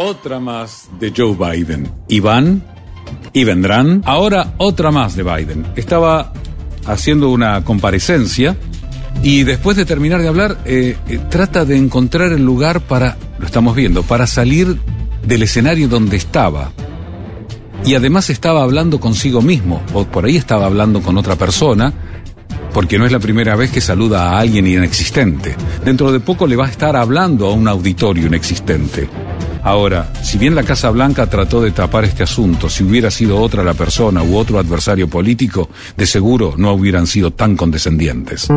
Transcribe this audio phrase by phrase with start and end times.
[0.00, 1.90] Otra más de Joe Biden.
[2.06, 2.62] Y van
[3.32, 4.00] y vendrán.
[4.04, 5.66] Ahora otra más de Biden.
[5.74, 6.32] Estaba
[6.86, 8.56] haciendo una comparecencia
[9.24, 13.46] y después de terminar de hablar eh, eh, trata de encontrar el lugar para, lo
[13.46, 14.78] estamos viendo, para salir
[15.26, 16.70] del escenario donde estaba.
[17.84, 21.92] Y además estaba hablando consigo mismo, o por ahí estaba hablando con otra persona,
[22.72, 25.56] porque no es la primera vez que saluda a alguien inexistente.
[25.84, 29.08] Dentro de poco le va a estar hablando a un auditorio inexistente.
[29.68, 33.62] Ahora, si bien la Casa Blanca trató de tapar este asunto, si hubiera sido otra
[33.62, 38.48] la persona u otro adversario político, de seguro no hubieran sido tan condescendientes.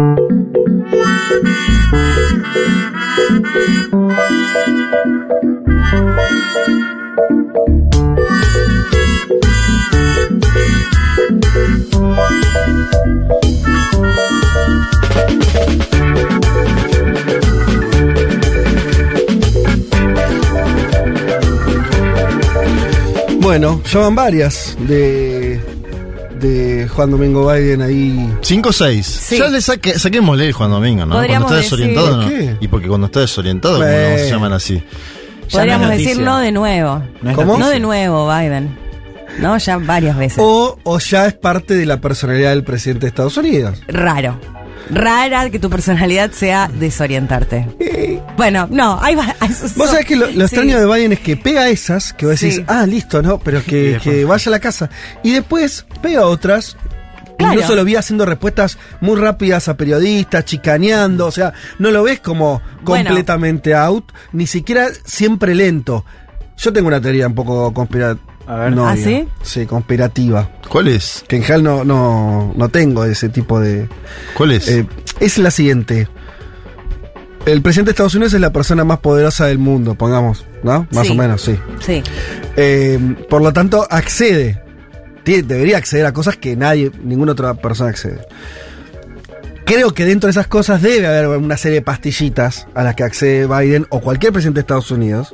[23.52, 25.60] Bueno, ya van varias de,
[26.40, 28.34] de Juan Domingo Biden ahí.
[28.42, 29.06] 5 o 6.
[29.06, 29.38] Sí.
[29.40, 31.16] Ya le saque, saquémosle el Juan Domingo, ¿no?
[31.16, 32.24] Podríamos cuando está decir- desorientado, ¿no?
[32.24, 32.56] ¿Por qué?
[32.62, 34.10] Y porque cuando está desorientado, ¿cómo Bueno.
[34.12, 34.76] no se llaman así?
[35.50, 37.04] Ya Podríamos no decir no de nuevo.
[37.22, 37.58] No ¿Cómo?
[37.58, 38.74] No de nuevo, Biden.
[39.40, 40.38] No, ya varias veces.
[40.42, 43.82] O, o ya es parte de la personalidad del presidente de Estados Unidos.
[43.90, 44.40] Raro.
[44.90, 47.68] Rara que tu personalidad sea desorientarte.
[48.38, 49.36] Bueno, no, ahí va.
[49.76, 50.42] Vos sabés que lo, lo sí.
[50.42, 52.64] extraño de Biden es que pega esas, que vos decís, Sí.
[52.68, 54.90] ah, listo, no, pero que, que vaya a la casa.
[55.24, 56.76] Y después pega otras.
[57.38, 57.54] Claro.
[57.56, 62.20] Incluso lo vi haciendo respuestas muy rápidas a periodistas, chicaneando, o sea, no lo ves
[62.20, 63.06] como Bueno.
[63.10, 66.06] completamente out, ni siquiera siempre lento.
[66.58, 68.22] Yo tengo una teoría un poco conspirativa.
[68.52, 68.74] A ver.
[68.80, 69.28] ¿Ah, sí?
[69.44, 70.50] Sí, conspirativa.
[70.68, 71.24] ¿Cuál es?
[71.28, 73.88] Que en general no, no, no tengo ese tipo de...
[74.36, 74.68] ¿Cuál es?
[74.68, 74.86] Eh,
[75.22, 76.10] es la siguiente.
[77.46, 80.86] El presidente de Estados Unidos es la persona más poderosa del mundo, pongamos, ¿no?
[80.92, 81.14] Más Sí.
[81.14, 81.58] o menos, sí.
[81.80, 82.04] Sí.
[82.58, 83.00] Eh,
[83.30, 84.62] por lo tanto, accede.
[85.24, 88.20] Tie- debería acceder a cosas que nadie, ninguna otra persona accede.
[89.66, 93.04] Creo que dentro de esas cosas debe haber una serie de pastillitas a las que
[93.04, 95.34] accede Biden o cualquier presidente de Estados Unidos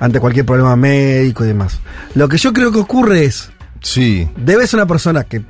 [0.00, 1.80] ante cualquier problema médico y demás.
[2.14, 3.50] Lo que yo creo que ocurre es,
[3.80, 4.28] sí.
[4.36, 5.42] debe ser una persona que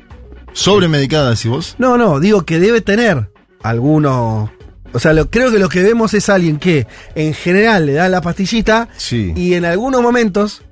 [0.53, 1.75] Sobremedicada, decís vos.
[1.79, 3.31] No, no, digo que debe tener
[3.63, 4.51] algunos.
[4.93, 8.09] O sea, lo, creo que lo que vemos es alguien que en general le da
[8.09, 9.33] la pastillita Sí.
[9.37, 10.63] y en algunos momentos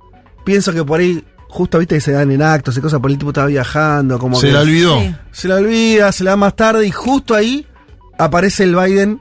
[0.44, 3.18] pienso que por ahí, justo viste que se dan en actos y cosas, por el
[3.18, 4.98] tipo estaba viajando, como Se que la olvidó.
[5.00, 5.14] Sí.
[5.32, 7.66] se la olvida, se la da más tarde y justo ahí
[8.18, 9.20] aparece el Biden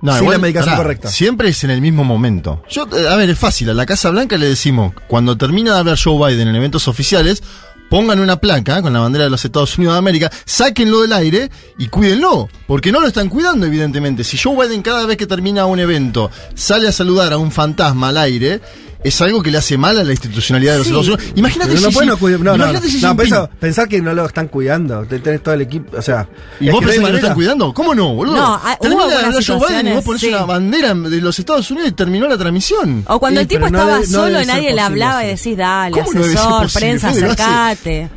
[0.00, 1.08] sin igual, la medicación pará, correcta.
[1.08, 2.62] Siempre es en el mismo momento.
[2.68, 3.70] Yo, eh, a ver, es fácil.
[3.70, 7.42] A la Casa Blanca le decimos, cuando termina de hablar Joe Biden en eventos oficiales,
[7.88, 11.50] pongan una placa con la bandera de los Estados Unidos de América, sáquenlo del aire
[11.78, 12.48] y cuídenlo.
[12.66, 14.24] Porque no lo están cuidando, evidentemente.
[14.24, 18.08] Si Joe Biden cada vez que termina un evento sale a saludar a un fantasma
[18.08, 18.60] al aire,
[19.04, 20.92] es algo que le hace mal a la institucionalidad de los Sí.
[20.92, 21.32] Estados Unidos.
[21.36, 22.92] Imagínate no Xi- pueden no cuidar- no, no, imagínate no.
[22.92, 25.04] Xi No, pensá- pensar que no lo están cuidando.
[25.04, 25.96] te- Tenés todo el equipo.
[25.96, 26.28] O sea.
[26.60, 27.18] ¿Y vos que no pensás que lo manera.
[27.18, 27.74] están cuidando?
[27.74, 28.36] ¿Cómo no, boludo?
[28.36, 30.28] No, ah, hubo algunas hablar Joe Biden y vos ponés sí.
[30.28, 33.04] una bandera de los Estados Unidos y terminó la transmisión.
[33.08, 35.56] O cuando Sí, el tipo no estaba no solo y nadie le hablaba y decís,
[35.56, 38.08] dale, ¿Cómo no asesor, prensa, lo acercate.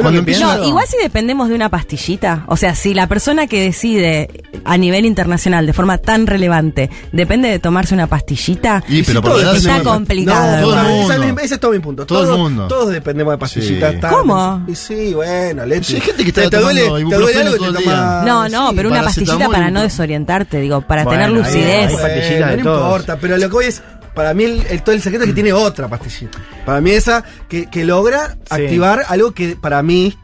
[0.00, 3.62] Cuando empieza No, igual si dependemos de una pastillita, o sea, si la persona que
[3.62, 4.28] decide
[4.64, 9.32] a nivel internacional de forma tan relevante depende de tomarse una pastillita, Y, pero por
[9.32, 10.56] todo está complicado.
[10.60, 11.34] No, Todo el ese es mundo.
[11.34, 12.06] mi- ese es todo mi punto.
[12.06, 12.68] Todo el Todos- mundo.
[12.68, 13.94] Todos dependemos de pastillitas.
[13.94, 14.00] Sí.
[14.08, 14.64] ¿Cómo?
[14.68, 15.84] Y sí, bueno, Leti.
[15.84, 17.92] Sí, hay gente que te, está te duele, te duele algo todo te el día.
[17.94, 21.92] toma- No, no, sí, pero una pastillita para no desorientarte, digo, para Bueno, tener lucidez.
[22.02, 22.84] hay de no todos.
[22.86, 23.82] importa, pero lo que voy es.
[24.14, 26.38] Para mí, el, el- todo el secreto es que tiene otra pastillita.
[26.66, 30.16] Para mí, esa que, que logra activar algo que para mí.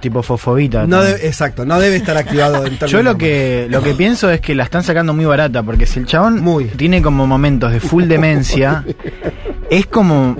[0.00, 0.86] Tipo fosfobita.
[0.86, 4.40] No debe- exacto, no debe estar activado en Yo lo que, lo que pienso es
[4.40, 6.66] que la están sacando muy barata, porque si el chabón Muy.
[6.66, 8.84] tiene como momentos de full demencia,
[9.70, 10.36] es como.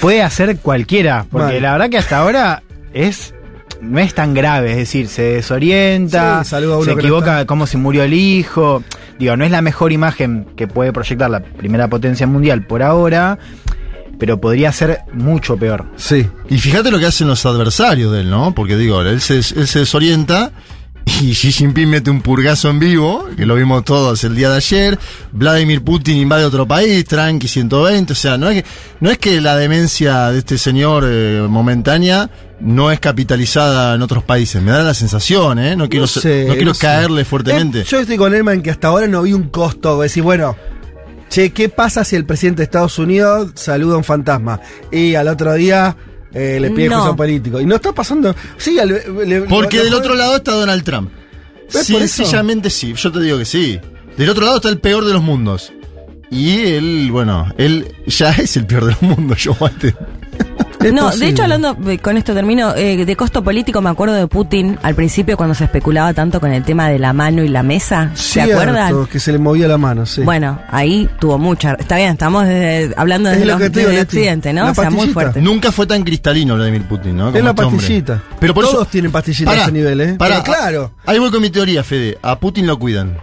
[0.00, 3.34] puede hacer cualquiera, porque la verdad que hasta ahora es.
[3.80, 7.46] No es tan grave, es decir, se desorienta, Sí, se no equivoca está.
[7.46, 8.82] cómo se murió el hijo.
[9.18, 13.38] Digo, no es la mejor imagen que puede proyectar la primera potencia mundial por ahora,
[14.18, 15.86] pero podría ser mucho peor.
[15.96, 16.26] Sí.
[16.48, 18.54] Y fíjate lo que hacen los adversarios de él, ¿no?
[18.54, 20.52] Porque digo, él se, él se desorienta
[21.22, 24.56] y Xi Jinping mete un purgazo en vivo, que lo vimos todos el día de
[24.56, 24.98] ayer.
[25.32, 28.12] Vladimir Putin invade otro país, tranqui 120.
[28.12, 28.68] O sea, no es que,
[29.00, 34.22] no es que la demencia de este señor eh, momentánea no es capitalizada en otros
[34.24, 34.62] países.
[34.62, 35.76] Me da la sensación, ¿eh?
[35.76, 36.80] No quiero, ser- sé, no quiero sé.
[36.80, 37.80] caerle fuertemente.
[37.80, 39.96] Eh, yo estoy con Elman que hasta ahora no vi un costo.
[39.98, 40.56] de Decir, bueno,
[41.28, 44.60] che, ¿qué pasa si el presidente de Estados Unidos saluda a un fantasma?
[44.92, 45.96] Y al otro día
[46.32, 46.96] eh, le pide No.
[47.00, 47.60] juicio político.
[47.60, 48.34] Y no está pasando.
[48.56, 51.10] Sí, le- Porque le- del otro lado está Donald Trump.
[51.68, 53.78] Sencillamente sí, yo te digo que sí.
[54.16, 55.72] Del otro lado está el peor de los mundos.
[56.30, 59.96] Y él, bueno, él ya es el peor del mundo, Joe Biden.
[60.82, 61.26] Es no, posible.
[61.26, 64.78] de hecho, hablando, eh, con esto termino, eh, de costo político, me acuerdo de Putin
[64.82, 68.10] al principio cuando se especulaba tanto con el tema de la mano y la mesa.
[68.14, 69.06] ¿Se acuerdan?
[69.06, 70.22] que se le movía la mano, sí.
[70.22, 71.74] Bueno, ahí tuvo mucha.
[71.74, 74.02] Está bien, estamos desde- hablando Es desde, lo los, que te digo, desde.
[74.02, 74.64] Occidente, ¿no?
[74.64, 75.42] La o sea, muy fuerte.
[75.42, 77.28] Nunca fue tan cristalino Vladimir Putin, ¿no?
[77.28, 77.76] es la este hombre.
[77.78, 78.22] pastillita.
[78.40, 80.16] Pero por Todos eso- tienen pastillitas a ese nivel, ¿eh?
[80.18, 80.92] Pero claro.
[81.04, 82.16] Ahí voy con mi teoría, Fede.
[82.22, 83.18] A Putin lo cuidan.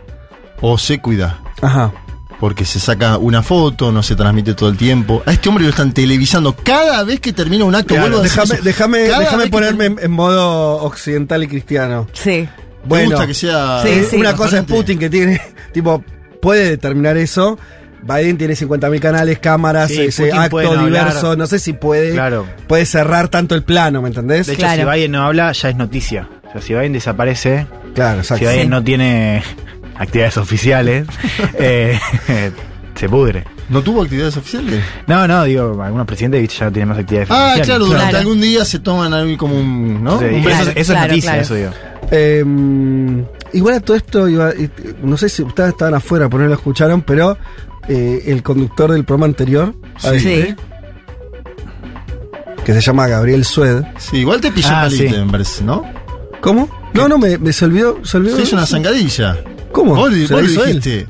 [0.61, 1.39] O se cuida.
[1.61, 1.91] Ajá.
[2.39, 5.23] Porque se saca una foto, no se transmite todo el tiempo.
[5.25, 7.95] A este hombre lo están televisando cada vez que termina un acto.
[7.95, 9.05] Claro, vuelvo a decir déjame
[9.43, 12.07] que ponerme en, modo occidental y cristiano.
[12.13, 12.47] Sí.
[12.83, 13.81] Me Bueno, gusta que sea.
[13.83, 14.15] Sí, eh, sí.
[14.17, 14.65] una cosa es.
[14.65, 15.41] Putin que tiene,
[15.73, 16.03] tipo,
[16.41, 17.57] puede determinar eso.
[18.03, 21.17] Biden tiene 50.000 canales, cámaras, Sí, ese Putin acto no diverso.
[21.19, 21.37] hablar.
[21.39, 22.45] No sé si puede, Claro.
[22.67, 24.45] puede cerrar tanto el plano, ¿me entendés?
[24.45, 24.89] De hecho, Claro.
[24.91, 26.29] si Biden no habla, ya es noticia.
[26.47, 28.45] O sea, si Biden desaparece, claro, exacto.
[28.45, 28.69] si Biden Sí.
[28.69, 29.43] no tiene
[29.97, 31.07] actividades oficiales,
[31.59, 31.99] eh,
[32.95, 33.43] se pudre.
[33.69, 34.81] ¿No tuvo actividades oficiales?
[35.07, 37.65] No, no, digo, algunos presidentes ya no tienen más actividades Ah, oficiales.
[37.67, 38.17] claro, durante Claro.
[38.19, 40.03] algún día se toman algo como un.
[40.03, 40.19] ¿no?
[40.19, 41.41] Sí, Un eso, Claro, eso claro, es noticia, claro.
[41.41, 41.69] eso digo.
[42.09, 44.69] Eh, igual a todo esto, iba- eh,
[45.03, 47.37] no sé si ustedes estaban afuera, por no lo escucharon, pero
[47.89, 50.19] eh, el conductor del programa anterior, Sí.
[50.19, 50.55] Sí.
[52.63, 53.83] que se llama Gabriel Sued.
[53.97, 55.15] Sí, igual te pilló Ah, palite, sí.
[55.17, 55.83] me parece, ¿no?
[56.41, 56.69] ¿Cómo?
[56.93, 57.99] No, no, me, me se olvidó.
[58.03, 59.37] Se olvidó Se hizo una zangadilla.
[59.77, 59.95] ¿Cómo?
[59.95, 60.79] Vos, ¿Se vos lo hizo él?
[60.79, 61.07] dijiste.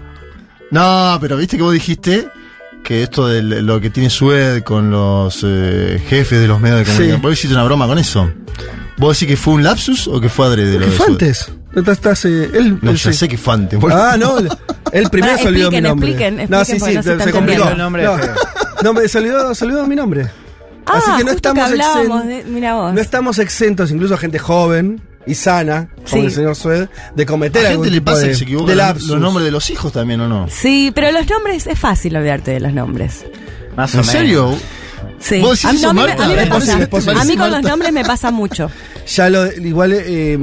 [0.71, 2.27] No, pero viste que vos dijiste
[2.83, 6.85] que esto de lo que tiene Sued con los eh, jefes de los medios de
[6.85, 6.91] Sí.
[6.91, 7.21] comunicación.
[7.21, 8.29] Vos hiciste una broma con eso.
[8.97, 11.51] ¿Vos decís que fue un lapsus o que fue adrede lo ¿Qué de fue antes?
[11.75, 13.17] Estás, estás, eh, él, No, él ya sí.
[13.19, 13.79] sé que fue antes.
[13.79, 13.97] boludo.
[14.01, 14.49] Ah, no, él,
[15.11, 16.09] primero Pará, se olvidó mi nombre.
[16.09, 17.37] expliquen, no, expliquen, sí, porque sí, no se se, complicó.
[17.37, 17.71] entendiendo.
[17.71, 18.17] El nombre no,
[18.83, 20.27] no, me se olvidó, se olvidó mi nombre.
[20.85, 22.93] Ah, Así que no justo estamos, hablábamos exen- de- mira vos.
[22.93, 26.19] no estamos exentos, incluso a gente joven y sana, como Sí.
[26.27, 28.43] el señor Sued, de ¿A cometer la algún gente le tipo pasa de, que se
[28.45, 29.07] equivocan de los- lapsus.
[29.09, 30.47] los nombres de los hijos también o no?
[30.49, 33.25] Sí, pero los nombres es fácil olvidarte de los nombres.
[33.75, 34.11] Más o ¿En menos.
[34.11, 34.55] serio?
[35.19, 35.39] Sí.
[35.41, 36.13] ¿Vos decís a, mí- no, a mí, a.
[36.13, 37.49] A mí con Marta?
[37.49, 38.69] los nombres me pasa mucho.
[39.07, 40.37] Ya lo, igual, eh,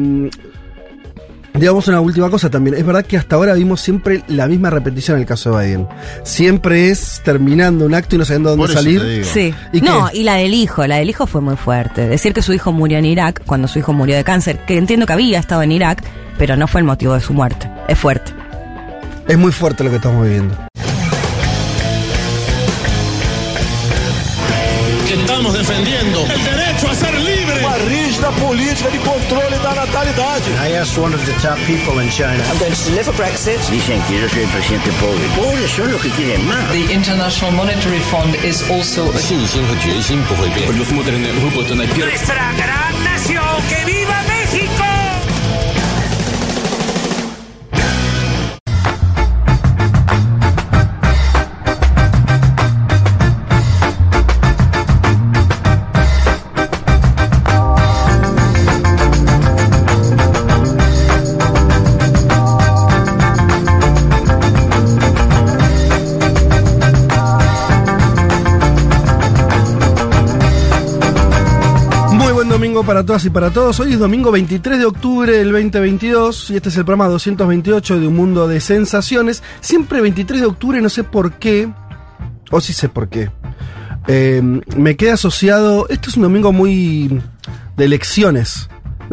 [1.54, 2.76] digamos una última cosa también.
[2.76, 5.88] Es verdad que hasta ahora vimos siempre la misma repetición en el caso de Biden.
[6.24, 9.00] Siempre es terminando un acto y no sabiendo dónde Por eso salir.
[9.00, 9.24] te digo.
[9.32, 9.54] Sí.
[9.72, 10.18] ¿Y no, qué?
[10.18, 12.08] y la del hijo, la del hijo fue muy fuerte.
[12.08, 15.06] Decir que su hijo murió en Irak cuando su hijo murió de cáncer, que entiendo
[15.06, 16.02] que había estado en Irak,
[16.38, 17.70] pero no fue el motivo de su muerte.
[17.88, 18.32] Es fuerte.
[19.28, 20.56] Es muy fuerte lo que estamos viviendo.
[25.08, 26.24] que estamos defendiendo
[28.23, 30.49] Uma rígida política de controle da natalidade.
[30.65, 32.41] I asked one of the top people in China.
[32.49, 33.59] I'm going to deliver Brexit.
[33.69, 35.27] Dicen que yo soy el presidente pobre.
[35.35, 36.71] Pobres son los que quieren más.
[36.71, 40.65] The International Monetary Fund is also a 信心和决心不会变。
[40.65, 44.32] Nuestra gran nación, que viva México.
[72.84, 73.80] Para todas y para todos.
[73.80, 78.06] Hoy es domingo 23 de octubre del 2022 y este es el programa 228 de
[78.06, 79.42] Un Mundo de Sensaciones.
[79.60, 81.72] Siempre 23 de octubre, no sé por qué,
[82.50, 83.30] o sí sé por qué.
[84.06, 84.42] Eh,
[84.76, 85.88] me queda asociado.
[85.88, 87.22] Esto es un domingo muy
[87.76, 88.68] de elecciones.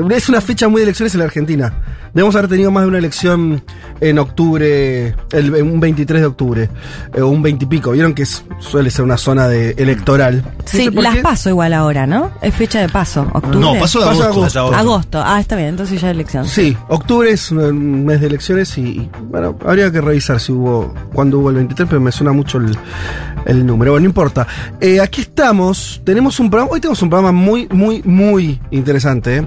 [0.09, 1.73] Es una fecha muy de elecciones en la Argentina.
[2.13, 3.63] Debemos haber tenido más de una elección
[4.01, 6.69] en octubre, el, en un 23 de octubre,
[7.13, 7.91] eh, o un 20 y pico.
[7.91, 10.43] Vieron que es- suele ser una zona de electoral.
[10.43, 11.21] No Sí, sé las qué.
[11.21, 12.31] paso igual ahora, ¿no?
[12.41, 13.59] Es fecha de paso, octubre.
[13.59, 14.25] No, pasó de agosto.
[14.59, 14.73] agosto.
[14.75, 15.23] Agosto.
[15.25, 16.45] Ah, está bien, entonces ya es elección.
[16.47, 20.93] Sí, octubre es un mes de elecciones y, y, bueno, habría que revisar si hubo,
[21.13, 22.75] cuándo hubo el 23, pero me suena mucho el,
[23.45, 23.91] el número.
[23.91, 24.45] Bueno, no importa.
[24.79, 29.37] Eh, aquí estamos, tenemos un programa, hoy tenemos un programa muy, muy, muy interesante.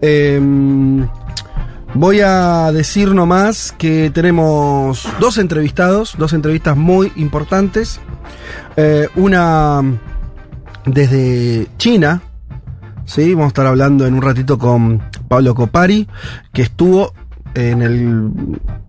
[0.00, 1.02] ¿eh?
[1.94, 8.00] Voy a decir nomás que tenemos dos entrevistados, dos entrevistas muy importantes.
[8.76, 9.82] Eh, una
[10.84, 12.22] desde China,
[13.04, 16.08] Sí, vamos a estar hablando en un ratito con Pablo Copari,
[16.52, 17.12] que estuvo
[17.54, 18.28] en el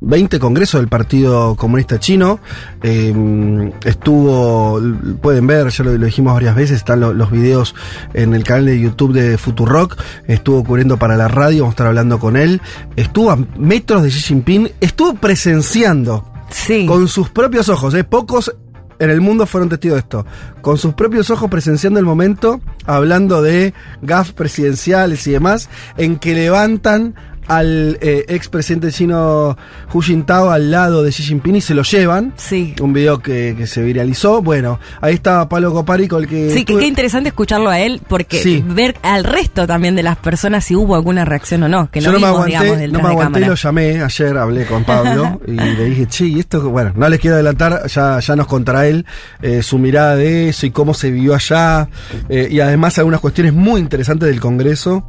[0.02, 2.40] 20 Congreso del Partido Comunista Chino.
[2.82, 4.82] Eh, estuvo,
[5.22, 7.76] pueden ver, ya lo, lo dijimos varias veces, están lo- los videos
[8.14, 9.98] en el canal de YouTube de Futurock.
[10.28, 12.62] Estuvo cubriendo para la radio, vamos a estar hablando con él.
[12.96, 16.86] Estuvo a metros de Xi Jinping, estuvo presenciando Sí.
[16.86, 18.04] con sus propios ojos, ¿eh?
[18.04, 18.56] pocos
[19.00, 20.26] en el mundo fueron testigos de esto,
[20.62, 25.68] con sus propios ojos presenciando el momento, hablando de gaf presidenciales y demás,
[25.98, 27.16] en que levantan
[27.48, 29.58] al eh, expresidente chino
[29.94, 32.34] Hu Jintao al lado de Xi Jinping y se lo llevan.
[32.38, 32.76] Sí.
[32.82, 34.42] Un video que, que se viralizó.
[34.42, 36.50] Bueno, ahí estaba Pablo Coparico, el que.
[36.52, 38.64] Sí, que qué interesante escucharlo a él, porque Sí.
[38.68, 42.06] ver al resto también de las personas si hubo alguna reacción o no, que no,
[42.06, 45.42] Yo no me vimos, aguanté, digamos, no me aguanté, lo llamé ayer, hablé con Pablo
[45.48, 48.88] y le dije, che, y esto, bueno, no les quiero adelantar, ya, ya nos contará
[48.88, 49.06] él
[49.42, 51.90] eh, su mirada de eso y cómo se vivió allá,
[52.30, 55.04] eh, y además algunas cuestiones muy interesantes del Congreso,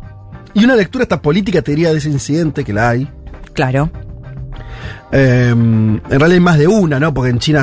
[0.54, 3.08] y una lectura hasta política, te diría, de ese incidente, que la hay.
[3.52, 3.90] Claro.
[5.12, 7.14] Eh, en realidad hay más de una, ¿no?
[7.14, 7.62] Porque en China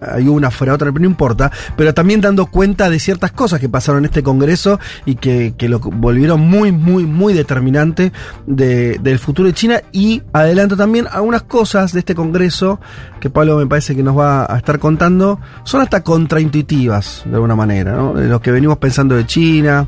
[0.00, 1.50] hay una fuera otra, pero no importa.
[1.76, 5.68] Pero también dando cuenta de ciertas cosas que pasaron en este congreso y que, que
[5.68, 8.12] lo volvieron muy, muy, muy determinante
[8.46, 9.82] de- del futuro de China.
[9.92, 12.80] Y adelanto también algunas cosas de este congreso
[13.20, 15.38] que Pablo me parece que nos va a estar contando.
[15.64, 18.14] Son hasta contraintuitivas, de alguna manera, ¿no?
[18.14, 19.86] De lo que venimos pensando de China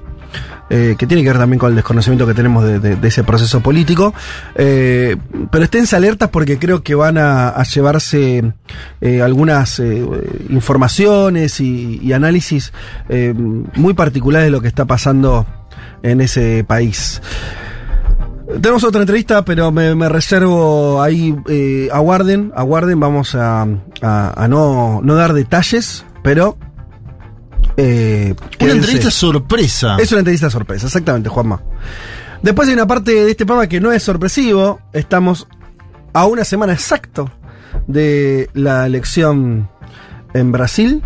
[0.74, 4.14] eh, que tiene que ver también con el desconocimiento que tenemos de, ese proceso político.
[4.54, 5.16] Eh,
[5.50, 8.52] pero esténse alertas porque creo que van a, llevarse
[9.02, 10.02] eh, algunas eh,
[10.48, 12.72] informaciones y, análisis
[13.74, 15.46] muy particulares de lo que está pasando
[16.02, 17.20] en ese país.
[18.60, 21.34] Tenemos otra entrevista, pero me, reservo ahí.
[21.48, 22.98] eh, aguarden, aguarden.
[23.00, 23.62] Vamos a,
[24.02, 26.56] a- a no, no dar detalles, pero.
[27.76, 29.96] Eh, Una entrevista sorpresa.
[29.98, 31.60] Es una entrevista sorpresa, exactamente, Juanma.
[32.42, 34.80] Después hay una parte de este programa que no es sorpresivo.
[34.92, 35.46] Estamos
[36.12, 37.30] a una semana exacto
[37.86, 39.68] de la elección
[40.34, 41.02] en Brasil.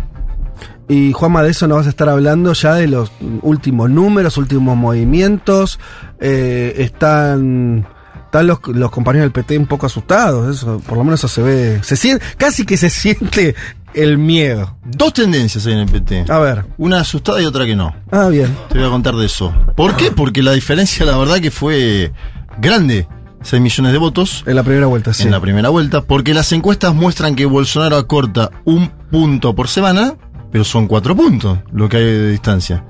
[0.89, 4.77] Y Juanma, de eso nos vas a estar hablando ya de los últimos números, últimos
[4.77, 5.79] movimientos.
[6.19, 7.87] Eh, están
[8.27, 10.55] están los, los compañeros del PT un poco asustados.
[10.55, 11.79] Eso, por lo menos eso se ve.
[11.83, 13.55] Se siente, casi que se siente
[13.93, 14.77] el miedo.
[14.85, 16.25] Dos tendencias hay en el PT.
[16.29, 16.65] A ver.
[16.77, 17.95] Una asustada y otra que no.
[18.11, 18.55] Ah, bien.
[18.69, 19.53] Te voy a contar de eso.
[19.75, 20.11] ¿Por qué?
[20.11, 22.11] Porque la diferencia, la verdad, que fue
[22.59, 23.07] grande.
[23.43, 25.23] 6 millones de votos En la primera vuelta, sí.
[25.23, 26.01] en la primera vuelta.
[26.01, 30.15] Porque las encuestas muestran que Bolsonaro acorta un punto por semana,
[30.51, 32.83] pero son cuatro puntos lo que hay de distancia.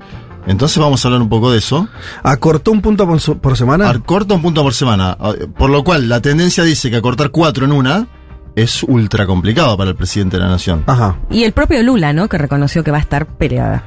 [0.48, 1.88] Entonces vamos a hablar un poco de eso.
[2.24, 3.90] ¿Acortó un punto por, semana?
[3.90, 5.18] Acorta un punto por semana.
[5.20, 8.08] Ah, Por lo cual, la tendencia dice que acortar cuatro en una
[8.56, 10.84] es ultra complicado para el presidente de la nación.
[10.88, 11.20] Ajá.
[11.30, 12.28] Y el propio Lula, ¿no?
[12.28, 13.84] Que reconoció que va a estar peleada.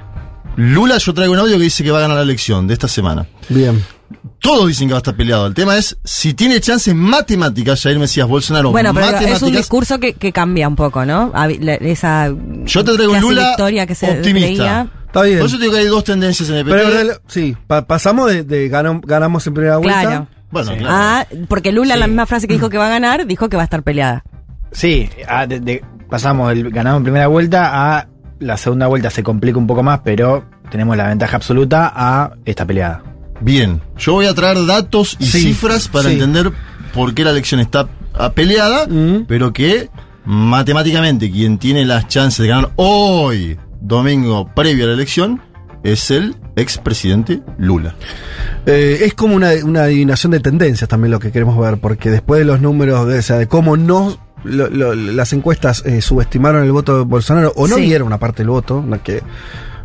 [0.57, 2.89] Lula, yo traigo un audio que dice que va a ganar la elección de esta
[2.89, 3.27] semana.
[3.49, 3.83] Bien.
[4.41, 5.47] Todos dicen que va a estar peleado.
[5.47, 8.71] El tema es si tiene chances matemáticas, Jair Mesías Bolsonaro.
[8.71, 11.33] Bueno, pero es un discurso que, que cambia un poco, ¿no?
[11.81, 12.29] Esa
[12.65, 14.47] Yo te traigo Lula victoria que se optimista.
[14.49, 14.89] creía.
[15.07, 15.39] Está bien.
[15.39, 16.77] Por eso te digo que hay dos tendencias en el PT.
[16.77, 20.01] Pero, pero, sí, pa- pasamos de, de ganam- ganamos en primera vuelta.
[20.03, 20.27] Claro.
[20.51, 20.87] bueno, claro.
[20.89, 22.01] Ah, porque Lula, Sí.
[22.01, 24.23] la misma frase que dijo que va a ganar, dijo que va a estar peleada.
[24.73, 29.23] Sí, a- de- de- pasamos el ganado en primera vuelta a la segunda vuelta se
[29.23, 33.03] complica un poco más, pero tenemos la ventaja absoluta a esta peleada.
[33.41, 36.15] Bien, yo voy a traer datos y Sí, cifras para sí.
[36.15, 36.53] entender
[36.93, 39.25] por qué la elección está ah, peleada, Mm.
[39.27, 39.89] pero que
[40.25, 45.41] matemáticamente quien tiene las chances de ganar hoy, domingo previo a la elección,
[45.83, 47.95] es el expresidente Lula.
[48.67, 52.39] Eh, es como una, una adivinación de tendencias también lo que queremos ver, porque después
[52.41, 56.65] de los números, de, o sea, de cómo no lo- lo- las encuestas eh, subestimaron
[56.65, 57.83] el voto de Bolsonaro o no Sí.
[57.83, 59.23] vieron una parte del voto, no, que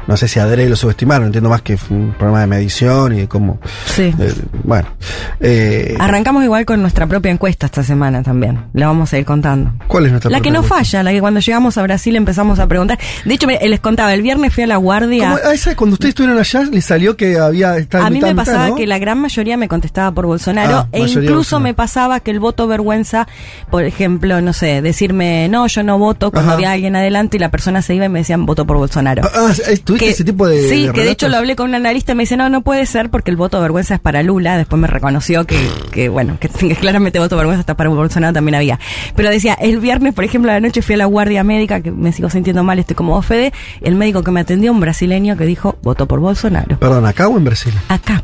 [0.08, 3.18] no sé si adrede lo subestimaron, entiendo más que fue un problema de medición y
[3.22, 3.60] de cómo...
[3.86, 4.14] Sí.
[4.20, 4.34] eh,
[4.64, 4.88] bueno.
[5.40, 8.66] eh, Arrancamos igual con nuestra propia encuesta esta semana también.
[8.74, 9.72] La vamos a ir contando.
[9.88, 10.78] ¿Cuál es nuestra La que no encuesta?
[10.78, 13.00] falla, la que cuando llegamos a Brasil empezamos a preguntar.
[13.26, 15.30] De hecho, me- les contaba, el viernes fui a la guardia.
[15.30, 17.78] ¿Cómo- ah, esa, cuando ustedes estuvieron allá, les salió que había...
[17.78, 18.76] estaba A mí mitad, me mitad, pasaba ¿no?
[18.76, 22.40] que la gran mayoría me contestaba por Bolsonaro Ah, e incluso me pasaba que el
[22.40, 23.28] voto vergüenza,
[23.70, 26.58] por ejemplo, no sé, decirme no, yo no voto cuando Ajá.
[26.58, 29.24] había alguien adelante y la persona se iba y me decían voto por Bolsonaro.
[29.34, 31.70] Ah, eh, ¿tuviste Que- ese tipo de sí, de que de hecho lo hablé con
[31.70, 34.24] un analista y me dice, no, no puede ser porque el voto vergüenza es para
[34.24, 34.58] Lula.
[34.58, 35.58] Después me reconoció que,
[35.92, 38.80] que bueno, que, que claramente voto vergüenza está para Bolsonaro también había.
[39.16, 41.92] Pero decía, el viernes, por ejemplo, a la noche fui a la guardia médica, que
[41.92, 43.54] me sigo sintiendo mal, estoy como vos, Fede.
[43.82, 46.78] El médico que me atendió, un brasileño que dijo, voto por Bolsonaro.
[46.80, 47.74] Perdón, ¿acá o en Brasil?
[47.90, 48.22] Acá.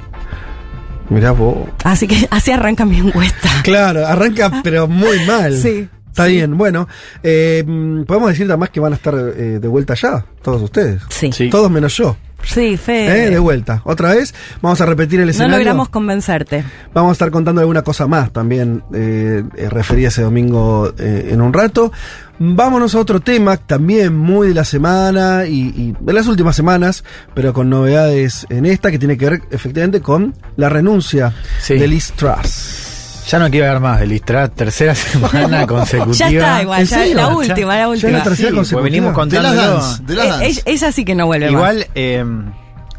[1.10, 1.58] Mirá vos.
[1.84, 3.50] Así que así arranca mi encuesta.
[3.64, 5.58] Claro, arranca pero muy mal.
[5.58, 6.88] Sí, Está bien, bueno.
[7.24, 7.64] eh,
[8.06, 11.02] podemos decir además que van a estar eh, de vuelta ya, todos ustedes.
[11.10, 11.32] Sí.
[11.32, 11.50] Sí.
[11.50, 12.16] Todos menos yo.
[12.44, 13.28] Sí, Fede.
[13.28, 13.84] eh, de vuelta.
[13.86, 15.58] Otra vez, vamos a repetir el no escenario.
[15.58, 16.64] logramos convencerte.
[16.92, 21.30] Vamos a estar contando alguna cosa más también eh, eh, referida a ese domingo eh,
[21.32, 21.92] en un rato.
[22.40, 27.04] Vámonos a otro tema también muy de la semana y, y de las últimas semanas,
[27.36, 31.76] pero con novedades en esta que tiene que ver efectivamente con la renuncia Sí.
[31.78, 32.91] de Liz Truss.
[33.28, 36.16] Ya no quiero ver más de Listra, tercera semana consecutiva.
[36.18, 38.12] Ya está igual, ¿En ya, la Ya- última, la ya última.
[38.12, 38.82] la tercera Sí, consecutiva.
[38.82, 40.46] pues venimos De las dance, de las Eh, dance.
[40.48, 41.54] ella, ella sí que no vuelve más.
[41.54, 42.26] Igual, eh,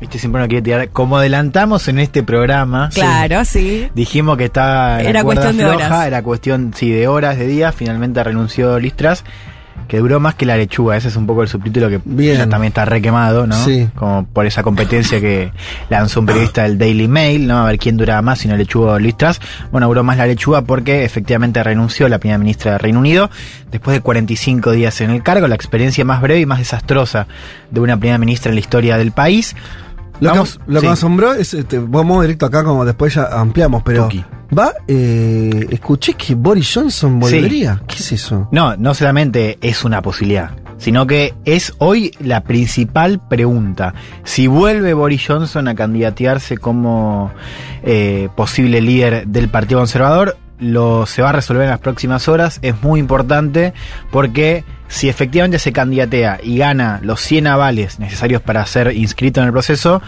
[0.01, 0.89] Viste, siempre uno quiere tirar.
[0.89, 2.91] Como adelantamos en este programa.
[2.93, 3.89] Claro, sí.
[3.95, 5.01] Dijimos que estaba.
[5.01, 6.07] Era cuestión de floja, horas.
[6.09, 7.73] Era cuestión, sí, de horas, de días.
[7.73, 9.23] Finalmente renunció Listras.
[9.89, 10.97] Que duró más que la lechuga.
[10.97, 12.39] Ese es un poco el subtítulo que Bien.
[12.39, 13.55] ya también está requemado, ¿no?
[13.55, 13.89] Sí.
[13.95, 15.53] Como por esa competencia que
[15.91, 17.59] lanzó un periodista del Daily Mail, ¿no?
[17.59, 19.41] A ver quién duraba más, si no lechuga o Listras.
[19.71, 23.29] Bueno, duró más la lechuga porque efectivamente renunció la primera ministra de Reino Unido
[23.71, 25.47] después de 45 días en el cargo.
[25.47, 27.27] La experiencia más breve y más desastrosa
[27.71, 29.55] de una primera ministra en la historia del país.
[30.21, 30.87] Lo, Vamos, que, lo que sí.
[30.87, 34.05] me asombró es, este, vamos directo acá, como después ya ampliamos, pero.
[34.05, 34.25] Tuki.
[34.57, 37.81] Va, eh, escuché que Boris Johnson volvería.
[37.87, 38.49] ¿Qué es eso?
[38.53, 43.95] No, no solamente es una posibilidad, sino que es hoy la principal pregunta.
[44.25, 47.33] Si vuelve Boris Johnson a candidatearse como
[47.83, 52.59] eh, posible líder del Partido Conservador, lo se va a resolver en las próximas horas.
[52.63, 53.75] Es muy importante
[54.11, 59.47] porque si efectivamente se candidatea y gana los 100 avales necesarios para ser inscrito en
[59.47, 60.01] el proceso,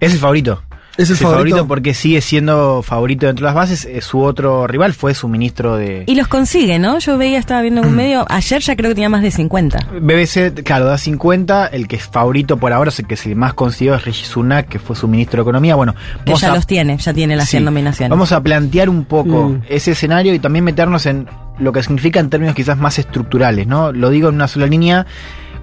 [0.00, 0.62] es el favorito.
[0.98, 1.66] ¿Es el favorito?
[1.66, 3.88] porque sigue siendo favorito dentro de las bases.
[4.04, 6.98] Su otro rival fue su ministro de, Y los consigue, ¿no?
[6.98, 9.78] Yo veía, estaba viendo en un medio, ayer ya creo que tenía más de 50.
[10.00, 11.66] BBC, claro, da 50.
[11.68, 14.68] El que es favorito por ahora, el que es el más consiguió es Rishi Sunak,
[14.68, 15.76] que fue su ministro de Economía.
[15.76, 17.52] Bueno, Que ya los tiene, ya tiene las Sí.
[17.52, 18.10] 100 nominaciones.
[18.10, 19.62] Vamos a plantear un poco Mm.
[19.68, 21.28] ese escenario y también meternos en
[21.60, 23.92] lo que significa en términos quizás más estructurales, ¿no?
[23.92, 25.06] Lo digo en una sola línea.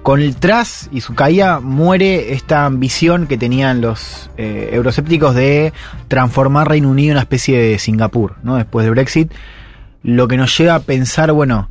[0.06, 4.80] Con el tras y su caída muere esta ambición que tenían los eh,
[5.34, 5.72] de
[6.06, 8.54] transformar Reino Unido en una especie de Singapur, ¿no?
[8.54, 9.32] Después de Brexit.
[10.04, 11.68] Lo que nos lleva a pensar, bueno,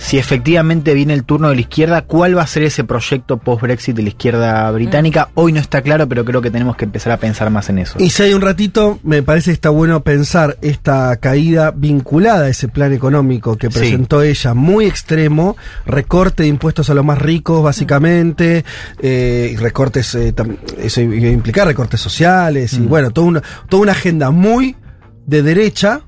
[0.00, 3.94] si efectivamente viene el turno de la izquierda, ¿cuál va a ser ese proyecto post-Brexit
[3.94, 5.28] de la izquierda británica?
[5.34, 7.98] Hoy no está claro, pero creo que tenemos que empezar a pensar más en eso.
[8.00, 12.48] Y si hay un ratito, me parece que está bueno pensar esta caída vinculada a
[12.48, 13.78] ese plan económico que Sí.
[13.78, 18.64] presentó ella, muy extremo, recorte de impuestos a los más ricos, básicamente,
[19.02, 20.32] eh, y recortes, eh,
[20.82, 24.76] eso iba a implicar recortes sociales, y bueno, toda una, toda una agenda muy
[25.26, 26.00] de derecha.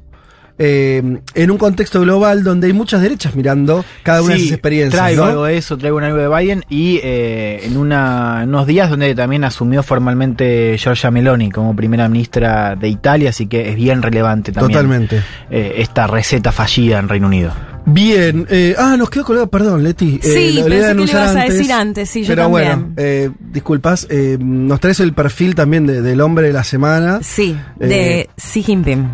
[0.64, 1.02] Eh,
[1.34, 5.02] en un contexto global donde hay muchas derechas mirando cada una de Sí, esas experiencias.
[5.02, 5.30] Traigo ¿no?
[5.30, 8.88] algo de eso, traigo un algo de Biden y eh, en, una, en unos días
[8.88, 14.02] donde también asumió formalmente Giorgia Meloni como primera ministra de Italia, así que es bien
[14.02, 15.22] relevante también Totalmente.
[15.50, 17.52] eh, esta receta fallida en Reino Unido.
[17.84, 20.20] Bien, eh, ah, nos quedó colgado, perdón, Leti.
[20.22, 22.68] eh, Sí, lo- pensé que anunciar ibas a decir antes, sí, yo Pero también.
[22.78, 27.18] bueno, eh, disculpas, eh, nos traes el perfil también de- del hombre de la semana.
[27.22, 29.08] Sí, Eh, de Xi Jinping.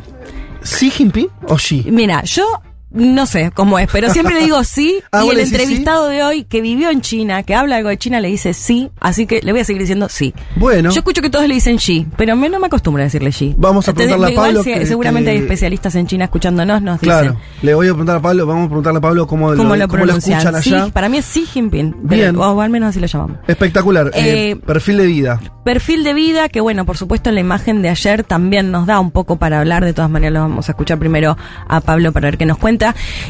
[0.62, 1.86] ¿Sí, Jinping o Xi?
[1.90, 2.44] Mira, yo
[2.90, 5.00] no sé cómo es, pero siempre le digo sí.
[5.12, 7.96] Ah, y ¿vos el entrevistado de hoy, que vivió en China, que habla algo de
[7.98, 8.90] China, le dice sí.
[9.00, 10.34] Así que le voy a seguir diciendo sí.
[10.56, 13.30] Bueno, Yo escucho que todos le dicen Xi, pero me, no me acostumbro a decirle
[13.30, 13.54] Xi.
[13.58, 17.00] Vamos a Entonces, preguntarle a Pablo que- seguramente que- hay especialistas en China escuchándonos, nos
[17.00, 19.76] dicen claro, le voy a preguntar a Pablo, vamos a preguntarle a Pablo cómo, cómo
[19.76, 20.88] lo, cómo lo escuchan Sí, allá.
[20.92, 21.94] para mí es Xi Jinping.
[22.02, 22.34] Bien.
[22.34, 23.38] pero- o al menos así lo llamamos.
[23.48, 25.40] Espectacular, eh, Eh, perfil de vida.
[25.64, 29.10] Perfil de vida, que bueno, por supuesto la imagen de ayer también nos da un
[29.10, 31.36] poco para hablar, de todas maneras lo vamos a escuchar primero
[31.68, 32.77] a Pablo para ver qué nos cuenta,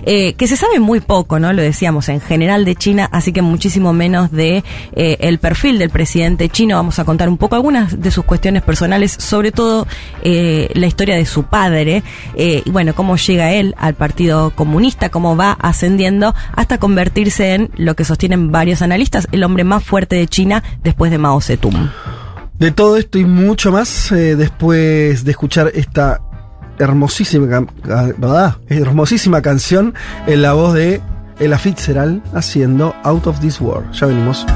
[0.04, 1.52] eh, que se sabe muy poco, ¿no?
[1.52, 5.90] Lo decíamos, en general de China, así que muchísimo menos de eh, el perfil del
[5.90, 9.86] presidente chino, vamos a contar un poco algunas de sus cuestiones personales, sobre todo
[10.22, 12.02] eh, la historia de su padre,
[12.36, 17.94] y bueno, cómo llega él al Partido Comunista, cómo va ascendiendo hasta convertirse en lo
[17.96, 21.90] que sostienen varios analistas, el hombre más fuerte de China después de Mao Zedong.
[22.58, 26.20] De todo esto y mucho más después de escuchar esta
[26.78, 28.56] hermosísima, ¿verdad?
[28.68, 29.94] hermosísima canción
[30.26, 31.00] en la voz de
[31.38, 33.92] Ella Fitzgerald haciendo Out of This World.
[33.92, 34.46] Ya venimos.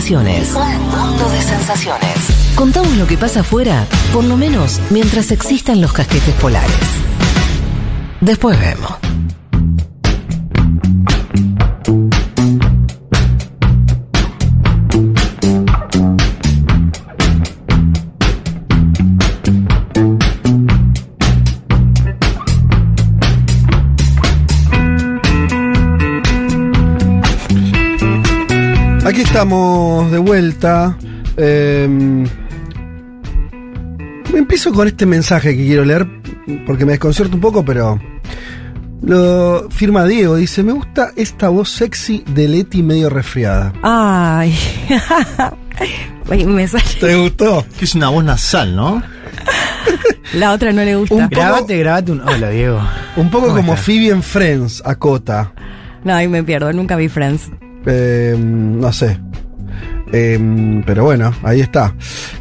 [0.00, 0.52] Sensaciones.
[0.56, 2.16] Un mundo de sensaciones.
[2.56, 6.74] Contamos lo que pasa afuera, por lo menos mientras existan los casquetes polares.
[8.20, 9.13] Después vemos.
[29.14, 30.98] Aquí estamos de vuelta.
[31.36, 32.26] Eh,
[34.34, 36.04] Empiezo con este mensaje que quiero leer
[36.66, 38.00] porque me desconcierta un poco, pero
[39.02, 40.34] lo firma Diego.
[40.34, 43.72] Dice: Me gusta esta voz sexy de Leti medio resfriada.
[43.84, 44.52] Ay.
[46.28, 47.64] Ay, me sale- ¿Te gustó?
[47.78, 49.00] Que es una voz nasal, ¿no?
[50.34, 51.14] La otra no le gusta.
[51.14, 52.20] Un poco- Grabate, grabate un.
[52.20, 52.80] Hola, Diego.
[53.14, 53.86] Un poco ¿Cómo como estás?
[53.86, 55.52] Phoebe en Friends, acota.
[56.02, 56.72] No, ahí me pierdo.
[56.72, 57.48] Nunca vi Friends.
[57.86, 59.18] Eh, no sé.
[60.12, 61.94] Eh, pero bueno, ahí está.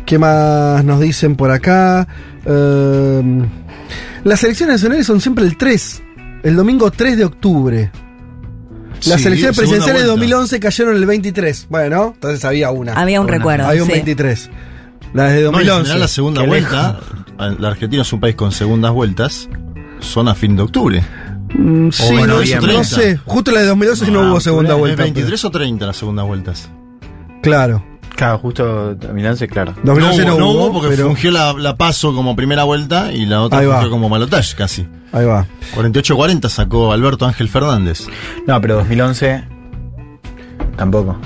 [0.05, 2.07] ¿Qué más nos dicen por acá?
[2.45, 3.41] Eh,
[4.23, 6.03] las elecciones nacionales son siempre el 3,
[6.43, 7.91] el domingo 3 de octubre.
[9.05, 10.21] Las Sí, elecciones presidenciales de vuelta.
[10.21, 11.67] 2011 cayeron el 23.
[11.69, 12.93] Bueno, entonces había una.
[12.93, 13.37] Había un Una.
[13.37, 13.67] recuerdo.
[13.67, 13.93] Había un sí.
[13.95, 14.49] 23.
[15.13, 15.81] La de No, y en 2011.
[15.81, 16.99] general la segunda Qué vuelta,
[17.59, 19.49] la Argentina es un país con segundas vueltas,
[19.99, 21.03] son a fin de octubre.
[21.55, 22.83] Mm, sí, bueno, no, eso no 30.
[22.83, 23.17] sé.
[23.25, 25.03] Justo la de 2011 no, hubo segunda ¿Es vuelta.
[25.03, 26.69] 23 o 30 las segundas vueltas?
[27.41, 27.83] Claro.
[28.15, 29.73] Claro, justo 2011, claro.
[29.83, 33.41] 2011 no, no hubo, porque pero fungió la, la paso como primera vuelta y la
[33.41, 33.75] otra Ahí va.
[33.75, 34.87] fungió como balotaje casi.
[35.11, 35.47] ahí va.
[35.75, 38.07] 48-40 sacó Alberto Ángel Fernández.
[38.45, 39.43] No, pero 2011
[40.77, 41.17] tampoco.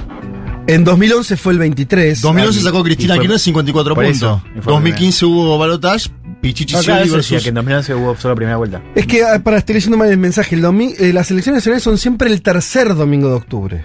[0.67, 2.21] En 2011 fue el 23.
[2.21, 4.17] 2011 y- sacó Cristina Kirchner 54 por puntos.
[4.17, 6.09] eso, y fue 2015 hubo balotaje,
[6.47, 7.43] Pichichi No, claro, Scioli eso decía versus...
[7.43, 8.81] que en 2011 hubo solo primera vuelta.
[8.95, 10.55] Es que, ah, para, estoy leyendo mal el mensaje.
[10.55, 13.83] El domi- eh, las elecciones nacionales son siempre el tercer domingo de octubre.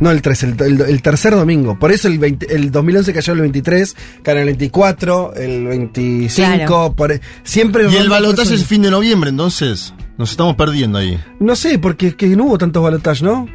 [0.00, 1.78] No el 3, el, el- el tercer domingo.
[1.78, 6.46] Por eso el, 20 el 2011 cayó el 23, cayó el 24, el 25.
[6.66, 6.94] Claro.
[6.94, 11.18] por- e, siempre Y el balotaje es fin de noviembre, entonces nos estamos perdiendo ahí.
[11.38, 13.46] No sé, porque es que no hubo tantos balotajes, ¿no?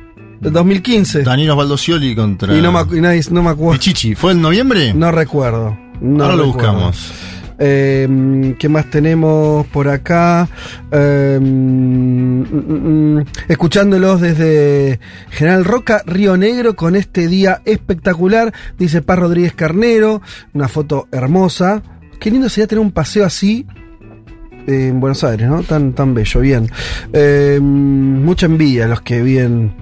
[0.41, 1.23] El 2015.
[1.23, 3.79] Danilo Baldocioli contra Y no me, y nadie, no me acuerdo.
[3.79, 4.13] Pichichi.
[4.13, 4.93] ¿Fue en noviembre?
[4.93, 5.75] No recuerdo.
[6.01, 6.73] No Ahora lo recuerdo.
[6.73, 7.11] buscamos.
[7.57, 10.47] Eh, ¿Qué más tenemos por acá?
[10.91, 19.01] Eh, mm, mm, mm, escuchándolos desde General Roca, Río Negro, con este día espectacular, dice
[19.01, 20.21] Paz Rodríguez Carnero,
[20.53, 21.81] una foto hermosa.
[22.19, 23.65] Qué lindo sería tener un paseo así
[24.67, 25.63] en Buenos Aires, ¿no?
[25.63, 26.69] Tan, tan bello, bien.
[27.13, 29.73] Eh, mucha envidia a los que viven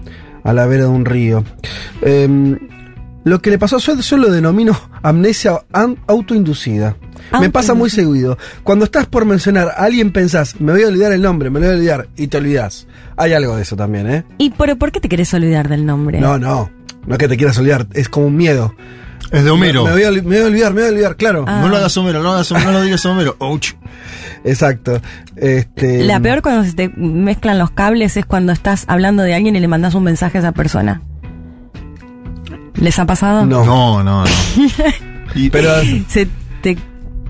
[0.43, 1.43] a la vera de un río.
[3.23, 5.61] Lo que le pasó a Sued yo lo denomino amnesia
[6.07, 6.95] autoinducida.
[7.39, 8.37] Me pasa muy seguido.
[8.63, 11.65] Cuando estás por mencionar a alguien pensás, me voy a olvidar el nombre, me lo
[11.67, 12.85] voy a olvidar, y te olvidás.
[13.17, 14.23] Hay algo de eso también, ¿eh?
[14.37, 16.19] ¿Y por, por qué te querés olvidar del nombre?
[16.19, 16.69] No, no.
[17.07, 18.75] No es que te quieras olvidar, es como un miedo.
[19.31, 19.83] Es de Homero.
[19.85, 21.45] Me, me voy, a, oli- me voy a olvidar, me voy a olvidar, claro.
[21.47, 21.61] Ah.
[21.61, 23.35] No lo hagas Homero, no lo hagas Homero, no lo digas Homero.
[23.39, 23.71] Ouch.
[24.43, 25.01] Exacto.
[25.35, 29.55] Este, La peor cuando se te mezclan los cables es cuando estás hablando de alguien
[29.55, 31.01] y le mandas un mensaje a esa persona.
[32.83, 33.45] ¿Les ha pasado?
[33.45, 33.63] No.
[33.65, 34.29] No, no, no.
[35.35, 35.69] Y- Pero,
[36.09, 36.27] Se
[36.61, 36.77] te.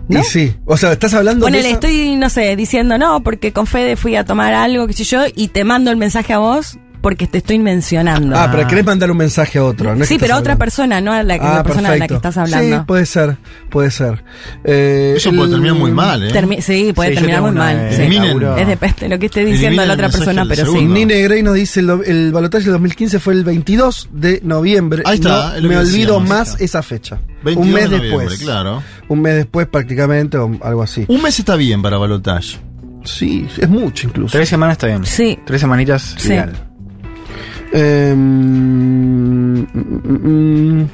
[0.10, 0.20] ¿no?
[0.20, 0.54] y sí.
[0.66, 3.96] O sea, estás hablando Ponele, de esa- estoy, no sé, diciendo no, porque con Fede
[3.96, 7.28] fui a tomar algo, qué sé yo, y te mando el mensaje a vos porque
[7.28, 8.34] te estoy mencionando.
[8.38, 9.94] Ah, pero querés mandar un mensaje a otro.
[9.94, 12.14] No sí, pero a otra persona, no a la, Ah, la persona a la que
[12.16, 12.78] estás hablando.
[12.78, 13.38] Sí, puede ser,
[13.70, 14.24] puede ser.
[14.64, 16.32] Eh, Eso puede terminar muy mal, ¿eh?
[16.32, 17.78] Termi- sí, puede Sí, terminar muy una mal.
[17.78, 18.04] de- sí.
[18.62, 20.72] Es depende de lo que esté diciendo Eliminen la otra persona, pero sí.
[20.72, 20.94] segundo.
[20.96, 25.04] Nine Grey nos dice el, el balotaje del 2015 fue el 22 de noviembre.
[25.06, 26.30] Ahí está, No me olvido decíamos.
[26.30, 27.20] más esa fecha.
[27.44, 28.40] 22 un mes de después.
[28.40, 28.82] claro.
[29.10, 31.04] Un mes después prácticamente o algo así.
[31.10, 32.58] Un mes está bien para balotaje.
[33.04, 34.32] Sí, es mucho incluso.
[34.32, 35.06] Tres semanas está bien.
[35.06, 35.38] Sí.
[35.46, 36.30] Tres semanitas, Sí.
[36.30, 36.54] ideal.
[37.74, 40.90] Eh, mm, mm, mm.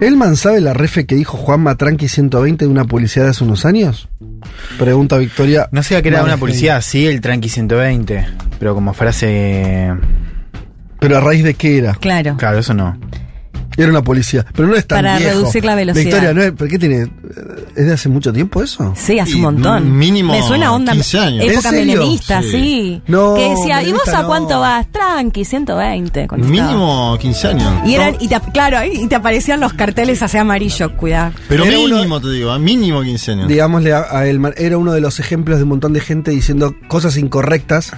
[0.00, 3.64] ¿Elman sabe la refe que dijo Juanma Tranqui 120 de una publicidad de hace unos
[3.66, 4.08] años?
[4.78, 5.68] Pregunta Victoria.
[5.72, 8.26] No sé que era una publicidad, sí, el Tranqui 120,
[8.58, 9.92] pero como frase...
[10.98, 11.94] ¿Pero a raíz de qué era?
[11.94, 12.36] Claro.
[12.36, 12.96] Claro, eso no.
[13.76, 14.44] Era una policía.
[14.54, 15.32] Pero no es tan Para viejo.
[15.38, 16.04] reducir la velocidad.
[16.04, 17.08] Victoria, ¿no es, ¿pero qué tiene?
[17.74, 18.92] ¿Es de hace mucho tiempo eso?
[18.96, 19.96] Sí, hace Y un montón.
[19.96, 21.44] mínimo Me suena onda 15 años.
[21.46, 22.50] época menemista, Sí.
[22.50, 23.02] sí.
[23.06, 24.28] No, que decía, ¿y vos a no.
[24.28, 24.86] cuánto vas?
[24.92, 26.26] Tranqui, 120.
[26.28, 26.62] contestaba.
[26.68, 27.72] Mínimo 15 años.
[27.86, 31.32] Y eran, y te, claro, y te aparecían los carteles así amarillos, cuidado.
[31.48, 33.48] Pero Era uno- mínimo, te digo, mínimo 15 años.
[33.48, 36.74] Digámosle a, a Elman, era uno de los ejemplos de un montón de gente diciendo
[36.88, 37.92] cosas incorrectas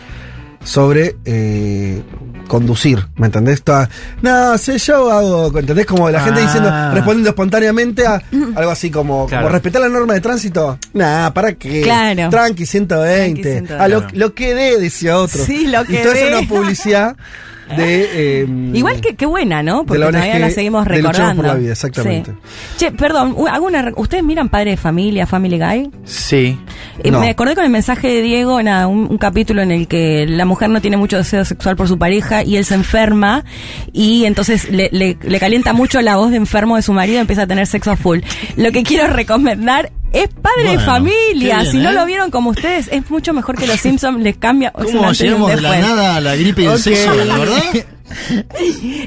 [0.65, 2.03] sobre eh,
[2.49, 3.63] conducir, ¿me entendés?
[3.63, 3.89] Toda,
[4.23, 5.87] no, sé, yo hago, ¿entendés?
[5.87, 6.45] Como la gente Ah.
[6.45, 8.23] diciendo, respondiendo espontáneamente a
[8.57, 9.45] algo así como, Claro.
[9.45, 10.79] como respetar la norma de tránsito.
[10.93, 11.83] Nah, ¿para qué?
[11.83, 12.29] Claro.
[12.31, 13.43] Tranqui 120.
[13.43, 13.75] Tranqui 120.
[13.83, 15.45] A lo, lo que dé, decía otro.
[15.45, 16.29] Sí, lo que Y toda dé.
[16.29, 17.17] esa una publicidad
[17.77, 18.43] de...
[18.43, 19.85] eh, Igual que qué buena, ¿no?
[19.85, 21.37] Porque la todavía la seguimos recordando.
[21.43, 22.33] por la Vida, exactamente.
[22.33, 22.85] Sí.
[22.87, 25.91] Che, perdón, u- hago una, re- ¿ustedes miran Padre de Familia, Family Guy?
[26.05, 26.59] Sí.
[27.03, 27.21] Eh, No.
[27.21, 30.45] Me acordé con el mensaje de Diego, nada, un, un capítulo en el que la
[30.45, 33.45] mujer no tiene mucho deseo sexual por su pareja y él se enferma
[33.93, 37.21] y entonces le, le- le calienta mucho la voz de enfermo de su marido y
[37.21, 38.21] empieza a tener sexo a full.
[38.57, 41.57] Lo que quiero recomendar es Padre de Bueno, Familia.
[41.57, 41.93] qué bien, si no ¿eh?
[41.95, 44.73] lo vieron como ustedes, es mucho mejor que los Simpsons, les cambia.
[44.79, 45.91] es un ¿Cómo llegamos de la después.
[45.91, 46.79] nada a la gripe y el Ok.
[46.79, 47.63] sexo, la verdad?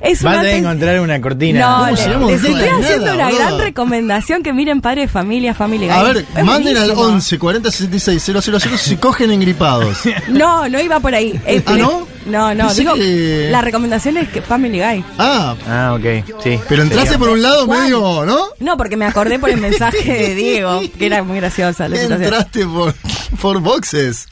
[0.01, 1.59] Es Vas a encontrar una cortina.
[1.59, 5.07] No, ¿Cómo le- les de estoy nada, haciendo una gran recomendación que miren Padre de
[5.07, 5.87] Familia, Family.
[5.89, 7.01] A ver, Es manden al buenísimo.
[7.15, 9.99] 11 40 66 000 si cogen engripados.
[10.29, 11.39] No, no iba por ahí.
[11.45, 12.07] Eh, ¿Ah, le- no?
[12.27, 15.03] No, no, Pensé digo, que- la recomendación es que Family Guy.
[15.17, 16.25] Ah, Ah, ok.
[16.43, 16.59] Sí.
[16.67, 17.81] pero entraste por un lado ¿Cuál?
[17.83, 18.37] medio, ¿no?
[18.59, 22.23] No, porque me acordé por el mensaje de Diego, que era muy graciosa la situación.
[22.23, 22.93] Entraste por,
[23.41, 24.27] por boxes.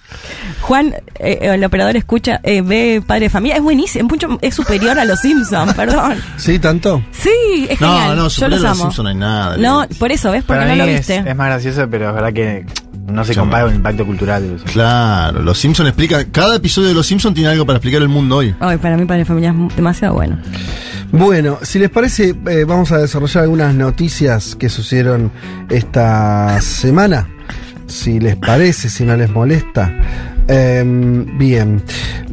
[0.61, 4.97] Juan, eh, el operador escucha, eh, ve Padre de Familia, es buenísimo, mucho, es superior
[4.99, 6.17] a los Simpsons, perdón.
[6.37, 7.03] ¿Sí, tanto?
[7.11, 8.15] Sí, es No, genial.
[8.17, 8.83] no, Yo superior los a los amo.
[8.85, 9.57] Simpson no hay nada.
[9.57, 10.43] No, por eso, ¿ves?
[10.43, 11.29] Porque Para no mí lo es, viste.
[11.29, 12.65] es más gracioso, pero es verdad que
[13.07, 16.25] no se compara con el impacto cultural de los Claro, los Simpsons explican.
[16.31, 18.55] Cada episodio de los Simpsons tiene algo para explicar el mundo hoy.
[18.59, 20.39] Ay, para mí Padre Familia es demasiado bueno.
[21.11, 25.31] Bueno, si les parece, eh, vamos a desarrollar algunas noticias que sucedieron
[25.69, 27.29] esta semana.
[27.85, 29.93] Si les parece, si no les molesta.
[30.47, 31.83] Em, bien.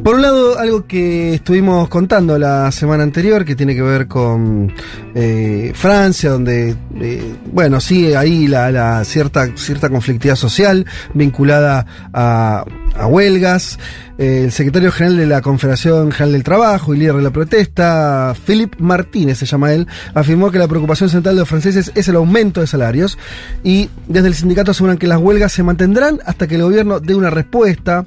[0.03, 4.73] Por un lado, algo que estuvimos contando la semana anterior, que tiene que ver con
[5.13, 12.65] eh, Francia, donde, eh, bueno, sigue ahí la, la cierta, cierta conflictividad social vinculada a,
[12.95, 13.77] a huelgas.
[14.17, 18.77] El secretario general de la Confederación General del Trabajo y líder de la protesta, Philippe
[18.79, 22.61] Martínez se llama él, afirmó que la preocupación central de los franceses es el aumento
[22.61, 23.17] de salarios
[23.63, 27.15] y desde el sindicato aseguran que las huelgas se mantendrán hasta que el gobierno dé
[27.15, 28.05] una respuesta.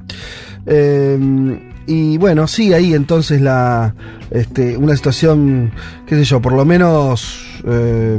[0.67, 3.95] Eh, y bueno, sí, ahí entonces la
[4.33, 5.71] este, una situación,
[6.05, 8.19] qué sé yo, por lo menos eh,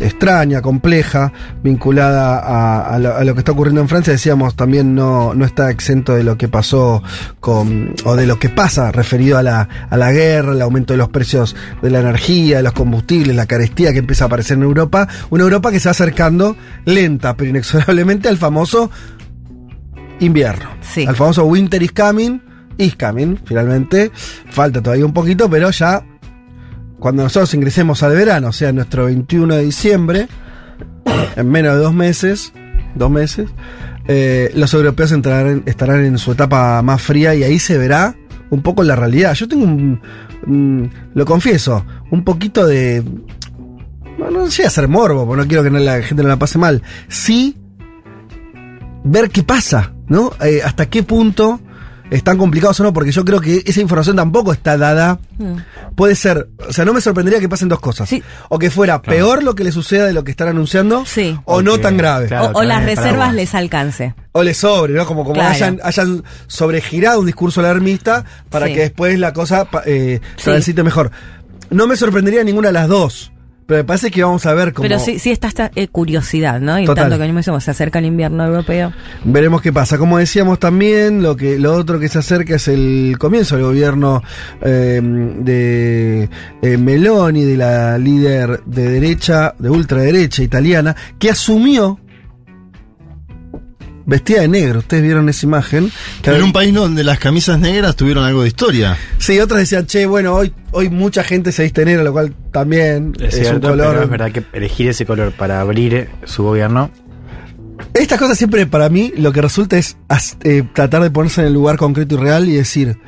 [0.00, 1.30] extraña, compleja,
[1.62, 4.14] vinculada a, a lo, a lo que está ocurriendo en Francia.
[4.14, 7.02] Decíamos, también no, no está exento de lo que pasó
[7.38, 10.96] con, o de lo que pasa referido a la, a la guerra, el aumento de
[10.96, 14.62] los precios de la energía, de los combustibles, la carestía que empieza a aparecer en
[14.62, 15.06] Europa.
[15.28, 18.90] Una Europa que se va acercando lenta, pero inexorablemente al famoso
[20.20, 20.70] invierno.
[20.80, 21.04] Sí.
[21.06, 22.40] Al famoso Winter is coming,
[22.78, 24.10] is coming, finalmente.
[24.50, 26.04] Falta todavía un poquito, pero ya
[26.98, 30.28] cuando nosotros ingresemos al verano, o sea, nuestro 21 de diciembre,
[31.36, 32.52] en menos de dos meses,
[32.94, 33.48] dos meses,
[34.06, 38.14] eh, los europeos entrarán- estarán en su etapa más fría y ahí se verá
[38.50, 39.34] un poco la realidad.
[39.34, 40.00] Yo tengo un,
[40.46, 43.02] un- lo confieso, un poquito de...
[44.18, 46.82] No, no sé hacer morbo, porque no quiero que la gente no la pase mal.
[47.08, 47.56] Sí
[49.02, 50.32] ver qué pasa, ¿no?
[50.44, 51.60] Eh, hasta qué punto
[52.10, 55.18] están complicados o no, porque yo creo que esa información tampoco está dada.
[55.96, 58.08] Puede ser, o sea, no me sorprendería que pasen dos cosas.
[58.08, 58.22] Sí.
[58.50, 61.36] O que fuera peor lo que le suceda de lo que están anunciando, Sí.
[61.44, 62.26] o no tan grave.
[62.28, 62.52] claro.
[62.54, 63.34] o, o las reservas paraguas.
[63.34, 64.14] les alcance.
[64.32, 65.06] O le sobre, ¿no?
[65.06, 65.50] Como, como Claro.
[65.54, 68.74] hayan, hayan sobregirado un discurso alarmista para Sí.
[68.74, 70.44] que después la cosa eh, Sí.
[70.44, 71.10] transite mejor.
[71.70, 73.32] No me sorprendería ninguna de las dos,
[73.66, 74.86] pero me parece que vamos a ver cómo...
[74.88, 76.78] Pero sí, sí está esta eh, curiosidad, ¿no?
[76.78, 77.04] Y Total.
[77.04, 78.92] tanto que mismo decimos, se acerca el invierno europeo.
[79.24, 79.98] Veremos qué pasa.
[79.98, 84.22] Como decíamos también, lo que lo otro que se acerca es el comienzo del gobierno
[84.60, 86.28] eh, de
[86.62, 91.98] eh, Meloni, de la líder de derecha, de ultraderecha italiana, que asumió
[94.06, 94.80] vestida de negro.
[94.80, 95.90] Ustedes vieron esa imagen.
[96.22, 98.96] Que En un país donde las camisas negras tuvieron algo de historia.
[99.18, 103.14] Sí, otros decían, che, bueno, hoy, hoy mucha gente se viste negro, lo cual también
[103.20, 103.88] Es, es, un color.
[103.92, 106.90] pero es verdad que elegir ese color para abrir su gobierno
[107.92, 109.96] Estas cosas siempre para mí lo que resulta es
[110.42, 112.98] eh, tratar de ponerse en el lugar concreto y real y decir,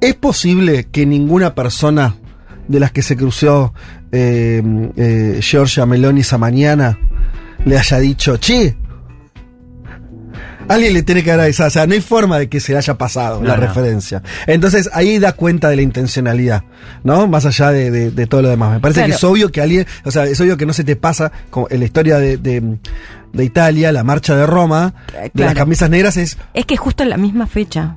[0.00, 2.16] ¿es posible que ninguna persona
[2.66, 3.72] de las que se cruzó
[4.12, 4.62] eh,
[4.96, 6.98] eh, Giorgia Meloni esa mañana
[7.64, 8.76] le haya dicho, che,
[10.68, 12.78] alguien le tiene que dar avisado, o sea, no hay forma de que se le
[12.78, 14.22] haya pasado la No, referencia.
[14.46, 16.64] Entonces ahí da cuenta de la intencionalidad,
[17.04, 17.26] ¿no?
[17.26, 18.72] Más allá de, de- de todo lo demás.
[18.74, 19.10] Me parece Claro.
[19.10, 21.66] que es obvio que alguien, o sea, es obvio que no se te pasa, como
[21.70, 22.78] en la historia de, de-
[23.32, 25.54] de Italia, la marcha de Roma, de las claro.
[25.58, 27.96] camisas negras es, Es que justo en la misma fecha.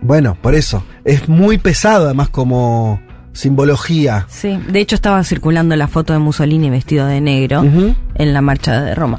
[0.00, 3.00] bueno, por eso, es muy pesado además como
[3.34, 4.26] simbología.
[4.28, 4.58] Sí.
[4.68, 8.94] De hecho, estaba circulando la foto de Mussolini vestido de negro en la marcha de
[8.94, 9.18] Roma.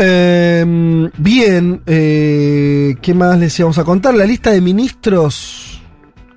[0.00, 4.14] Eh, bien, eh, ¿qué más les íbamos a contar?
[4.14, 5.64] La lista de ministros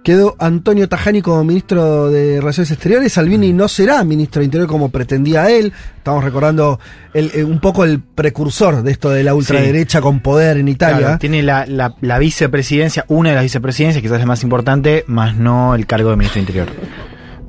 [0.03, 3.13] quedó Antonio Tajani como ministro de Relaciones Exteriores.
[3.13, 5.71] Salvini no será ministro de Interior como pretendía él.
[5.97, 6.79] Estamos recordando
[7.13, 10.97] el- eh, un poco el precursor de esto de la ultraderecha con poder en Italia.
[10.97, 15.35] Claro, tiene la, la- la vicepresidencia, una de las vicepresidencias, quizás la más importante, más
[15.37, 16.67] no el cargo de ministro de Interior.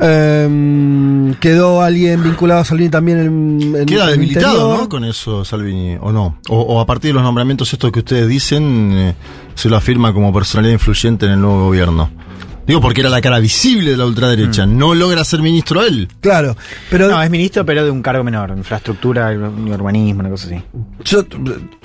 [0.05, 4.81] Eh, quedó alguien vinculado a Salvini también en, en Queda debilitado, Interior.
[4.81, 4.89] ¿no?
[4.89, 6.39] Con eso, Salvini, ¿o no?
[6.49, 9.15] O, o a partir de los nombramientos estos que ustedes dicen, eh,
[9.55, 12.11] se lo afirma como personalidad influyente en el nuevo gobierno.
[12.65, 14.67] Digo, porque era la cara visible de la ultraderecha.
[14.67, 16.07] No logra ser ministro él.
[16.21, 16.57] Claro,
[16.91, 20.63] pero No, es ministro, pero de un cargo menor, infraestructura y urbanismo, una cosa así.
[21.05, 21.25] yo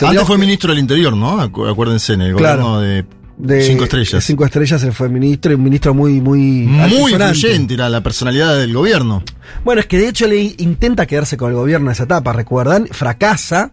[0.08, 1.42] Antes fue que- ministro del Interior, ¿no?
[1.44, 2.62] Acu- Acuérdense, en el Claro.
[2.64, 3.06] gobierno de
[3.38, 4.24] de Cinco estrellas.
[4.24, 6.40] Cinco estrellas él fue ministro y un ministro muy, muy.
[6.68, 9.24] Muy influyente era la personalidad del gobierno.
[9.64, 12.88] Bueno, es que de hecho le intenta quedarse con el gobierno en esa etapa, ¿recuerdan?
[12.92, 13.72] Fracasa.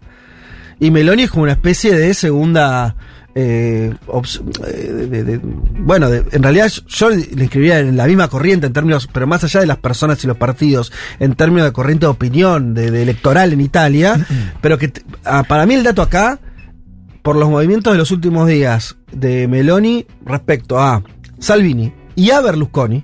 [0.79, 2.95] Y Meloni es como una especie de segunda.
[3.37, 8.07] eh, ops- eh, de- de- de- bueno, de- en realidad yo le inscribiría en la
[8.07, 11.65] misma corriente en términos, pero más allá de las personas y los partidos, en términos
[11.65, 14.25] de corriente de opinión, de, de electoral en Italia,
[14.61, 14.93] pero que
[15.25, 16.39] ah, para mí el dato acá,
[17.25, 21.01] por los movimientos de los últimos días de Meloni respecto a
[21.39, 23.03] Salvini y a Berlusconi,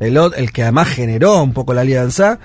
[0.00, 2.38] el, el que además generó un poco la alianza,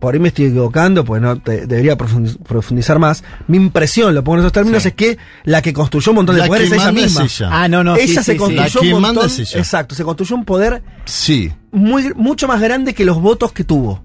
[0.00, 3.22] por ahí me estoy equivocando, pues no te- debería profundi- profundizar más.
[3.46, 6.40] Mi impresión, lo pongo en esos términos, es que la que construyó un montón de
[6.42, 7.22] La poderes que es ella es misma.
[7.22, 7.48] ella.
[7.52, 7.94] Ah, no, no.
[7.94, 8.36] ella sí, se sí, sí.
[8.36, 9.60] construyó La un manda montón, es ella.
[9.60, 11.52] exacto, se construyó un poder Sí.
[11.70, 14.02] muy, mucho más grande que los votos que tuvo.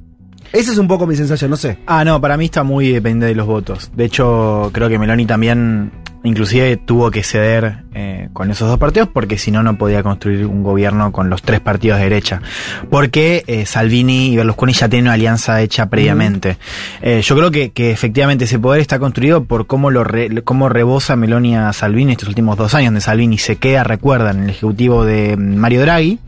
[0.53, 1.79] Esa es un poco mi sensación, no sé.
[1.87, 3.89] Ah, no, para mí está muy dependiente de los votos.
[3.95, 5.91] De hecho, creo que Meloni también,
[6.27, 10.45] inclusive, tuvo que ceder eh, con esos dos partidos porque si no, no podía construir
[10.45, 12.41] un gobierno con los tres partidos de derecha.
[12.89, 16.57] Porque eh, Salvini y Berlusconi ya tienen una alianza hecha previamente.
[17.01, 20.69] Eh, yo creo que, que efectivamente ese poder está construido por cómo lo re- cómo
[20.69, 24.49] rebosa Meloni a Salvini estos últimos dos años, donde Salvini se queda, recuerdan, en el
[24.51, 26.19] ejecutivo de mm, Mario Draghi,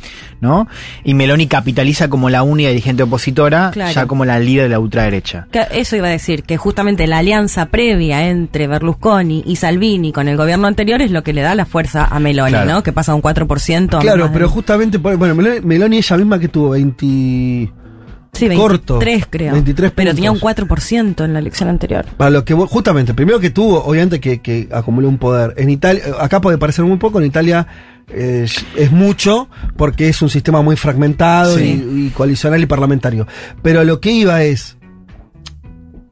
[0.42, 0.68] ¿no?
[1.04, 3.92] Y Meloni capitaliza como la única dirigente opositora, Claro.
[3.94, 5.48] ya como la líder de la ultraderecha.
[5.72, 10.38] Eso iba a decir, que justamente la alianza previa entre Berlusconi y Salvini con el
[10.38, 12.72] gobierno anterior es lo que le da la fuerza a Meloni, Claro.
[12.72, 12.84] ¿no?
[12.84, 13.98] Que pasa un 4%.
[13.98, 17.72] a Claro, pero de- justamente, bueno, Meloni, Meloni ella misma que tuvo 20...
[18.34, 19.00] Sí, 23 corto.
[19.30, 19.54] creo.
[19.54, 20.68] 23 pero tenía un puntos.
[20.68, 22.06] 4% en la elección anterior.
[22.18, 25.54] Para lo que justamente, primero que tuvo, obviamente que, que acumuló un poder.
[25.58, 27.68] En Italia, acá puede parecer muy poco, en Italia
[28.08, 31.64] eh, es mucho, porque es un sistema muy fragmentado Sí.
[31.94, 33.28] y, y coalicional y parlamentario.
[33.62, 34.78] Pero lo que iba es,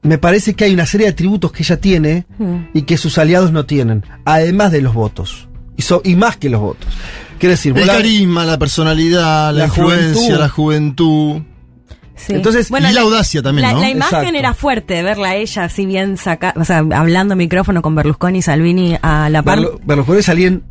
[0.01, 2.55] me parece que hay una serie de atributos que ella tiene Mm.
[2.73, 5.47] y que sus aliados no tienen, además de los votos.
[5.75, 6.87] Y, so- y más que los votos.
[7.39, 10.39] Quiero decir, El la- carisma, la personalidad, la, La influencia, juventud.
[10.39, 11.41] la juventud.
[12.17, 12.33] Sí.
[12.33, 13.79] Entonces, y la audacia también, la, ¿no?
[13.79, 14.37] la imagen Exacto.
[14.39, 18.41] era fuerte verla a ella así bien saca, o sea, hablando micrófono con Berlusconi y
[18.41, 19.59] Salvini a la par.
[19.59, 20.63] Berlu- Berlusconi salían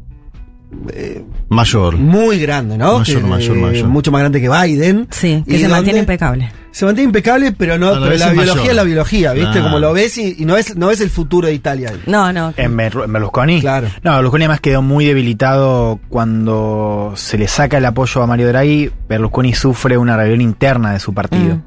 [1.48, 1.96] Mayor.
[1.96, 2.98] muy grande, ¿no?
[2.98, 3.88] Mayor, Que, mayor, eh, mayor.
[3.88, 5.06] Mucho más grande que Biden.
[5.10, 6.50] Sí, que Y se donde- mantiene impecable.
[6.76, 8.68] Se mantiene impecable, pero no, pero la es biología mayor.
[8.68, 9.50] es la biología, ¿viste?
[9.50, 9.62] Claro.
[9.64, 12.02] Como lo ves y, y no ves, no ves el futuro de Italia ahí.
[12.04, 12.52] No, no.
[12.54, 13.62] ¿En, Ber- en Berlusconi?
[13.62, 13.88] Claro.
[14.02, 18.90] No, Berlusconi además quedó muy debilitado cuando se le saca el apoyo a Mario Draghi.
[19.08, 21.62] Berlusconi sufre una rebelión interna de su partido, Mm.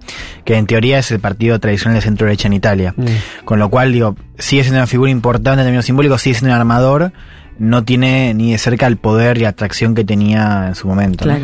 [0.45, 2.93] que en teoría es el partido tradicional de centro derecha en Italia.
[2.95, 3.05] Mm.
[3.45, 6.59] Con lo cual, digo, sigue siendo una figura importante en términos simbólicos, sigue siendo un
[6.59, 7.11] armador,
[7.57, 11.25] no tiene ni de cerca el poder y atracción que tenía en su momento.
[11.25, 11.35] ¿no?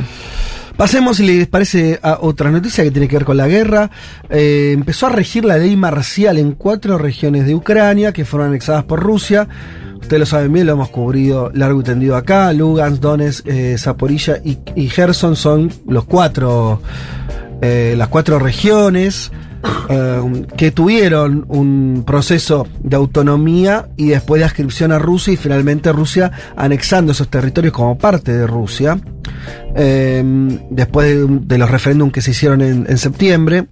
[0.78, 3.90] Pasemos, si les parece, a otra noticia que tiene que ver con la guerra.
[4.30, 8.84] Eh, empezó a regir la ley marcial en cuatro regiones de Ucrania que fueron anexadas
[8.84, 9.48] por Rusia.
[10.02, 12.52] Ustedes lo saben bien, lo hemos cubrido largo y tendido acá.
[12.52, 16.82] Lugansk, Donetsk, eh, Zaporilla y, y Gerson son los cuatro,
[17.62, 19.32] eh, las cuatro regiones
[19.90, 25.92] eh, que tuvieron un proceso de autonomía y después de adscripción a Rusia y finalmente
[25.92, 29.00] Rusia anexando esos territorios como parte de Rusia.
[29.76, 30.24] Eh,
[30.70, 33.68] después de, los referéndums que se hicieron en, septiembre.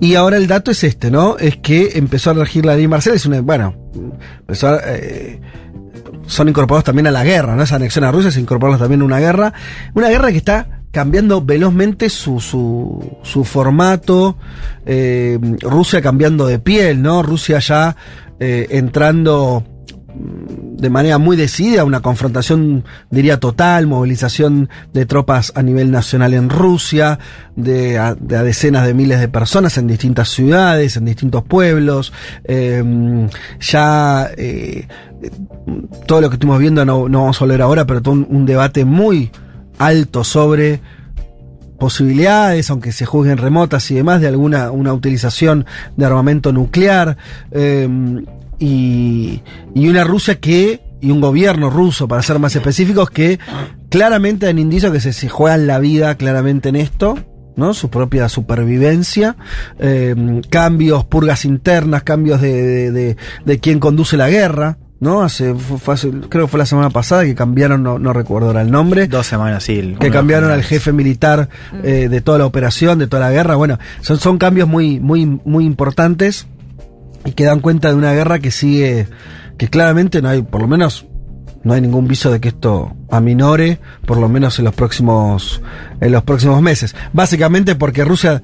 [0.00, 1.38] Y ahora el dato es este, ¿no?
[1.38, 3.74] Es que empezó a regir la ley marcial, es una, bueno,
[4.40, 5.40] empezó a, eh,
[6.26, 7.62] son incorporados también a la guerra, ¿no?
[7.62, 9.52] Esa anexión a Rusia se incorporaron también a una guerra,
[9.94, 14.38] una guerra que está cambiando velozmente su, su, su formato,
[14.86, 17.22] eh, Rusia cambiando de piel, ¿no?
[17.22, 17.94] Rusia ya
[18.40, 19.62] eh, entrando
[20.14, 26.48] de manera muy decidida, una confrontación, diría, total, movilización de tropas a nivel nacional en
[26.48, 27.18] Rusia,
[27.56, 32.14] de a, de a decenas de miles de personas en distintas ciudades, en distintos pueblos,
[32.44, 32.82] eh,
[33.60, 34.88] ya eh,
[36.06, 38.86] todo lo que estuvimos viendo, no, no vamos a hablar ahora, pero todo un debate
[38.86, 39.30] muy
[39.78, 40.80] alto sobre
[41.78, 47.16] posibilidades, aunque se juzguen remotas y demás, de alguna una utilización de armamento nuclear.
[47.50, 47.88] Eh,
[48.58, 49.42] y,
[49.74, 53.38] una Rusia que, y un gobierno ruso, para ser más específicos, que
[53.90, 57.18] claramente han indicios que se, se juegan la vida claramente en esto.
[57.56, 57.72] ¿no?
[57.72, 59.36] Su propia supervivencia,
[59.78, 65.22] eh, cambios, purgas internas, cambios de, de, de, de quién conduce la guerra, ¿no?
[65.22, 68.48] Hace, fue- fue hace- creo que fue la semana pasada que cambiaron, no, no recuerdo
[68.48, 69.94] ahora el nombre, Dos semanas, sí.
[70.00, 71.48] que cambiaron al jefe militar
[71.82, 73.56] eh, de toda la operación, de toda la guerra.
[73.56, 76.46] Bueno, son, son cambios muy, muy, muy importantes
[77.24, 79.08] y que dan cuenta de una guerra que sigue,
[79.58, 81.06] que claramente no hay, por lo menos,
[81.64, 85.60] no hay ningún viso de que esto aminore, por lo menos en los próximos,
[86.00, 86.94] en los próximos meses.
[87.12, 88.42] Básicamente porque Rusia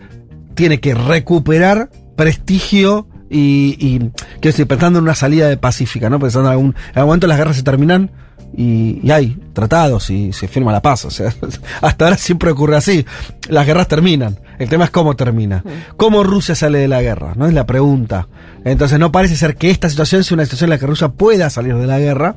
[0.55, 4.12] tiene que recuperar prestigio y, y quiero
[4.42, 6.18] decir, pensando en una salida de pacífica, ¿no?
[6.20, 8.10] Pensando en algún, en algún momento las guerras se terminan,
[8.54, 11.06] y- y hay tratados y se firma la paz.
[11.06, 11.32] O sea,
[11.80, 13.06] hasta ahora siempre ocurre así.
[13.48, 14.38] Las guerras terminan.
[14.58, 15.64] El tema es cómo termina.
[15.96, 17.32] ¿Cómo Rusia sale de la guerra?
[17.34, 17.46] ¿No?
[17.46, 18.28] Es la pregunta.
[18.64, 21.48] Entonces no parece ser que esta situación sea una situación en la que Rusia pueda
[21.50, 22.36] salir de la guerra,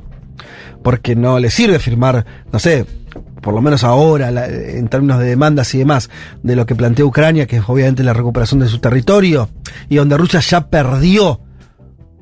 [0.82, 2.86] porque no le sirve firmar, no sé,
[3.46, 6.10] por lo menos ahora, la- en términos de demandas y demás,
[6.42, 9.48] de lo que plantea Ucrania, que es obviamente la recuperación de su territorio,
[9.88, 11.40] y donde Rusia ya perdió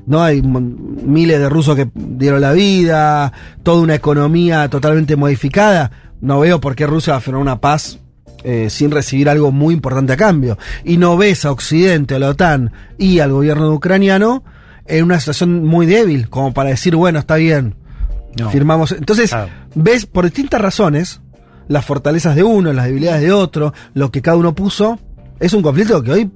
[0.07, 0.23] ¿no?
[0.23, 5.93] Hay miles de rusos que dieron la vida, toda una economía totalmente modificada.
[6.21, 8.01] No veo por qué Rusia va a firmar una paz
[8.43, 10.59] eh, sin recibir algo muy importante a cambio.
[10.85, 14.45] Y no ves a Occidente, a la OTAN y al gobierno ucraniano
[14.85, 17.75] en una situación muy débil, como para decir, bueno, está bien,
[18.39, 18.51] No.
[18.51, 18.93] firmamos.
[18.93, 19.35] Entonces,
[19.75, 21.21] ves por distintas razones
[21.69, 24.99] las fortalezas de uno, las debilidades de otro, lo que cada uno puso.
[25.41, 26.31] Es un conflicto que hoy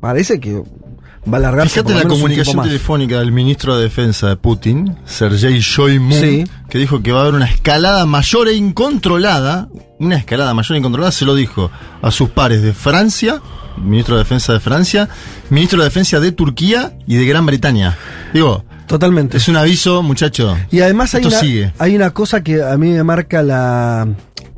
[0.00, 1.74] parece que va a alargarse.
[1.74, 6.44] Fíjate por lo la comunicación telefónica del ministro de Defensa de Putin, Sergei Shoigu, Sí.
[6.68, 9.68] que dijo que va a haber una escalada mayor e incontrolada,
[9.98, 11.70] una escalada mayor e incontrolada, se lo dijo
[12.02, 13.40] a sus pares de Francia,
[13.76, 15.08] ministro de Defensa de Francia,
[15.50, 17.96] ministro de Defensa de Turquía y de Gran Bretaña.
[18.32, 19.36] Digo, Totalmente.
[19.36, 20.56] es un aviso, muchacho.
[20.70, 21.72] Y además hay Esto una, sigue.
[21.78, 24.08] hay una cosa que a mí me marca la...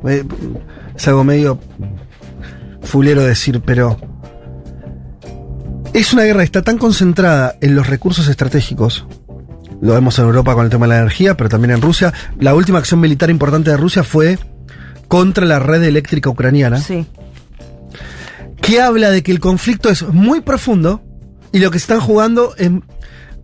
[0.07, 0.23] eh,
[0.95, 1.59] es algo medio
[2.81, 3.97] fulero decir, pero...
[5.93, 9.05] Es una guerra que está tan concentrada en los recursos estratégicos.
[9.81, 12.13] Lo vemos en Europa con el tema de la energía, pero también en Rusia.
[12.39, 14.39] La última acción militar importante de Rusia fue
[15.09, 17.05] contra la red eléctrica ucraniana Sí.
[18.61, 21.01] que habla de que el conflicto es muy profundo
[21.51, 22.69] y lo que se están jugando es,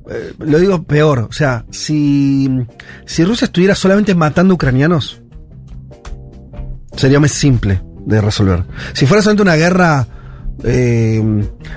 [0.10, 2.50] eh, lo digo peor, o sea, si,
[3.06, 5.22] si Rusia estuviera solamente matando ucranianos,
[6.96, 8.64] sería más simple de resolver.
[8.94, 10.08] Si fuera solamente una guerra
[10.64, 11.22] eh,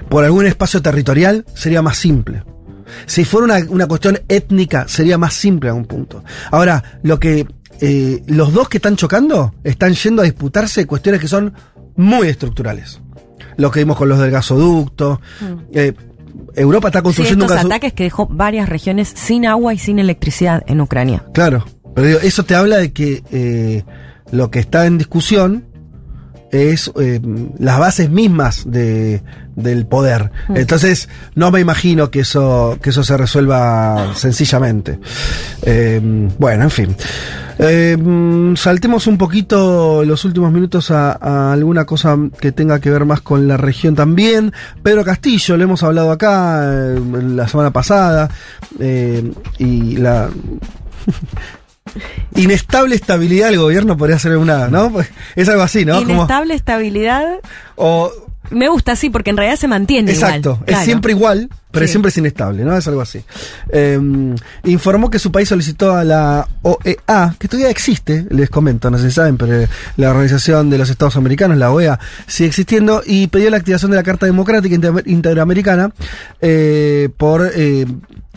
[0.08, 2.44] por algún espacio territorial, sería más simple.
[3.06, 6.24] Si fuera una, una cuestión étnica, sería más simple a un punto.
[6.50, 7.46] Ahora, lo que
[7.80, 11.54] eh, los dos que están chocando están yendo a disputarse cuestiones que son
[11.96, 13.00] muy estructurales.
[13.56, 15.20] Lo que vimos con los del gasoducto.
[15.72, 15.94] Eh,
[16.54, 19.98] Europa está Sí, construyendo estos un ataques que dejó varias regiones sin agua y sin
[19.98, 21.24] electricidad en Ucrania.
[21.32, 21.64] Claro,
[21.94, 23.84] pero digo, eso te habla de que eh,
[24.30, 25.66] lo que está en discusión
[26.50, 27.20] es eh,
[27.58, 29.22] las bases mismas de,
[29.56, 30.30] del poder.
[30.48, 30.56] Mm.
[30.56, 34.98] Entonces, no me imagino que eso, que eso se resuelva sencillamente.
[35.62, 36.00] Eh,
[36.38, 36.96] bueno, en fin.
[37.62, 43.04] Eh, saltemos un poquito los últimos minutos a, a alguna cosa que tenga que ver
[43.04, 44.52] más con la región también.
[44.82, 47.00] Pedro Castillo, lo hemos hablado acá eh,
[47.34, 48.30] la semana pasada.
[48.78, 50.30] eh, y la
[52.36, 54.90] inestable estabilidad del gobierno podría ser una, ¿no?
[54.92, 55.94] Pues, Es algo así, ¿no?
[56.00, 57.40] Como- Inestable estabilidad.
[57.76, 58.10] o,
[58.50, 60.60] Me gusta así porque en realidad se mantiene exacto, igual.
[60.66, 60.84] es Claro.
[60.84, 61.92] siempre igual, pero Sí.
[61.92, 62.76] siempre es inestable, ¿no?
[62.76, 63.22] Es algo así.
[63.70, 63.98] Eh,
[64.64, 69.08] informó que su país solicitó a la OEA, que todavía existe, les comento, no sé
[69.10, 69.66] si saben, pero
[69.96, 73.96] la Organización de los Estados Americanos, la OEA, sigue existiendo, y pidió la activación de
[73.96, 75.92] la Carta Democrática Inter- Interamericana
[76.40, 77.86] eh, por eh,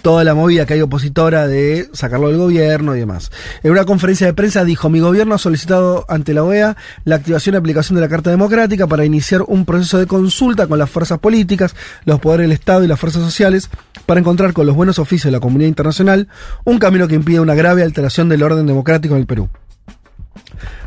[0.02, 3.32] toda la movida que hay opositora de sacarlo del gobierno y demás.
[3.64, 6.76] En una conferencia de prensa dijo, mi gobierno ha solicitado ante la OEA
[7.06, 10.78] la activación y aplicación de la Carta Democrática para iniciar un proceso de consulta con
[10.78, 11.74] las fuerzas políticas,
[12.04, 13.70] los poderes del Estado y las fuerzas sociales
[14.06, 16.28] para encontrar con los buenos oficios de la comunidad internacional
[16.64, 19.50] un camino que impida una grave alteración del orden democrático en el Perú.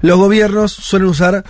[0.02, 1.44] Los gobiernos suelen usar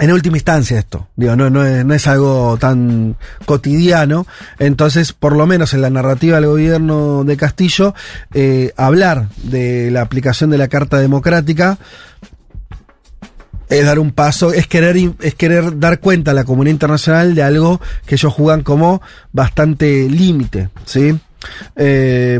[0.00, 1.08] en última instancia esto.
[1.14, 4.26] Digo, no, es algo tan cotidiano.
[4.58, 7.94] Entonces, por lo menos en la narrativa del gobierno de Castillo,
[8.32, 11.78] eh, hablar de la aplicación de la Carta Democrática
[13.70, 17.42] es dar un paso, es querer, es querer dar cuenta a la comunidad internacional de
[17.42, 19.00] algo que ellos juegan como
[19.32, 21.18] bastante límite, ¿sí?
[21.76, 22.38] Eh,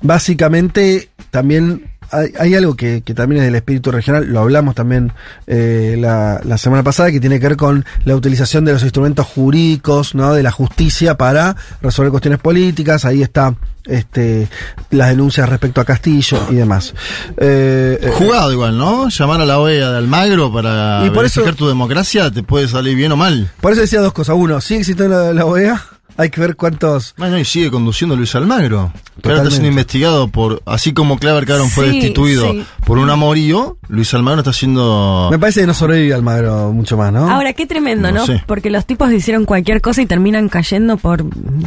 [0.00, 5.12] básicamente, también hay, hay algo que, que también es del espíritu regional, lo hablamos también
[5.46, 9.26] eh, la, la semana pasada, que tiene que ver con la utilización de los instrumentos
[9.26, 10.34] jurídicos, ¿no?
[10.34, 13.54] De la justicia para resolver cuestiones políticas, ahí está
[13.86, 14.48] este
[14.90, 16.94] las denuncias respecto a Castillo y demás.
[17.36, 19.08] Eh, eh, Jugado igual, ¿no?
[19.10, 22.96] Llamar a la OEA de Almagro para Y por eso- tu democracia te puede salir
[22.96, 23.50] bien o mal.
[23.60, 24.36] Por eso decía dos cosas.
[24.38, 25.82] Uno, sigue existiendo la, la OEA.
[26.16, 27.14] Hay que ver cuántos.
[27.18, 28.92] Bueno, y sigue conduciendo Luis Almagro.
[29.20, 32.64] Que ahora está siendo investigado por, así como Claver Caron fue Sí, destituido sí.
[32.84, 35.28] por un amorío, Luis Almagro está siendo...
[35.30, 37.28] Me parece que no sobrevive Almagro mucho más, ¿no?
[37.30, 38.26] Ahora, qué tremendo, No ¿no?
[38.26, 38.42] sé.
[38.46, 41.24] Porque los tipos hicieron cualquier cosa y terminan cayendo por,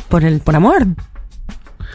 [0.08, 0.88] por el por amor.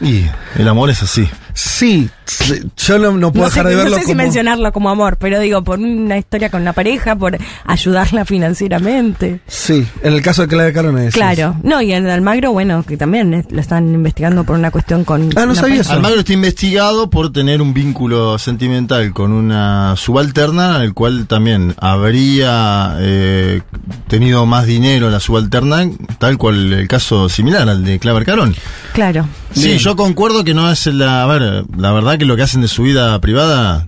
[0.01, 0.25] Y
[0.57, 1.27] el amor es así.
[1.53, 4.23] Sí, sí, yo no, no puedo No sé, dejar de no verlo sé si como...
[4.23, 9.39] mencionarlo como amor, pero digo, por una historia con la pareja, por ayudarla financieramente.
[9.47, 11.55] Sí, en el caso de Clave Caro no es Claro.
[11.63, 15.29] No, y en Almagro, bueno, que también lo están investigando por una cuestión con.
[15.35, 15.93] Ah, no sabía eso.
[15.93, 21.75] Almagro está investigado por tener un vínculo sentimental con una subalterna, en el cual también
[21.79, 23.61] habría eh,
[24.07, 25.87] tenido más dinero la subalterna,
[26.17, 28.55] tal cual el caso similar al de Claver Carón.
[28.93, 29.27] Claro.
[29.53, 29.77] Sí, Bien.
[29.77, 31.23] yo concuerdo que no es la.
[31.23, 31.42] A ver,
[31.77, 33.87] la verdad que lo que hacen de su vida privada.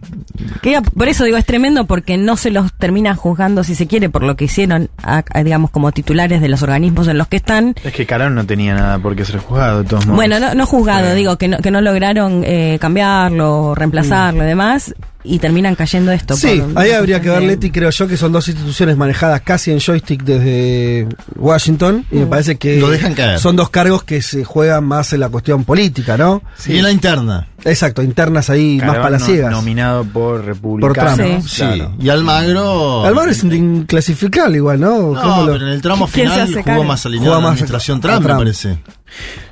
[0.61, 4.09] Que por eso digo, es tremendo porque no se los terminan juzgando, si se quiere,
[4.09, 7.37] por lo que hicieron, a- a, digamos, como titulares de los organismos en los que
[7.37, 7.75] están.
[7.83, 10.15] Es que Carón no tenía nada por qué ser juzgado, de todos modos.
[10.17, 11.15] Bueno, no, no juzgado, Sí.
[11.17, 14.93] digo, que no, que no lograron eh, cambiarlo, reemplazarlo y demás,
[15.25, 16.35] y terminan cayendo esto.
[16.35, 19.41] Sí, por- ahí habría que ver, de- Leti, creo yo, que son dos instituciones manejadas
[19.41, 23.39] casi en joystick desde Washington, y me parece que Lo dejan caer.
[23.39, 26.41] son dos cargos que se juegan más en la cuestión política, ¿no?
[26.67, 27.47] Y en la interna.
[27.63, 29.49] Exacto, internas ahí más palaciegas.
[29.51, 31.15] no- nominado por Por republicanos.
[31.17, 31.41] Trump.
[31.41, 31.49] Sí.
[31.49, 31.61] Sí.
[31.63, 31.93] Claro.
[31.99, 33.05] Y Almagro.
[33.05, 35.13] Almagro es inclasificable igual, ¿no?
[35.13, 37.47] No, ¿Cómo lo- pero en el tramo ¿Quién se final jugó más alineado a la
[37.49, 38.77] administración Trump, me parece.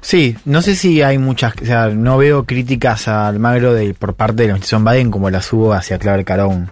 [0.01, 4.15] Sí, no sé si hay muchas, o sea, no veo críticas a Almagro de, por
[4.15, 6.71] parte de la administración Biden como las hubo hacia Claver Carón.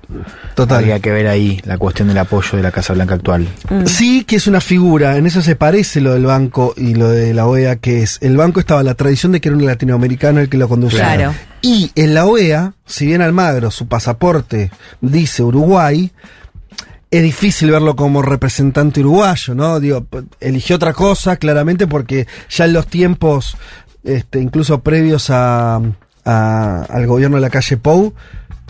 [0.55, 0.79] Total.
[0.79, 3.47] Habría que ver ahí la cuestión del apoyo de la Casa Blanca actual.
[3.69, 3.85] Mm.
[3.85, 7.33] Sí que es una figura, en eso se parece lo del banco y lo de
[7.33, 10.49] la OEA, que es, el banco estaba la tradición de que era un latinoamericano el
[10.49, 10.99] que lo conducía.
[10.99, 11.33] Claro.
[11.61, 16.11] Y en la OEA, si bien Almagro, su pasaporte dice Uruguay,
[17.11, 19.79] es difícil verlo como representante uruguayo, ¿no?
[19.79, 20.05] Digo,
[20.39, 23.57] eligió otra cosa, claramente, porque ya en los tiempos,
[24.03, 25.81] este, incluso previos a,
[26.25, 28.13] a- al gobierno de la calle Pou,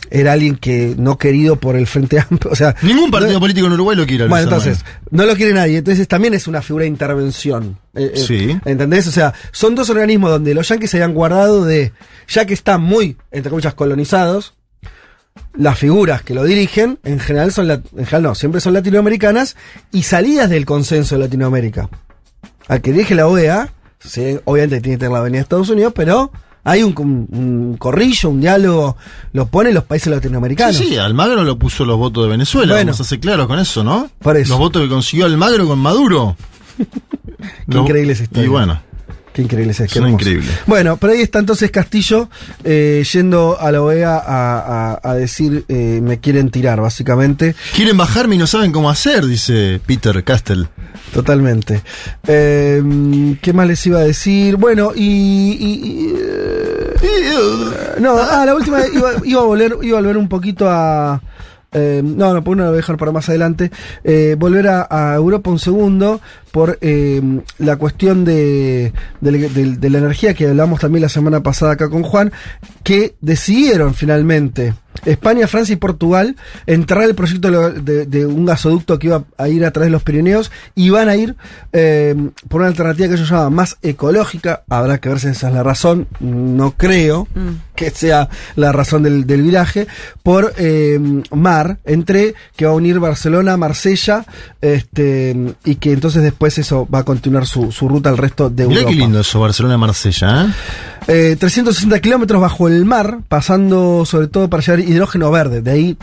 [0.10, 2.76] era alguien que no querido por el Frente Amplio, o sea...
[2.82, 4.28] Ningún partido no- político en Uruguay lo quiere.
[4.28, 5.78] bueno, entonces, no lo quiere nadie.
[5.78, 7.78] Entonces, también es una figura de intervención.
[7.94, 8.58] Eh, eh, Sí.
[8.66, 9.06] ¿Entendés?
[9.08, 11.94] O sea, son dos organismos donde los yanquis se habían guardado de,
[12.28, 14.56] ya que están muy, entre comillas, colonizados,
[15.54, 19.56] las figuras que lo dirigen, en general son, en general no, siempre son latinoamericanas
[19.92, 21.90] y salidas del consenso de Latinoamérica.
[22.68, 25.94] Al que dirige la OEA, sí, obviamente tiene que tener la avenida de Estados Unidos,
[25.96, 26.32] pero
[26.64, 28.96] hay un, un- un corrillo, un diálogo,
[29.34, 30.78] lo ponen los países latinoamericanos.
[30.78, 32.74] Sí, sí, Almagro lo puso los votos de Venezuela.
[32.76, 32.92] Bueno.
[32.92, 34.10] Vamos a ser claros con eso, ¿no?
[34.20, 34.50] Por eso.
[34.52, 36.38] Los votos que consiguió Almagro con Maduro.
[37.70, 38.46] Qué increíble esa historia.
[38.46, 38.82] Y bueno,
[39.34, 40.22] Qué increíble es, qué Son hermoso.
[40.24, 40.50] increíbles.
[40.68, 42.30] Bueno, pero ahí está entonces Castillo
[42.66, 47.56] eh, yendo a la OEA a, a- a decir eh, me quieren tirar, básicamente.
[47.76, 50.68] quieren bajarme y no saben cómo hacer, dice Peter Castell.
[51.14, 51.82] Totalmente.
[52.28, 52.84] Eh,
[53.42, 54.58] ¿Qué más les iba a decir?
[54.58, 55.02] Bueno, y.
[55.02, 60.28] y- y, eh, no, ah, la última iba, iba a volver, iba a volver un
[60.30, 61.22] poquito a.
[61.74, 63.72] eh, no, no, pues no lo voy a dejar para más adelante.
[64.04, 66.20] Eh, volver a, a Europa un segundo
[66.52, 67.22] por eh,
[67.60, 71.90] la cuestión de, de, de- de la energía que hablamos también la semana pasada acá
[71.90, 72.32] con Juan,
[72.84, 74.74] que decidieron finalmente
[75.06, 76.36] España, Francia y Portugal
[76.68, 80.52] entrar al proyecto de, un gasoducto que iba a ir a través de los Pirineos
[80.76, 81.36] y van a ir
[81.72, 82.14] eh,
[82.50, 84.64] por una alternativa que ellos llaman más ecológica.
[84.70, 86.08] Habrá que ver si esa es la razón.
[86.20, 87.28] No creo
[87.74, 88.28] que sea
[88.58, 89.88] la razón del, del viraje.
[90.24, 91.00] Por eh,
[91.32, 94.26] mar, entre que va a unir Barcelona, Marsella,
[94.60, 98.68] este, y que entonces después eso va a continuar su, su ruta al resto de
[98.68, 98.90] Mirá Europa.
[98.94, 101.32] qué lindo eso, Barcelona-Marsella, ¿eh?
[101.32, 105.62] Eh, 360 kilómetros bajo el mar, pasando sobre todo para llevar hidrógeno verde.
[105.62, 105.98] De ahí,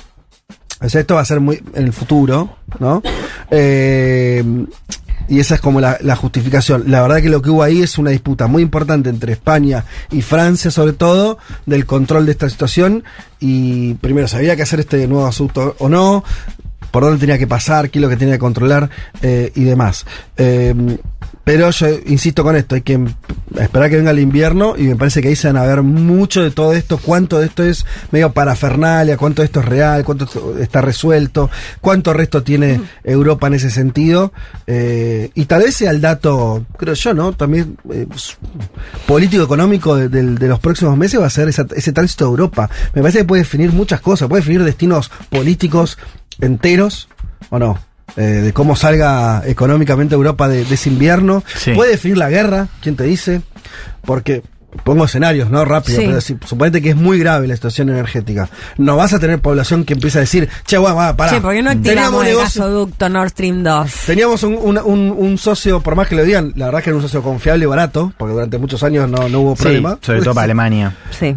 [0.81, 3.03] o sea, esto va a ser muy en el futuro, ¿no?
[3.51, 4.45] Eh,
[5.29, 6.85] y esa es como la, la justificación.
[6.87, 10.23] La verdad que lo que hubo ahí es una disputa muy importante entre España y
[10.23, 13.05] Francia, sobre todo, del control de esta situación.
[13.39, 16.25] Y primero, ¿sabía que hacer este nuevo asunto o no?
[16.91, 18.91] Por dónde tenía que pasar, qué es lo que tenía que controlar
[19.23, 20.07] eh, y demás.
[20.37, 20.75] Eh,
[21.45, 23.01] pero yo insisto con esto, hay que
[23.59, 26.43] esperar que venga el invierno y me parece que ahí se van a ver mucho
[26.43, 30.29] de todo esto, cuánto de esto es medio parafernalia, cuánto de esto es real, cuánto
[30.61, 31.49] está resuelto,
[31.81, 34.31] cuánto resto tiene Europa en ese sentido.
[34.67, 37.33] eh, y tal vez sea el dato, creo yo, ¿no?
[37.33, 38.07] También eh,
[39.07, 42.71] político-económico de, de los próximos meses va a ser esa- ese tránsito a Europa.
[42.95, 45.99] Me parece que puede definir muchas cosas, puede definir destinos políticos
[46.41, 47.09] enteros,
[47.51, 47.79] ¿o no?
[48.17, 51.45] Eh, de cómo salga económicamente Europa de, de ese invierno.
[51.57, 51.73] Sí.
[51.73, 53.43] Puede definir la guerra, ¿quién te dice?
[54.05, 54.43] Porque
[54.85, 55.65] pongo escenarios, ¿no?
[55.65, 56.07] Rápido, Sí.
[56.07, 58.49] pero si, suponete que es muy grave la situación energética.
[58.77, 61.33] No vas a tener población que empieza a decir, che, bueno, va, pará.
[61.33, 63.91] Che, ¿por qué no Teníamos el negocio- gasoducto Nord Stream 2?
[64.07, 66.97] Teníamos un, un- un- un socio, por más que lo digan, la verdad que era
[66.97, 69.99] un socio confiable y barato, porque durante muchos años no, no hubo Sí, problema.
[70.03, 70.95] sobre todo para Alemania.
[71.19, 71.35] Sí.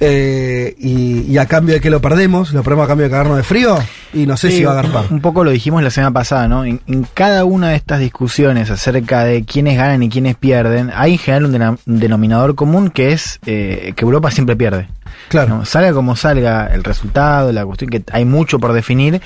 [0.00, 3.36] Eh, y, y a cambio de que lo perdemos, lo perdemos a cambio de cagarnos
[3.36, 3.76] de frío.
[4.14, 5.06] Y no sé Sí, si va a agarpar.
[5.10, 6.64] Un poco lo dijimos la semana pasada, ¿no?
[6.64, 11.12] En, en cada una de estas discusiones acerca de quiénes ganan y quiénes pierden, hay
[11.12, 14.88] en general un, denominador común que es eh, que Europa siempre pierde.
[15.28, 15.58] Claro.
[15.58, 15.64] ¿no?
[15.64, 19.20] Salga como salga el resultado, la cuestión que hay mucho por definir,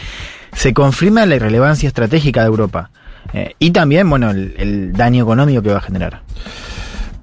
[0.55, 2.90] se confirma la irrelevancia estratégica de Europa.
[3.34, 6.22] Eh, y también, bueno, el, el daño económico que va a generar.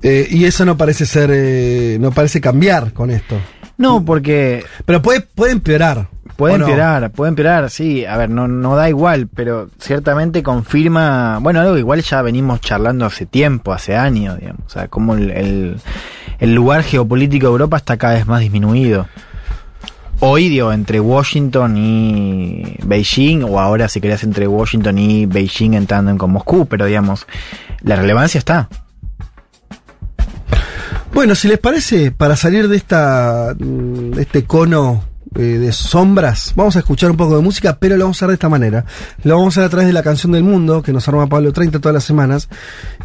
[0.02, 3.36] Eh, y eso no parece ser, eh, no parece cambiar con esto.
[3.78, 6.08] No, porque Pero puede, puede empeorar.
[6.36, 8.06] Puede empeorar, puede empeorar, sí.
[8.06, 13.06] A ver, no, no da igual, pero ciertamente confirma, bueno, algo igual ya venimos charlando
[13.06, 14.62] hace tiempo, hace años, digamos.
[14.68, 15.82] O sea, como el, el,
[16.40, 19.08] el lugar geopolítico de Europa está cada vez más disminuido.
[20.22, 26.12] Hoy, digo, entre Washington y Beijing, o ahora si querés entre Washington y Beijing entrando
[26.12, 27.28] en con Moscú, pero digamos,
[27.82, 28.70] la relevancia está.
[31.14, 35.04] Bueno, si les parece, para salir de esta mm, este cono
[35.36, 38.28] eh, de sombras, vamos a escuchar un poco de música, pero lo vamos a hacer
[38.30, 38.86] de esta manera.
[39.24, 41.52] Lo vamos a hacer a través de la canción del mundo, que nos arma Pablo
[41.52, 42.48] 30 todas las semanas,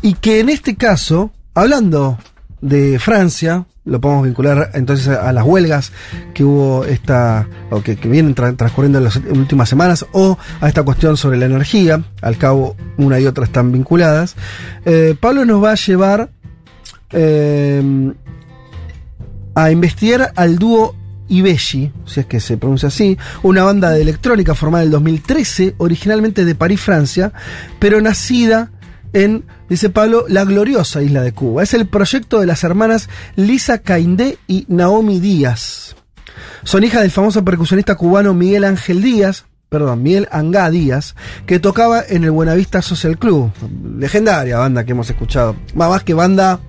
[0.02, 2.18] y que en este caso, hablando
[2.60, 5.92] de Francia, lo podemos vincular entonces a, las huelgas
[6.32, 10.82] que hubo esta, o que, vienen tra- transcurriendo en las últimas semanas, o a esta
[10.82, 14.36] cuestión sobre la energía, al cabo una y otra están vinculadas.
[14.84, 16.30] Eh, Pablo nos va a llevar
[17.14, 18.12] eh,
[19.54, 20.94] a investigar al dúo
[21.28, 25.74] Ibeshi, si es que se pronuncia así, una banda de electrónica formada en el 2013,
[25.78, 27.32] originalmente de París, Francia,
[27.78, 28.70] pero nacida
[29.12, 31.62] en, dice Pablo, la gloriosa isla de Cuba.
[31.62, 35.96] Es el proyecto de las hermanas Lisa Caindé y Naomi Díaz.
[36.64, 41.14] Son hijas del famoso percusionista cubano Miguel Ángel Díaz, perdón, Miguel Angá Díaz,
[41.46, 43.50] que tocaba en el Buenavista Social Club,
[43.98, 45.56] legendaria banda que hemos escuchado.
[45.74, 46.60] Más que banda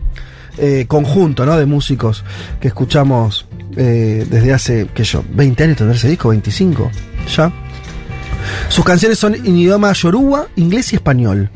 [0.57, 1.57] eh, conjunto, ¿no?
[1.57, 2.23] De músicos
[2.59, 6.91] que escuchamos eh, desde hace, qué yo, 20 años tendrá ese disco, 25,
[7.35, 7.51] ya.
[8.69, 11.49] Sus canciones son en idioma yoruba, inglés y español.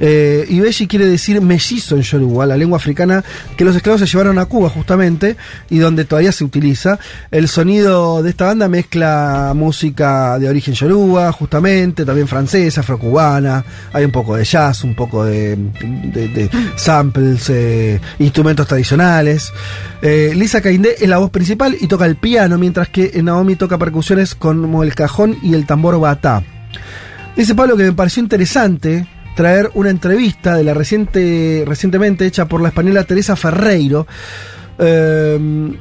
[0.00, 3.24] Eh, Ibeji quiere decir mellizo en yoruba, la lengua africana
[3.56, 5.36] que los esclavos se llevaron a Cuba justamente
[5.70, 6.98] y donde todavía se utiliza.
[7.30, 13.64] El sonido de esta banda mezcla música de origen yoruba, justamente, también francesa, afrocubana.
[13.92, 15.58] Hay un poco de jazz, un poco de,
[16.76, 19.52] samples, eh, instrumentos tradicionales.
[20.02, 23.78] Eh, Lisa Caindé es la voz principal y toca el piano, mientras que Naomi toca
[23.78, 26.33] percusiones como el cajón y el tambor batá.
[27.36, 32.60] Dice Pablo que me pareció interesante traer una entrevista de la reciente, recientemente hecha por
[32.60, 34.06] la española Teresa Ferreiro
[34.78, 35.76] eh,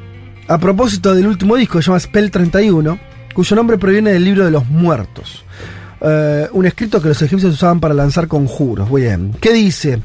[0.48, 3.00] a propósito del último disco que se llama Spell 31,
[3.34, 5.46] cuyo nombre proviene del libro de los muertos.
[6.02, 8.92] Eh, un escrito que los egipcios usaban para lanzar conjuros.
[8.92, 9.34] Bien.
[9.40, 10.02] ¿Qué dice?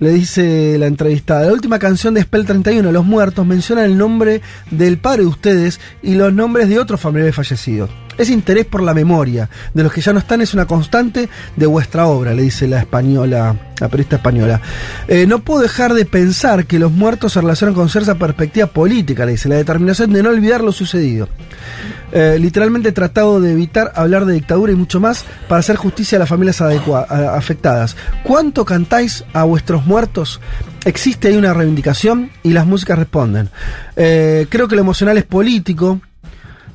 [0.00, 1.46] Le dice la entrevistada.
[1.46, 5.80] La última canción de Spell 31, Los Muertos, menciona el nombre del padre de ustedes
[6.02, 7.90] y los nombres de otros familiares fallecidos.
[8.18, 11.66] Ese interés por la memoria de los que ya no están es una constante de
[11.66, 14.60] vuestra obra, le dice la española, la periodista española.
[15.06, 19.24] Eh, no puedo dejar de pensar que los muertos se relacionan con cierta perspectiva política,
[19.24, 21.28] le dice, la determinación de no olvidar lo sucedido.
[22.10, 26.16] Eh, literalmente he tratado de evitar hablar de dictadura y mucho más para hacer justicia
[26.16, 27.96] a las familias afectadas.
[28.24, 30.40] ¿Cuánto cantáis a vuestros muertos?
[30.84, 33.50] Existe ahí una reivindicación y las músicas responden.
[33.96, 36.00] Eh, creo que lo emocional es político.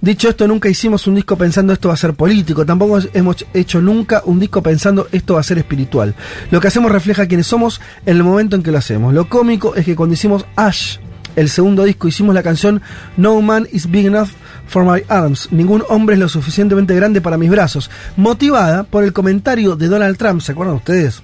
[0.04, 3.80] Dicho esto, nunca hicimos un disco pensando esto va a ser político, tampoco hemos hecho
[3.80, 6.14] nunca un disco pensando esto va a ser espiritual.
[6.52, 9.14] Lo que hacemos refleja quiénes somos en el momento en que lo hacemos.
[9.14, 10.98] Lo cómico es que cuando hicimos Ash,
[11.38, 12.82] el segundo disco, hicimos la canción
[13.16, 14.28] No Man is Big Enough
[14.68, 19.14] for My Arms, ningún hombre es lo suficientemente grande para mis brazos, motivada por el
[19.14, 21.24] comentario de Donald Trump, ¿se acuerdan ustedes?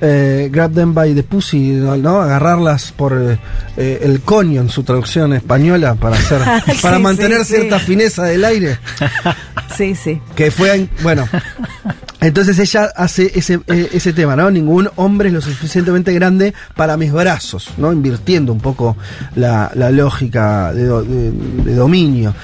[0.00, 2.20] Eh, grab them by the pussy, ¿no?
[2.20, 3.38] Agarrarlas por eh,
[3.76, 6.40] eh, el coño en su traducción española para hacer,
[6.82, 7.54] para mantener sí, sí.
[7.56, 8.78] cierta fineza del aire.
[9.76, 10.18] Sí, sí.
[10.34, 11.28] Que fue, en- bueno.
[12.20, 14.50] Entonces ella hace ese, ese tema, ¿no?
[14.50, 17.92] Ningún hombre es lo suficientemente grande para mis brazos, ¿no?
[17.92, 18.96] Invirtiendo un poco
[19.34, 21.30] la, la lógica de, de-
[21.64, 22.34] de dominio.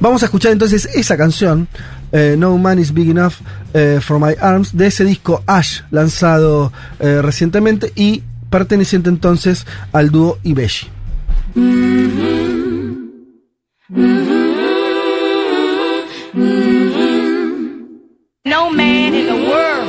[0.00, 1.66] Vamos a escuchar entonces esa canción,
[2.12, 3.34] eh, No Man is Big Enough
[3.74, 10.10] eh, for My Arms, de ese disco Ash, lanzado eh, recientemente y perteneciente entonces al
[10.10, 10.90] dúo Ibeshi.
[18.44, 19.88] No man in the world.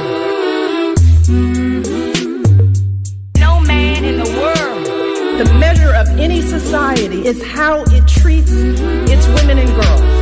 [3.38, 4.86] No man in the world.
[5.38, 10.13] The measure of any society is how it treats its women and girls.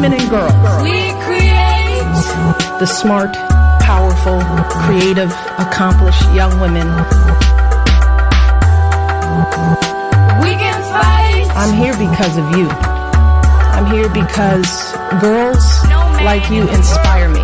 [0.00, 0.52] Women and girls.
[0.82, 2.06] We create.
[2.78, 3.34] The smart,
[3.82, 4.38] powerful,
[4.86, 6.86] creative, accomplished young women.
[10.38, 11.50] We can fight.
[11.58, 12.68] I'm here because of you.
[13.74, 14.70] I'm here because
[15.20, 15.66] girls
[16.22, 17.42] like you inspire me.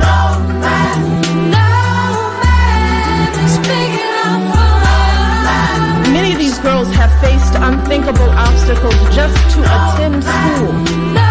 [0.00, 2.16] No man enough
[6.00, 11.25] for Many of these girls have faced unthinkable obstacles just to attend school.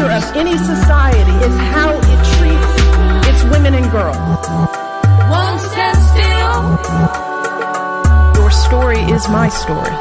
[0.00, 4.16] Measure of any society is how it treats its women and girls.
[5.28, 6.60] Won't stand still.
[8.40, 9.94] Your story is my story.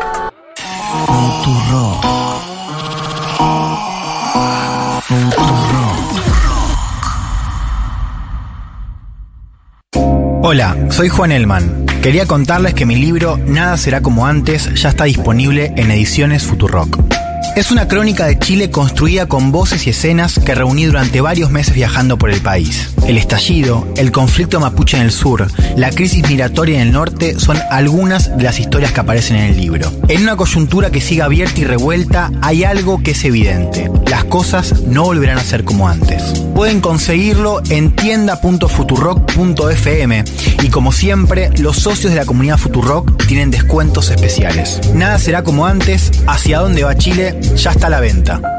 [10.41, 11.85] Hola, soy Juan Elman.
[12.01, 17.18] Quería contarles que mi libro Nada será como antes ya está disponible en ediciones Futurock.
[17.55, 21.73] Es una crónica de Chile construida con voces y escenas que reuní durante varios meses
[21.73, 22.89] viajando por el país.
[23.07, 27.57] El estallido, el conflicto mapuche en el sur, la crisis migratoria en el norte son
[27.71, 29.91] algunas de las historias que aparecen en el libro.
[30.07, 33.89] En una coyuntura que sigue abierta y revuelta hay algo que es evidente.
[34.07, 36.23] Las cosas no volverán a ser como antes.
[36.53, 40.23] Pueden conseguirlo en tienda.futurock.fm
[40.61, 44.81] y como siempre, los socios de la comunidad Futurock tienen descuentos especiales.
[44.93, 48.58] Nada será como antes, hacia dónde va Chile, ya está a la venta.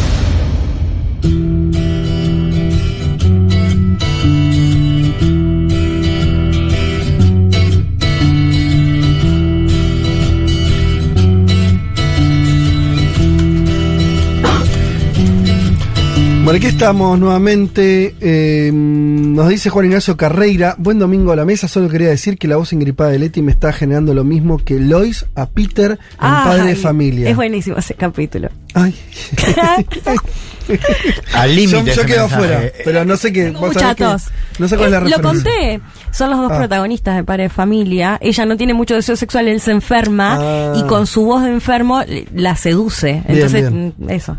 [16.51, 18.13] Bueno, aquí estamos nuevamente.
[18.19, 20.75] eh, nos dice Juan Ignacio Carreira.
[20.77, 21.69] Buen domingo a la mesa.
[21.69, 24.77] Solo quería decir que la voz ingripada de Leti me está generando lo mismo que
[24.77, 27.29] Lois a Peter en Padre de Familia.
[27.29, 28.49] Es buenísimo ese capítulo.
[28.73, 28.93] Ay.
[31.33, 33.51] Al límite Yo, quedo afuera, pero no sé qué.
[33.51, 34.23] Mucha que- tos.
[34.59, 35.81] No sé cuál es la Eh, Lo conté.
[36.11, 36.57] Son los dos Ah.
[36.57, 38.17] protagonistas de Padre de Familia.
[38.21, 40.73] Ella no tiene mucho deseo sexual, él se enferma Ah.
[40.75, 42.01] y con su voz de enfermo
[42.35, 43.13] la seduce.
[43.13, 43.93] Bien, Entonces, bien.
[43.97, 44.37] mm, eso.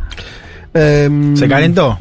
[0.75, 1.99] Em, ¿Se calentó?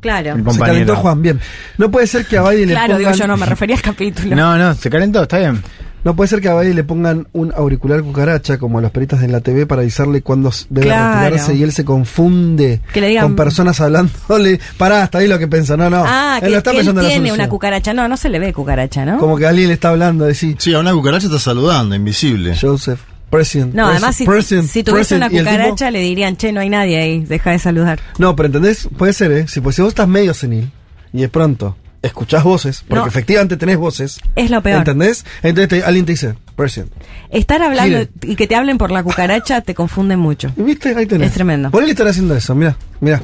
[0.00, 0.34] Claro.
[0.34, 1.40] El Se calentó Juan, bien.
[1.78, 2.98] No puede ser que a Baidi le Claro, pongan...
[2.98, 4.36] digo yo, no me refería al capítulo.
[4.36, 5.62] No, no, se calentó, está bien.
[6.04, 9.22] No puede ser que a Baidi le pongan un auricular cucaracha como a los peritas
[9.22, 11.20] en la TV para avisarle cuándo s- debe Claro.
[11.24, 14.60] retirarse y él se confunde Que le digan- con personas hablándole.
[14.76, 15.78] Pará, hasta ahí lo que piensa.
[15.78, 16.04] No, no.
[16.06, 17.94] Ah, él que, está que él tiene una cucaracha.
[17.94, 19.16] No, no se le ve cucaracha, ¿no?
[19.18, 22.54] Como que alguien le está hablando, decir, Sí, a una cucaracha está saludando, invisible.
[22.60, 23.00] Joseph,
[23.34, 23.74] president.
[23.74, 26.52] No, además, si, president, si tuviese una president", y el tipo- cucaracha, le dirían, che,
[26.52, 28.00] no hay nadie ahí, deja de saludar.
[28.18, 28.88] No, pero ¿entendés?
[28.96, 29.48] Puede ser, ¿eh?
[29.48, 30.70] Si, pues, si vos estás medio senil
[31.12, 33.06] y de pronto escuchás voces, porque No.
[33.06, 34.20] efectivamente tenés voces.
[34.36, 34.78] Es lo peor.
[34.78, 35.24] ¿Entendés?
[35.42, 36.92] Entonces te- alguien te dice, president.
[37.30, 40.52] Estar hablando y que te hablen por la cucaracha te confunde mucho.
[40.56, 40.94] ¿Y ¿Viste?
[40.94, 41.28] Ahí tenés.
[41.28, 41.70] Es tremendo.
[41.70, 43.22] Por él estar haciendo eso, mira, mira.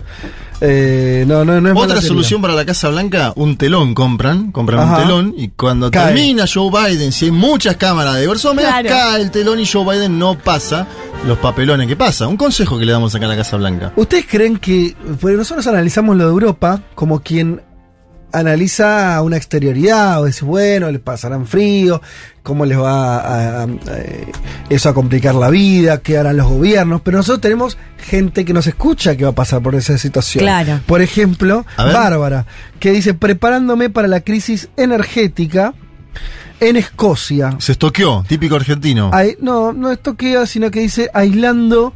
[0.60, 4.80] Eh, no, no, no es Otra solución para la Casa Blanca, un telón compran, compran
[4.80, 4.96] Ajá.
[4.98, 6.06] un telón y cuando Cae.
[6.14, 8.88] termina Joe Biden, si hay muchas cámaras de versómenos, Claro.
[8.88, 10.86] cae el telón y Joe Biden no pasa
[11.26, 12.28] los papelones que pasa.
[12.28, 13.92] Un consejo que le damos acá a la Casa Blanca.
[13.96, 17.62] ¿Ustedes creen que, porque nosotros analizamos lo de Europa como quien
[18.32, 22.00] analiza una exterioridad o dice, bueno, les pasarán frío,
[22.42, 23.18] cómo les va a,
[23.60, 24.30] a- a- eh,
[24.68, 28.66] eso a complicar la vida, qué harán los gobiernos, pero nosotros tenemos gente que nos
[28.66, 30.42] escucha que va a pasar por esa situación.
[30.42, 30.80] Claro.
[30.86, 31.64] Por ejemplo.
[31.76, 32.46] Bárbara,
[32.78, 35.74] que dice, preparándome para la crisis energética
[36.60, 37.56] en Escocia.
[37.58, 39.10] Se estoqueó, típico argentino.
[39.40, 41.94] No, no esto queda, sino que dice aislando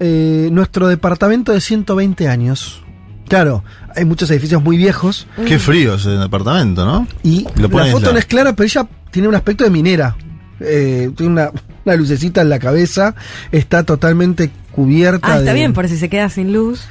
[0.00, 2.82] eh, nuestro departamento de 120 años.
[3.28, 3.64] Claro,
[3.94, 7.06] hay muchos edificios muy viejos Qué frío ese departamento, ¿no?
[7.22, 10.16] y Lo la foto no es clara, pero ella tiene un aspecto de minera.
[10.60, 11.50] Eh, tiene una,
[11.84, 13.14] una lucecita en la cabeza,
[13.52, 15.26] está totalmente cubierta.
[15.28, 16.82] Ah, está de- bien, por si se queda sin luz.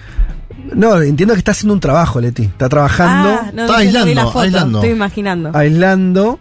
[0.73, 2.43] No, entiendo que está haciendo un trabajo, Leti.
[2.43, 4.79] Está trabajando, Ah, no, Está no aislando.
[4.79, 5.51] Estoy imaginando.
[5.53, 6.39] aislando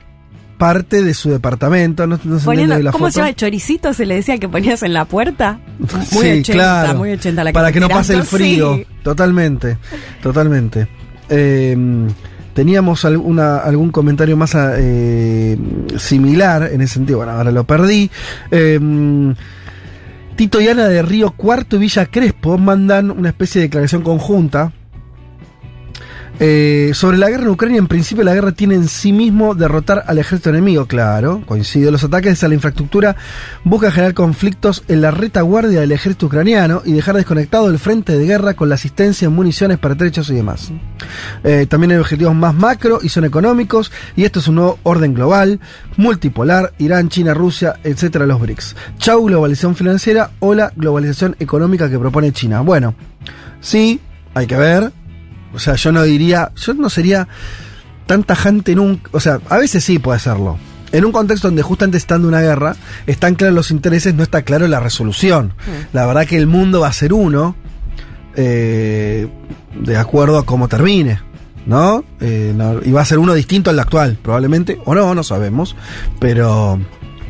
[0.64, 2.06] parte de su departamento.
[2.06, 3.12] No, no se Poniendo, la ¿Cómo foto.
[3.12, 3.34] se llama?
[3.34, 5.60] ¿Choricito se le decía que ponías en la puerta?
[5.78, 6.98] Muy sí, 80, claro.
[6.98, 8.76] muy 80 la Para que no pase el frío.
[8.76, 8.86] sí.
[9.02, 9.76] Totalmente.
[10.22, 10.88] Totalmente.
[11.28, 11.76] Eh,
[12.54, 15.58] teníamos alguna, algún comentario más eh,
[15.98, 17.18] similar en ese sentido.
[17.18, 18.10] Bueno, ahora lo perdí.
[18.50, 18.80] Eh,
[20.34, 24.72] Tito y Ana de Río Cuarto y Villa Crespo mandan una especie de declaración conjunta
[26.40, 30.02] Eh, sobre la guerra en Ucrania, en principio la guerra tiene en sí mismo derrotar
[30.06, 31.92] al ejército enemigo, claro, coincide.
[31.92, 33.14] Los ataques a la infraestructura
[33.62, 38.26] buscan generar conflictos en la retaguardia del ejército ucraniano y dejar desconectado el frente de
[38.26, 40.72] guerra con la asistencia en municiones, pertrechos y demás.
[41.44, 45.14] Eh, también hay objetivos más macro y son económicos, y esto es un nuevo orden
[45.14, 45.60] global,
[45.96, 48.74] multipolar, Irán, China, Rusia, etcétera, los BRICS.
[48.98, 52.62] Chau, globalización financiera o la globalización económica que propone China.
[52.62, 52.96] Bueno,
[53.60, 54.00] sí,
[54.34, 55.03] hay que ver.
[55.54, 57.28] O sea, yo no diría, yo no sería
[58.06, 59.00] tan tajante en un...
[59.12, 60.58] O sea, a veces sí puede serlo.
[60.92, 62.76] En un contexto donde justamente estando una guerra,
[63.06, 65.54] están claros los intereses, no está claro la resolución.
[65.92, 67.56] La verdad que el mundo va a ser uno,
[68.36, 69.28] eh,
[69.74, 71.20] de acuerdo a cómo termine.
[71.66, 72.04] ¿No?
[72.20, 75.74] Eh, no- Y va a ser uno distinto al actual, probablemente, o no, no sabemos.
[76.20, 76.78] Pero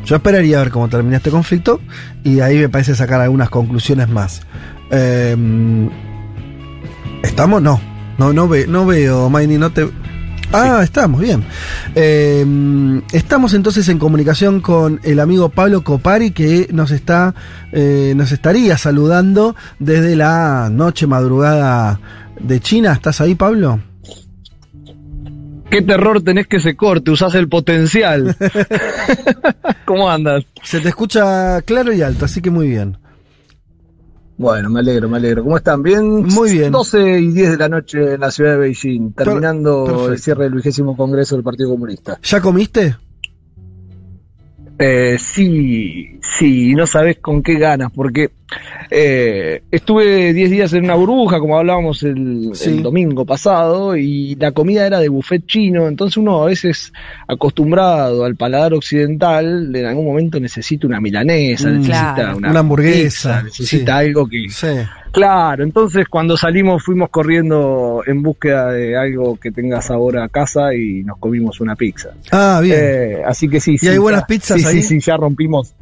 [0.04, 1.80] yo esperaría ver cómo termina este conflicto
[2.24, 4.42] y de ahí me parece sacar algunas conclusiones más.
[4.90, 5.36] Eh,
[7.22, 7.62] ¿Estamos?
[7.62, 7.80] No.
[8.18, 9.88] No, no, ve, no veo, Maini, no te...
[10.52, 11.44] Ah, estamos, bien.
[11.96, 12.44] Eh,
[13.12, 17.34] estamos entonces en comunicación con el amigo Pablo Copari que nos está,
[17.72, 21.98] eh, nos estaría saludando desde la noche madrugada
[22.40, 22.92] de China.
[22.92, 23.80] ¿Estás ahí, Pablo?
[25.70, 28.36] Qué terror tenés que se corte, usás el potencial.
[29.84, 30.44] ¿Cómo andas?
[30.62, 32.96] Se te escucha claro y alto, así que muy bien.
[34.36, 35.44] Bueno, me alegro, me alegro.
[35.44, 35.82] ¿Cómo están?
[35.82, 36.24] ¿Bien?
[36.24, 36.72] Muy bien.
[36.72, 40.12] 12 y 10 de la noche en la ciudad de Beijing, terminando perfecto.
[40.12, 42.18] el cierre del vigésimo congreso del Partido Comunista.
[42.22, 42.96] ¿Ya comiste?
[44.78, 48.30] Eh, sí, sí, no sabes con qué ganas, porque
[48.90, 52.70] eh, estuve 10 días en una burbuja, como hablábamos el, Sí.
[52.70, 56.92] el domingo pasado, y la comida era de buffet chino, entonces uno a veces
[57.28, 62.36] acostumbrado al paladar occidental, en algún momento necesita una milanesa, Mm, necesita claro.
[62.38, 64.06] una, Una hamburguesa, pizza, necesita sí.
[64.06, 64.46] algo que...
[64.48, 64.66] Sí.
[65.14, 70.74] Claro, entonces cuando salimos fuimos corriendo en búsqueda de algo que tenga sabor a casa
[70.74, 72.10] y nos comimos una pizza.
[72.32, 72.76] Ah, bien.
[72.78, 73.88] Eh, así que sí, ¿Y sí.
[73.88, 74.82] hay buenas pizzas sí, ahí?
[74.82, 75.72] Sí, sí, ya rompimos.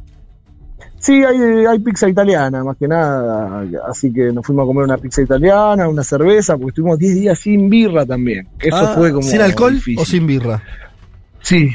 [0.99, 3.63] Sí, hay, hay pizza italiana, más que nada.
[3.89, 7.39] Así que nos fuimos a comer una pizza italiana, una cerveza, porque estuvimos 10 días
[7.39, 8.47] sin birra también.
[8.59, 9.23] Eso Ah, fue como.
[9.23, 9.99] ¿Sin alcohol difícil.
[9.99, 10.61] o sin birra?
[11.41, 11.71] Sí.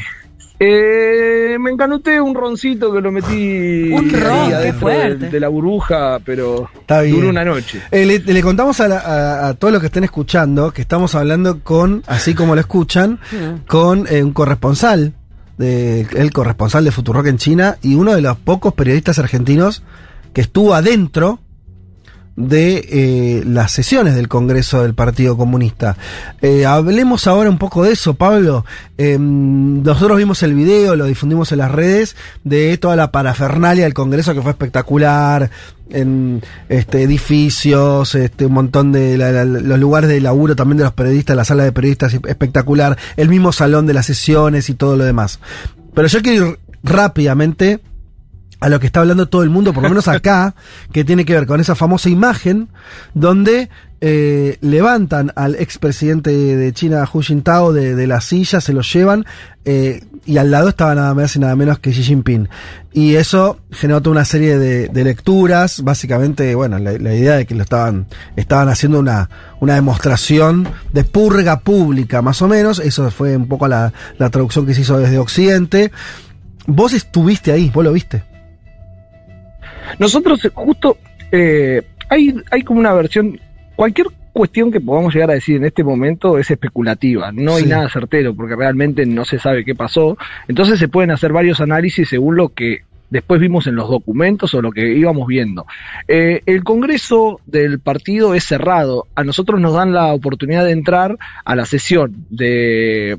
[0.61, 6.69] Eh, me encanuté un roncito que lo metí Un ron, qué de, la burbuja, pero
[6.81, 7.15] Está bien.
[7.15, 7.81] duró una noche.
[7.93, 11.15] Eh, le, le contamos a, la- a- a todos los que estén escuchando que estamos
[11.15, 13.21] hablando con, así como lo escuchan,
[13.69, 15.13] con eh, un corresponsal,
[15.59, 19.83] de, el corresponsal de Futurock en China y uno de los pocos periodistas argentinos
[20.33, 21.39] que estuvo adentro
[22.39, 25.97] de eh, las sesiones del Congreso del Partido Comunista.
[26.41, 28.64] Eh, hablemos ahora un poco de eso, Pablo.
[28.97, 32.14] Eh, nosotros vimos el video, lo difundimos en las redes,
[32.45, 35.51] de toda la parafernalia del Congreso que fue espectacular,
[35.91, 41.36] en este, edificios, este, un montón de los lugares de laburo también de los periodistas,
[41.36, 45.41] la sala de periodistas espectacular, el mismo salón de las sesiones y todo lo demás.
[45.93, 47.80] Pero yo quiero ir rápidamente
[48.61, 50.55] a lo que está hablando todo el mundo, por lo menos acá,
[50.93, 52.69] que tiene que ver con esa famosa imagen
[53.15, 53.69] donde
[54.01, 59.25] eh, levantan al expresidente de China, Hu Jintao, de, de la silla, se lo llevan,
[59.65, 62.49] eh, y al lado estaba nada más y nada menos que Xi Jinping.
[62.93, 67.47] Y eso generó toda una serie de, de lecturas, básicamente, bueno, la, la idea de
[67.47, 68.07] que lo estaban,
[68.37, 69.31] estaban haciendo una,
[69.61, 74.65] una demostración de purga pública, más o menos, eso fue un poco la, la traducción
[74.67, 75.91] que se hizo desde Occidente.
[76.67, 78.23] Vos estuviste ahí, vos lo viste.
[79.99, 80.97] Nosotros eh, justo
[81.32, 83.39] eh, hay, hay como una versión,
[83.76, 87.68] cualquier cuestión que podamos llegar a decir en este momento es especulativa, no hay Sí.
[87.68, 90.16] nada certero porque realmente no se sabe qué pasó,
[90.47, 94.61] entonces se pueden hacer varios análisis según lo que después vimos en los documentos o
[94.62, 95.66] lo que íbamos viendo.
[96.07, 101.16] Eh, el Congreso del partido es cerrado, a nosotros nos dan la oportunidad de entrar
[101.45, 103.18] a la sesión de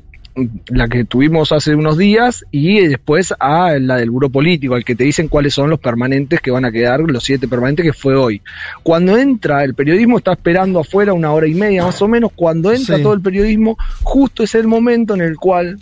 [0.68, 4.94] la que tuvimos hace unos días y después a la del buro político, al que
[4.94, 8.16] te dicen cuáles son los permanentes que van a quedar, los siete permanentes que fue
[8.16, 8.42] hoy.
[8.82, 12.72] Cuando entra, el periodismo está esperando afuera una hora y media más o menos, cuando
[12.72, 13.02] entra Sí.
[13.02, 15.78] todo el periodismo, justo es el momento en el cual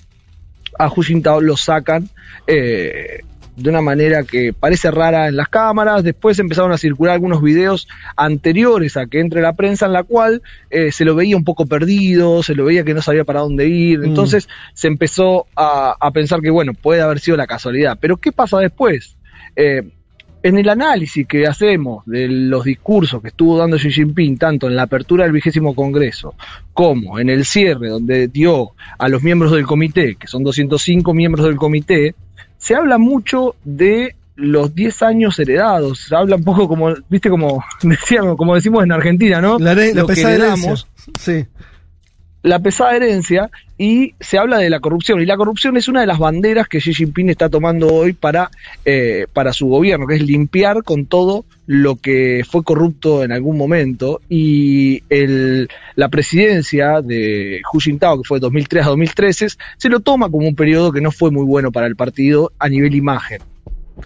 [0.79, 2.09] a Hu Jintao lo sacan
[2.47, 3.21] eh,
[3.59, 6.05] de una manera que parece rara en las cámaras.
[6.05, 10.43] Después empezaron a circular algunos videos anteriores a que entre la prensa en la cual
[10.71, 13.67] eh, se lo veía un poco perdido, se lo veía que no sabía para dónde
[13.67, 14.01] ir.
[14.01, 14.05] Mm.
[14.05, 17.99] Entonces se empezó a, a pensar que, bueno, puede haber sido la casualidad.
[18.01, 19.17] Pero ¿qué pasa después?
[19.57, 19.83] Eh,
[20.43, 24.77] en el análisis que hacemos de los discursos que estuvo dando Xi Jinping, tanto en
[24.77, 26.35] la apertura del vigésimo Congreso
[26.73, 31.45] como en el cierre, donde dio a los miembros del comité, que son 205 miembros
[31.45, 32.15] del comité,
[32.59, 36.01] se habla mucho de los 10 años heredados.
[36.09, 39.59] Se habla un poco como, viste, como decíamos, como decimos en Argentina, ¿no?
[39.59, 40.87] La, Lo que heredamos,
[41.19, 41.47] Sí.
[42.49, 45.20] La pesada herencia y se habla de la corrupción.
[45.20, 48.51] Y la corrupción es una de las banderas que Xi Jinping está tomando hoy para,
[48.84, 53.57] eh, para su gobierno, que es limpiar con todo lo que fue corrupto en algún
[53.59, 54.20] momento.
[54.28, 60.01] Y el, la presidencia de Hu Jintao, que fue de 2003 a 2013, se lo
[60.01, 63.42] toma como un periodo que no fue muy bueno para el partido a nivel imagen.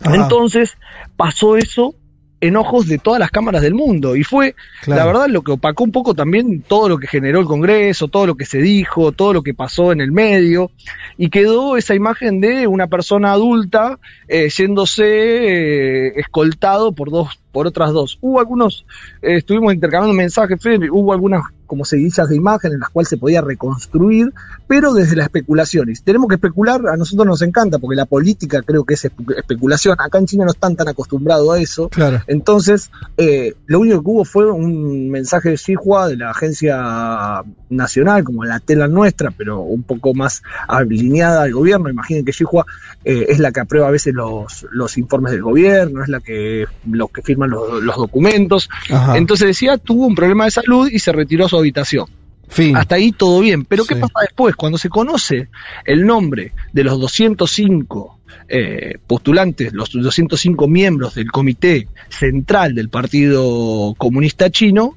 [0.03, 0.16] Ajá.
[0.16, 0.76] Entonces
[1.16, 1.95] pasó eso
[2.43, 4.16] en ojos de todas las cámaras del mundo.
[4.16, 5.01] Y fue, Claro.
[5.01, 8.26] la verdad, lo que opacó un poco también todo lo que generó el Congreso, todo
[8.26, 10.72] lo que se dijo, todo lo que pasó en el medio.
[11.16, 17.66] Y quedó esa imagen de una persona adulta eh, yéndose eh, escoltado por dos por
[17.66, 18.18] otras dos.
[18.22, 18.86] Hubo algunos,
[19.20, 21.43] eh, estuvimos intercambiando mensajes, Fede, hubo algunas
[21.73, 24.31] como seguidillas de imagen en las cuales se podía reconstruir,
[24.66, 25.89] pero desde la especulación.
[25.89, 29.07] Y si tenemos que especular, a nosotros nos encanta, porque la política creo que es
[29.07, 29.97] espe- especulación.
[29.99, 31.89] Acá en China no están tan acostumbrados a eso.
[31.89, 32.20] Claro.
[32.27, 38.23] Entonces, eh, lo único que hubo fue un mensaje de Xinhua de la agencia nacional,
[38.23, 41.89] como la tela nuestra, pero un poco más alineada al gobierno.
[41.89, 42.66] Imaginen que Xinhua
[43.03, 46.66] eh, es la que aprueba a veces los, los informes del gobierno, es la que
[46.87, 48.68] los que firman los, los documentos.
[48.91, 49.16] Ajá.
[49.16, 52.07] Entonces decía, tuvo un problema de salud y se retiró su habitación.
[52.49, 52.77] Fin.
[52.77, 53.65] Hasta ahí todo bien.
[53.65, 54.01] Pero ¿qué Sí.
[54.01, 54.55] pasa después?
[54.57, 55.49] Cuando se conoce
[55.87, 63.95] el nombre de los 205 eh, postulantes, los 205 miembros del comité central del Partido
[63.97, 64.97] Comunista Chino,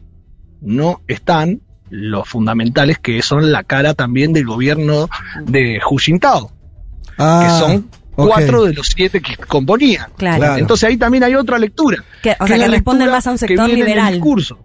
[0.62, 5.08] no están los fundamentales que son la cara también del gobierno
[5.46, 6.52] de Hu Jintao,
[7.18, 10.08] Ah, que son cuatro de los siete que componían.
[10.18, 10.58] Claro.
[10.58, 12.04] Entonces ahí también hay otra lectura.
[12.22, 14.14] Que- o que sea, que lectura más a un que sector viene del liberal.
[14.14, 14.58] discurso.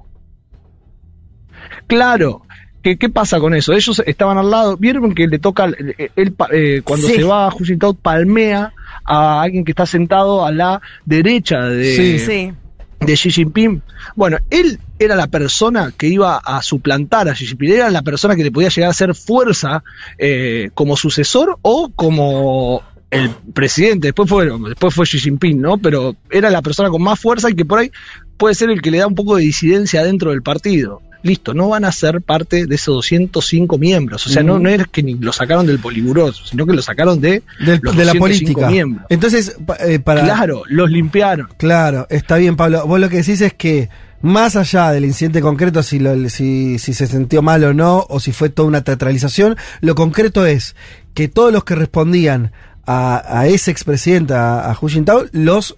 [1.87, 2.43] Claro.
[2.83, 3.75] ¿Qué, ¿Qué pasa con eso?
[3.75, 5.69] Ellos estaban al lado, vieron que le toca,
[5.99, 7.17] eh, él, pa- eh, cuando Sí.
[7.17, 8.73] se va a Hu Jintao palmea
[9.05, 12.19] a alguien que está sentado a la derecha de, Sí.
[12.19, 12.53] Sí.
[13.01, 13.83] de Xi Jinping.
[14.17, 18.35] Bueno, él era la persona que iba a suplantar a Xi Jinping, era la persona
[18.35, 19.83] que le podía llegar a hacer fuerza
[20.17, 24.09] eh, como sucesor o como el presidente.
[24.09, 25.77] Después fue, después fue Xi Jinping, ¿no?
[25.77, 27.91] Pero era la persona con más fuerza y que por ahí
[28.39, 31.03] puede ser el que le da un poco de disidencia dentro del partido.
[31.23, 34.27] Listo, no van a ser parte de esos 205 miembros.
[34.27, 37.43] O sea, no, es que ni lo sacaron del poliburó, sino que lo sacaron de
[37.65, 38.71] Del- los de la 205 política.
[38.71, 39.07] miembros.
[39.11, 39.57] Entonces,
[39.87, 40.23] eh, para.
[40.25, 41.49] Claro, los limpiaron.
[41.59, 42.87] Claro, está bien, Pablo.
[42.87, 43.91] Vos lo que decís es que,
[44.23, 48.19] más allá del incidente concreto, si, lo- si, si se sintió mal o no, o
[48.21, 50.75] si fue toda una teatralización, lo concreto es
[51.15, 52.53] que todos los que respondían
[52.87, 55.77] a, a ese expresidente, a, a Hu Jintao, los,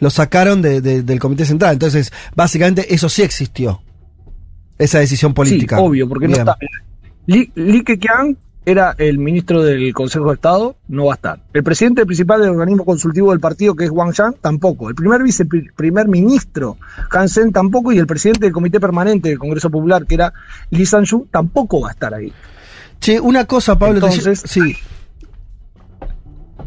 [0.00, 1.72] los sacaron de- de- del Comité Central.
[1.72, 3.82] Entonces, básicamente, eso sí existió.
[4.78, 5.76] Esa decisión política.
[5.76, 6.44] Sí, obvio, porque Bien.
[6.44, 6.66] no está.
[7.26, 11.40] Li, Li Keqiang era el ministro del Consejo de Estado, no va a estar.
[11.52, 14.88] El presidente principal del organismo consultivo del partido, que es Wang Yang, tampoco.
[14.88, 16.78] El primer viceprimer ministro,
[17.10, 17.92] Han Sen, tampoco.
[17.92, 20.32] Y el presidente del Comité Permanente del Congreso Popular, que era
[20.70, 22.32] Li Sanju, tampoco va a estar ahí.
[23.00, 24.00] Che, una cosa, Pablo.
[24.00, 24.74] te- Entonces- sí.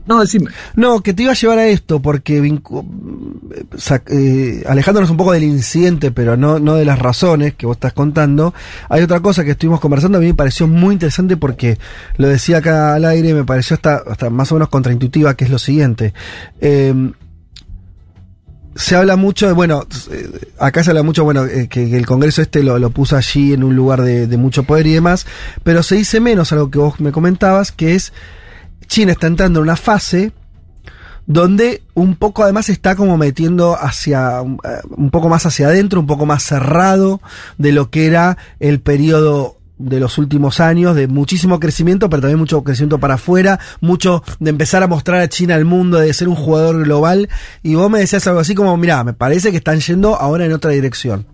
[0.08, 0.50] No, decime.
[0.76, 3.66] No, que te iba a llevar a esto, porque eh,
[4.08, 7.94] eh, alejándonos un poco del incidente, pero no, no de las razones que vos estás
[7.94, 8.54] contando,
[8.90, 11.78] hay otra cosa que estuvimos conversando, a mí me pareció muy interesante porque
[12.16, 15.52] lo decía acá al aire, me pareció hasta, hasta más o menos contraintuitiva, que es
[15.52, 16.14] lo siguiente.
[16.62, 17.12] Eh,
[18.78, 20.30] se habla mucho bueno, eh,
[20.60, 23.64] acá se habla mucho, bueno, que, que el Congreso este lo, lo puso allí en
[23.64, 25.26] un lugar de, de mucho poder y demás,
[25.64, 28.14] pero se dice menos algo que vos me comentabas, que es
[28.88, 30.32] China está entrando en una fase
[31.26, 36.00] donde un poco además está como metiendo hacia un, eh, un poco más hacia adentro,
[36.00, 37.22] un poco más cerrado
[37.58, 42.40] de lo que era el periodo de los últimos años de muchísimo crecimiento, pero también
[42.40, 46.28] mucho crecimiento para afuera, mucho de empezar a mostrar a China al mundo, de ser
[46.28, 47.30] un jugador global.
[47.64, 50.54] Y vos me decías algo así como, mira, me parece que están yendo ahora en
[50.54, 51.28] otra dirección.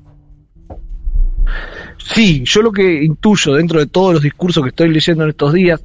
[1.97, 5.53] Sí, yo lo que intuyo dentro de todos los discursos que estoy leyendo en estos
[5.53, 5.81] días,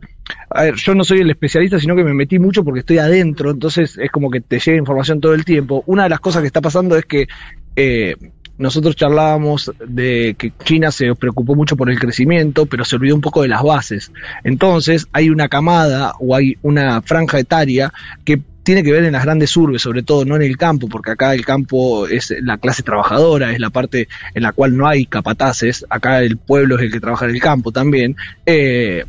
[0.51, 3.51] a ver, yo no soy el especialista, sino que me metí mucho porque estoy adentro,
[3.51, 5.83] entonces es como que te llega información todo el tiempo.
[5.87, 7.29] Una de las cosas que está pasando es que
[7.77, 8.17] eh,
[8.59, 13.21] nosotros charlábamos de que China se preocupó mucho por el crecimiento, pero se olvidó un
[13.21, 14.13] poco de las bases.
[14.43, 17.93] Entonces hay una camada o hay una franja etaria
[18.25, 21.13] que tiene que ver en las grandes urbes, sobre todo, no en el campo, porque
[21.13, 25.07] acá el campo es la clase trabajadora, es la parte en la cual no hay
[25.07, 28.17] capataces, acá el pueblo es el que trabaja en el campo también.
[28.45, 29.07] Eh,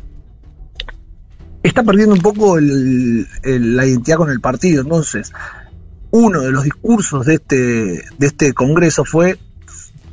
[1.62, 5.32] está perdiendo un poco el- la identidad con el partido, entonces
[6.10, 9.38] uno de los discursos de este, de este congreso fue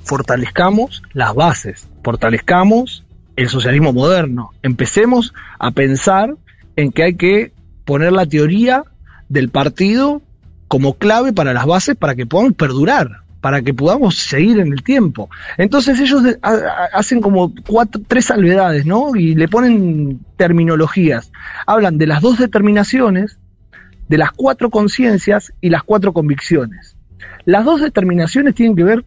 [0.04, 3.04] fortalezcamos las bases, fortalezcamos
[3.36, 6.36] el socialismo moderno, empecemos a pensar
[6.76, 7.52] en que hay que
[7.86, 8.84] poner la teoría
[9.30, 10.22] del partido
[10.68, 14.84] como clave para las bases para que puedan perdurar, para que podamos seguir en el
[14.84, 15.30] tiempo.
[15.58, 16.22] Entonces ellos
[16.92, 19.16] hacen como cuatro, tres salvedades, ¿no?
[19.16, 21.32] Y le ponen terminologías.
[21.66, 23.40] Hablan de las dos determinaciones,
[24.10, 26.98] de las cuatro conciencias y las cuatro convicciones.
[27.46, 29.06] Las dos determinaciones tienen que ver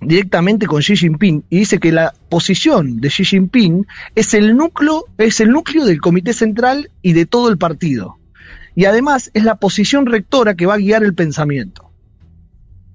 [0.00, 5.06] directamente con Xi Jinping y dice que la posición de Xi Jinping es el núcleo,
[5.18, 8.16] es el núcleo del comité central y de todo el partido.
[8.76, 11.91] Y además es la posición rectora que va a guiar el pensamiento.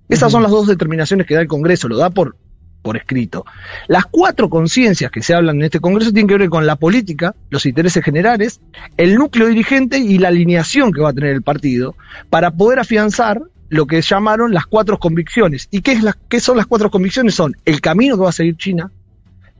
[0.09, 2.37] Esas son las dos determinaciones que da el Congreso, lo da por,
[2.81, 3.45] por escrito.
[3.87, 7.35] Las cuatro conciencias que se hablan en este Congreso tienen que ver con la política,
[7.49, 8.61] los intereses generales,
[8.95, 11.95] el núcleo dirigente y la alineación que va a tener el partido
[12.29, 15.67] para poder afianzar lo que llamaron las cuatro convicciones.
[15.71, 17.35] ¿Y qué, es las, qué son las cuatro convicciones?
[17.35, 18.91] Son el camino que va a seguir China,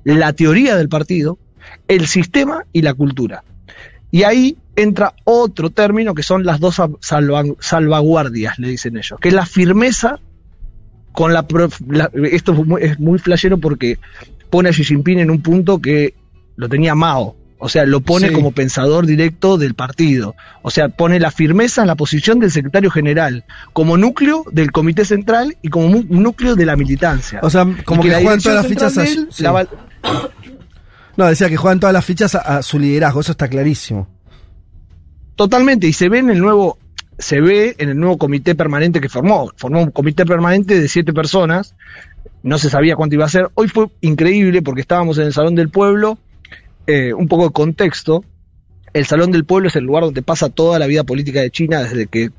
[0.05, 1.37] la teoría del partido,
[1.89, 3.43] el sistema y la cultura.
[4.09, 9.27] Y ahí entra otro término que son las dos salva- salvaguardias, le dicen ellos, que
[9.27, 10.19] es la firmeza
[11.17, 11.47] con la,
[11.89, 13.97] la- esto es muy, es muy flashero porque
[14.51, 16.13] pone a Xi Jinping en un punto que
[16.57, 17.35] lo tenía Mao.
[17.57, 18.33] O sea, lo pone Sí.
[18.35, 20.35] como pensador directo del partido.
[20.61, 25.05] O sea, pone la firmeza en la posición del secretario general, como núcleo del comité
[25.05, 27.39] central y como núcleo de la militancia.
[27.41, 29.41] O sea, como que la juegan todas las fichas a- él sí.
[29.41, 29.67] la va-
[31.15, 34.07] No, decía que juegan todas las fichas a, a su liderazgo, eso está clarísimo.
[35.35, 36.77] Totalmente, y se ve en el nuevo,
[37.17, 39.51] se ve en el nuevo comité permanente que formó.
[39.55, 41.75] Formó un comité permanente de siete personas,
[42.43, 43.49] no se sabía cuánto iba a ser.
[43.55, 46.17] Hoy fue increíble porque estábamos en el Salón del Pueblo,
[46.85, 48.23] eh, un poco de contexto.
[48.93, 51.83] El Salón del Pueblo es el lugar donde pasa toda la vida política de China
[51.83, 52.31] desde que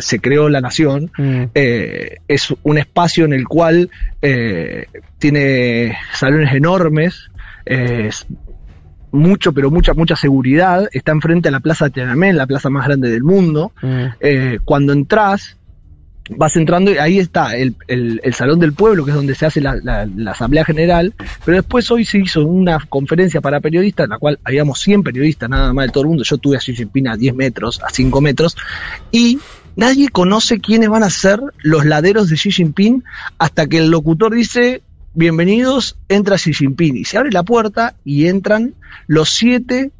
[0.00, 1.10] se creó la nación.
[1.54, 3.90] Eh, es un espacio en el cual
[4.22, 4.86] eh,
[5.18, 7.30] tiene salones enormes,
[7.66, 8.10] eh,
[9.12, 10.88] mucho, pero mucha, mucha seguridad.
[10.92, 13.72] Está enfrente a la Plaza de Tiananmen, la plaza más grande del mundo.
[14.20, 15.56] Eh, cuando entras,
[16.36, 19.46] vas entrando y ahí está el, el- el Salón del Pueblo, que es donde se
[19.46, 21.12] hace la, la- la Asamblea General,
[21.44, 25.50] pero después hoy se hizo una conferencia para periodistas, en la cual habíamos 100 periodistas
[25.50, 27.90] nada más de todo el mundo, yo tuve a Xi Jinping a 10 metros, a
[27.90, 28.56] 5 metros,
[29.10, 29.40] y
[29.74, 33.02] nadie conoce quiénes van a ser los laderos de Xi Jinping
[33.38, 34.82] hasta que el locutor dice,
[35.14, 38.74] bienvenidos, entra Xi Jinping, y se abre la puerta y entran
[39.06, 39.90] los siete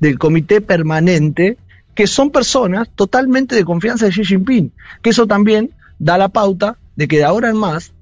[0.00, 1.56] del comité permanente,
[1.94, 6.76] que son personas totalmente de confianza de Xi Jinping, que eso también da la pauta
[6.96, 7.92] de que de ahora en más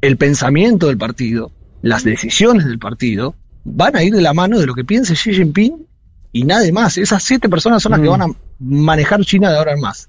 [0.00, 1.50] el pensamiento del partido,
[1.82, 5.34] las decisiones del partido, van a ir de la mano de lo que piense Xi
[5.34, 5.86] Jinping
[6.32, 6.98] y nadie más.
[6.98, 8.10] Esas siete personas son las que Mm.
[8.10, 10.08] van a manejar China de ahora en más.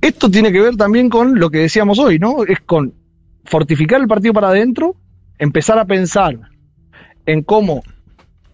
[0.00, 2.44] Esto tiene que ver también con lo que decíamos hoy, ¿no?
[2.44, 2.94] Es con
[3.44, 4.96] fortificar el partido para adentro,
[5.38, 6.38] empezar a pensar
[7.26, 7.82] en cómo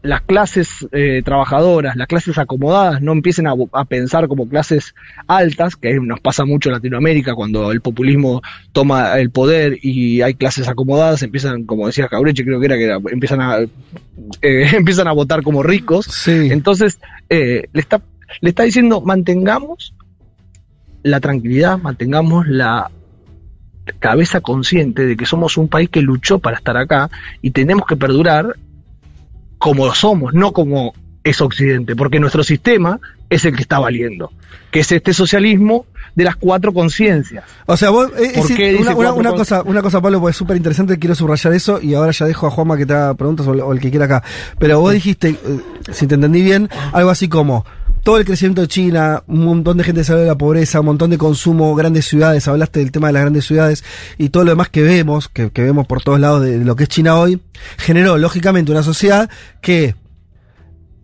[0.02, 4.94] las clases eh, trabajadoras, las clases acomodadas, no empiecen a, a pensar como clases
[5.26, 10.34] altas, que nos pasa mucho en Latinoamérica cuando el populismo toma el poder y hay
[10.34, 13.68] clases acomodadas, empiezan, como decía Cabreche, creo que era que era- empiezan a eh,
[14.76, 16.06] empiezan a votar como ricos.
[16.52, 18.00] Entonces, eh, le está
[18.40, 19.92] le está diciendo mantengamos
[21.02, 22.90] la tranquilidad, mantengamos la
[23.98, 27.10] cabeza consciente de que somos un país que luchó para estar acá
[27.42, 28.56] y tenemos que perdurar
[29.58, 34.30] como somos, no como es Occidente, porque nuestro sistema es el que está valiendo,
[34.70, 37.44] que es este socialismo de las cuatro conciencias.
[37.66, 40.30] O sea, vos, eh, ¿Por es qué decir, dice una, cosa, una cosa, Pablo, porque
[40.30, 43.14] es súper interesante, quiero subrayar eso y ahora ya dejo a Juanma que te haga
[43.14, 44.22] preguntas o, el- o el que quiera acá.
[44.58, 45.38] Pero vos dijiste, eh,
[45.92, 47.66] si te entendí bien, algo así como
[48.06, 51.10] todo el crecimiento de China, un montón de gente sale de la pobreza, un montón
[51.10, 53.82] de consumo, grandes ciudades, hablaste del tema de las grandes ciudades
[54.16, 56.84] y todo lo demás que vemos, que, que vemos por todos lados de lo que
[56.84, 57.40] es China hoy,
[57.78, 59.28] generó lógicamente una sociedad
[59.60, 59.96] que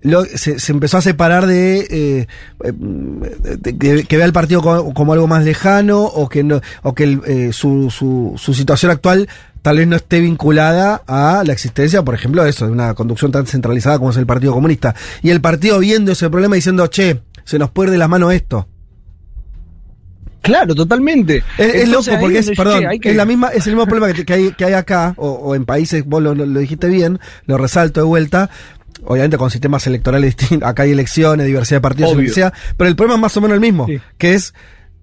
[0.02, 2.26] lo- se, se empezó a separar de, eh,
[2.62, 4.62] eh, que, vea el partido
[4.94, 9.28] como, algo más lejano o que no, o que eh, su, su, su situación actual
[9.62, 13.30] tal vez no esté vinculada a la existencia, por ejemplo, de eso, de una conducción
[13.32, 14.94] tan centralizada como es el Partido Comunista.
[15.22, 18.32] Y el partido viendo ese problema diciendo, che, se nos puede ir de las manos
[18.32, 18.68] esto.
[20.42, 21.44] Claro, totalmente.
[21.56, 24.32] Es, loco porque es, perdón, que- es la misma, es el mismo problema que, que
[24.32, 27.58] hay, que hay acá, o, o en países, vos lo, lo- lo dijiste bien, lo
[27.58, 28.50] resalto de vuelta,
[29.04, 32.22] obviamente con sistemas electorales distintos, acá hay elecciones, diversidad de partidos, Obvio.
[32.22, 33.86] lo que sea, pero el problema es más o menos el mismo,
[34.18, 34.52] que es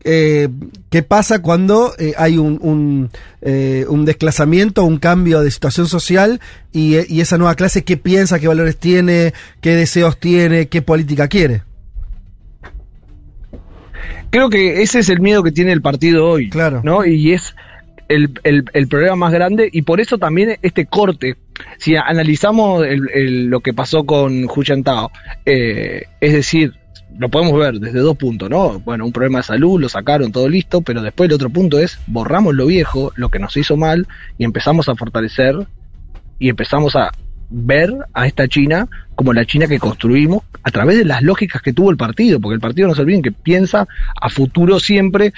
[0.03, 0.47] eh,
[0.89, 3.09] qué pasa cuando eh, hay un, un,
[3.41, 6.39] eh, un desplazamiento, un cambio de situación social
[6.71, 10.81] y, eh, y esa nueva clase qué piensa, qué valores tiene, qué deseos tiene, qué
[10.81, 11.63] política quiere.
[14.29, 16.49] Creo que ese es el miedo que tiene el partido hoy.
[16.49, 16.81] Claro.
[16.83, 17.03] ¿no?
[17.05, 17.55] Y es
[18.07, 21.35] el, el, el problema más grande y por eso también este corte.
[21.77, 24.63] Si analizamos el- lo que pasó con Hu
[25.45, 26.73] eh, es decir,
[27.17, 28.79] lo podemos ver desde dos puntos, ¿no?
[28.79, 31.99] Bueno, un problema de salud, lo sacaron, todo listo, pero después el otro punto es
[32.07, 34.07] borramos lo viejo, lo que nos hizo mal,
[34.37, 35.67] y empezamos a fortalecer
[36.37, 37.11] y empezamos a
[37.49, 41.73] ver a esta China como la China que construimos a través de las lógicas que
[41.73, 43.87] tuvo el partido, porque el partido no se olviden que piensa
[44.21, 45.33] a futuro siempre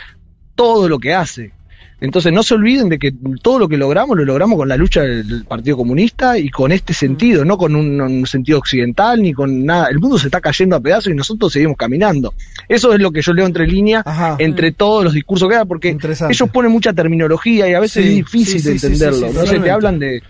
[0.55, 1.53] todo lo que hace.
[2.01, 3.13] Entonces no se olviden de que
[3.43, 6.93] todo lo que logramos lo logramos con la lucha del Partido Comunista y con este
[6.95, 9.87] sentido, no con un, un sentido occidental ni con nada.
[9.89, 12.33] El mundo se está cayendo a pedazos y nosotros seguimos caminando.
[12.67, 14.03] Eso es lo que yo leo entre líneas,
[14.39, 15.95] entre todos los discursos que hay, porque
[16.29, 19.17] ellos ponen mucha terminología y a veces Sí, es difícil sí, de sí, sí, entenderlo.
[19.17, 20.23] sí, sí, Entonces te hablan de...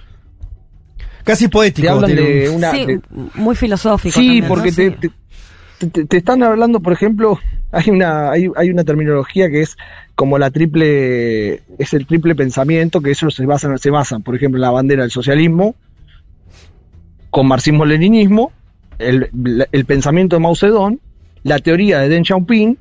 [1.24, 1.86] Casi poético.
[1.86, 2.72] Te hablan de un- una...
[2.72, 3.00] Sí, de-
[3.36, 4.20] muy filosófico.
[4.20, 4.50] Sí, también, ¿no?
[4.50, 5.10] porque te, Sí.
[5.80, 7.40] te, te- te están hablando, por ejemplo,
[7.72, 9.78] hay una, hay, hay una terminología que es
[10.16, 14.58] como la triple, es el triple pensamiento, que eso se basa, se basa, por ejemplo,
[14.58, 15.76] en la bandera del socialismo,
[17.30, 18.52] con marxismo-leninismo,
[19.00, 19.30] el,
[19.72, 21.00] el pensamiento de Mao Zedong,
[21.44, 22.78] la teoría de Deng Xiaoping,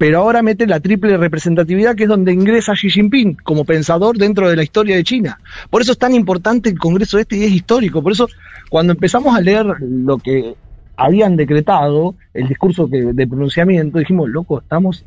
[0.00, 4.48] pero ahora mete la triple representatividad, que es donde ingresa Xi Jinping como pensador dentro
[4.48, 5.38] de la historia de China.
[5.68, 8.02] Por eso es tan importante el Congreso este y es histórico.
[8.02, 8.26] Por eso,
[8.70, 10.54] cuando empezamos a leer lo que
[11.00, 15.04] habían decretado, el discurso de pronunciamiento, dijimos, loco, estamos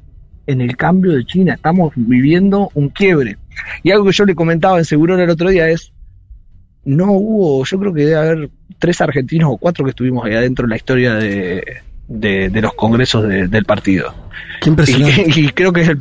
[0.47, 3.37] en el cambio de China, estamos viviendo un quiebre.
[3.83, 5.93] Y algo que yo le comentaba en Seguro el otro día es,
[6.83, 8.49] no hubo, yo creo que debe haber
[8.79, 11.63] tres argentinos o cuatro que estuvimos ahí adentro en la historia de,
[12.13, 14.13] de, de los congresos de- del partido.
[14.61, 15.25] Qué impresionante.
[15.35, 15.97] Y, y creo que es el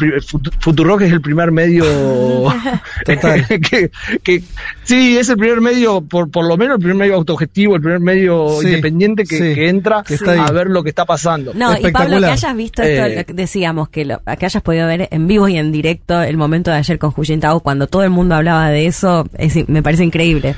[0.60, 1.84] Futurock es el primer medio
[3.04, 3.46] Total.
[3.48, 3.90] que,
[4.22, 4.42] que-
[4.84, 8.00] sí, es el primer medio, por, por lo menos el primer medio autogestivo, el primer
[8.00, 11.52] medio Sí, independiente que, sí, que entra que está a ver lo que está pasando.
[11.54, 15.08] No, y Pablo, que hayas visto esto, Eh, decíamos, que, lo, que hayas podido ver
[15.10, 18.10] en vivo y en directo el momento de ayer con Hu Jintao, cuando todo el
[18.10, 20.54] mundo hablaba de eso, es- me parece increíble.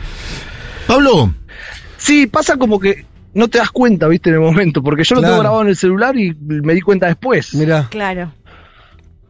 [0.87, 1.33] Pablo,
[1.97, 5.23] Sí, pasa como que no te das cuenta, viste, en el momento, porque yo lo
[5.23, 7.55] tengo grabado en el celular y me di cuenta después.
[7.55, 7.89] Mirá.
[7.91, 8.33] Claro.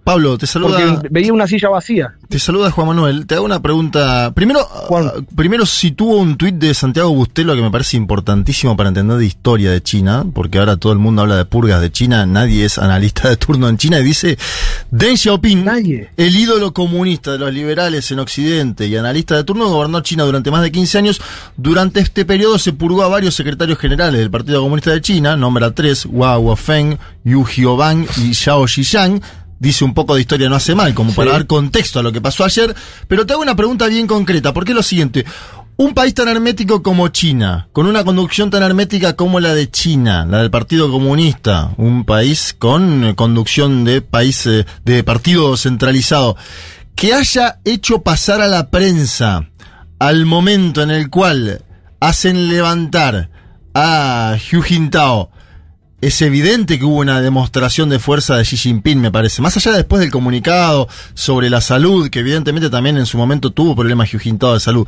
[0.04, 0.96] Pablo, te saluda.
[0.96, 2.14] Porque veía una silla vacía.
[2.28, 3.26] Te saluda Juan Manuel.
[3.26, 4.32] Te hago una pregunta.
[4.34, 5.06] Primero, Juan.
[5.06, 9.24] ah, primero sitúo un tuit de Santiago Bustelo que me parece importantísimo para entender de
[9.24, 12.76] historia de China, porque ahora todo el mundo habla de purgas de China, nadie es
[12.76, 14.36] analista de turno en China, y dice
[14.90, 16.10] Deng Xiaoping, Nadie.
[16.18, 20.50] el ídolo comunista de los liberales en Occidente y analista de turno, gobernó China durante
[20.50, 21.22] más de 15 años.
[21.56, 25.70] Durante este periodo se purgó a varios secretarios generales del Partido Comunista de China, nombra
[25.70, 29.22] tres, Hua Guofeng, Yu Jiobang y Xiao Xiyang.
[29.64, 32.20] Dice un poco de historia no hace mal, como para dar contexto a lo que
[32.20, 32.74] pasó ayer.
[33.08, 35.24] Pero te hago una pregunta bien concreta, porque es lo siguiente.
[35.78, 40.26] Un país tan hermético como China, con una conducción tan hermética como la de China,
[40.26, 46.36] la del Partido Comunista, un país con eh, conducción de país eh, de partido centralizado,
[46.94, 49.48] que haya hecho pasar a la prensa
[49.98, 51.64] al momento en el cual
[52.00, 53.30] hacen levantar
[53.72, 55.30] a Hu Jintao,
[56.00, 59.40] es evidente que hubo una demostración de fuerza de Xi Jinping, me parece.
[59.40, 63.74] Más allá después del comunicado sobre la salud, que evidentemente también en su momento tuvo
[63.74, 64.86] problemas Jintao de salud.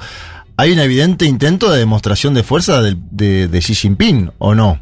[0.59, 4.81] ¿Hay un evidente intento de demostración de fuerza de, Xi Jinping o no?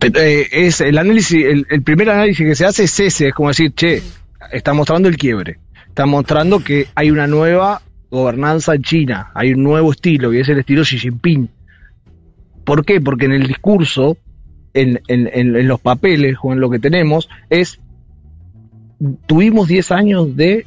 [0.00, 3.48] Eh, es el análisis, el, el primer análisis que se hace es ese, es como
[3.48, 4.02] decir, che,
[4.50, 9.62] está mostrando el quiebre, está mostrando que hay una nueva gobernanza en China, hay un
[9.62, 11.50] nuevo estilo, y es el estilo Xi Jinping.
[12.64, 13.00] ¿Por qué?
[13.00, 14.16] Porque en el discurso,
[14.74, 17.80] en, en- en- en los papeles o en lo que tenemos, es,
[19.26, 20.66] tuvimos 10 años de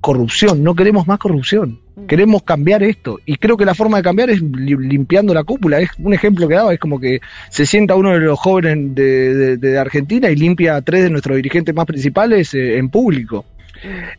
[0.00, 1.80] corrupción, no queremos más corrupción.
[2.06, 3.18] Queremos cambiar esto.
[3.24, 5.80] Y creo que la forma de cambiar es li- limpiando la cúpula.
[5.80, 9.34] Es un ejemplo que daba, es como que se sienta uno de los jóvenes de,
[9.34, 13.46] de- de Argentina y limpia a tres de nuestros dirigentes más principales eh, en público.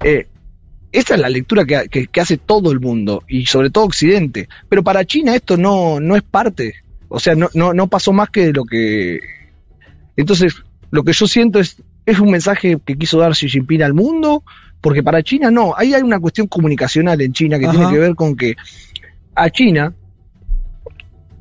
[0.03, 0.26] Eh,
[0.91, 4.49] esa es la lectura que, que- que hace todo el mundo, y sobre todo Occidente.
[4.68, 6.73] Pero para China esto no, no es parte.
[7.10, 9.20] O sea, no, no, no pasó más que lo que...
[10.16, 10.56] Entonces,
[10.92, 14.44] lo que yo siento es, es un mensaje que quiso dar Xi Jinping al mundo,
[14.82, 17.78] porque para China no, ahí hay una cuestión comunicacional en China que Ajá.
[17.78, 18.56] tiene que ver con que
[19.36, 19.94] a China,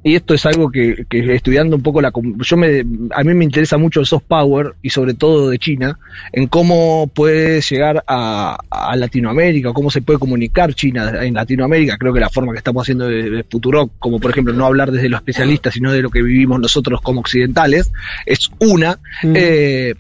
[0.07, 2.13] y esto es algo que, que estudiando un poco la...
[2.39, 5.99] Yo me, a mí me interesa mucho el soft power, y sobre todo de China,
[6.33, 11.99] en cómo puede llegar a, a Latinoamérica, cómo se puede comunicar China en Latinoamérica.
[11.99, 14.93] Creo que la forma que estamos haciendo de, de Futurock, como por ejemplo no hablar
[14.93, 17.91] desde los especialistas, sino de lo que vivimos nosotros como occidentales,
[18.27, 19.01] es una.
[19.25, 19.33] Mm.
[19.35, 19.95] eh,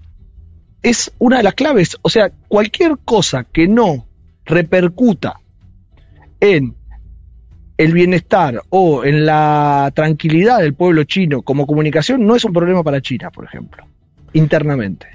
[0.82, 1.96] es una de las claves.
[2.02, 4.06] O sea, cualquier cosa que no
[4.44, 5.40] repercuta
[6.38, 6.75] en
[7.78, 12.82] el bienestar o en la tranquilidad del pueblo chino como comunicación no es un problema
[12.82, 13.84] para China, por ejemplo,
[14.32, 15.06] internamente.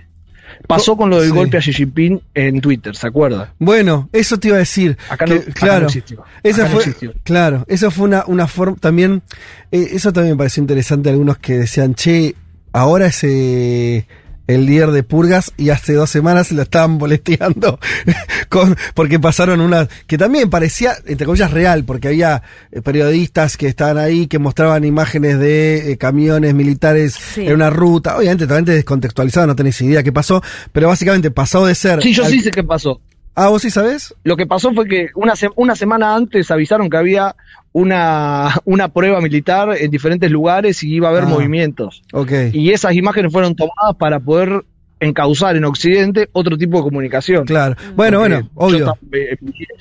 [0.68, 1.36] Pasó con lo del Sí.
[1.36, 3.54] golpe a Xi Jinping en Twitter, ¿se acuerda?
[3.58, 4.96] Bueno, eso te iba a decir.
[5.10, 6.24] Acá que, no- acá claro, no existió.
[6.44, 7.14] Esa Acá no fue, existió.
[7.24, 9.24] claro, eso fue una, una forma también.
[9.72, 11.10] eh, eso también me pareció interesante.
[11.10, 12.36] Algunos que decían, che,
[12.74, 14.06] ahora es eh,
[14.52, 17.80] el líder de Purgas y hace dos semanas se lo estaban boleteando
[18.50, 23.68] con, porque pasaron una que también parecía, entre comillas, real, porque había eh, periodistas que
[23.68, 27.48] estaban ahí que mostraban imágenes de eh, camiones militares Sí.
[27.48, 30.42] en una ruta, obviamente totalmente descontextualizado, no tenéis idea qué pasó,
[30.72, 32.02] pero básicamente pasó de ser...
[32.02, 33.00] Sí, yo al- sí sé qué pasó.
[33.36, 34.14] Ah, vos sí sabés?
[34.24, 37.36] Lo que pasó fue que una, se- una semana antes avisaron que había
[37.72, 41.28] una, una prueba militar en diferentes lugares y iba a haber Ah.
[41.28, 42.04] movimientos.
[42.14, 42.32] Ok.
[42.54, 44.64] Y esas imágenes fueron tomadas para poder
[45.00, 47.46] encauzar en Occidente otro tipo de comunicación.
[47.46, 47.76] Claro.
[47.96, 48.98] Bueno, Porque bueno, yo obvio.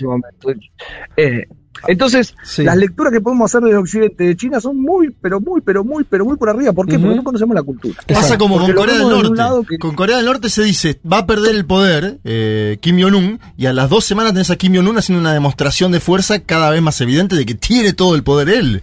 [0.01, 0.53] momento.
[1.17, 1.47] Eh,
[1.89, 2.63] entonces, Sí.
[2.65, 6.05] las lecturas que podemos hacer desde Occidente de China son muy, pero muy, pero muy,
[6.05, 6.73] pero muy por arriba.
[6.73, 6.99] ¿Por qué?
[6.99, 7.95] Porque no conocemos la cultura.
[8.07, 9.37] Pasa como Porque con Corea del Norte.
[9.37, 13.01] lado que- Con Corea del Norte se dice, va a perder el poder eh, Kim
[13.01, 16.41] Jong-un, y a las dos semanas tenés a Kim Jong-un haciendo una demostración de fuerza
[16.41, 18.83] cada vez más evidente de que tiene todo el poder él.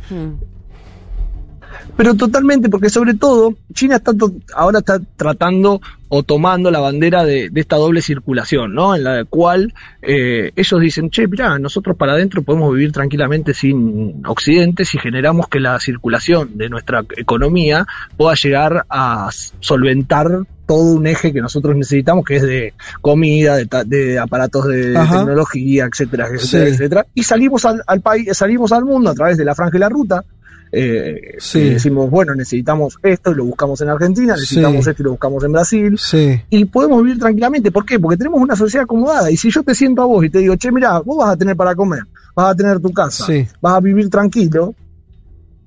[1.97, 4.11] Pero totalmente, porque sobre todo China está
[4.55, 8.95] ahora está tratando o tomando la bandera de, de esta doble circulación, ¿no?
[8.95, 14.21] En la cual eh, ellos dicen, che, mirá, nosotros para adentro podemos vivir tranquilamente sin
[14.25, 19.29] Occidente si generamos que la circulación de nuestra economía pueda llegar a
[19.59, 20.27] solventar
[20.65, 25.19] todo un eje que nosotros necesitamos, que es de comida, de, de aparatos de Ajá.
[25.19, 26.73] tecnología, etcétera, etcétera, Sí.
[26.73, 27.05] etcétera.
[27.15, 29.89] Y salimos al, al país, salimos al mundo a través de la franja y la
[29.89, 30.23] ruta.
[30.71, 31.59] Eh, Sí.
[31.59, 34.89] y decimos, bueno, necesitamos esto y lo buscamos en Argentina, necesitamos Sí.
[34.91, 36.41] esto y lo buscamos en Brasil, Sí.
[36.49, 37.71] y podemos vivir tranquilamente.
[37.71, 37.99] ¿Por qué?
[37.99, 39.31] Porque tenemos una sociedad acomodada.
[39.31, 41.37] Y si yo te siento a vos y te digo, che, mira, vos vas a
[41.37, 42.01] tener para comer,
[42.35, 43.25] vas a tener tu casa,
[43.61, 44.75] vas a vivir tranquilo,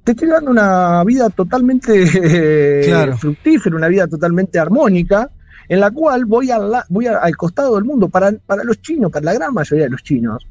[0.05, 1.93] te estoy dando una vida totalmente
[2.83, 3.17] eh, Claro.
[3.17, 5.31] fructífera, una vida totalmente armónica,
[5.69, 8.09] en la cual voy, al la- voy al costado del mundo.
[8.09, 10.45] Para, para los chinos, para la gran mayoría de los chinos,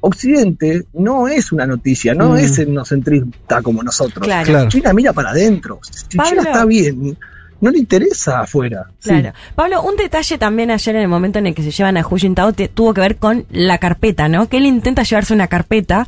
[0.00, 2.36] Occidente no es una noticia, no Mm.
[2.38, 4.24] es etnocentrista como nosotros.
[4.26, 4.46] Claro.
[4.46, 4.68] Claro.
[4.68, 5.80] China mira para adentro.
[5.82, 6.30] Si Pablo.
[6.30, 7.18] China está bien,
[7.60, 8.86] no le interesa afuera.
[9.02, 9.32] Claro.
[9.56, 12.16] Pablo, un detalle también ayer en el momento en el que se llevan a Hu
[12.16, 14.48] Jintao te- tuvo que ver con la carpeta, ¿no?
[14.48, 16.06] Que él intenta llevarse una carpeta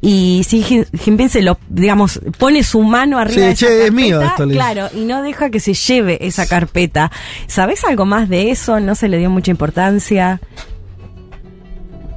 [0.00, 3.78] y Jin- Jinping se lo, digamos, pone su mano arriba Sí, de esa che, es
[3.90, 7.10] carpeta, mío esto, claro, y no deja que se lleve esa carpeta.
[7.48, 8.78] ¿Sabés algo más de eso?
[8.78, 10.40] ¿No se le dio mucha importancia?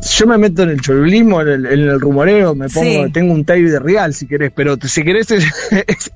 [0.02, 3.12] Yo me meto en el cholulismo, en el, en el rumoreo, me pongo, Sí.
[3.12, 6.12] tengo un tape de real si querés, pero si querés, es- es-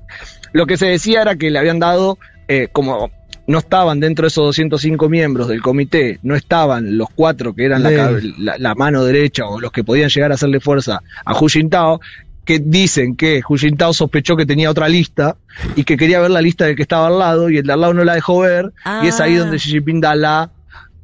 [0.54, 2.18] lo que se decía era que le habían dado,
[2.48, 3.10] eh, como
[3.48, 7.82] no estaban dentro de esos 205 miembros del comité, no estaban los cuatro que eran
[7.84, 7.90] la,
[8.38, 12.00] la- la mano derecha o los que podían llegar a hacerle fuerza a Hu Jintao,
[12.46, 15.38] que dicen que Hu Jintao sospechó que tenía otra lista
[15.76, 17.82] y que quería ver la lista del que estaba al lado y el de al
[17.82, 18.72] lado no la dejó ver
[19.04, 19.40] y es ahí Ah.
[19.40, 20.52] donde Xi Jinping da la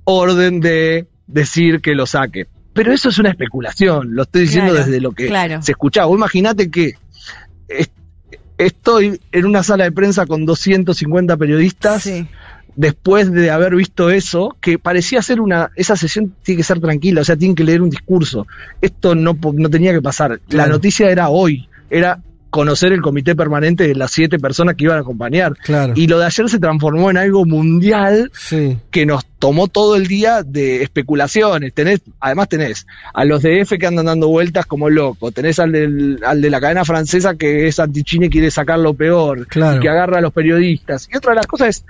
[0.04, 2.48] orden de decir que lo saque.
[2.78, 5.62] Pero eso es una especulación, lo estoy diciendo Claro, desde lo que claro.
[5.62, 6.08] se escuchaba.
[6.08, 6.94] Vos imaginate que
[7.68, 7.90] es-
[8.58, 12.28] estoy en una sala de prensa con 250 periodistas Sí.
[12.76, 17.22] después de haber visto eso, que parecía ser una, esa sesión tiene que ser tranquila,
[17.22, 18.48] o sea, tienen que leer un discurso.
[18.82, 20.40] Esto no, no tenía que pasar.
[20.50, 22.20] La noticia era hoy, era
[22.58, 25.54] conocer el comité permanente de las siete personas que iban a acompañar.
[25.64, 25.94] Claro.
[25.96, 28.78] Y lo de ayer se transformó en algo mundial Sí.
[28.92, 31.74] que nos tomó todo el día de especulaciones.
[31.74, 35.72] Tenés, además tenés a los de F que andan dando vueltas como locos, tenés al,
[35.72, 39.78] del, al de la cadena francesa que es anti-China y quiere sacar lo peor, Claro.
[39.78, 41.08] y que agarra a los periodistas.
[41.14, 41.86] Y otra de las cosas es,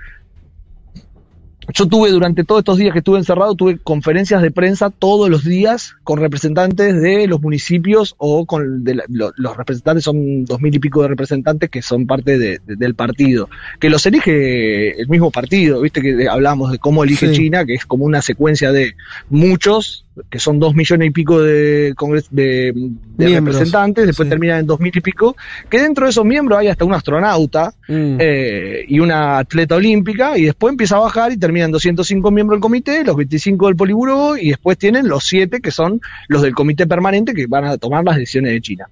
[1.74, 5.44] yo tuve durante todos estos días que estuve encerrado, tuve conferencias de prensa todos los
[5.44, 10.60] días con representantes de los municipios o con de la- lo- los representantes, son dos
[10.60, 13.48] mil y pico de representantes que son parte de- de- del partido,
[13.80, 17.34] que los elige el mismo partido, viste que hablamos de cómo elige Sí.
[17.34, 18.94] China, que es como una secuencia de
[19.28, 21.94] muchos, que son dos millones y pico de,
[22.30, 22.72] de,
[23.16, 24.30] de representantes, después Sí.
[24.30, 25.36] terminan en dos mil y pico,
[25.68, 28.16] que dentro de esos miembros hay hasta un astronauta, Mm.
[28.20, 32.62] eh, y una atleta olímpica, y después empieza a bajar y terminan 205 miembros del
[32.62, 36.86] comité, los 25 del Poliburo, y después tienen los 7 que son los del comité
[36.86, 38.88] permanente que van a tomar las decisiones de China.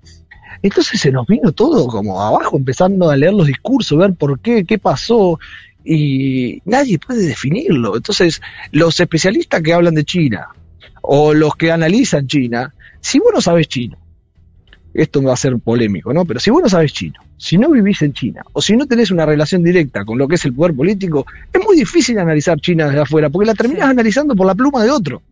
[0.63, 4.65] Entonces se nos vino todo como abajo, empezando a leer los discursos, ver por qué,
[4.65, 5.39] qué pasó,
[5.85, 7.97] y nadie puede definirlo.
[7.97, 8.41] Entonces,
[8.73, 10.49] los especialistas que hablan de China,
[11.09, 13.97] o los que analizan China, si vos no sabes chino,
[14.93, 16.25] esto va a ser polémico, ¿no?
[16.25, 19.13] Pero si vos no sabes chino, si no vivís en China, o si no tenés
[19.13, 22.87] una relación directa con lo que es el poder político, es muy difícil analizar China
[22.87, 25.23] desde afuera, porque la terminás analizando por la pluma de otro.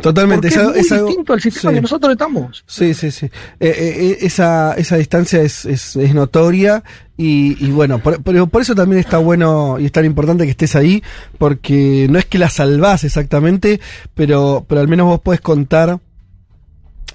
[0.00, 0.48] Totalmente.
[0.48, 1.74] Porque es algo- es muy distinto al sistema sí.
[1.76, 2.64] que nosotros estamos.
[2.66, 3.26] Sí, sí, sí.
[3.26, 6.82] Eh, eh, esa, esa distancia es, es, es notoria
[7.16, 10.50] y, y bueno, por, pero por eso también está bueno y es tan importante que
[10.52, 11.02] estés ahí,
[11.38, 13.80] porque no es que la salvás exactamente,
[14.14, 15.98] pero, pero al menos vos podés contar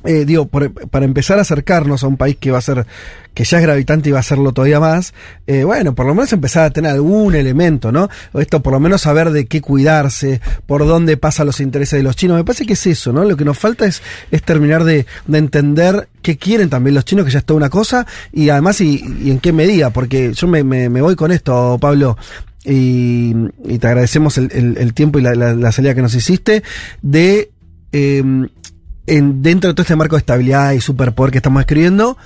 [0.04, 2.86] eh, digo, por- para empezar a acercarnos a un país que va a ser,
[3.34, 5.14] que ya es gravitante y va a serlo todavía más,
[5.46, 8.10] eh, bueno, por lo menos empezar a tener algún elemento, ¿no?
[8.34, 12.16] Esto, por lo menos saber de qué cuidarse, por dónde pasan los intereses de los
[12.16, 12.38] chinos.
[12.38, 13.24] Me parece que es eso, ¿no?
[13.24, 14.02] Lo que nos falta es,
[14.32, 17.70] es terminar de, de entender qué quieren también los chinos, que ya es toda una
[17.70, 22.18] cosa, y además, y, en qué medida, porque yo me, me, voy con esto, Pablo.
[22.70, 23.34] Y,
[23.80, 26.64] te agradecemos el, el- el tiempo y la, la- la salida que nos hiciste
[27.02, 27.50] de
[27.94, 28.24] eh,
[29.08, 32.18] en, dentro de todo este marco de estabilidad y superpoder que estamos escribiendo,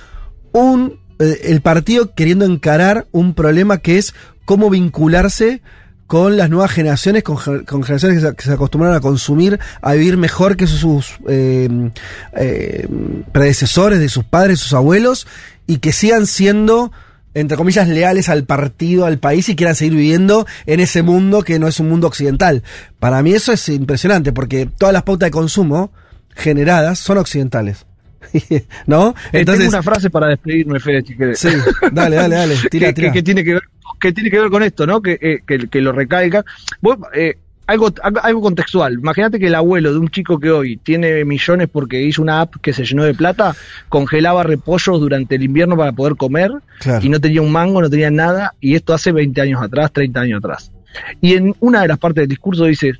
[0.52, 4.14] un, eh, el partido queriendo encarar un problema que es
[4.44, 5.62] cómo vincularse
[6.06, 10.18] con las nuevas generaciones, con, ge- con generaciones que se, acostumbraron a consumir, a vivir
[10.18, 11.90] mejor que sus eh,
[12.36, 12.86] eh,
[13.32, 15.26] predecesores, de sus padres, sus abuelos,
[15.66, 16.92] y que sigan siendo,
[17.32, 21.58] entre comillas, leales al partido, al país, y quieran seguir viviendo en ese mundo que
[21.58, 22.62] no es un mundo occidental.
[22.98, 25.92] Para mí eso es impresionante, porque todas las pautas de consumo
[26.34, 27.86] generadas son occidentales.
[28.86, 29.14] ¿No?
[29.32, 31.38] Eh, tengo una frase para despedirme, Fede, si querés.
[31.38, 31.48] Sí,
[31.92, 33.08] dale, dale, dale, tira, que, tira.
[33.12, 33.62] que- que tiene que ver
[34.00, 35.00] que tiene que ver con esto, ¿no?
[35.00, 36.44] Que, eh, que, que lo recalca.
[36.80, 37.36] Vos, eh,
[37.68, 38.94] algo, algo algo contextual.
[38.94, 42.56] Imagínate que el abuelo de un chico que hoy tiene millones porque hizo una app
[42.60, 43.54] que se llenó de plata,
[43.88, 46.50] congelaba repollos durante el invierno para poder comer
[46.80, 47.04] Claro.
[47.06, 50.20] y no tenía un mango, no tenía nada, y esto hace 20 años atrás, 30
[50.20, 50.72] años atrás.
[51.20, 52.94] Y en una de las partes del discurso dice,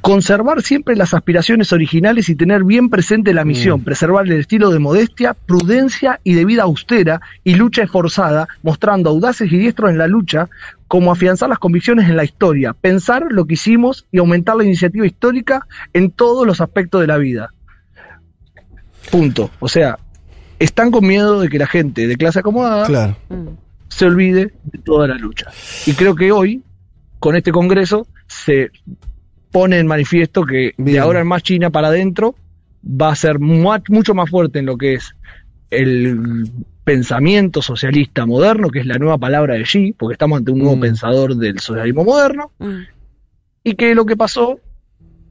[0.00, 4.78] conservar siempre las aspiraciones originales y tener bien presente la misión, preservar el estilo de
[4.78, 10.06] modestia, prudencia y de vida austera y lucha esforzada, mostrando audaces y diestros en la
[10.06, 10.48] lucha,
[10.88, 15.06] como afianzar las convicciones en la historia, pensar lo que hicimos y aumentar la iniciativa
[15.06, 17.52] histórica en todos los aspectos de la vida.
[19.10, 19.50] Punto.
[19.60, 19.98] O sea,
[20.58, 23.16] están con miedo de que la gente de clase acomodada Claro.
[23.88, 25.50] se olvide de toda la lucha.
[25.86, 26.62] Y creo que hoy,
[27.18, 28.70] con este Congreso, se
[29.50, 32.34] pone en manifiesto que de ahora en más China para adentro
[32.84, 35.14] va a ser mu- mucho más fuerte en lo que es
[35.70, 36.48] el
[36.84, 40.76] pensamiento socialista moderno, que es la nueva palabra de Xi, porque estamos ante un nuevo
[40.76, 40.80] Mm.
[40.80, 42.50] pensador del socialismo moderno,
[43.62, 44.58] y que lo que pasó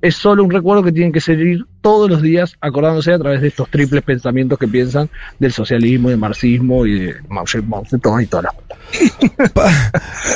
[0.02, 3.48] es solo un recuerdo que tienen que seguir todos los días acordándose a través de
[3.50, 8.46] estos triples pensamientos que piensan del socialismo, del marxismo y de Mao Zedong y todas
[8.46, 8.54] las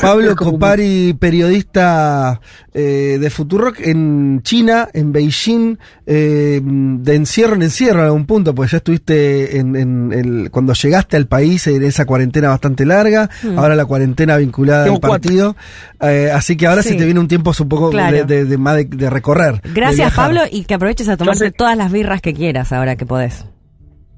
[0.01, 2.39] Pablo Copari, periodista
[2.73, 8.53] eh, de Futurock en China, en Beijing, eh, de encierro en encierro en algún punto,
[8.53, 13.29] porque ya estuviste en, en el, cuando llegaste al país en esa cuarentena bastante larga,
[13.43, 13.57] Mm.
[13.59, 15.55] ahora la cuarentena vinculada Tengo al partido,
[16.01, 16.89] eh, así que ahora Sí.
[16.89, 18.17] se te viene un tiempo un poco Claro.
[18.17, 19.61] de, de- de más de, de recorrer.
[19.73, 20.13] Gracias.
[20.13, 23.45] Pablo, y que aproveches a tomarte todas las birras que quieras ahora que podés.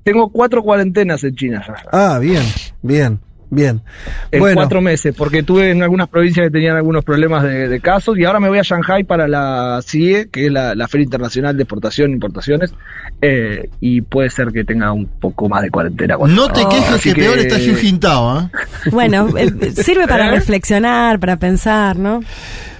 [0.03, 1.75] Tengo cuatro cuarentenas en China ya.
[1.91, 2.43] Ah, bien,
[2.83, 3.19] bien,
[3.49, 3.81] bien.
[4.31, 7.79] En bueno, cuatro meses, porque tuve en algunas provincias que tenían algunos problemas de, de
[7.79, 11.05] casos y ahora me voy a Shanghai para la CIE, que es la, la Feria
[11.05, 12.71] Internacional de Exportación e Importaciones,
[13.21, 16.17] eh, y puede ser que tenga un poco más de cuarentena.
[16.17, 18.49] No te quejes Así que, peor está Hu Jintao, ¿eh?
[18.91, 20.31] Bueno, eh, sirve para ¿Eh?
[20.31, 22.21] reflexionar, para pensar, ¿no?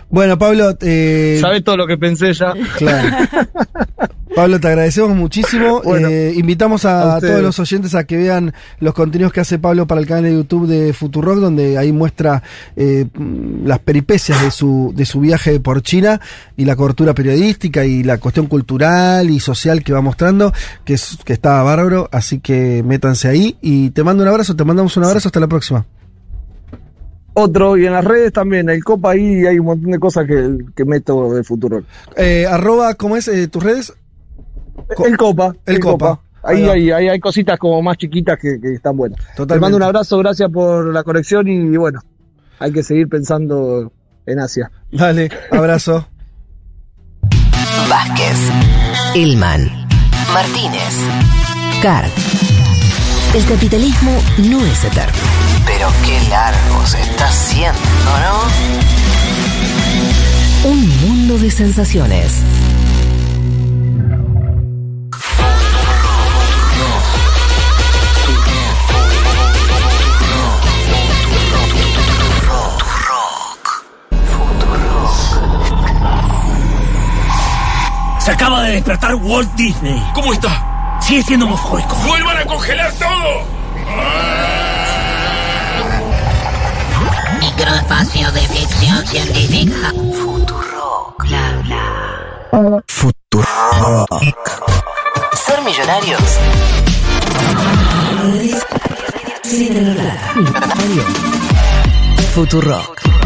[0.10, 2.54] bueno, Pablo, eh, ¿Sabes todo lo que pensé ya?
[2.78, 3.18] Claro.
[4.36, 5.82] Pablo, te agradecemos muchísimo.
[5.86, 9.88] Bueno, Eh, invitamos a, todos los oyentes a que vean los contenidos que hace Pablo
[9.88, 12.44] para el canal de YouTube de Futurock, donde ahí muestra
[12.76, 13.06] eh,
[13.64, 16.20] las peripecias de su, de su viaje por China
[16.58, 20.54] y la cobertura periodística y la cuestión cultural y social que va mostrando,
[20.84, 22.10] que, es, que está bárbaro.
[22.12, 25.30] Así que métanse ahí y te mando un abrazo, te mandamos un abrazo.
[25.30, 25.86] Hasta la próxima.
[27.38, 30.58] Otro, y en las redes también, el Copa ahí hay un montón de cosas que,
[30.74, 31.84] que meto de futuro.
[32.16, 33.94] Eh, arroba, ¿cómo es eh, tus redes?
[35.06, 35.56] El Copa.
[35.66, 36.20] El Copa.
[36.44, 39.20] Ahí hay, ahí hay cositas como más chiquitas que, que están buenas.
[39.20, 39.62] Te Totalmente.
[39.62, 42.02] mando un abrazo, gracias por la conexión y, bueno,
[42.60, 43.92] hay que seguir pensando
[44.28, 44.72] en Asia.
[44.92, 46.08] Dale, abrazo.
[47.90, 48.38] Vázquez,
[49.16, 49.88] Elman,
[50.34, 51.00] Martínez,
[51.82, 52.10] Card.
[53.34, 54.12] El capitalismo
[54.50, 55.14] no es eterno.
[55.66, 57.80] Pero qué largo se está haciendo,
[60.64, 60.70] ¿no?
[60.70, 62.44] Un mundo de sensaciones.
[78.26, 80.04] Se acaba de despertar Walt Disney.
[80.16, 80.98] ¿Cómo está?
[81.00, 81.96] Sigue siendo homofóbico.
[82.08, 83.46] ¡Vuelvan a congelar todo!
[87.40, 89.92] Microespacio de ficción científica.
[89.92, 91.24] Futurock.
[91.24, 92.84] Bla, bla.
[92.88, 94.24] Futurock.
[95.46, 96.22] Ser millonarios.
[99.44, 99.98] Sin.
[102.34, 103.25] Futurock.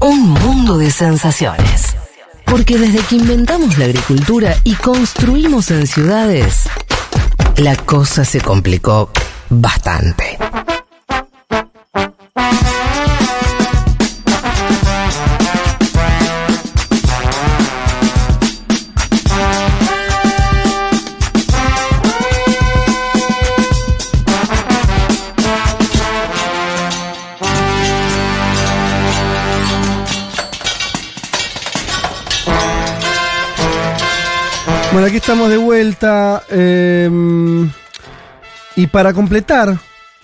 [0.00, 1.94] Un mundo de sensaciones.
[2.46, 6.64] Porque desde que inventamos la agricultura y construimos en ciudades,
[7.56, 9.10] la cosa se complicó
[9.50, 10.38] bastante.
[35.10, 36.44] Aquí estamos de vuelta.
[36.50, 37.10] eh,
[38.76, 39.76] y para completar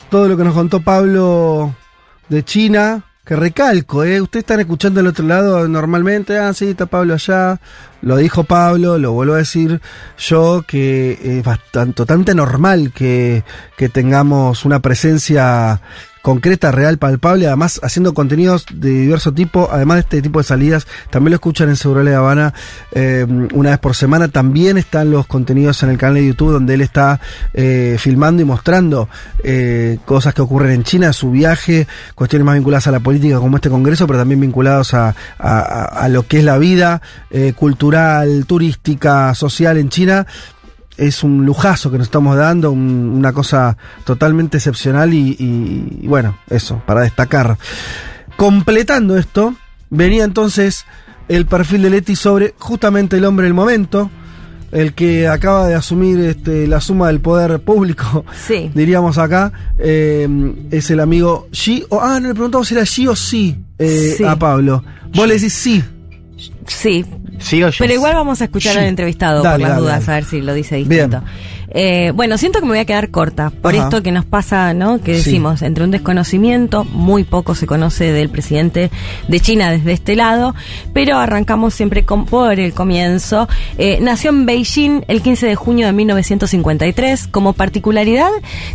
[0.08, 1.74] todo lo que nos contó Pablo
[2.28, 4.20] de China, que recalco, ¿eh?
[4.20, 6.38] Ustedes están escuchando del otro lado normalmente.
[6.38, 7.60] Ah, sí, está Pablo allá.
[8.00, 9.80] Lo dijo Pablo, lo vuelvo a decir
[10.18, 13.42] yo, que es bastante normal que,
[13.76, 15.80] que tengamos una presencia
[16.26, 20.84] concreta, real, palpable, además haciendo contenidos de diverso tipo, además de este tipo de salidas,
[21.08, 22.52] también lo escuchan en Seguro de Habana
[22.90, 23.24] eh,
[23.54, 26.80] una vez por semana, también están los contenidos en el canal de YouTube donde él
[26.80, 27.20] está
[27.54, 29.08] eh, filmando y mostrando
[29.44, 31.86] eh, cosas que ocurren en China, su viaje,
[32.16, 36.08] cuestiones más vinculadas a la política como este congreso, pero también vinculados a, a- a-
[36.08, 40.26] lo que es la vida eh, cultural, turística, social en China
[40.96, 46.06] es un lujazo que nos estamos dando, un- una cosa totalmente excepcional y, y- y
[46.06, 47.58] bueno, eso, para destacar.
[48.36, 49.54] Completando esto,
[49.90, 50.84] venía entonces
[51.28, 54.10] el perfil de Leti sobre justamente el hombre del momento,
[54.72, 58.70] el que acaba de asumir este, la suma del poder público, Sí.
[58.74, 60.28] diríamos acá, eh,
[60.70, 64.14] es el amigo Xi, o, ah, no le preguntamos si era Xi o sí, eh,
[64.18, 64.24] Sí.
[64.24, 64.84] a Pablo.
[65.14, 65.82] Vos le decís sí.
[66.66, 67.04] Sí.
[67.78, 70.54] Pero igual vamos a escuchar al entrevistado Dale, por las dudas, a ver si lo
[70.54, 71.22] dice distinto.
[71.70, 73.84] Eh, bueno, siento que me voy a quedar corta por Ajá.
[73.84, 75.00] esto que nos pasa, ¿no?
[75.00, 75.24] Que Sí.
[75.30, 78.90] decimos, entre un desconocimiento, muy poco se conoce del presidente
[79.28, 80.54] de China desde este lado,
[80.92, 83.48] pero arrancamos siempre con, por el comienzo.
[83.78, 87.26] Eh, nació en Beijing el 15 de junio de 1953.
[87.28, 88.30] Como particularidad,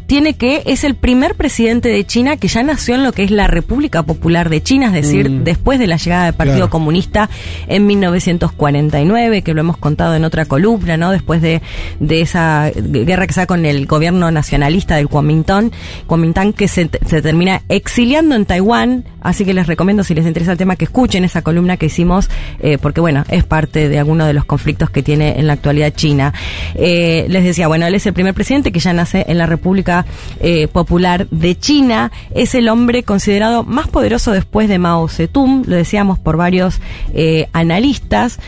[0.07, 3.31] tiene que es el primer presidente de China que ya nació en lo que es
[3.31, 5.43] la República Popular de China, es decir, Mm.
[5.43, 6.69] después de la llegada del Partido Claro.
[6.71, 7.29] Comunista
[7.67, 11.11] en 1949, que lo hemos contado en otra columna, ¿no?
[11.11, 11.61] Después de,
[11.99, 15.71] de esa guerra que da con el gobierno nacionalista del Kuomintang,
[16.07, 20.51] Kuomintang que se, se termina exiliando en Taiwán, así que les recomiendo si les interesa
[20.51, 24.25] el tema que escuchen esa columna que hicimos, eh, porque bueno, es parte de alguno
[24.25, 26.33] de los conflictos que tiene en la actualidad China.
[26.75, 30.05] Eh, les decía, bueno, él es el primer presidente que ya nace en la República
[30.39, 35.75] eh, Popular de China, es el hombre considerado más poderoso después de Mao Zedong, lo
[35.75, 36.79] decíamos por varios
[37.13, 38.39] eh, analistas.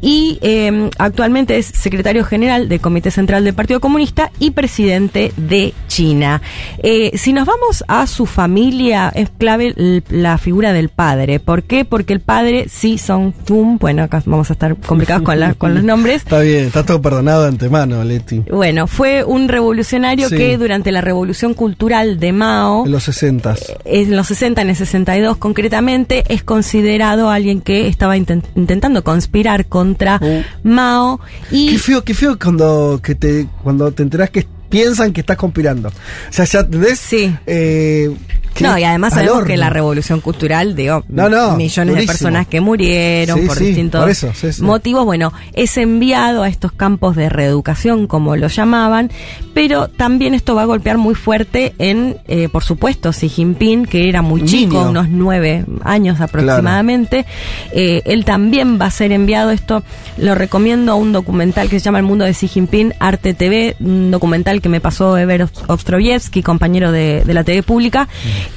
[0.00, 5.74] Y eh, actualmente es secretario general del Comité Central del Partido Comunista y presidente de
[5.88, 6.40] China.
[6.82, 9.74] Eh, si nos vamos a su familia, es clave
[10.08, 11.38] la figura del padre.
[11.40, 11.84] ¿Por qué?
[11.84, 15.74] Porque el padre, sí, Song Tum, bueno, acá vamos a estar complicados con, la- con
[15.74, 16.22] los nombres.
[16.30, 18.40] Está bien, está todo perdonado de antemano, Leti.
[18.50, 20.36] Bueno, fue un revolucionario Sí.
[20.36, 23.54] que durante la revolución cultural de Mao, En los 60
[23.84, 29.66] en los 60, en el 62 concretamente, es considerado alguien que estaba inten- intentando conspirar
[29.90, 30.20] contra
[30.62, 31.72] Mao y...
[31.72, 35.88] Qué feo, qué feo cuando, que te, cuando te enterás que piensan que estás conspirando.
[35.88, 35.92] O
[36.32, 36.98] sea, ya ¿entendés?
[37.00, 37.34] Sí.
[37.46, 38.14] Eh,
[38.60, 39.46] No, y además sabemos horno.
[39.46, 40.76] que la revolución cultural,
[41.08, 44.62] No, no, millones de personas que murieron Sí, por sí, distintos por eso, sí, sí.
[44.62, 49.10] motivos, bueno, es enviado a estos campos de reeducación, como lo llamaban,
[49.54, 54.08] pero también esto va a golpear muy fuerte en, eh, por supuesto, Xi Jinping, que
[54.08, 54.90] era muy chico, niño.
[54.90, 57.26] unos nueve años aproximadamente.
[57.72, 59.82] Eh, él también va a ser enviado, esto
[60.18, 63.76] lo recomiendo a un documental que se llama El Mundo de Xi Jinping, Arte TV,
[63.80, 68.08] un documental que me pasó Ever Ostroyevsky, compañero de, de la TV pública,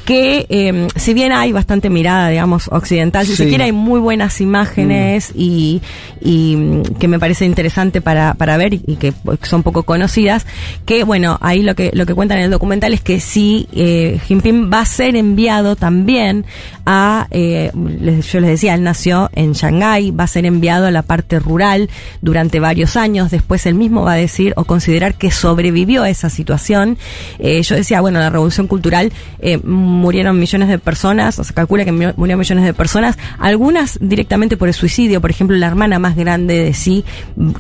[0.06, 3.44] que eh, si bien hay bastante mirada, digamos, occidental, si Sí.
[3.44, 5.82] se quiere hay muy buenas imágenes y,
[6.22, 10.46] y, mm, que me parece interesante para, para ver y, y que son poco conocidas,
[10.86, 14.20] que bueno, ahí lo que, lo que cuentan en el documental es que sí, eh,
[14.28, 16.46] Jinping va a ser enviado también
[16.86, 20.92] a, eh, les- yo les decía, él nació en Shanghái, va a ser enviado a
[20.92, 21.90] la parte rural
[22.22, 26.30] durante varios años, después él mismo va a decir o considerar que sobrevivió a esa
[26.30, 26.98] situación.
[27.40, 31.84] Eh, yo decía, bueno, la revolución cultural eh, murieron millones de personas, o se calcula
[31.86, 36.00] que mu- murieron millones de personas, algunas directamente por el suicidio, por ejemplo, la hermana
[36.00, 37.04] más grande de sí,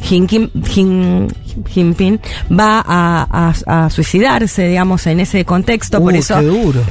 [0.01, 1.27] Jin, Kim- Jin-
[1.69, 2.19] Jinping,
[2.51, 6.81] va a, a- a suicidarse, digamos, en ese contexto, por Uh, eso qué duro.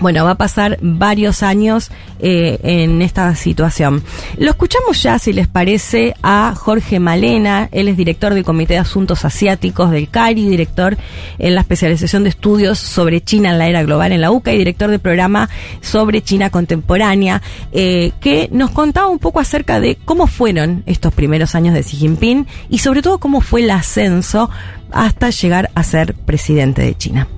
[0.00, 4.02] Bueno, va a pasar varios años eh, en esta situación.
[4.38, 7.68] Lo escuchamos ya, si les parece, a Jorge Malena.
[7.70, 10.96] Él es director del Comité de Asuntos Asiáticos del CARI, director
[11.38, 14.58] en la especialización de estudios sobre China en la era global en la UCA y
[14.58, 15.48] director del programa
[15.80, 21.54] sobre China contemporánea, eh, que nos contaba un poco acerca de cómo fueron estos primeros
[21.54, 24.50] años de Xi Jinping y sobre todo cómo fue el ascenso
[24.92, 27.28] hasta llegar a ser presidente de China.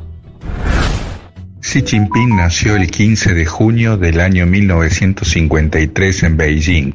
[1.64, 6.92] Xi Jinping nació el 15 de junio del año 1953 en Beijing.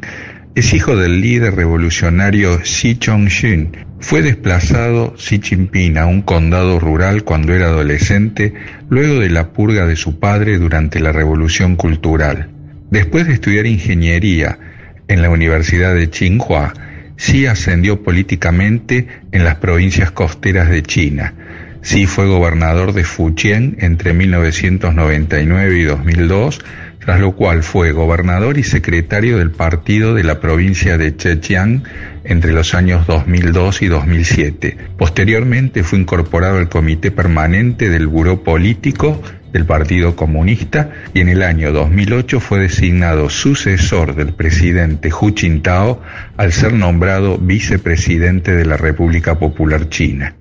[0.55, 3.77] Es hijo del líder revolucionario Xi Chongxun.
[4.01, 8.53] Fue desplazado Xi Jinping a un condado rural cuando era adolescente,
[8.89, 12.49] luego de la purga de su padre durante la Revolución Cultural.
[12.91, 14.59] Después de estudiar ingeniería
[15.07, 16.73] en la Universidad de Tsinghua,
[17.15, 21.33] Xi ascendió políticamente en las provincias costeras de China.
[21.81, 26.59] Xi fue gobernador de Fujian entre 1999 y 2002,
[26.99, 31.83] tras lo cual fue gobernador y secretario del partido de la provincia de Zhejiang
[32.23, 34.77] entre los años 2002 y 2007.
[34.97, 39.21] Posteriormente fue incorporado al comité permanente del Buró Político
[39.53, 46.01] del Partido Comunista y en el año 2008 fue designado sucesor del presidente Hu Jintao
[46.35, 50.35] al ser nombrado vicepresidente de la República Popular China.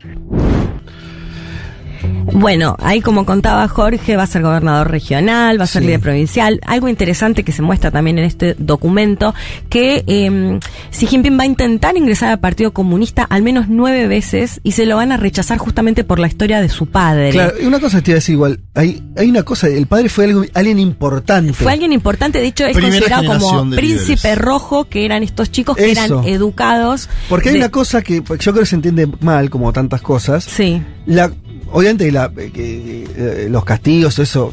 [2.33, 6.61] Bueno, ahí como contaba Jorge, va a ser gobernador regional, va a ser líder provincial.
[6.67, 9.35] Algo interesante que se muestra también en este documento,
[9.71, 10.61] que eh,
[10.91, 14.87] Xi Jinping va a intentar ingresar al Partido Comunista al menos nueve veces y se
[14.87, 17.31] lo van a rechazar justamente por la historia de su padre.
[17.31, 20.09] Claro, y una cosa te iba a decir igual, hay, hay una cosa, el padre
[20.09, 21.53] fue algo- alguien importante.
[21.55, 24.39] Fue alguien importante, de hecho es Primera considerado como príncipe líderes.
[24.39, 26.21] rojo, que eran estos chicos que Eso.
[26.21, 27.09] eran educados.
[27.29, 28.23] Porque hay de- una cosa que yo
[28.53, 30.45] creo que se entiende mal, como tantas cosas.
[30.45, 30.83] Sí.
[31.07, 31.31] La,
[31.73, 34.53] obviamente la, eh, que, eh, los castigos, eso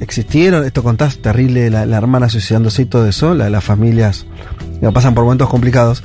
[0.00, 0.64] existieron.
[0.64, 4.26] Esto contás terrible, la, la hermana suicidándose y todo eso, la, las familias
[4.92, 6.02] pasan por momentos complicados.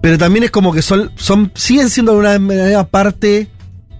[0.00, 3.46] Pero también es como que son, son siguen siendo de una manera parte,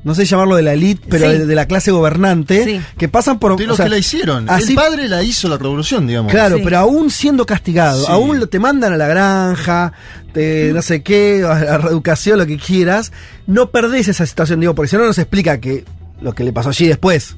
[0.02, 1.38] no sé llamarlo de la elite, pero Sí.
[1.38, 2.80] de, de la clase gobernante, Sí.
[2.98, 3.54] que pasan por...
[3.56, 4.50] De o los sea, que la hicieron.
[4.50, 6.32] así- el padre la hizo la revolución, digamos.
[6.32, 8.10] Claro, pero aún siendo castigado, Sí.
[8.10, 9.92] aún lo- te mandan a la granja,
[10.32, 13.12] te, no sé qué, a la reeducación, lo que quieras,
[13.46, 15.84] no perdés esa situación, digo, porque si no nos explica que
[16.20, 17.36] lo que le pasó allí después.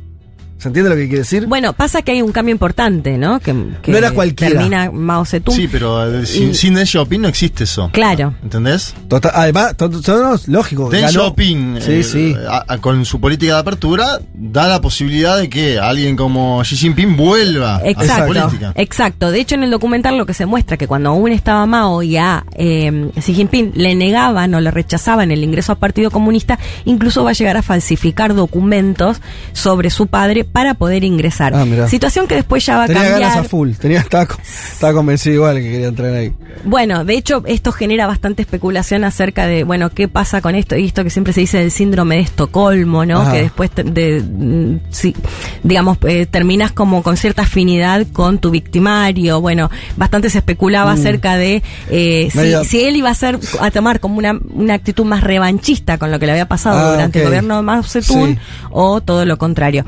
[0.65, 1.47] ¿Se entiende lo que quiere decir?
[1.47, 3.39] Bueno, pasa que hay un cambio importante, ¿no?
[3.39, 4.55] Que, que No era cualquiera.
[4.55, 5.55] Termina Mao Zedong.
[5.55, 7.91] Sí, pero eh, sin, Y- sin Deng Xiaoping no existe eso.
[7.93, 8.33] Claro.
[8.43, 8.95] ¿Entendés?
[9.07, 10.89] Total- además, to- to- no, lógico.
[10.89, 12.35] Deng ganó- Xiaoping, Sí, eh, sí.
[12.49, 16.77] a- a- con su política de apertura, da la posibilidad de que alguien como Xi
[16.77, 18.73] Jinping vuelva a la Exacto, política.
[18.77, 19.31] exacto.
[19.31, 22.17] De hecho, en el documental lo que se muestra que cuando aún estaba Mao y
[22.17, 27.23] a eh, Xi Jinping le negaban o le rechazaban el ingreso al Partido Comunista, incluso
[27.23, 29.21] va a llegar a falsificar documentos
[29.53, 31.53] sobre su padre para poder ingresar.
[31.53, 31.89] Ah.
[31.89, 33.21] Situación que después ya va a Tenía cambiar.
[33.33, 34.29] ganas a full, tenía, estaba,
[34.73, 36.33] estaba convencido igual que quería entrar ahí.
[36.65, 40.87] Bueno, de hecho, esto genera bastante especulación acerca de, bueno, qué pasa con esto y
[40.87, 43.23] esto que siempre se dice del síndrome de Estocolmo, ¿no?
[43.23, 43.33] Ajá.
[43.33, 45.17] Que después, te- de, mm, sí,
[45.65, 49.41] digamos, eh, terminas como con cierta afinidad con tu victimario.
[49.41, 50.99] Bueno, bastante se especulaba Mm.
[51.01, 55.05] acerca de eh, si, si él iba a ser a tomar como una, una actitud
[55.05, 58.35] más revanchista con lo que le había pasado Ah, durante el gobierno de Mao Zedong
[58.35, 58.39] Sí.
[58.71, 59.85] o todo lo contrario.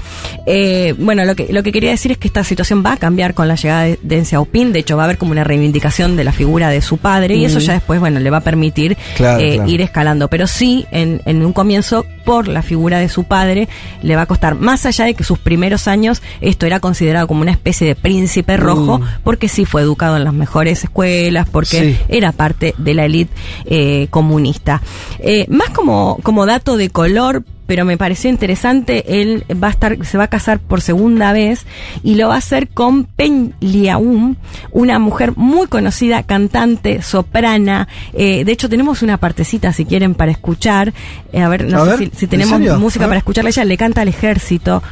[0.46, 3.34] Eh, bueno, lo que, lo que quería decir es que esta situación va a cambiar
[3.34, 6.22] con la llegada de Deng Xiaoping, de hecho va a haber como una reivindicación de
[6.24, 9.40] la figura de su padre y eso ya después, bueno, le va a permitir Claro,
[9.42, 9.70] eh, claro.
[9.70, 13.68] ir escalando, pero sí, en, en un comienzo, por la figura de su padre,
[14.02, 17.42] le va a costar, más allá de que sus primeros años esto era considerado como
[17.42, 19.04] una especie de príncipe rojo, Mm.
[19.24, 21.96] porque sí fue educado en las mejores escuelas, porque Sí.
[22.08, 23.32] era parte de la élite
[23.64, 24.80] eh, comunista.
[25.18, 30.04] Eh, más como, como dato de color, pero me pareció interesante, él va a estar,
[30.04, 31.66] se va a casar por segunda vez
[32.02, 34.36] y lo va a hacer con Pen Liaum,
[34.70, 37.88] una mujer muy conocida, cantante, soprana.
[38.12, 40.92] Eh, de hecho, tenemos una partecita, si quieren, para escuchar.
[41.32, 43.50] Eh, a ver, no A sé ver, si, si ¿en tenemos música para escucharla.
[43.50, 44.82] Ella le canta al ejército,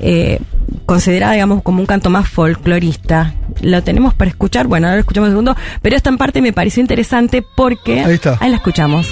[0.00, 0.40] eh,
[0.86, 3.34] considerada, digamos, como un canto más folclorista.
[3.60, 6.52] Lo tenemos para escuchar, bueno, ahora lo escuchamos un segundo, pero esta en parte me
[6.52, 8.02] pareció interesante porque...
[8.02, 8.36] Ahí está.
[8.40, 9.06] Ahí la escuchamos.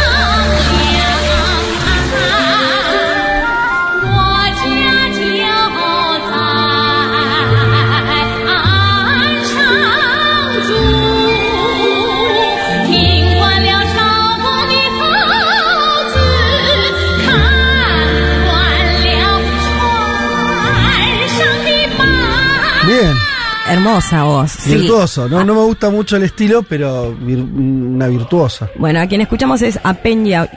[23.72, 24.52] hermosa voz.
[24.52, 24.74] sí.
[24.74, 25.28] Virtuoso.
[25.28, 28.68] No, no me gusta mucho el estilo, pero vir- una virtuosa.
[28.78, 30.48] Bueno, a quien escuchamos es a Pen Lia-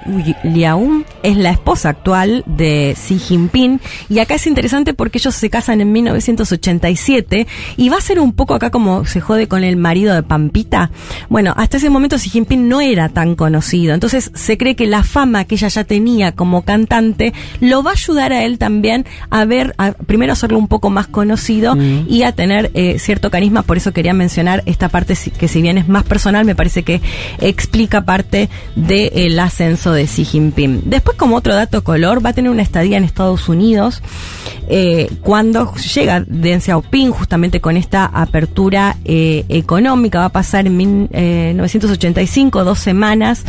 [0.43, 3.79] Liaum, es la esposa actual de Xi Jinping.
[4.09, 7.47] Y acá es interesante porque ellos se casan en 1987
[7.77, 10.91] y va a ser un poco acá como se jode con el marido de Pampita.
[11.29, 13.93] Bueno, hasta ese momento Xi Jinping no era tan conocido.
[13.93, 17.93] Entonces se cree que la fama que ella ya tenía como cantante lo va a
[17.93, 22.05] ayudar a él también a ver, a, primero hacerlo un poco más conocido Mm.
[22.09, 23.63] y a tener eh, cierto carisma.
[23.63, 27.01] Por eso quería mencionar esta parte que si bien es más personal, me parece que
[27.39, 30.83] explica parte del ascenso de Xi Jinping.
[30.85, 34.01] Después, como otro dato color, va a tener una estadía en Estados Unidos
[34.69, 40.19] eh, cuando llega Deng Xiaoping justamente con esta apertura eh, económica.
[40.19, 43.43] Va a pasar en mil- eh, 1985, dos semanas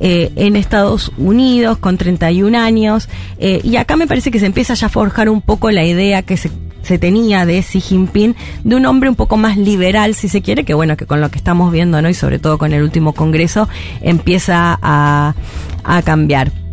[0.00, 3.08] eh, en Estados Unidos con 31 años.
[3.38, 6.22] Eh, y acá me parece que se empieza ya a forjar un poco la idea
[6.22, 6.50] que se
[6.84, 10.64] se tenía de Xi Jinping, de un hombre un poco más liberal, si se quiere,
[10.64, 12.08] que bueno, que con lo que estamos viendo, ¿no?
[12.08, 13.68] Y sobre todo con el último congreso,
[14.00, 15.34] empieza a,
[15.82, 16.63] a cambiar.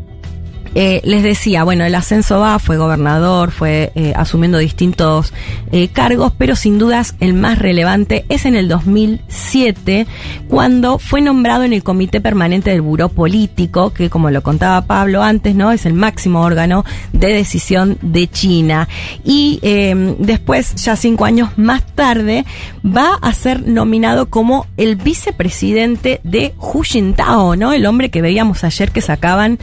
[0.76, 5.34] Eh, les decía, bueno, el ascenso va, fue gobernador, fue eh, asumiendo distintos
[5.72, 10.07] eh, cargos, pero sin dudas el más relevante es en el 2007,
[10.48, 15.23] cuando fue nombrado en el Comité Permanente del Buró Político, que como lo contaba Pablo
[15.23, 15.72] antes, ¿no?
[15.72, 18.88] Es el máximo órgano de decisión de China.
[19.23, 22.45] Y eh, después, ya cinco años más tarde,
[22.85, 27.73] va a ser nominado como el vicepresidente de Hu Jintao, ¿no?
[27.73, 29.60] El hombre que veíamos ayer que sacaban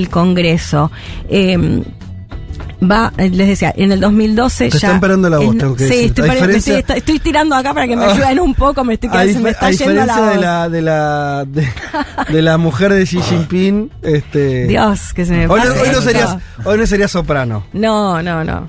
[0.00, 0.90] del Congreso.
[1.28, 1.82] Eh,
[2.82, 4.76] Va, eh, les decía, en el 2012 Te ya.
[4.78, 6.84] está esperando la voz, en- tengo que sí, decir.
[6.96, 8.12] estoy, tirando acá para que me Ah.
[8.12, 10.30] ayuden un poco, me estoy quedando, se me está yendo la voz.
[10.34, 11.68] de la, de la de,
[12.30, 15.86] de la mujer de Xi Jinping, este Dios, que se me hoy, no, pase hoy
[15.88, 16.00] no esto.
[16.02, 17.66] serías, hoy no serías soprano.
[17.74, 18.66] No, no, no.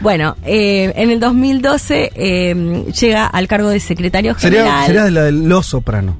[0.00, 4.86] Bueno, eh, en el 2012 eh, llega al cargo de secretario Sería, general.
[4.86, 6.16] serías de la de los soprano.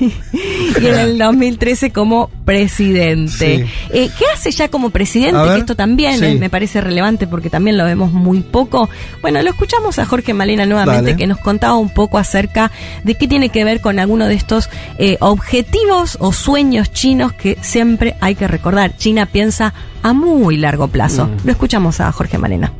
[0.00, 3.66] Y en el 2013 como presidente.
[3.66, 3.72] Sí.
[3.90, 5.38] Eh, ¿Qué hace ya como presidente?
[5.52, 6.24] Que esto también sí.
[6.24, 8.88] eh, me parece relevante porque también lo vemos muy poco.
[9.22, 11.16] Bueno, lo escuchamos a Jorge Malena nuevamente Dale.
[11.16, 12.70] que nos contaba un poco acerca
[13.04, 14.68] de qué tiene que ver con alguno de estos
[14.98, 18.96] eh, objetivos o sueños chinos que siempre hay que recordar.
[18.96, 21.26] China piensa a muy largo plazo.
[21.26, 21.36] Mm.
[21.44, 22.72] Lo escuchamos a Jorge Malena.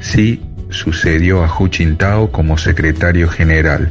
[0.00, 3.88] Xi sucedió a Hu Jintao como secretario general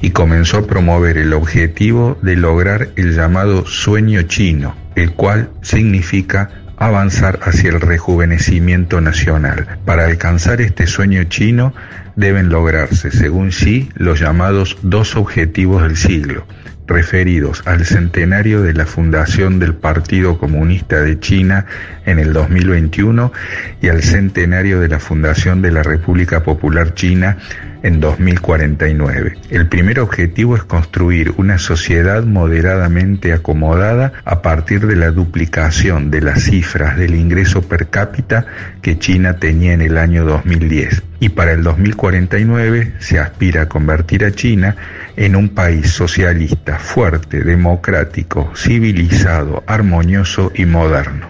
[0.00, 6.50] y comenzó a promover el objetivo de lograr el llamado sueño chino, el cual significa
[6.76, 9.78] avanzar hacia el rejuvenecimiento nacional.
[9.84, 11.72] Para alcanzar este sueño chino
[12.16, 16.46] deben lograrse, según Xi, los llamados dos objetivos del siglo,
[16.86, 21.66] referidos al centenario de la fundación del Partido Comunista de China
[22.04, 23.32] en el 2021
[23.80, 27.38] y al centenario de la fundación de la República Popular China
[27.84, 29.36] en 2049.
[29.50, 36.22] El primer objetivo es construir una sociedad moderadamente acomodada a partir de la duplicación de
[36.22, 38.46] las cifras del ingreso per cápita
[38.80, 41.02] que China tenía en el año 2010.
[41.20, 44.76] Y para el 2049 se aspira a convertir a China
[45.16, 51.28] en un país socialista, fuerte, democrático, civilizado, armonioso y moderno.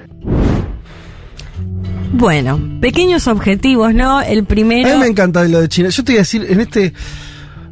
[2.17, 4.21] Bueno, pequeños objetivos, ¿no?
[4.23, 4.89] El primero.
[4.89, 5.89] A mí me encanta lo de China.
[5.89, 6.93] Yo te voy a decir, en este,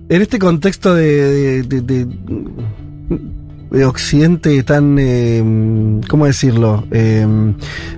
[0.08, 2.06] en este contexto de, de, de- de-
[3.70, 5.42] de Occidente tan, eh,
[6.08, 6.86] ¿cómo decirlo?
[6.90, 7.26] Eh,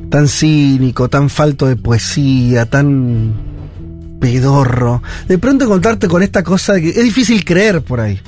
[0.08, 3.32] tan cínico, tan falto de poesía, tan
[4.20, 5.02] pedorro.
[5.26, 8.20] De pronto encontrarte con esta cosa de que es difícil creer por ahí.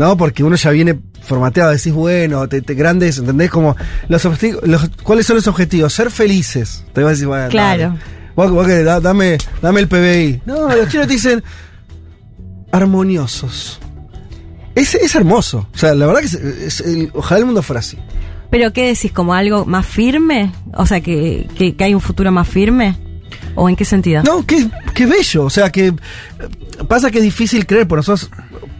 [0.00, 0.16] ¿No?
[0.16, 3.50] Porque uno ya viene formateado, decís, bueno, te, te- grandes, ¿entendés?
[3.50, 3.76] Como
[4.08, 5.92] los, objetivos- los ¿Cuáles son los objetivos?
[5.92, 6.84] Ser felices.
[6.94, 7.98] Te vas a decir, bueno, Claro.
[8.34, 10.40] Vos- vos que da- dame, dame el PBI.
[10.46, 11.42] No, los chinos te dicen
[12.72, 13.78] armoniosos.
[14.74, 15.66] Es, es hermoso.
[15.74, 17.98] O sea, la verdad que es, es el- ojalá el mundo fuera así.
[18.50, 19.12] ¿Pero qué decís?
[19.12, 20.50] ¿Como algo más firme?
[20.74, 22.96] O sea, que, que, que hay un futuro más firme.
[23.54, 24.22] ¿O en qué sentido?
[24.22, 25.44] No, qué, qué bello.
[25.44, 25.94] O sea, que eh,
[26.88, 28.30] pasa que es difícil creer por nosotros,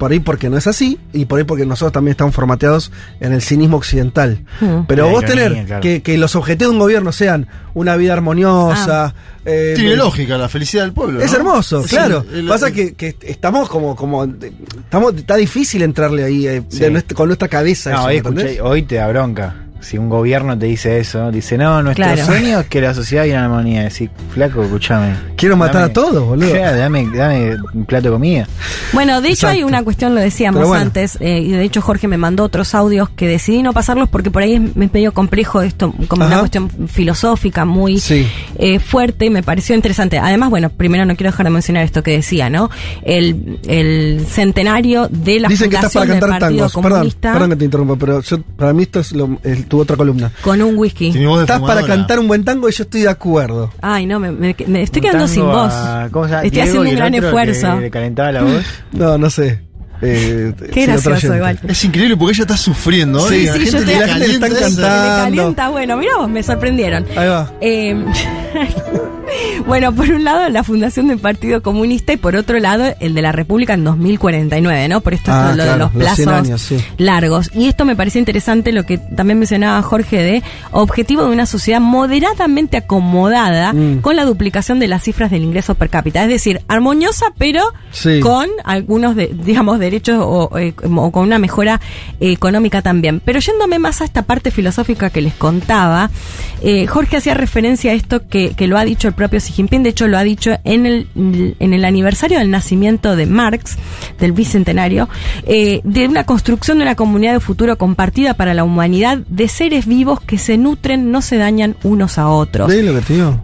[0.00, 2.90] por ahí porque no es así, y por ahí porque nosotros también estamos formateados
[3.20, 4.40] en el cinismo occidental.
[4.62, 4.80] Mm.
[4.88, 5.82] Pero La vos ironía, tener claro.
[5.82, 9.14] que, que los objetivos de un gobierno sean una vida armoniosa.
[9.44, 11.20] eh, Tiene de- lógica la felicidad del pueblo.
[11.20, 11.36] Es ¿no?
[11.38, 12.24] hermoso, Sí, claro.
[12.32, 16.78] el- Pasa el- que, que estamos como, como, estamos, está difícil entrarle ahí eh, Sí.
[16.80, 17.90] de nuestra- con nuestra cabeza.
[17.90, 19.54] No, eso, hoy, hoy te da bronca.
[19.80, 22.24] Si un gobierno te dice eso, dice, no, nuestro Claro.
[22.24, 23.82] sueño es que la sociedad viva en armonía.
[23.84, 25.14] Decir, flaco, escúchame.
[25.36, 26.50] Quiero matar Dame- a todos, boludo.
[26.52, 28.46] Claro, dame, dame un plato de comida.
[28.92, 30.82] Bueno, de hecho hay una cuestión, lo decíamos bueno.
[30.82, 34.30] antes, eh, y de hecho Jorge me mandó otros audios que decidí no pasarlos porque
[34.30, 38.26] por ahí es, es medio complejo esto, como una cuestión filosófica muy Sí.
[38.58, 40.18] eh, fuerte y me pareció interesante.
[40.18, 42.68] Además, bueno, primero no quiero dejar de mencionar esto que decía, ¿no?
[43.02, 46.72] El, el centenario de la Dicen que estás fundación para del cantar Partido tangos.
[46.82, 49.80] Perdón, Comunista perdón que te interrumpa, pero yo, para mí esto es lo- el- tu
[49.80, 50.30] otra columna.
[50.42, 51.10] con un whisky.
[51.12, 53.72] Tiene voz de Estás para cantar un buen tango y yo estoy de acuerdo.
[53.80, 55.72] Ay, no, me, me- me estoy Un quedando sin voz.
[55.72, 56.42] a- ¿cómo se llama?
[56.44, 57.80] Estoy Diego haciendo un gran esfuerzo.
[57.80, 58.64] Le calentaba la voz.
[58.92, 59.60] No, no sé.
[60.02, 61.58] Eh, Qué gracioso igual.
[61.68, 63.20] Es increíble porque ella está sufriendo.
[63.28, 63.38] Sí, ¿eh?
[63.40, 64.80] Sí, la yo gente te- le la gente le calienta están eso.
[64.82, 65.14] cantando.
[65.14, 67.06] Me calienta, bueno, mirá vos, me sorprendieron.
[67.16, 67.52] Ahí va.
[67.60, 68.04] Eh,
[69.66, 73.22] bueno, por un lado la fundación del Partido Comunista y por otro lado el de
[73.22, 75.00] la República en 2049, ¿no?
[75.00, 76.76] Por esto Ah, es lo claro, de los plazos 100 años, sí.
[76.98, 77.50] largos.
[77.54, 81.80] Y esto me parece interesante lo que también mencionaba Jorge de objetivo de una sociedad
[81.80, 84.00] moderadamente acomodada Mm.
[84.00, 86.22] con la duplicación de las cifras del ingreso per cápita.
[86.22, 87.62] Es decir, armoniosa pero
[87.92, 88.20] Sí.
[88.20, 91.80] con algunos, de, digamos, derechos o, eh, o con una mejora
[92.20, 93.20] eh, económica también.
[93.24, 96.10] Pero yéndome más a esta parte filosófica que les contaba,
[96.62, 99.82] eh, Jorge hacía referencia a esto que, que lo ha dicho el propio Xi Jinping,
[99.82, 101.08] de hecho lo ha dicho en el,
[101.58, 103.76] en el aniversario del nacimiento de Marx,
[104.18, 105.08] del bicentenario,
[105.46, 109.86] eh, de una construcción de una comunidad de futuro compartida para la humanidad de seres
[109.86, 112.68] vivos que se nutren, no se dañan unos a otros.
[112.68, 113.40] ¿Ves lo que te digo?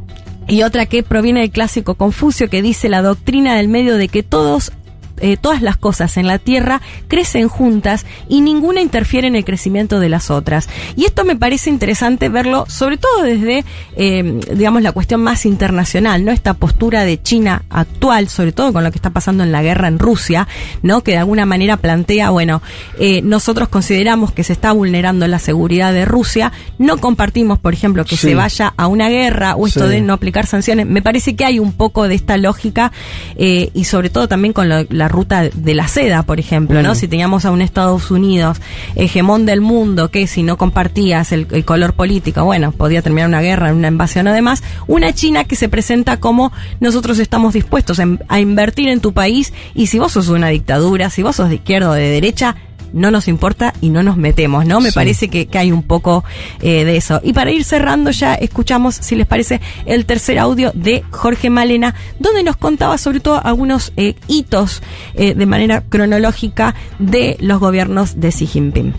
[0.49, 4.23] Y otra que proviene del clásico Confucio que dice la doctrina del medio de que
[4.23, 4.73] todos
[5.21, 10.01] eh, todas las cosas en la Tierra crecen juntas y ninguna interfiere en el crecimiento
[10.01, 10.69] de las otras.
[10.97, 13.65] Y esto me parece interesante verlo, sobre todo desde,
[13.97, 16.33] eh, digamos, la cuestión más internacional, ¿no?
[16.33, 19.89] Esta postura de China actual, sobre todo con lo que está pasando en la guerra
[19.89, 20.47] en Rusia,
[20.83, 21.03] ¿no?
[21.03, 22.63] Que de alguna manera plantea, bueno,
[22.99, 28.05] eh, nosotros consideramos que se está vulnerando la seguridad de Rusia, no compartimos, por ejemplo,
[28.05, 28.29] que Sí.
[28.29, 29.91] se vaya a una guerra o esto Sí.
[29.95, 30.87] de no aplicar sanciones.
[30.87, 32.93] Me parece que hay un poco de esta lógica
[33.39, 36.93] y sobre todo también con lo- la ruta de la seda, por ejemplo, ¿no?
[36.93, 36.97] Mm.
[36.97, 38.61] Si teníamos a un Estados Unidos
[38.95, 43.41] hegemón del mundo que si no compartías el, el color político, bueno, podía terminar una
[43.41, 48.21] guerra, una invasión o demás, una China que se presenta como nosotros estamos dispuestos en-
[48.29, 51.57] a invertir en tu país y si vos sos una dictadura, si vos sos de
[51.57, 52.57] izquierda o de derecha,
[52.97, 54.81] no nos importa y no nos metemos, ¿no?
[54.81, 54.95] Me Sí.
[54.95, 56.25] parece que, que hay un poco
[56.61, 57.21] eh, de eso.
[57.23, 61.95] Y para ir cerrando ya escuchamos, si les parece, el tercer audio de Jorge Malena,
[62.19, 64.83] donde nos contaba sobre todo algunos eh, hitos
[65.15, 68.95] eh, de manera cronológica de los gobiernos de Xi Jinping.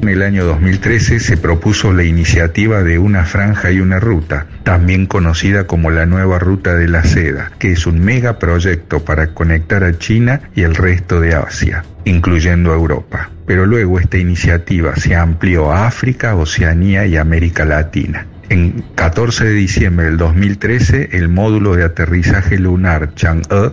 [0.00, 5.06] En el año 2013 se propuso la iniciativa de una franja y una ruta, también
[5.06, 9.98] conocida como la nueva ruta de la seda, que es un megaproyecto para conectar a
[9.98, 13.30] China y el resto de Asia, incluyendo a Europa.
[13.44, 18.26] Pero luego esta iniciativa se amplió a África, Oceanía y América Latina.
[18.50, 23.72] En 14 de diciembre del 2013, el módulo de aterrizaje lunar Chang'e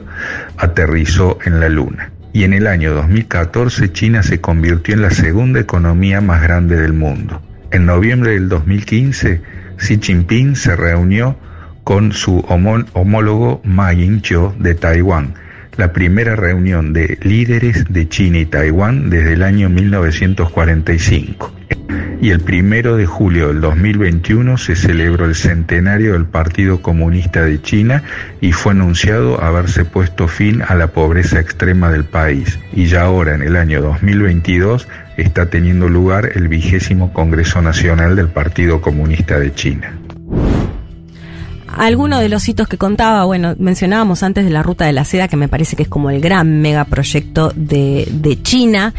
[0.58, 2.15] aterrizó en la Luna.
[2.36, 6.92] Y en el año 2014 China se convirtió en la segunda economía más grande del
[6.92, 7.42] mundo.
[7.72, 9.42] En noviembre del 2015,
[9.78, 11.38] Xi Jinping se reunió
[11.86, 15.36] con su homó- homólogo Ma Ying-jeou de Taiwán,
[15.78, 21.54] la primera reunión de líderes de China y Taiwán desde el año 1945.
[22.22, 27.62] Y el primero de julio del 2021 se celebró el centenario del Partido Comunista de
[27.62, 28.04] China
[28.42, 32.58] y fue anunciado haberse puesto fin a la pobreza extrema del país.
[32.74, 34.88] Y ya ahora, en el año 2022,
[35.18, 39.94] está teniendo lugar el vigésimo Congreso Nacional del Partido Comunista de China.
[41.68, 45.28] Algunos de los hitos que contaba, bueno, mencionábamos antes de la ruta de la seda,
[45.28, 48.94] que me parece que es como el gran megaproyecto de, de China.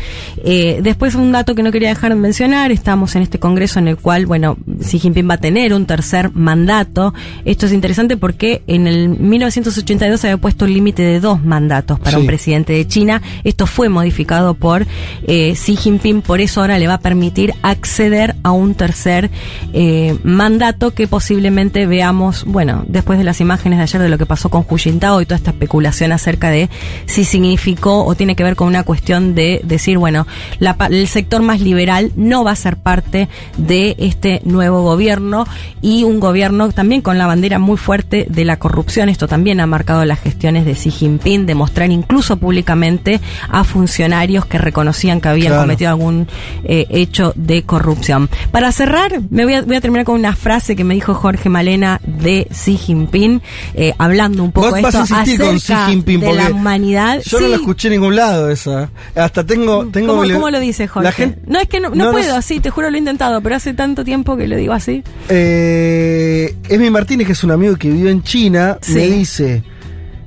[0.44, 3.88] Eh, después un dato que no quería dejar de mencionar, estamos en este congreso en
[3.88, 7.14] el cual, bueno, Xi Jinping va a tener un tercer mandato.
[7.44, 11.98] Esto es interesante porque en el 1982 se había puesto un límite de dos mandatos
[12.01, 12.20] para Sí.
[12.20, 13.22] un presidente de China.
[13.44, 14.86] Esto fue modificado por
[15.26, 19.30] eh, Xi Jinping, por eso ahora le va a permitir acceder a un tercer
[19.72, 24.24] eh, mandato que posiblemente veamos, bueno, después de las imágenes de ayer de lo que
[24.24, 26.70] pasó con Hu Jintao y toda esta especulación acerca de
[27.04, 30.26] si significó o tiene que ver con una cuestión de decir, bueno,
[30.58, 33.28] la el sector más liberal no va a ser parte
[33.58, 35.46] de este nuevo gobierno
[35.82, 39.10] y un gobierno también con la bandera muy fuerte de la corrupción.
[39.10, 43.20] Esto también ha marcado las gestiones de Xi Jinping, demostrar incluso públicamente
[43.50, 45.64] a funcionarios que reconocían que habían Claro.
[45.64, 46.26] cometido algún
[46.64, 48.30] eh, hecho de corrupción.
[48.50, 51.50] Para cerrar, me voy a, voy a terminar con una frase que me dijo Jorge
[51.50, 53.43] Malena de de Xi Jinping,
[53.74, 56.51] eh, hablando un poco de vas esto a insistir con Xi acerca Jinping de la
[56.51, 57.20] humanidad.
[57.24, 58.90] Yo no lo escuché en ningún lado esa.
[59.14, 59.86] Hasta tengo.
[59.86, 61.05] tengo ¿Cómo, lo dice Jorge?
[61.05, 62.55] La gente, no, es que no, no no, no puedo, sé.
[62.55, 65.02] sí, te juro lo he intentado, pero hace tanto tiempo que lo digo así.
[65.28, 68.94] Eh, Emi Martínez, que es un amigo que vivió en China, Sí.
[68.94, 69.62] me dice: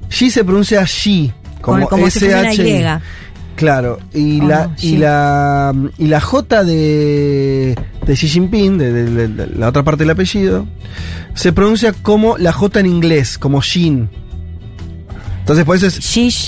[0.10, 1.32] Xi se pronuncia Xi,
[1.62, 2.62] como, Como- como si fuera una SHI.
[2.62, 3.02] Y.
[3.56, 7.76] Claro, y Oh, la no, y la y la J de,
[8.10, 10.66] de Xi Jinping, de, de- de- de la otra parte del apellido,
[11.36, 14.10] se pronuncia como la J en inglés, como Xin.
[15.42, 15.98] Entonces por eso es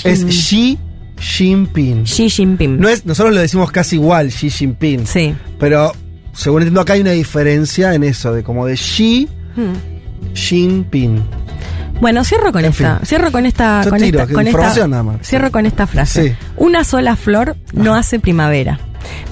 [0.04, 0.76] es Xi
[1.20, 2.02] Jinping.
[2.04, 2.80] Xi Jinping.
[2.80, 5.06] No es, nosotros lo decimos casi igual, Xi Jinping.
[5.06, 5.34] Sí.
[5.60, 5.92] Pero
[6.32, 10.34] según entiendo acá hay una diferencia en eso, de como de Xi Hmm.
[10.34, 11.22] Jinping.
[12.00, 13.06] Bueno, cierro con En esta, fin.
[13.06, 15.16] cierro con esta, Yo con tiro, esta, con esta, información nada más.
[15.28, 16.30] cierro con esta frase.
[16.30, 16.34] Sí.
[16.56, 18.80] Una sola flor no hace primavera.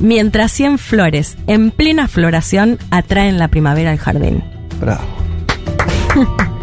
[0.00, 4.42] Mientras 100 flores en plena floración atraen la primavera al jardín.
[4.80, 5.04] Bravo.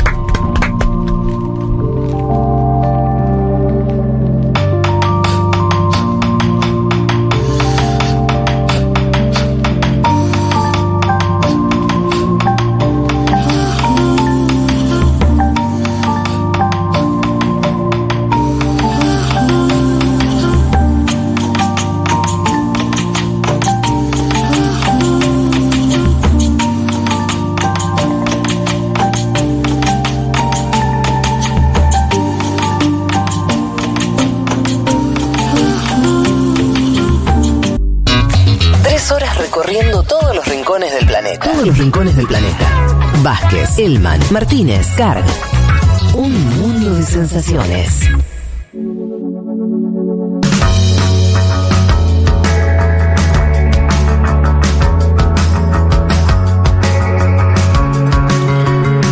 [41.68, 42.88] los rincones del planeta.
[43.24, 45.26] Vázquez, Elman, Martínez, Carg.
[46.16, 48.10] Un mundo de sensaciones.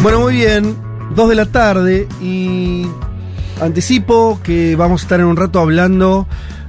[0.02, 0.77] Bueno, muy bien.
[1.14, 2.88] Dos de la tarde y
[3.60, 6.26] anticipo que vamos a estar en un rato hablando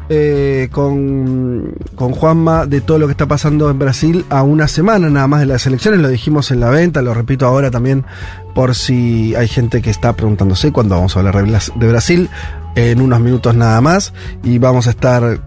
[0.08, 5.10] eh, con, con Juanma de todo lo que está pasando en Brasil a una semana
[5.10, 6.00] nada más de las elecciones.
[6.00, 8.04] Lo dijimos en la venta, lo repito ahora también
[8.54, 12.28] por si hay gente que está preguntándose cuándo vamos a hablar de Brasil.
[12.74, 14.12] En unos minutos nada más
[14.44, 15.40] y vamos a estar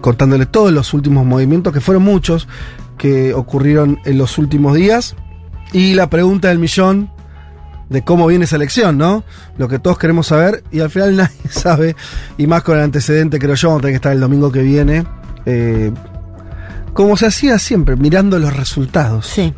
[0.00, 2.48] contándole todos los últimos movimientos, que fueron muchos,
[2.98, 5.14] que ocurrieron en los últimos días.
[5.72, 7.10] Y la pregunta del millón
[7.92, 9.24] de cómo viene esa elección, ¿no?
[9.58, 11.96] Lo que todos queremos saber y al final nadie sabe,
[12.38, 14.62] y más con el antecedente, creo yo, vamos a tener que estar el domingo que
[14.62, 15.04] viene.
[15.46, 15.92] eh,
[16.92, 19.26] como se hacía siempre, mirando los resultados.
[19.26, 19.54] Sí.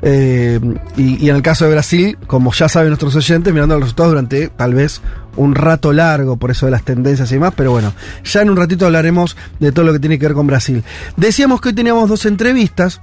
[0.00, 0.60] Eh,
[0.96, 4.12] y, y en el caso de Brasil, como ya saben nuestros oyentes, mirando los resultados
[4.12, 5.00] durante tal vez
[5.34, 7.92] un rato largo, por eso de las tendencias y demás, pero bueno,
[8.24, 10.84] ya en un ratito hablaremos de todo lo que tiene que ver con Brasil.
[11.16, 13.00] Decíamos que hoy teníamos dos entrevistas.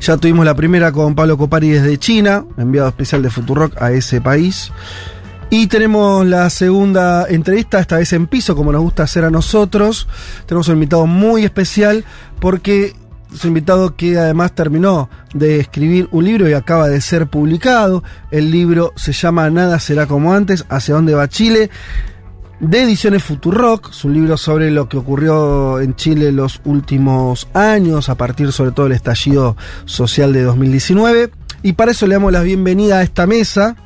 [0.00, 4.20] Ya tuvimos la primera con Pablo Copari desde China, enviado especial de Futurock a ese
[4.20, 4.70] país.
[5.48, 10.08] Y tenemos la segunda entrevista, esta vez en piso, como nos gusta hacer a nosotros.
[10.46, 12.04] Tenemos un invitado muy especial
[12.40, 12.94] porque
[13.32, 18.02] es un invitado que además terminó de escribir un libro y acaba de ser publicado.
[18.30, 21.70] El libro se llama Nada será como antes, hacia dónde va Chile
[22.60, 27.48] de Ediciones Futurock, es un libro sobre lo que ocurrió en Chile en los últimos
[27.52, 31.30] años, a partir sobre todo del estallido social de 2019.
[31.62, 33.76] Y para eso le damos la bienvenida a esta mesa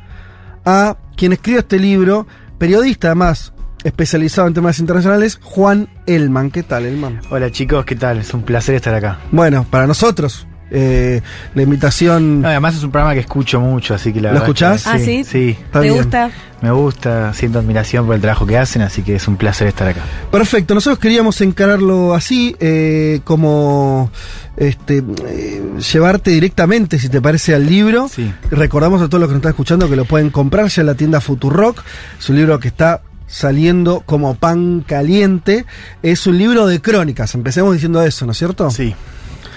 [0.65, 2.27] a quien escribió este libro,
[2.59, 3.53] periodista además
[3.83, 6.51] especializado en temas internacionales, Juan Elman.
[6.51, 7.21] ¿Qué tal, Elman?
[7.31, 8.19] Hola chicos, ¿qué tal?
[8.19, 9.19] Es un placer estar acá.
[9.33, 11.21] Bueno, para nosotros, eh,
[11.55, 12.43] la invitación...
[12.43, 14.85] No, además es un programa que escucho mucho, así que la ¿Lo verdad escuchás?
[14.85, 15.25] que- Ah, ¿sí?
[15.25, 15.59] Sí.
[15.73, 15.95] ¿Te bien.
[15.97, 16.31] gusta?
[16.63, 19.89] Me gusta, siento admiración por el trabajo que hacen, así que es un placer estar
[19.89, 20.03] acá.
[20.31, 24.11] Perfecto, nosotros queríamos encararlo así, eh, como
[24.59, 28.09] este, eh, llevarte directamente, si te parece, al libro.
[28.09, 28.31] Sí.
[28.51, 30.95] Recordamos a todos los que nos están escuchando que lo pueden comprar ya en la
[30.95, 31.83] tienda Futurock.
[32.19, 35.65] Es un libro que está saliendo como pan caliente.
[36.03, 38.71] Es un libro de crónicas, empecemos diciendo eso, ¿no es cierto?
[38.71, 38.95] Sí,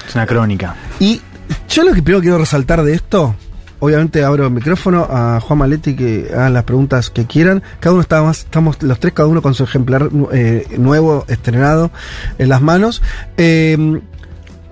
[0.07, 0.75] es una crónica.
[0.99, 1.21] Y
[1.69, 3.35] yo lo que primero quiero resaltar de esto,
[3.79, 7.61] obviamente abro el micrófono a Juan Maletti que hagan las preguntas que quieran.
[7.79, 11.91] Cada uno está más, estamos los tres, cada uno con su ejemplar eh, nuevo, estrenado
[12.37, 13.01] en las manos.
[13.37, 13.99] Eh,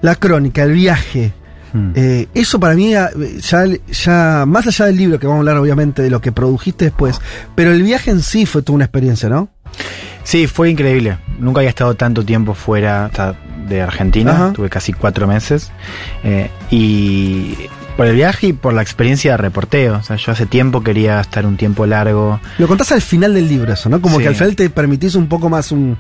[0.01, 1.33] la crónica, el viaje.
[1.73, 1.93] Hmm.
[1.95, 3.11] eh, eso para mí ya,
[3.89, 7.21] ya, más allá del libro, que vamos a hablar obviamente de lo que produjiste después,
[7.55, 9.47] pero el viaje en sí fue toda una experiencia, ¿no?
[10.23, 11.17] Sí, fue increíble.
[11.39, 13.35] Nunca había estado tanto tiempo fuera hasta
[13.67, 14.31] de Argentina.
[14.31, 14.53] Ajá.
[14.53, 15.71] Tuve casi cuatro meses.
[16.23, 17.55] Eh, y
[17.97, 19.97] por el viaje y por la experiencia de reporteo.
[19.97, 22.39] O sea, yo hace tiempo quería estar un tiempo largo.
[22.57, 24.01] Lo contás al final del libro eso, ¿no?
[24.01, 24.23] Como Sí.
[24.23, 25.97] que al final te permitís un poco más un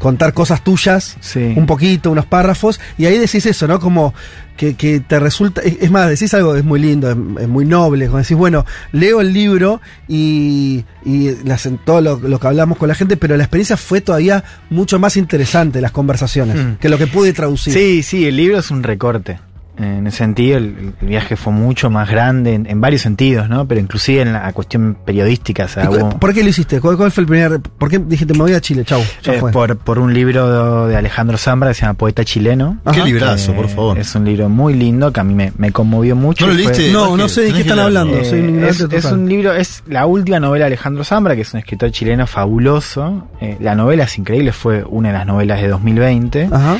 [0.00, 1.52] contar cosas tuyas, Sí.
[1.56, 3.78] un poquito, unos párrafos, y ahí decís eso, ¿no?
[3.78, 4.12] Como
[4.56, 7.64] que, que te resulta, es más, decís algo que es muy lindo, es, es muy
[7.64, 12.76] noble, como decís, bueno, leo el libro y, y las- todo lo, lo que hablamos
[12.78, 16.74] con la gente, pero la experiencia fue todavía mucho más interesante, las conversaciones, Mm.
[16.80, 17.72] que lo que pude traducir.
[17.72, 19.38] Sí, sí, el libro es un recorte.
[19.82, 23.66] En ese sentido, el, el viaje fue mucho más grande en, en varios sentidos, ¿no?
[23.66, 26.80] Pero inclusive en la cuestión periodística, o sea, ¿Y cu- hubo- ¿Por qué lo hiciste?
[26.80, 27.60] ¿Cuál, cuál fue el primer.?
[27.60, 28.84] ¿Por qué dijiste me voy a Chile?
[28.84, 29.00] Chau.
[29.22, 29.52] Ya Eh, fue.
[29.52, 32.78] por, por un libro de Alejandro Zambra que se llama Poeta Chileno.
[32.92, 33.98] Qué librazo, Eh, por favor.
[33.98, 36.46] Es un libro muy lindo que a mí me, me conmovió mucho.
[36.46, 36.92] ¿No lo fue- leíste?
[36.92, 38.16] No, no sé de qué están hablando.
[38.18, 41.34] Eh, soy un es, ignorante es un libro, es la última novela de Alejandro Zambra,
[41.34, 43.28] que es un escritor chileno fabuloso.
[43.40, 46.48] Eh, la novela es increíble, fue una de las novelas de 2020.
[46.52, 46.76] Ajá.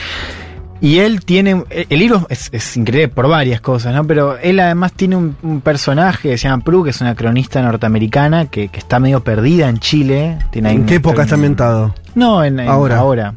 [0.83, 4.07] Y él tiene, el libro es, es increíble por varias cosas, ¿no?
[4.07, 7.61] Pero él además tiene un, un personaje que se llama Prue, que es una cronista
[7.61, 10.39] norteamericana que, que está medio perdida en Chile.
[10.51, 11.95] Tiene ¿En qué época está ambientado?
[12.15, 12.97] No, en, en Ahora.
[12.99, 13.35] ahora.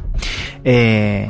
[0.63, 1.29] Eh,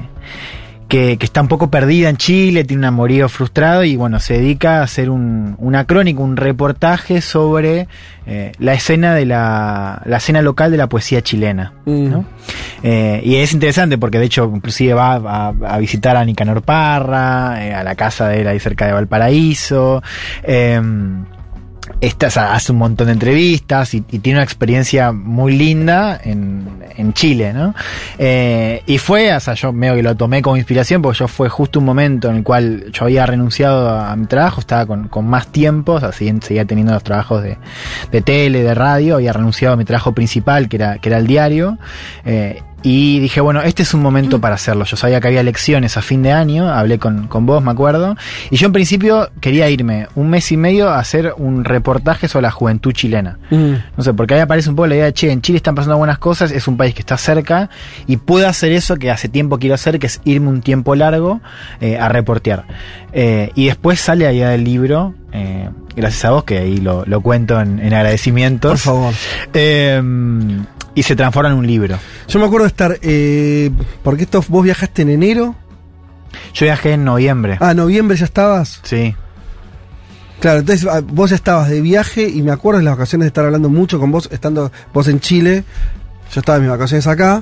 [0.94, 4.36] que, que está un poco perdida en Chile, tiene un amorío frustrado y bueno, se
[4.36, 7.88] dedica a hacer un, una crónica, un reportaje sobre
[8.28, 11.74] eh, la escena de la, la escena local de la poesía chilena.
[11.88, 12.26] ¿no?
[12.84, 17.65] Eh, y es interesante porque de hecho inclusive va a, a visitar a Nicanor Parra,
[17.65, 20.03] eh, a la casa de él ahí cerca de Valparaíso.
[22.01, 26.68] Esta- o sea, hace un montón de entrevistas y, tiene una experiencia muy linda en,
[26.97, 27.73] en Chile, ¿no?
[28.18, 31.49] Eh, y fue, o sea, yo medio que lo tomé como inspiración porque yo fue
[31.49, 35.26] justo un momento en el cual yo había renunciado a, mi trabajo, estaba con, con
[35.26, 37.57] más tiempo, o sea, seguía, seguía teniendo los trabajos de,
[38.11, 41.27] de tele, de radio, había renunciado a mi trabajo principal, que era, que era el
[41.27, 41.77] diario,
[42.26, 44.84] eh, y dije, bueno, este es un momento para hacerlo.
[44.84, 48.15] Yo sabía que había elecciones a fin de año, hablé con, con vos, me acuerdo.
[48.51, 52.43] Y yo en principio quería irme un mes y medio a hacer un reportaje sobre
[52.43, 53.39] la juventud chilena.
[53.49, 55.97] No sé, porque ahí aparece un poco la idea de, che, en Chile están pasando
[55.97, 57.69] buenas cosas, es un país que está cerca
[58.05, 61.39] y puedo hacer eso que hace tiempo quiero hacer, que es irme un tiempo largo
[61.80, 62.65] eh, a reportear.
[63.14, 67.03] Eh, y después sale la idea del libro, eh, gracias a vos, que ahí lo,
[67.05, 68.72] lo cuento en, en agradecimientos.
[68.72, 69.14] Por favor.
[69.53, 70.01] Eh,
[70.95, 71.97] y se transforma en un libro.
[72.27, 72.99] Yo me acuerdo de estar.
[73.01, 73.72] Eh,
[74.03, 75.55] porque esto, vos viajaste en enero.
[76.53, 77.57] Yo viajé en noviembre.
[77.60, 78.80] Ah, noviembre ya estabas.
[78.84, 79.15] Sí.
[80.39, 83.27] Claro, entonces ah, vos ya estabas de viaje y me acuerdo en las ocasiones de
[83.30, 85.64] estar hablando mucho con vos, estando vos en Chile.
[86.34, 87.41] Yo estaba en mis vacaciones acá.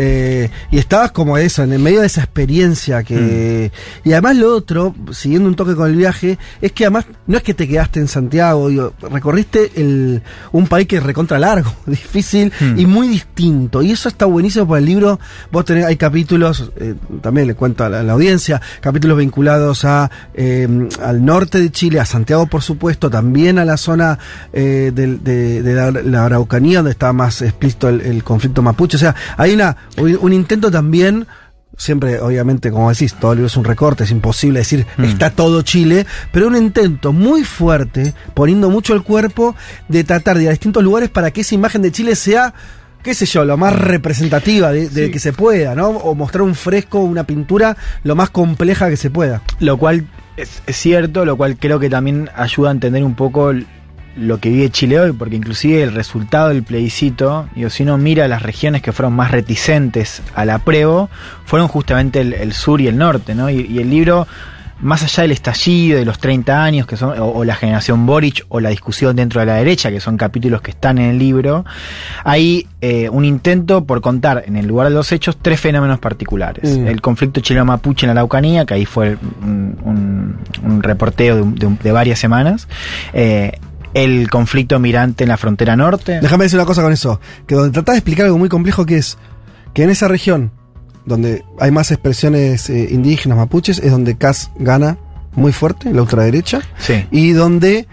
[0.00, 3.72] Eh, y estabas como eso, en el medio de esa experiencia que...
[4.04, 7.42] Y además lo otro, siguiendo un toque con el viaje, es que además no es
[7.42, 10.22] que te quedaste en Santiago, digo, recorriste el,
[10.52, 13.82] un país que es recontra largo, difícil y muy distinto.
[13.82, 15.18] Y eso está buenísimo por el libro.
[15.50, 19.84] Vos tenés, hay capítulos, eh, también le cuento a la, a la audiencia, capítulos vinculados
[19.84, 20.68] a eh,
[21.02, 24.18] al norte de Chile, a Santiago por supuesto, también a la zona
[24.52, 28.96] eh, de, de la, la Araucanía, donde está más explícito el, el conflicto mapuche.
[28.96, 31.26] O sea, hay una un un intento también
[31.78, 35.62] siempre, obviamente, como decís, todo el libro es un recorte, es imposible decir está todo
[35.62, 39.54] Chile, pero un intento muy fuerte, poniendo mucho el cuerpo,
[39.88, 42.52] de tratar de ir a distintos lugares para que esa imagen de Chile sea,
[43.02, 45.88] qué sé yo, lo más representativa de, de que se pueda, ¿no?
[45.88, 49.42] O mostrar un fresco, una pintura lo más compleja que se pueda.
[49.60, 50.06] Lo cual
[50.36, 53.52] es, es cierto, lo cual creo que también ayuda a entender un poco
[54.16, 58.26] lo que vive Chile hoy, porque inclusive el resultado del plebiscito, digo, si uno mira
[58.28, 61.08] las regiones que fueron más reticentes al apruebo,
[61.44, 63.48] fueron justamente el, el sur y el norte, ¿no?
[63.50, 64.26] Y, y el libro,
[64.80, 68.44] más allá del estallido de los 30 años, que son, o, o la generación Boric,
[68.48, 71.64] o la discusión dentro de la derecha, que son capítulos que están en el libro,
[72.24, 76.76] hay eh, un intento por contar en el lugar de los hechos tres fenómenos particulares.
[76.78, 76.86] Mm.
[76.88, 82.18] El conflicto chileno-mapuche en la Araucanía, que ahí fue un, un- un reporteo de varias
[82.18, 82.68] semanas.
[83.12, 83.52] Eh,
[83.94, 86.18] el conflicto migrante en la frontera norte.
[86.20, 88.96] Déjame decir una cosa con eso, que donde tratás de explicar algo muy complejo que
[88.98, 89.18] es
[89.74, 90.50] que en esa región
[91.06, 94.98] donde hay más expresiones eh, indígenas mapuches es donde Cas gana
[95.34, 97.06] muy fuerte, la ultraderecha, Sí.
[97.10, 97.86] y donde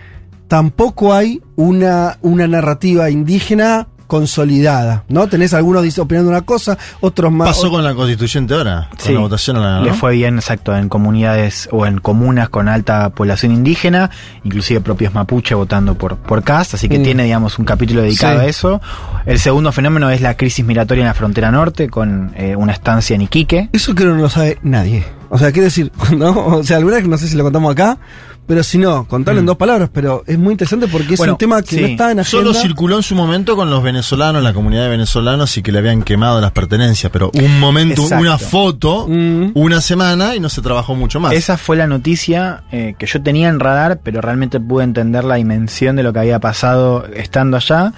[0.48, 5.28] tampoco hay una, una narrativa indígena consolidada, ¿no?
[5.28, 7.48] Tenés algunos opinando una cosa, otros más...
[7.50, 10.76] Pasó con la constituyente ahora, con Sí, la votación a la le fue bien, exacto,
[10.76, 14.10] en comunidades o en comunas con alta población indígena,
[14.44, 17.04] inclusive propios mapuche votando por, por CAST, así que Mm.
[17.04, 18.46] tiene, digamos, un capítulo dedicado Sí.
[18.46, 18.82] a eso.
[19.26, 23.16] El segundo fenómeno es la crisis migratoria en la frontera norte, con eh, una estancia
[23.16, 23.70] en Iquique.
[23.74, 25.06] Eso creo que no lo sabe nadie.
[25.30, 26.32] O sea, quiero decir, ¿no?
[26.48, 27.98] O sea, alguna vez no sé si lo contamos acá,
[28.48, 31.38] Pero si no, contarlo en dos palabras, pero es muy interesante porque es Bueno, un
[31.40, 31.82] tema que sí.
[31.82, 32.24] no está en agenda.
[32.26, 35.80] Solo circuló en su momento con los venezolanos, la comunidad de venezolanos y que le
[35.80, 38.22] habían quemado las pertenencias, pero un momento, Exacto.
[38.22, 41.34] una foto, una semana y no se trabajó mucho más.
[41.34, 45.36] Esa fue la noticia eh, que yo tenía en radar, pero realmente pude entender la
[45.36, 47.94] dimensión de lo que había pasado estando allá.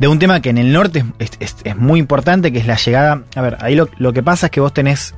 [0.00, 2.76] De un tema que en el norte es, es- es muy importante, que es la
[2.76, 3.22] llegada.
[3.36, 5.14] A ver, ahí lo, lo que pasa es que vos tenés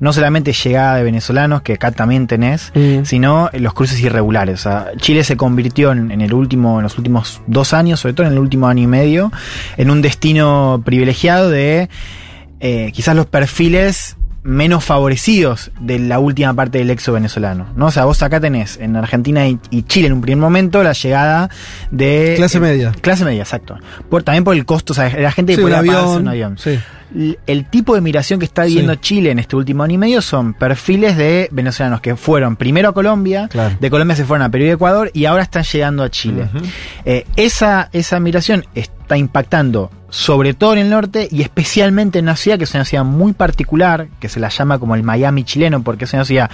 [0.00, 3.04] no solamente llegada de venezolanos, que acá también tenés, Mm.
[3.04, 4.60] sino los cruces irregulares.
[4.60, 8.14] O sea, Chile se convirtió en, en el último, en los últimos dos años, sobre
[8.14, 9.32] todo en el último año y medio,
[9.76, 11.88] en un destino privilegiado de
[12.60, 17.86] eh, quizás los perfiles menos favorecidos de la última parte del exo venezolano, ¿no?
[17.86, 20.92] O sea, vos acá tenés en Argentina y, y Chile en un primer momento la
[20.92, 21.50] llegada
[21.90, 22.92] de Clase eh, media.
[23.00, 23.76] clase media, exacto.
[24.08, 26.56] Por, también por el costo, o sea, la gente que Sí, podía pagarse un avión.
[26.58, 26.78] sí.
[27.46, 28.98] El tipo de migración que está viviendo Sí.
[29.00, 32.92] Chile en este último año y medio son perfiles de venezolanos que fueron primero a
[32.92, 33.74] Colombia, Claro.
[33.80, 36.48] de Colombia se fueron a Perú y Ecuador y ahora están llegando a Chile.
[37.06, 42.36] Eh, esa, esa migración está impactando sobre todo en el norte y especialmente en una
[42.36, 45.82] ciudad que es una ciudad muy particular, que se la llama como el Miami chileno,
[45.82, 46.50] porque es una ciudad,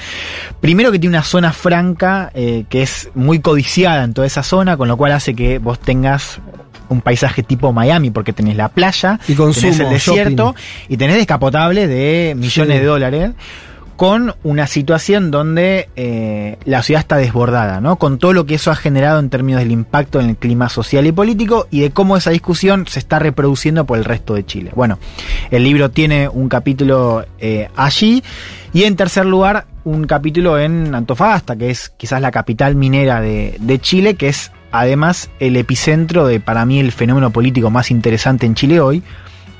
[0.60, 4.76] primero que tiene una zona franca eh, que es muy codiciada en toda esa zona,
[4.76, 6.40] con lo cual hace que vos tengas
[6.88, 10.62] un paisaje tipo Miami, porque tenés la playa, Y consumo, tenés el desierto shopping.
[10.88, 12.80] y tenés descapotables de millones Sí.
[12.80, 13.30] de dólares
[13.96, 17.96] con una situación donde eh, la ciudad está desbordada, ¿no?
[17.96, 21.06] Con todo lo que eso ha generado en términos del impacto en el clima social
[21.06, 24.72] y político y de cómo esa discusión se está reproduciendo por el resto de Chile.
[24.74, 24.98] Bueno,
[25.50, 28.22] el libro tiene un capítulo eh, allí
[28.72, 33.56] y en tercer lugar un capítulo en Antofagasta, que es quizás la capital minera de,
[33.60, 38.46] de Chile, que es además el epicentro de para mí el fenómeno político más interesante
[38.46, 39.04] en Chile hoy,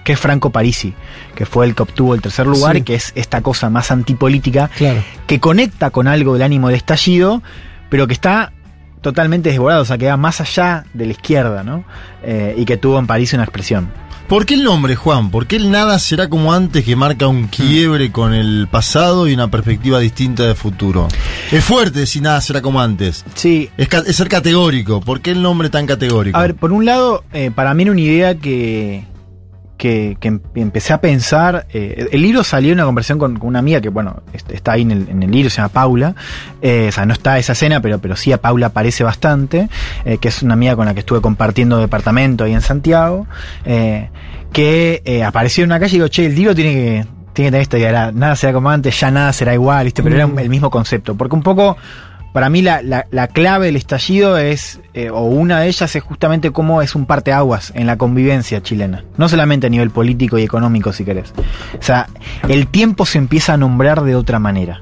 [0.04, 0.94] que es Franco Parisi,
[1.34, 2.78] que fue el que obtuvo el tercer lugar Sí.
[2.80, 5.02] y que es esta cosa más antipolítica Claro.
[5.26, 7.42] que conecta con algo del ánimo del estallido,
[7.88, 8.52] pero que está
[9.00, 11.84] totalmente desbordado, o sea, que va más allá de la izquierda, ¿no?
[12.22, 13.90] Eh, y que tuvo en París una expresión.
[14.28, 15.30] ¿Por qué el nombre, Juan?
[15.30, 19.34] ¿Por qué el nada será como antes que marca un quiebre con el pasado y
[19.34, 21.08] una perspectiva distinta de futuro?
[21.52, 23.22] Es fuerte decir nada será como antes.
[23.34, 23.68] Sí.
[23.76, 25.02] Es, es ser categórico.
[25.02, 26.38] ¿Por qué el nombre tan categórico?
[26.38, 29.04] A ver, por un lado, eh, para mí era una idea que,
[29.76, 31.66] que, que em- empecé a pensar.
[31.72, 34.72] eh, el libro salió en una conversación con, con una amiga que, bueno, est- está
[34.72, 36.14] ahí en el, en el libro, se llama Paula.
[36.62, 39.68] Eh, o sea, no está esa escena, pero, pero sí a Paula aparece bastante.
[40.04, 43.26] eh, que es una amiga con la que estuve compartiendo departamento ahí en Santiago.
[44.52, 47.06] que apareció en una calle y digo, che, el libro tiene que.
[47.34, 50.04] Tiene que tener esta idea, nada será como antes, ya nada será igual, ¿viste?
[50.04, 50.38] pero era Mm.
[50.38, 51.16] el mismo concepto.
[51.16, 51.76] Porque un poco
[52.34, 56.02] para mí la, la- la clave del estallido es, eh, o una de ellas es
[56.02, 59.04] justamente cómo es un parteaguas en la convivencia chilena.
[59.16, 61.32] No solamente a nivel político y económico, si querés.
[61.78, 62.08] O sea,
[62.48, 64.80] el tiempo se empieza a nombrar de otra manera.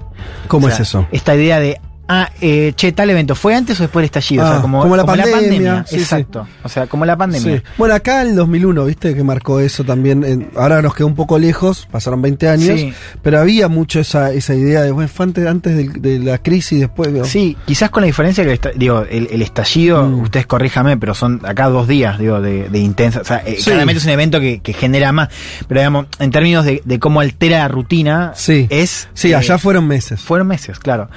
[0.49, 1.07] ¿Cómo O sea, es eso?
[1.12, 1.79] Esta idea de,
[2.20, 4.44] ah, eh, che, tal evento, ¿fue antes o después del estallido?
[4.44, 6.02] o sea, Ah, como, como la pandemia, sí, sí.
[6.02, 6.47] Exacto.
[6.62, 7.56] O sea, como la pandemia.
[7.59, 7.62] Sí.
[7.78, 10.24] Bueno, acá el 2001, viste, que marcó eso también.
[10.24, 12.93] en- ahora nos quedó un poco lejos, pasaron 20 años, Sí.
[13.22, 16.80] pero había mucho esa, esa idea de, bueno, fue antes, antes del- de, la crisis,
[16.80, 17.12] después.
[17.12, 17.24] digo.
[17.24, 20.20] Sí, quizás con la diferencia que el digo, el, el estallido, Mm.
[20.22, 23.20] ustedes corríjame, pero son acá dos días, digo, de, de intensa.
[23.20, 25.28] O sea, eh, claramente es un evento que, que genera más.
[25.68, 28.66] Pero digamos, en términos de, de cómo altera la rutina, Sí.
[28.70, 29.09] es.
[29.14, 30.20] Sí, eh, allá fueron meses.
[30.20, 31.09] fueron meses, claro.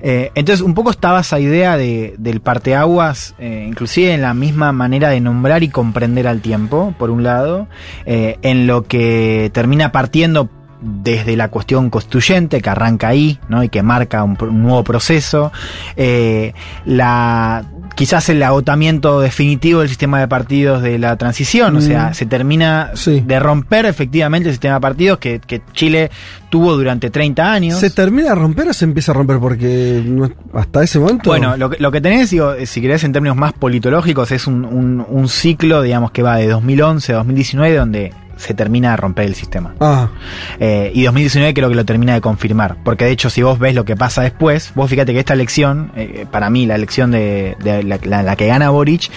[0.00, 4.72] Eh, entonces, un poco estaba esa idea de, del parteaguas, eh, inclusive en la misma
[4.72, 7.66] manera de nombrar y comprender al tiempo, por un lado,
[8.04, 10.50] eh, en lo que termina partiendo
[10.82, 13.64] desde la cuestión constituyente que arranca ahí, ¿no?
[13.64, 15.50] Y que marca un, nuevo proceso,
[15.96, 16.52] eh,
[16.84, 17.64] la
[17.94, 22.14] quizás el agotamiento definitivo del sistema de partidos de la transición, o sea, Mm.
[22.14, 23.22] se termina Sí.
[23.24, 26.10] de romper efectivamente el sistema de partidos que, que Chile
[26.50, 27.78] tuvo durante 30 años.
[27.78, 29.38] ¿Se termina de romper o se empieza a romper?
[29.38, 31.30] Porque no- hasta ese momento.
[31.30, 34.46] Bueno, lo que, lo que tenés, digo, eh, si querés en términos más politológicos, es
[34.46, 38.96] un, un- un ciclo, digamos, que va de 2011 a 2019, donde se termina de
[38.96, 39.74] romper el sistema.
[39.80, 40.08] Ah,
[40.60, 42.76] Eh, y 2019 creo que lo termina de confirmar.
[42.84, 45.92] Porque de hecho, si vos ves lo que pasa después, vos fíjate que esta elección,
[45.96, 49.10] eh, para mí, la elección de, de la, la- la que gana Boric,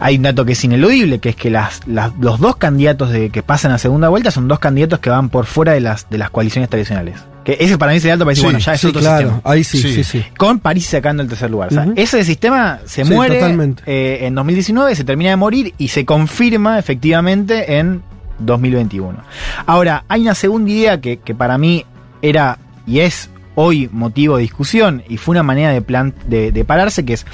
[0.00, 3.30] hay un dato que es ineludible, que es que las, las- los dos candidatos de,
[3.30, 6.18] que pasan a segunda vuelta son dos candidatos que van por fuera de las, de
[6.18, 7.16] las coaliciones tradicionales.
[7.44, 9.00] Que ese para mí es el dato para decir, Sí, bueno, ya es sí, otro
[9.02, 9.28] claro.
[9.28, 9.40] sistema.
[9.52, 9.94] Ahí sí, Sí.
[9.94, 10.24] sí, sí.
[10.36, 11.68] Con París sacando el tercer lugar.
[11.68, 13.38] O sea, ese sistema se Sí, muere
[13.86, 18.02] eh, en 2019, se termina de morir y se confirma efectivamente en
[18.46, 19.18] 2021.
[19.66, 21.84] Ahora, hay una segunda idea que, que para mí
[22.22, 26.64] era y es hoy motivo de discusión y fue una manera de, plan, de, de
[26.64, 27.26] pararse, que es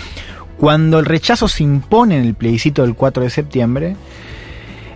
[0.59, 3.97] cuando el rechazo se impone en el plebiscito del 4 de septiembre,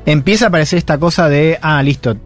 [0.07, 2.17] empieza a aparecer esta cosa de, ah, listo,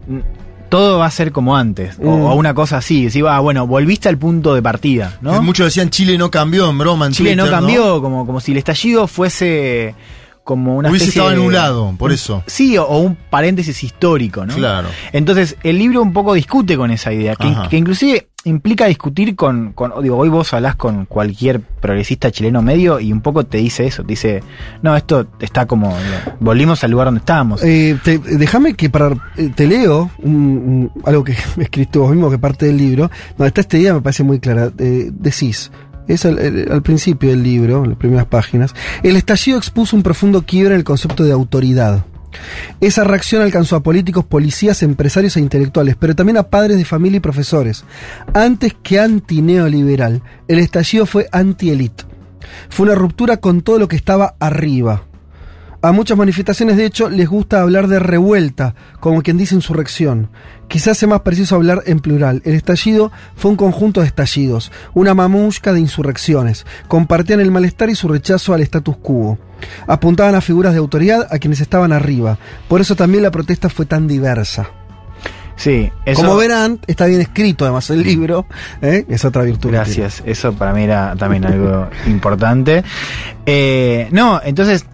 [0.67, 2.21] todo va a ser como antes, o, Mm.
[2.25, 3.05] o una cosa así.
[3.05, 5.41] Decir, ah, bueno, volviste al punto de partida, ¿no?
[5.41, 8.57] Muchos decían Chile no cambió en broma en Chile no cambió, Como, como si el
[8.57, 9.95] estallido fuese
[10.49, 12.41] como una Hubiese especie estado de- anulado, por eso.
[12.47, 14.55] Sí, o, o un paréntesis histórico, ¿no?
[14.55, 14.87] Claro.
[15.13, 19.91] Entonces, el libro un poco discute con esa idea, que, inclusive implica discutir con, con-
[20.01, 24.01] digo, hoy vos hablás con cualquier progresista chileno medio y un poco te dice eso,
[24.01, 24.41] te dice,
[24.81, 27.61] no, esto está como, digo, volvimos al lugar donde estábamos.
[27.63, 32.39] Eh, déjame que para eh, te leo un- un- algo que escrito vos mismo que
[32.39, 34.71] parte del libro, donde está esta idea me parece muy clara.
[34.79, 35.69] Eh, decís,
[36.09, 40.41] es al, el- al principio del libro, las primeras páginas, el estallido expuso un profundo
[40.45, 42.03] quiebre en el concepto de autoridad.
[42.79, 47.17] Esa reacción alcanzó a políticos, policías, empresarios e intelectuales, pero también a padres de familia
[47.17, 47.85] y profesores.
[48.35, 52.03] Antes que anti-neoliberal, el estallido fue anti-elite.
[52.69, 55.03] Fue una ruptura con todo lo que estaba arriba.
[55.81, 60.29] A muchas manifestaciones, de hecho, les gusta hablar de revuelta, como quien dice insurrección.
[60.67, 62.41] Quizás sea más preciso hablar en plural.
[62.43, 66.65] El estallido fue un conjunto de estallidos, una mamushka de insurrecciones.
[66.89, 69.37] Compartían el malestar y su rechazo al status quo.
[69.87, 72.37] Apuntaban a figuras de autoridad a quienes estaban arriba.
[72.67, 74.69] Por eso también la protesta fue tan diversa.
[75.55, 78.45] Sí, eso- Como verán, está bien escrito además el libro.
[78.81, 79.05] ¿eh?
[79.09, 79.71] Es otra virtud.
[79.71, 82.83] Gracias, eso para mí era también algo importante.
[83.45, 84.85] Eh, no, entonces,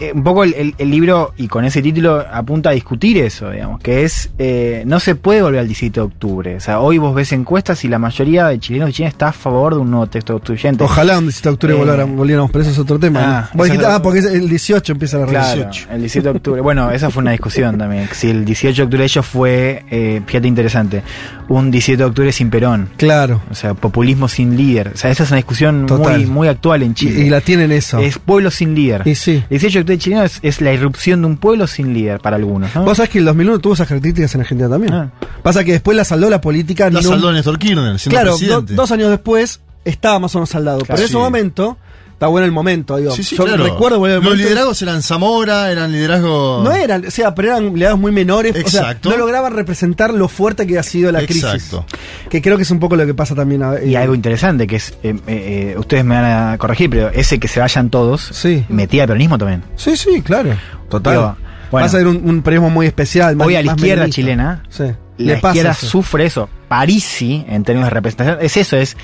[0.00, 3.50] eh, un poco el, el- el libro, y con ese título, apunta a discutir eso,
[3.50, 6.56] digamos, que es, eh, no se puede volver al 17 de octubre.
[6.56, 9.32] O sea, hoy vos ves encuestas y la mayoría de chilenos y chilenas está a
[9.32, 10.84] favor de un nuevo texto constituyente.
[10.84, 13.50] Ojalá un 17 de octubre Eh, volviéramos, volviéramos, pero eso es otro tema.
[13.52, 15.90] ah, dijiste, ah, porque el 18 empieza la Claro, revolución.
[15.92, 16.60] el 17 de octubre.
[16.60, 18.08] Bueno, esa fue una discusión también.
[18.12, 21.02] Si el 18 de octubre de ellos fue, eh, fíjate interesante,
[21.48, 22.88] un 17 de octubre sin Perón.
[22.96, 23.40] Claro.
[23.50, 24.92] O sea, populismo sin líder.
[24.94, 26.18] O sea, esa es una discusión Total.
[26.18, 27.20] muy, muy actual en Chile.
[27.22, 27.98] Y, y la tienen eso.
[27.98, 29.02] Es pueblo sin líder.
[29.06, 29.42] Y sí.
[29.48, 32.36] El 18 de octubre chileno es, es la irrupción de un pueblo sin líder para
[32.36, 32.74] algunos.
[32.74, 32.84] ¿no?
[32.84, 34.92] Vos sabés que el 2001 tuvo esas características en Argentina también.
[34.94, 35.10] Ah.
[35.42, 36.84] Pasa que después la saldó la política.
[36.90, 40.50] La no- saldó Néstor Kirchner, siendo Claro, do- dos años después estaba más o menos
[40.50, 40.78] saldado.
[40.78, 40.88] Claro.
[40.88, 41.18] pero en ese Sí.
[41.18, 41.78] momento,
[42.18, 42.96] está bueno el momento.
[42.96, 43.62] Digo, Sí, sí, yo claro.
[43.62, 46.64] recuerdo bueno, el Los liderazgos eran Zamora, eran liderazgos.
[46.64, 48.50] No eran, o sea, pero eran liderazgos muy menores.
[48.52, 49.10] o sea, Exacto.
[49.10, 51.84] no lograban representar lo fuerte que ha sido la Exacto.
[51.86, 52.28] crisis.
[52.28, 53.62] Que creo que es un poco lo que pasa también.
[53.62, 56.24] a- Y eh, algo interesante que es, eh, eh, eh, ustedes me van
[56.54, 58.64] a corregir, pero ese que se vayan todos, Sí.
[58.68, 59.62] metía el peronismo también.
[59.76, 60.56] Sí, sí, claro.
[60.90, 61.12] Total.
[61.14, 61.36] Digo,
[61.70, 61.84] bueno.
[61.86, 63.36] Pasa a ser un, un periodismo muy especial.
[63.36, 64.82] más- Hoy a la izquierda chilena, Sí.
[64.84, 65.86] la Le pasa izquierda eso.
[65.86, 66.48] sufre eso.
[66.68, 68.96] Parisi, en términos de representación, es eso, es.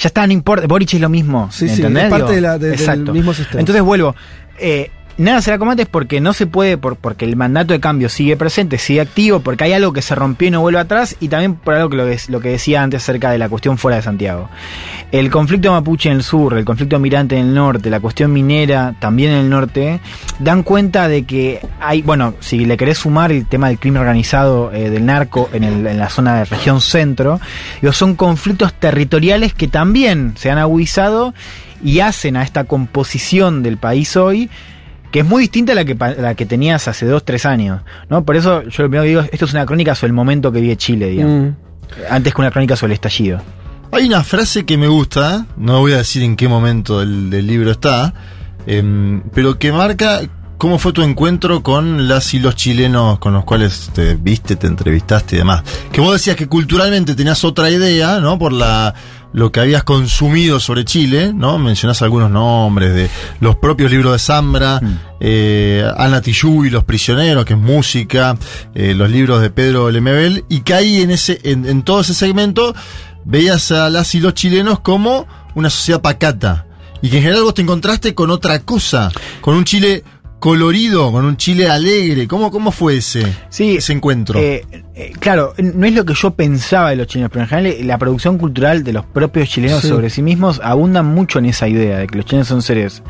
[0.00, 0.66] Ya está, no importa.
[0.66, 1.48] Boric es lo mismo.
[1.52, 2.04] Sí, sí, ¿entendés?
[2.04, 3.60] es parte Digo, de la- de- del mismo sistema.
[3.60, 4.16] Entonces vuelvo.
[4.58, 4.90] Eh,
[5.20, 8.36] nada será como antes porque no se puede, por, porque el mandato de cambio sigue
[8.36, 11.54] presente, sigue activo, porque hay algo que se rompió y no vuelve atrás, y también
[11.54, 14.48] por algo que lo, lo que decía antes acerca de la cuestión fuera de Santiago.
[15.12, 18.94] El conflicto mapuche en el sur, el conflicto migrante en el norte, la cuestión minera
[18.98, 20.00] también en el norte,
[20.38, 24.72] dan cuenta de que hay, bueno, si le querés sumar el tema del crimen organizado
[24.72, 27.40] eh, del narco en, el- en la zona de región centro,
[27.80, 31.34] digo, son conflictos territoriales que también se han agudizado
[31.82, 34.48] y hacen a esta composición del país hoy
[35.10, 38.24] que es muy distinta a la que, la que tenías hace dos, tres años, ¿no?
[38.24, 40.60] Por eso yo lo primero que digo, esto es una crónica sobre el momento que
[40.60, 41.54] vive Chile, digamos, Mm.
[42.10, 43.40] antes que una crónica sobre el estallido.
[43.92, 47.46] Hay una frase que me gusta, no voy a decir en qué momento del, del
[47.46, 48.14] libro está,
[48.66, 50.20] em, pero que marca
[50.58, 54.66] cómo fue tu encuentro con las y los chilenos con los cuales te viste, te
[54.66, 55.62] entrevistaste y demás.
[55.90, 58.38] Que vos decías que culturalmente tenías otra idea, ¿no?
[58.38, 58.94] Por la
[59.32, 61.58] lo que habías consumido sobre Chile, ¿no?
[61.58, 64.80] Mencionás algunos nombres de los propios libros de Zambra,
[65.20, 68.36] eh, Ana Tijoux y Los Prisioneros, que es música,
[68.74, 72.14] eh, los libros de Pedro Lemebel, y que ahí en ese, en, en todo ese
[72.14, 72.74] segmento
[73.24, 76.66] veías a las y los chilenos como una sociedad pacata.
[77.02, 80.04] Y que en general vos te encontraste con otra cosa, con un Chile
[80.40, 82.26] colorido, con un Chile alegre.
[82.26, 83.22] ¿Cómo, cómo fue ese,
[83.56, 84.38] ese encuentro?
[84.40, 84.64] Eh,
[84.94, 87.84] eh, claro, no es lo que yo pensaba de los chilenos, pero en general eh,
[87.84, 89.88] la producción cultural de los propios chilenos Sí.
[89.88, 93.02] sobre sí mismos abunda mucho en esa idea de que los chilenos son seres,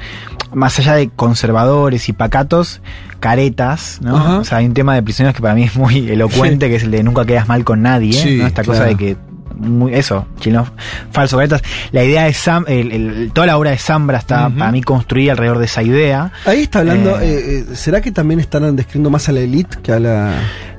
[0.52, 2.82] más allá de conservadores y pacatos,
[3.20, 4.40] caretas, ¿no?
[4.40, 6.82] O sea, hay un tema de prisioneros que para mí es muy elocuente, que es
[6.82, 8.46] el de nunca quedas mal con nadie, Sí, ¿no?
[8.46, 9.16] Esta cosa de que
[9.60, 10.68] muy, eso, chilenos
[11.12, 11.62] falsos caretas.
[11.92, 15.32] La idea de Sam, el- el- toda la obra de Zambra está para mí construida
[15.32, 16.32] alrededor de esa idea.
[16.46, 17.20] Ahí está hablando.
[17.20, 20.32] Eh, eh, eh, ¿Será que también están describiendo más a la elite que a la.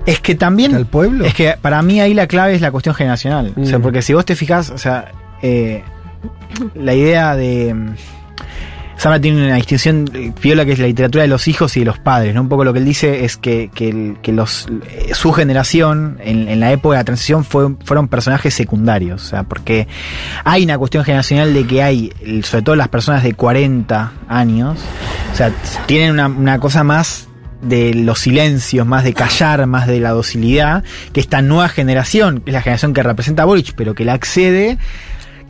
[0.06, 0.74] Es que también.
[0.76, 1.24] al pueblo?
[1.26, 3.53] Es que para mí ahí la clave es la cuestión generacional.
[3.56, 3.82] O sea, Mm.
[3.84, 5.84] porque si vos te fijas, o sea, eh,
[6.76, 7.76] la idea de.
[9.02, 11.88] Sama tiene una distinción eh, piola que es la literatura de los hijos y de
[11.88, 12.41] los padres, ¿no?
[12.41, 16.72] Un poco lo que él dice es que, que, los, eh, su generación, en, la
[16.72, 19.23] época de la transición, fue- fueron personajes secundarios.
[19.23, 19.88] O sea, porque
[20.44, 22.14] hay una cuestión generacional de que hay,
[22.44, 24.78] sobre todo las personas de 40 años,
[25.34, 25.52] o sea,
[25.88, 27.28] tienen una, una cosa más
[27.64, 32.52] de los silencios, más de callar, más de la docilidad, que esta nueva generación, que
[32.52, 34.78] es la generación que representa a Boric, pero que la accede,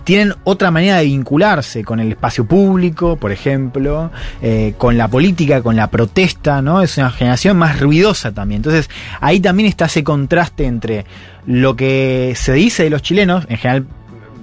[0.03, 4.11] tienen otra manera de vincularse con el espacio público, por ejemplo,
[4.41, 6.81] eh, con la política, con la protesta, ¿no?
[6.81, 8.59] Es una generación más ruidosa también.
[8.59, 11.05] Entonces, ahí también está ese contraste entre
[11.45, 13.85] lo que se dice de los chilenos, en general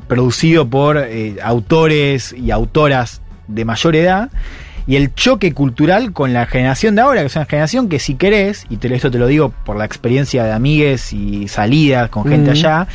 [0.09, 4.30] producido por eh, autores y autoras de mayor edad,
[4.86, 8.14] y el choque cultural con la generación de ahora, que es una generación que si
[8.14, 12.24] querés, y te, esto te lo digo por la experiencia de amigues y salidas con
[12.24, 12.52] gente Mm.
[12.52, 12.86] allá,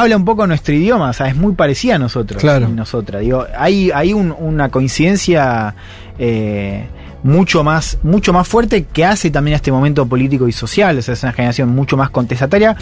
[0.00, 2.68] habla un poco nuestro idioma, o sea, es muy parecida a nosotros Claro.
[2.68, 3.22] y nosotras.
[3.22, 5.74] Digo, hay, hay un- una coincidencia
[6.18, 6.86] eh,
[7.22, 10.98] mucho más, mucho más fuerte que hace también a este momento político y social.
[10.98, 12.76] O sea, es una generación mucho más contestataria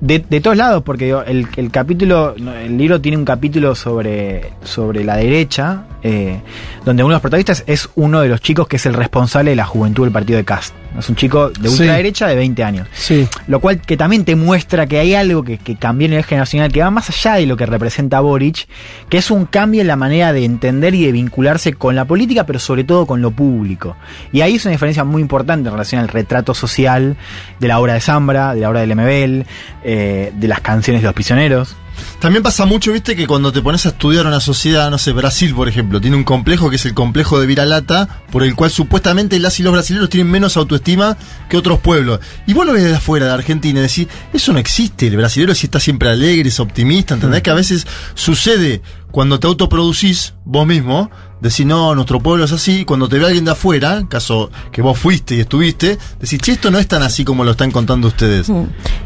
[0.00, 4.52] de, de todos lados, porque digo, el, el capítulo, el libro tiene un capítulo sobre,
[4.62, 6.40] sobre la derecha, eh,
[6.84, 9.56] donde uno de los protagonistas es uno de los chicos que es el responsable de
[9.56, 10.74] la juventud del partido de Cast.
[10.98, 11.82] Es un chico de Sí.
[11.82, 12.88] ultraderecha de 20 años.
[12.94, 13.28] Sí.
[13.48, 16.72] Lo cual que también te muestra que hay algo que, que cambió a nivel generacional,
[16.72, 18.66] que va más allá de lo que representa Boric,
[19.10, 22.46] que es un cambio en la manera de entender y de vincularse con la política,
[22.46, 23.94] pero sobre todo con lo público.
[24.32, 27.16] Y ahí es una diferencia muy importante en relación al retrato social
[27.60, 29.46] de la obra de Zambra, de la obra de Lemebel,
[29.88, 31.76] eh, de las canciones de los prisioneros.
[32.18, 35.54] También pasa mucho, viste, que cuando te pones a estudiar una sociedad, no sé, Brasil,
[35.54, 39.38] por ejemplo, tiene un complejo que es el complejo de Viralata, por el cual supuestamente
[39.38, 41.16] las y los brasileños tienen menos autoestima
[41.48, 42.18] que otros pueblos.
[42.48, 45.54] Y vos lo ves de afuera de Argentina y decís, eso no existe, el brasilero
[45.54, 47.42] sí está siempre alegre, es optimista, ¿entendés?
[47.42, 48.82] Que a veces sucede
[49.12, 53.44] cuando te autoproducís vos mismo, decís, no, nuestro pueblo es así, cuando te ve alguien
[53.44, 57.24] de afuera, caso que vos fuiste y estuviste, decís, che, esto no es tan así
[57.24, 58.48] como lo están contando ustedes.
[58.48, 58.64] Mm.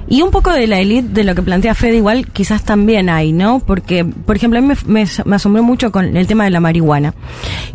[0.09, 3.33] Y un poco de la élite, de lo que plantea Fede, igual quizás también hay,
[3.33, 3.61] ¿no?
[3.61, 7.15] Porque, por ejemplo, a mí me, me- asombró mucho con el tema de la marihuana.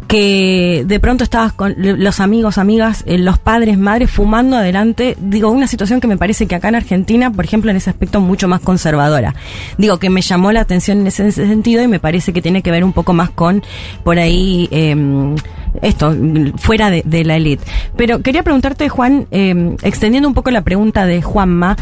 [0.07, 5.17] Que de pronto estabas con los amigos, amigas, eh, los padres, madres fumando adelante.
[5.19, 8.21] Digo, una situación que me parece que acá en Argentina, por ejemplo, en ese aspecto
[8.21, 9.33] mucho más conservadora.
[9.77, 12.69] Digo, que me llamó la atención en ese sentido y me parece que tiene que
[12.71, 13.63] ver un poco más con,
[14.03, 15.35] por ahí, eh,
[15.81, 16.15] esto,
[16.57, 17.63] fuera de, la élite.
[17.95, 21.75] Pero quería preguntarte, Juan, eh, extendiendo un poco la pregunta de Juanma,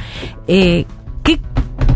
[0.48, 0.86] eh,
[1.24, 1.40] ¿qué,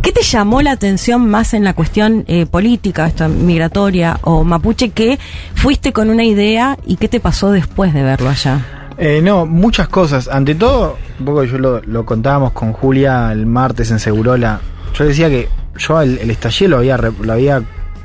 [0.02, 4.90] ¿qué te llamó la atención más en la cuestión eh, política, esta migratoria o mapuche,
[4.90, 5.20] que
[5.56, 8.66] fuiste con una idea y qué te pasó después de verlo allá?
[8.98, 10.28] Eh, no, muchas cosas.
[10.28, 14.60] Ante todo, un poco yo lo, contábamos con Julia el martes en Segurola.
[14.96, 17.62] Yo decía que yo el, el estallido lo había, lo había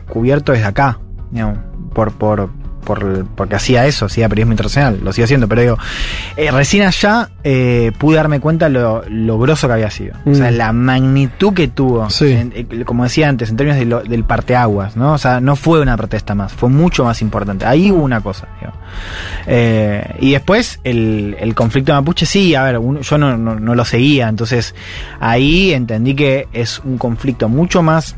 [0.09, 0.99] cubierto desde acá,
[1.31, 2.51] digamos, por, por,
[2.85, 5.78] por, porque hacía eso, hacía periodismo internacional, lo sigue haciendo, pero digo,
[6.36, 10.14] eh, recién allá eh, pude darme cuenta lo, lo grosso que había sido.
[10.27, 10.55] O sea, Mm.
[10.56, 14.97] la magnitud que tuvo, en- eh, como decía antes, en términos de lo- del parteaguas,
[14.97, 15.12] ¿no?
[15.12, 17.64] O sea, no fue una protesta más, fue mucho más importante.
[17.66, 18.48] Ahí hubo una cosa.
[19.47, 23.85] Eh, y después el, el conflicto mapuche, sí, a ver, yo no, no- no lo
[23.85, 24.74] seguía, entonces
[25.20, 28.16] ahí entendí que es un conflicto mucho más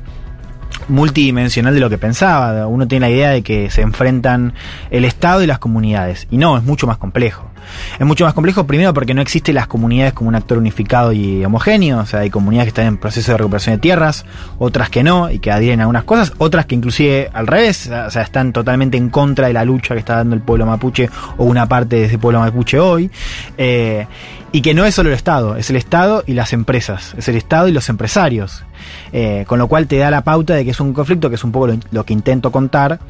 [0.89, 2.67] multidimensional de lo que pensaba.
[2.67, 4.55] Uno tiene la idea de que se enfrentan
[4.91, 6.27] el Estado y las comunidades.
[6.31, 7.54] Y no, es mucho más complejo.
[7.99, 11.45] Es mucho más complejo primero porque no existen las comunidades como un actor unificado y
[11.45, 12.01] homogéneo.
[12.01, 14.25] O sea, hay comunidades que están en proceso de recuperación de tierras,
[14.59, 18.11] otras que no y que adhieren a algunas cosas, otras que inclusive al revés, o
[18.11, 21.45] sea, están totalmente en contra de la lucha que está dando el pueblo mapuche o
[21.45, 23.11] una parte de ese pueblo mapuche hoy.
[23.59, 24.07] Eh,
[24.53, 27.35] y que no es solo el Estado, es el Estado y las empresas, es el
[27.35, 28.65] Estado y los empresarios.
[29.13, 31.43] Eh, con lo cual te da la pauta de que es un conflicto, que es
[31.43, 33.01] un poco lo, lo que intento contar,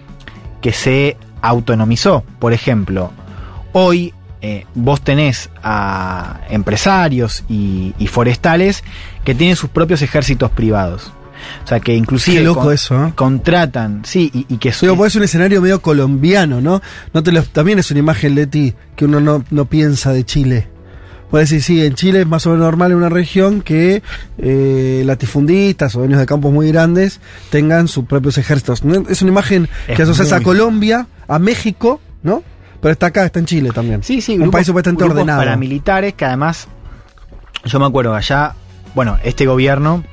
[0.63, 2.25] que se autonomizó.
[2.39, 3.13] Por ejemplo,
[3.73, 4.15] hoy
[4.47, 8.85] eh, vos tenés a empresarios y, y forestales
[9.25, 11.13] que tienen sus propios ejércitos privados.
[11.65, 13.13] O sea, que inclusive Qué loco eso, ¿eh?
[13.15, 16.81] contratan, sí, y, y que pues es un escenario medio colombiano, ¿no?
[17.13, 20.69] no te lo- también es una imagen, Leti, que uno no, no piensa de Chile.
[21.31, 24.03] Puedes decir, sí, en Chile es más o menos normal en una región que
[24.39, 28.85] eh, latifundistas o dueños de campos muy grandes tengan sus propios ejércitos.
[28.85, 32.43] No, Es una imagen que asocias a muy- Colombia, a México, ¿no?
[32.85, 34.03] Pero está acá, está en Chile también.
[34.03, 35.41] Sí, sí, un grupos- país supuestamente grupos ordenado.
[35.41, 36.69] paramilitares que además,
[37.65, 38.53] yo me acuerdo allá,
[38.95, 40.05] bueno, este gobierno,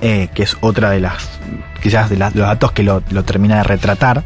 [0.00, 1.28] eh, que es otra de las,
[1.82, 4.22] quizás de, las- de los datos que lo, lo termina de retratar,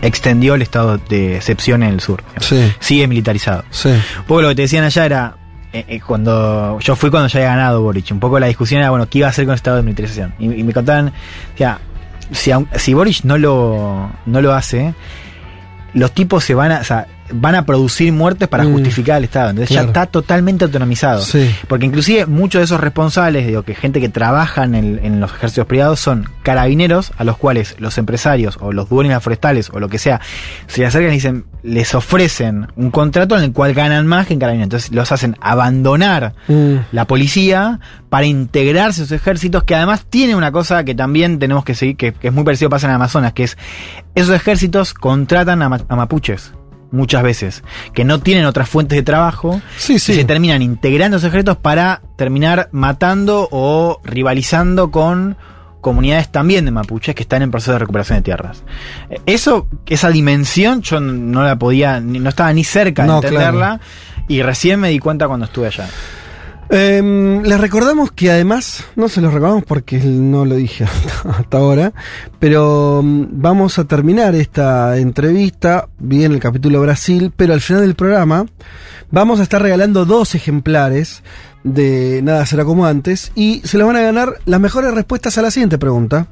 [0.00, 2.22] extendió el estado de excepción en el sur.
[2.38, 2.72] Sí.
[2.78, 3.64] Sigue militarizado.
[3.70, 3.88] Sí.
[3.88, 5.36] Un poco lo que te decían allá era,
[5.72, 8.90] eh, eh, cuando yo fui cuando ya había ganado Boric, un poco la discusión era,
[8.90, 10.34] bueno, ¿qué iba a hacer con el estado de militarización?
[10.38, 11.12] Y, y me contaban,
[11.58, 11.78] ya,
[12.30, 14.94] si, si Boric no lo, no lo hace,
[15.94, 18.72] los tipos se van a, van a producir muertes para Mm.
[18.72, 19.50] justificar el Estado.
[19.50, 19.86] Entonces Claro.
[19.86, 21.22] ya está totalmente autonomizado.
[21.22, 21.54] Sí.
[21.68, 25.32] Porque inclusive muchos de esos responsables, digo, que gente que trabaja en, el- en los
[25.32, 29.88] ejércitos privados son carabineros a los cuales los empresarios o los dueños forestales o lo
[29.88, 30.20] que sea
[30.66, 34.34] se le acercan y dicen, les ofrecen un contrato en el cual ganan más que
[34.34, 34.66] en carabineros.
[34.66, 36.76] Entonces los hacen abandonar Mm.
[36.92, 37.80] la policía
[38.10, 41.96] para integrarse a sus ejércitos, que además tiene una cosa que también tenemos que seguir,
[41.96, 43.56] que, que es muy parecido pasa en Amazonas, que es
[44.14, 46.52] esos ejércitos contratan a, ma- a mapuches.
[46.94, 47.62] Muchas veces,
[47.92, 50.14] que no tienen otras fuentes de trabajo, Sí, y sí.
[50.14, 55.36] se terminan integrando esos ejércitos para terminar matando o rivalizando con
[55.80, 58.62] comunidades también de mapuches que están en proceso de recuperación de tierras.
[59.26, 63.80] Eso, esa dimensión, yo no la podía, no estaba ni cerca de No, entenderla,
[64.28, 65.88] y recién me di cuenta cuando estuve allá.
[66.70, 71.58] Em, les recordamos que además, no se los recordamos porque no lo dije hasta, hasta
[71.58, 71.92] ahora,
[72.38, 77.94] pero mm, vamos a terminar esta entrevista, bien el capítulo Brasil, pero al final del
[77.94, 78.46] programa
[79.10, 81.22] vamos a estar regalando dos ejemplares
[81.64, 85.42] de Nada será como antes y se los van a ganar las mejores respuestas a
[85.42, 86.28] la siguiente pregunta.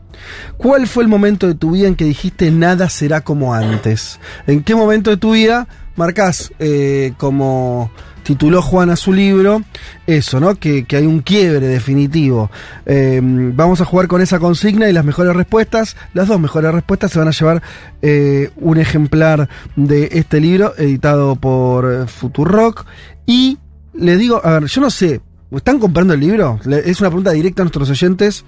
[0.58, 4.20] ¿Cuál fue el momento de tu vida en que dijiste nada será como antes?
[4.46, 7.90] ¿En qué momento de tu vida marcas eh, como
[8.22, 9.62] tituló Juan a su libro
[10.06, 10.54] eso, ¿no?
[10.56, 12.50] Que, que hay un quiebre definitivo.
[12.86, 17.12] Eh, vamos a jugar con esa consigna y las mejores respuestas, las dos mejores respuestas
[17.12, 17.62] se van a llevar
[18.00, 22.86] eh, un ejemplar de este libro editado por eh, Futurock
[23.26, 23.58] y
[23.94, 25.20] le digo, a ver, yo no sé,
[25.50, 26.58] ¿están comprando el libro?
[26.84, 28.44] Es una pregunta directa a nuestros oyentes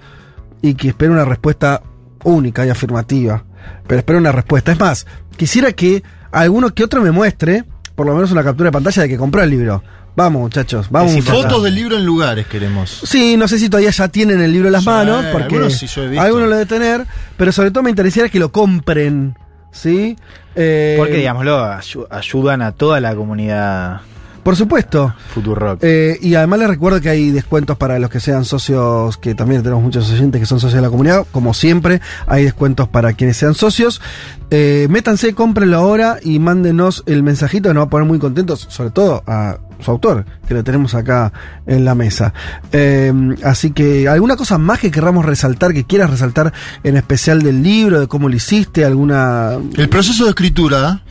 [0.61, 1.81] y que espero una respuesta
[2.23, 3.43] única y afirmativa.
[3.87, 4.71] Pero espero una respuesta.
[4.71, 5.05] Es más,
[5.37, 7.63] quisiera que alguno que otro me muestre,
[7.95, 9.81] por lo menos una captura de pantalla de que compró el libro.
[10.15, 11.11] Vamos, muchachos, vamos.
[11.13, 11.41] Muchachos.
[11.43, 13.01] fotos del libro en lugares queremos.
[13.05, 15.73] Sí, no sé si todavía ya tienen el libro en las Sí, manos, porque algunos
[15.73, 16.21] sí yo he visto.
[16.23, 17.05] algunos lo deben tener,
[17.35, 19.37] pero sobre todo me interesaría que lo compren,
[19.71, 20.15] ¿sí?
[20.55, 24.01] Eh, Porque, digámoslo, ayu- ayudan a toda la comunidad
[24.45, 25.11] Por supuesto.
[25.33, 25.79] Futurock.
[25.81, 29.63] Eh, y además les recuerdo que hay descuentos para los que sean socios, que también
[29.63, 31.25] tenemos muchos oyentes que son socios de la comunidad.
[31.31, 34.03] Como siempre, hay descuentos para quienes sean socios.
[34.51, 38.67] Eh, métanse, cómprenlo ahora y mándenos el mensajito que nos va a poner muy contentos,
[38.69, 41.33] sobre todo a su autor, que lo tenemos acá
[41.65, 42.31] en la mesa.
[42.71, 43.11] Eh,
[43.43, 46.53] así que, ¿alguna cosa más que querramos resaltar, que quieras resaltar
[46.83, 48.85] en especial del libro, de cómo lo hiciste?
[48.85, 49.53] ¿Alguna...?
[49.75, 51.01] El proceso de escritura.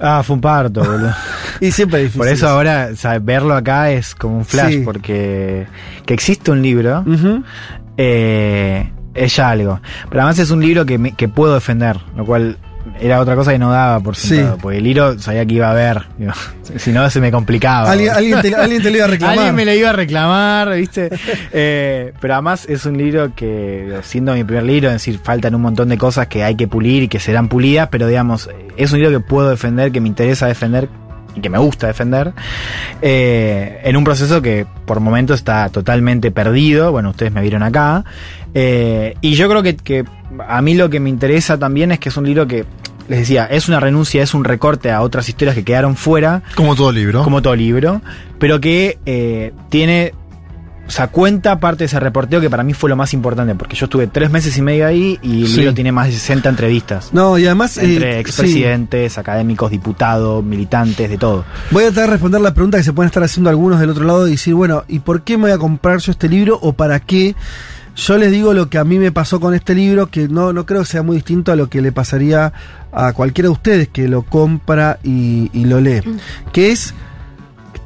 [0.00, 1.12] Ah, fue un parto, boludo.
[1.60, 2.18] y siempre es difícil.
[2.20, 4.82] Por eso ahora, o sea, verlo acá es como un flash, Sí.
[4.84, 5.66] porque
[6.04, 7.04] que existe un libro
[7.96, 9.80] eh, es ya algo.
[10.08, 12.58] Pero además es un libro que, me- que puedo defender, lo cual
[13.00, 14.58] era otra cosa que no daba por sentado, Sí.
[14.62, 16.32] porque el libro sabía que iba a digo,
[16.76, 17.90] si no se me complicaba.
[17.90, 19.38] Alguien, alguien te, alguien te lo iba a reclamar.
[19.38, 21.10] Alguien me lo iba a reclamar, ¿viste?
[21.52, 25.62] Eh, pero además es un libro que, siendo mi primer libro, es decir, faltan un
[25.62, 29.00] montón de cosas que hay que pulir y que serán pulidas, pero digamos, es un
[29.00, 30.88] libro que puedo defender, que me interesa defender
[31.36, 32.32] y que me gusta defender,
[33.02, 38.04] eh, en un proceso que por momentos está totalmente perdido, bueno, ustedes me vieron acá,
[38.54, 40.04] eh, y yo creo que, que
[40.48, 42.64] a mí lo que me interesa también es que es un libro que,
[43.08, 46.74] les decía, es una renuncia, es un recorte a otras historias que quedaron fuera, Como
[46.74, 47.22] todo libro.
[47.22, 48.00] como todo libro,
[48.38, 50.12] pero que eh, tiene,
[50.86, 53.74] o sea, cuenta parte de ese reporteo que para mí fue lo más importante, porque
[53.76, 55.56] yo estuve tres meses y medio ahí y el Sí.
[55.58, 57.10] libro tiene más de 60 entrevistas.
[57.12, 57.76] No, y además...
[57.78, 58.18] eh, Entre sí.
[58.20, 61.44] expresidentes, académicos, diputados, militantes, de todo.
[61.70, 64.04] Voy a tratar de responder la pregunta que se pueden estar haciendo algunos del otro
[64.04, 66.72] lado y decir, bueno, ¿y por qué me voy a comprar yo este libro o
[66.72, 67.34] para qué?
[67.96, 70.66] Yo les digo lo que a mí me pasó con este libro, que no, no
[70.66, 72.52] creo que sea muy distinto a lo que le pasaría
[72.92, 76.00] a cualquiera de ustedes que lo compra y, y lo lee.
[76.52, 76.94] Que es,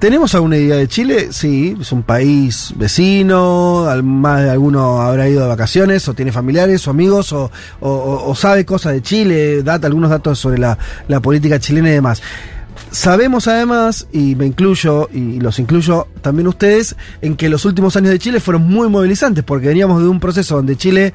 [0.00, 1.28] ¿tenemos alguna idea de Chile?
[1.30, 6.86] Sí, es un país vecino, más de alguno habrá ido de vacaciones, o tiene familiares
[6.88, 7.50] o amigos, o,
[7.80, 12.22] o- o- sabe cosas de Chile, data algunos datos sobre la política chilena y demás.
[12.90, 18.10] Sabemos además, y me incluyo, y los incluyo también ustedes, en que los últimos años
[18.10, 21.12] de Chile fueron muy movilizantes, porque veníamos de un proceso donde Chile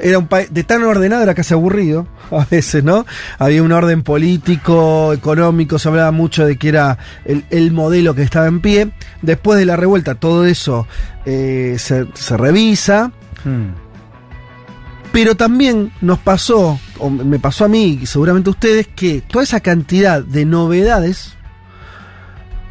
[0.00, 3.06] era un país de tan ordenado, era casi aburrido, a veces, ¿no?
[3.38, 8.22] Había un orden político, económico, se hablaba mucho de que era el, el modelo que
[8.22, 8.92] estaba en pie.
[9.22, 10.86] Después de la revuelta, todo eso
[11.26, 13.12] eh, se, se revisa.
[15.12, 19.44] Pero también nos pasó, o me pasó a mí y seguramente a ustedes, que toda
[19.44, 21.36] esa cantidad de novedades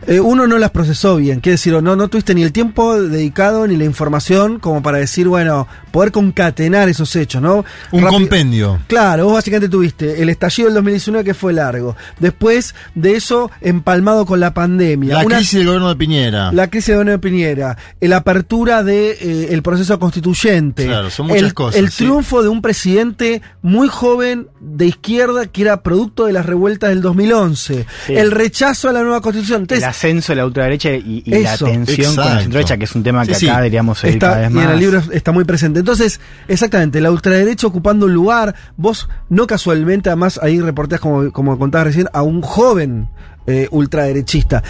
[0.08, 1.40] eh, uno no las procesó bien.
[1.40, 4.98] Quiere decir, o no, no tuviste ni el tiempo dedicado ni la información como para
[4.98, 7.66] decir, bueno, poder concatenar esos hechos, ¿no?
[7.92, 8.80] Un Rápido- compendio.
[8.88, 11.96] Claro, vos básicamente tuviste el estallido del 2019 que fue largo.
[12.20, 15.16] Después de eso, empalmado con la pandemia.
[15.20, 16.52] La Una- crisis del gobierno de Piñera.
[16.52, 21.54] la crisis de Doña Piñera, eh, la apertura del proceso constituyente, Claro, son muchas el,
[21.54, 21.98] cosas, el sí.
[22.06, 27.02] triunfo de un presidente muy joven de izquierda que era producto de las revueltas del
[27.02, 28.14] 2011, Sí.
[28.16, 29.58] el rechazo a la nueva constitución.
[29.58, 32.40] El Entonces, ascenso de la ultraderecha y, y la tensión con la Exacto.
[32.42, 33.58] centroderecha, que es un tema que Sí, acá sí.
[33.62, 34.66] deberíamos seguir está, cada vez y más.
[34.66, 35.80] en el libro está muy presente.
[35.80, 41.58] Entonces, exactamente, la ultraderecha ocupando un lugar, vos no casualmente, además ahí reportás, como, como
[41.58, 43.10] contabas recién, a un joven
[43.48, 44.64] eh, ultraderechista.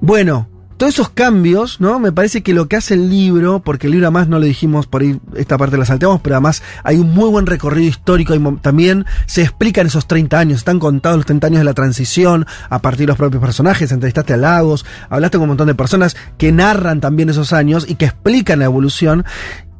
[0.00, 1.98] Bueno, todos esos cambios, ¿no?
[2.00, 4.86] Me parece que lo que hace el libro, porque el libro además no lo dijimos
[4.86, 8.58] por ahí, esta parte la salteamos, pero además hay un muy buen recorrido histórico, mo-
[8.60, 12.80] también se explican esos 30 años, están contados los 30 años de la transición a
[12.80, 16.50] partir de los propios personajes, entrevistaste a Lagos, hablaste con un montón de personas que
[16.52, 19.24] narran también esos años y que explican la evolución.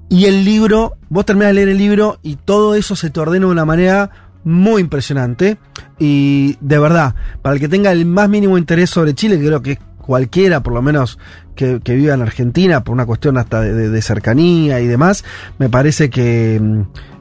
[0.08, 3.46] Y el libro, vos terminás de leer el libro y todo eso se te ordena
[3.46, 4.10] de una manera
[4.44, 5.56] muy impresionante.
[5.98, 9.62] Y de verdad, para el que tenga el más mínimo interés sobre Chile, que creo
[9.62, 11.18] que cualquiera, por lo menos
[11.56, 15.24] que, que viva en Argentina, por una cuestión hasta de, de- cercanía y demás,
[15.58, 16.80] me parece que mm,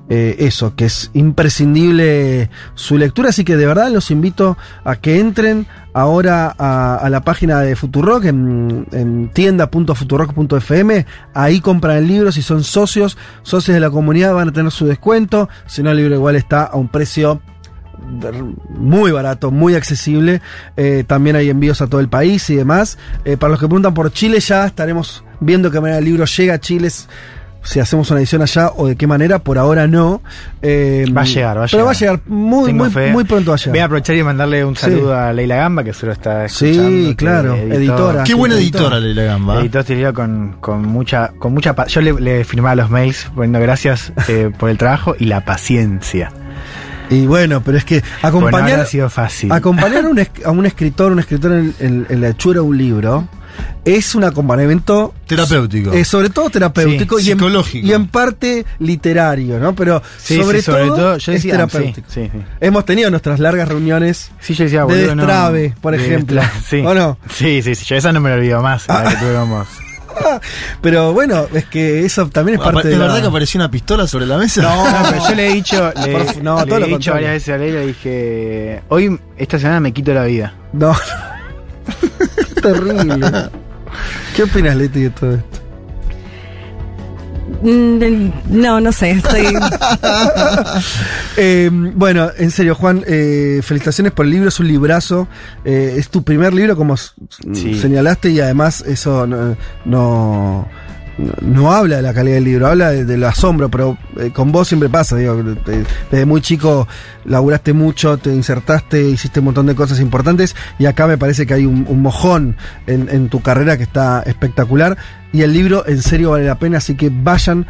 [0.10, 3.30] eh, eso, que es imprescindible su lectura.
[3.30, 7.76] Así que de verdad los invito a que entren ahora a, a la página de
[7.76, 11.06] Futurock en, en tienda.futurock.fm.
[11.34, 12.32] Ahí compran el libro.
[12.32, 15.48] Si son socios, socios de la comunidad, van a tener su descuento.
[15.68, 17.42] Si no, el libro igual está a un precio
[18.70, 20.42] muy barato, muy accesible.
[20.78, 22.98] Eh, también hay envíos a todo el país y demás.
[23.26, 26.56] Eh, para los que preguntan por Chile, ya estaremos viendo qué manera el libro llega
[26.56, 26.90] a Chile.
[27.66, 30.22] Si hacemos una edición allá o de qué manera, por ahora no.
[30.62, 31.86] Eh, Va a llegar, va a Pero llegar.
[31.86, 34.76] va a llegar muy, muy, muy pronto va a Voy a aprovechar y mandarle un
[34.76, 34.82] Sí.
[34.82, 37.08] saludo a Leila Gamba, que se lo está Sí, escuchando.
[37.10, 38.24] que claro, editó- editora.
[38.26, 38.84] Qué buena Editora.
[38.84, 39.60] editora Leila Gamba.
[39.62, 43.62] Editó este libro con, con mucha, con mucha Yo le, le firmaba los mails poniendo
[43.62, 46.34] gracias eh, por el trabajo y la paciencia.
[47.14, 49.52] Y bueno, pero es que acompañar, habrá sido fácil.
[49.52, 52.62] acompañar a un, es- a un escritor, un escritor en, en- en la hechura de
[52.68, 53.28] un libro,
[53.86, 55.92] es un acompañamiento Terapéutico.
[55.94, 57.88] Eh, sobre todo terapéutico Sí, y, en, psicológico.
[57.88, 59.76] y en parte literario, ¿no?
[59.76, 62.08] Pero Sí, sobre, sí, sobre todo, todo, yo es decía, terapéutico.
[62.10, 62.44] sí, sí, sí.
[62.62, 66.42] Hemos tenido nuestras largas reuniones Sí, yo decía, de boludo, no- destrave, por de ejemplo.
[66.42, 66.82] destra- Sí.
[66.84, 67.18] ¿O no?
[67.34, 69.68] Sí, sí, sí, yo esa no me la olvido más, la que tuvimos.
[70.82, 73.70] Pero bueno, es que eso también es parte ¿Es de la- verdad que apareció una
[73.72, 74.62] pistola sobre la mesa?
[74.62, 77.14] No, pero yo le he dicho, le, no, le todo lo he dicho contrario.
[77.14, 80.54] varias veces a Leila, le dije, hoy, esta semana me quito la vida.
[80.74, 80.94] No.
[82.62, 83.50] Terrible.
[84.36, 85.60] ¿Qué opinas, Leti, de todo esto?
[87.62, 89.46] Mm, No, no sé, estoy...
[91.38, 95.28] Eh, bueno, en serio, Juan, eh, felicitaciones por el libro, es un librazo.
[95.66, 97.80] Eh, es tu primer libro, como Sí.
[97.80, 99.56] señalaste, y además eso no,
[99.86, 100.68] no,
[101.42, 104.68] no habla de la calidad del libro, habla de- del asombro, pero eh, con vos
[104.68, 106.88] siempre pasa, desde muy chico
[107.26, 111.54] laburaste mucho, te insertaste, hiciste un montón de cosas importantes, y acá me parece que
[111.54, 112.56] hay un, un mojón
[112.88, 114.98] en, en tu carrera que está espectacular,
[115.32, 117.66] y el libro en serio vale la pena, así que vayan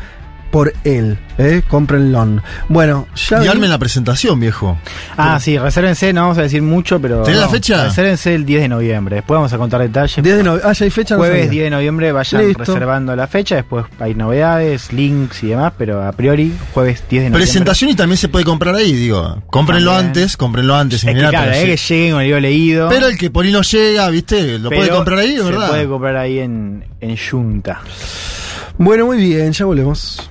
[0.53, 1.63] por él, ¿eh?
[1.67, 2.39] cómprenlo.
[2.69, 3.43] Bueno, ya...
[3.43, 4.77] Y armen la presentación, viejo.
[5.17, 7.23] Ah, sí, resérvense, no vamos a decir mucho, pero.
[7.23, 7.85] ¿Tenés la no, fecha?
[7.85, 9.15] Resérvense el 10 de noviembre.
[9.15, 10.23] Después vamos a contar detalles.
[10.23, 10.69] 10 de noviembre.
[10.69, 11.15] Ah, ya hay fecha.
[11.15, 11.51] no Jueves sabía.
[11.51, 12.65] 10 de noviembre vayan Listo.
[12.65, 17.17] reservando la fecha, después hay novedades, links y demás, pero a priori jueves 10 de
[17.31, 17.41] noviembre.
[17.41, 19.41] Presentación y también se puede comprar ahí, digo.
[19.47, 20.07] Cómprenlo También.
[20.09, 20.99] antes, cómprenlo antes.
[20.99, 22.89] Es que general, claro, pero, eh, que lleguen con el leído.
[22.89, 24.59] Pero el que por ahí no llega, ¿viste?
[24.59, 25.69] Lo puede comprar ahí, se ¿verdad?
[25.69, 27.81] puede comprar ahí en, en Junta.
[28.77, 30.29] Bueno, muy bien, ya volvemos.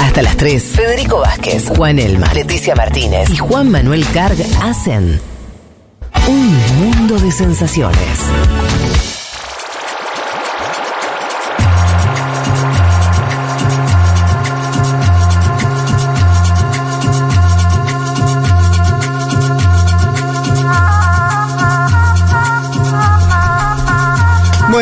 [0.00, 5.20] Hasta las 3, Federico Vázquez, Juan Elma, Leticia Martínez y Juan Manuel Carg hacen
[6.26, 8.18] un mundo de sensaciones.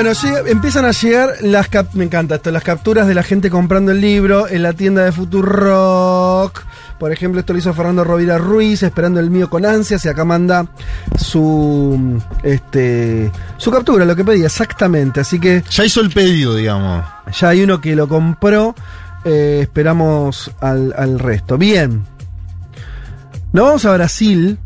[0.02, 3.50] Bueno, llega- empiezan a llegar las cap- me encanta esto, las capturas de la gente
[3.50, 6.60] comprando el libro en la tienda de Futurock.
[6.98, 10.24] Por ejemplo, esto lo hizo Fernando Rovira Ruiz, esperando el mío con ansias, y acá
[10.24, 10.66] manda
[11.16, 15.20] su este su captura, lo que pedía, exactamente.
[15.20, 15.62] Así que.
[15.70, 17.04] Ya hizo el pedido, digamos.
[17.40, 18.74] Ya hay uno que lo compró.
[19.24, 21.56] eh, esperamos al, al resto.
[21.58, 22.02] Bien.
[23.52, 24.58] Nos vamos a Brasil.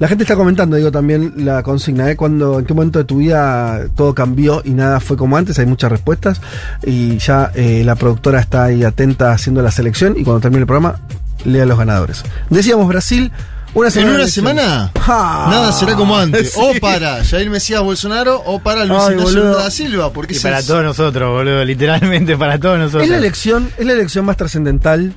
[0.00, 2.16] La gente está comentando, digo, también la consigna, ¿eh?
[2.16, 5.58] Cuando, ¿En qué momento de tu vida todo cambió y nada fue como antes?
[5.60, 6.40] Hay muchas respuestas
[6.84, 10.66] y ya eh, la productora está ahí atenta haciendo la selección y cuando termine el
[10.66, 10.98] programa,
[11.44, 12.24] lea los ganadores.
[12.50, 13.30] Decíamos Brasil,
[13.74, 14.10] una semana.
[14.10, 14.92] ¿En una semana?
[15.00, 15.46] Ja.
[15.50, 16.52] Nada será como antes.
[16.54, 16.60] Sí.
[16.60, 20.12] O para Jair Mesías Bolsonaro o para Luis Ay, Ignacio da Silva.
[20.12, 23.04] Porque Y ese para es- todos nosotros, boludo, literalmente para todos nosotros.
[23.04, 25.14] Es la elección, es la elección más trascendental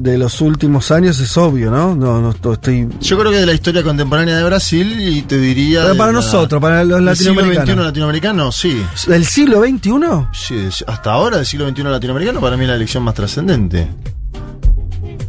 [0.00, 1.94] de los últimos años, es obvio, ¿no?
[1.96, 2.86] No, no to- estoy.
[3.00, 5.82] Yo creo que de la historia contemporánea de Brasil y te diría.
[5.82, 7.74] Pero para la- nosotros, para los del siglo latinoamericanos.
[7.76, 8.82] XXI latinoamericano, sí.
[9.08, 9.90] ¿Del siglo XXI?
[10.32, 13.88] Sí, hasta ahora del siglo XXI latinoamericano para mí es la elección más trascendente.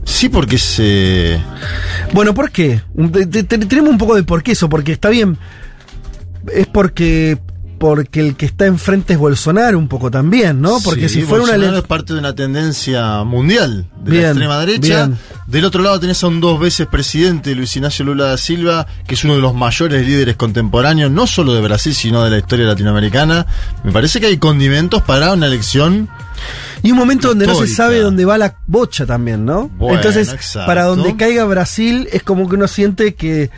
[0.06, 1.40] Sí, porque se.
[2.14, 2.82] Bueno, ¿por qué?
[3.14, 5.38] Te- te- te- Tenemos un poco de por qué eso, porque está bien.
[6.54, 7.38] Es porque
[7.80, 10.80] porque el que está enfrente es Bolsonaro un poco también, ¿no?
[10.84, 14.24] Porque Sí, si fuera una Bolsonaro ele- es parte de una tendencia mundial de Bien,
[14.24, 15.06] la extrema derecha.
[15.08, 15.18] bien.
[15.48, 19.16] Del otro lado tenés a un dos veces presidente, Luis Ignacio Lula da Silva, que
[19.16, 22.66] es uno de los mayores líderes contemporáneos, no solo de Brasil, sino de la historia
[22.68, 23.48] latinoamericana.
[23.84, 26.10] Me parece que hay condimentos para una elección.
[26.84, 29.70] Y un momento donde no se sabe dónde va la bocha también, ¿no?
[29.78, 30.68] Bueno, Entonces, exacto.
[30.68, 33.50] para donde caiga Brasil, es como que uno siente que,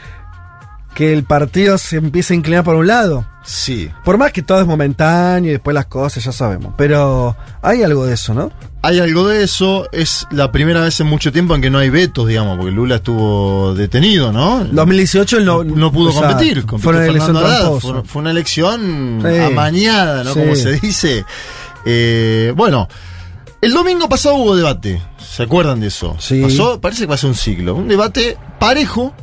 [0.95, 3.27] que el partido se empieza a inclinar por un lado.
[3.44, 3.90] Sí.
[4.06, 6.74] Por más que todo es momentáneo y después las cosas, ya sabemos.
[6.78, 8.52] Pero hay algo de eso, ¿no?
[8.84, 11.90] Hay algo de eso, es la primera vez en mucho tiempo en que no hay
[11.90, 14.64] vetos, digamos, porque Lula estuvo detenido, ¿no?
[14.66, 16.66] 2018 él no, no pudo sea, competir.
[16.66, 19.40] compitió Fue una elección Haddad, fue, fue una elección Sí.
[19.40, 20.34] amañada, ¿no?
[20.34, 20.40] Sí.
[20.40, 21.26] Como se dice.
[21.86, 22.88] Eh, bueno,
[23.61, 25.02] el domingo pasado hubo debate.
[25.20, 26.16] ¿Se acuerdan de eso?
[26.20, 26.42] Sí.
[26.42, 27.76] Pasó, parece que pasó un siglo.
[27.76, 29.14] Un debate parejo.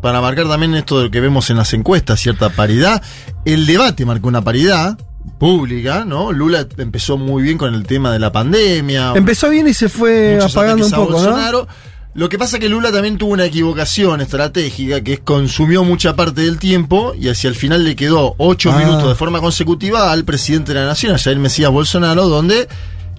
[0.00, 3.02] Para marcar también esto de lo que vemos en las encuestas, cierta paridad.
[3.44, 4.98] El debate marcó una paridad
[5.38, 6.32] pública, ¿no?
[6.32, 9.12] Lula empezó muy bien con el tema de la pandemia.
[9.14, 11.66] Empezó bien y se fue apagando un poco, ¿no?
[12.12, 16.16] Lo que pasa es que Lula también tuvo una equivocación estratégica, que es consumió mucha
[16.16, 18.78] parte del tiempo y hacia el final le quedó ocho Ah.
[18.78, 22.66] minutos de forma consecutiva al presidente de la nación, a Jair Mesías Bolsonaro, donde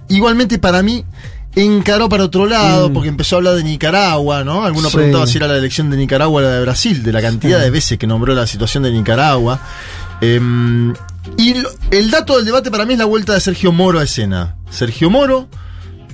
[0.08, 1.06] igualmente para mí
[1.54, 2.92] encaró para otro lado, Mm.
[2.94, 4.64] porque empezó a hablar de Nicaragua, ¿no?
[4.64, 4.96] Alguno Sí.
[4.96, 7.64] preguntaba si era la elección de Nicaragua o la de Brasil, de la cantidad Sí.
[7.64, 9.60] de veces que nombró la situación de Nicaragua.
[10.20, 10.94] Em,
[11.36, 14.04] y lo- el dato del debate para mí es la vuelta de Sergio Moro a
[14.04, 14.54] escena.
[14.70, 15.48] Sergio Moro,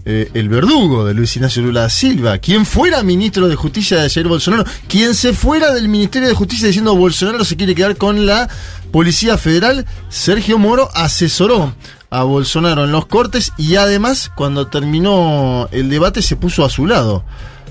[0.05, 4.09] eh, el verdugo de Luis Ignacio Lula da Silva, quien fuera ministro de Justicia de
[4.09, 8.25] Jair Bolsonaro, quien se fuera del Ministerio de Justicia diciendo Bolsonaro se quiere quedar con
[8.27, 8.49] la
[8.91, 11.75] Policía Federal, Sergio Moro asesoró
[12.11, 16.87] a Bolsonaro en los cortes y además cuando terminó el debate se puso a su
[16.87, 17.25] lado,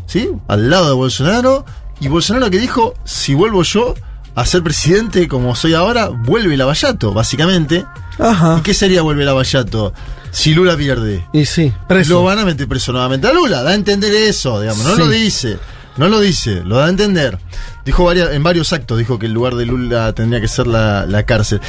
[0.06, 0.30] ¿sí?
[0.48, 1.66] Al lado de Bolsonaro
[2.00, 3.96] y Bolsonaro que dijo, si vuelvo yo
[4.36, 7.86] a ser presidente como soy ahora, vuelve Lavallato, básicamente.
[8.20, 8.58] Ajá.
[8.60, 9.94] ¿Y qué sería volver Lavallato
[10.30, 11.28] si Lula pierde?
[11.34, 12.14] Y sí, preso.
[12.14, 13.64] Lo van a meter preso nuevamente a Lula.
[13.64, 14.84] Da a entender eso, digamos.
[14.86, 15.00] No Sí.
[15.00, 15.58] lo dice.
[15.98, 17.40] No lo dice, lo da a entender.
[17.84, 21.08] Dijo varias, en varios actos, dijo que el lugar de Lula tendría que ser la,
[21.08, 21.60] la cárcel.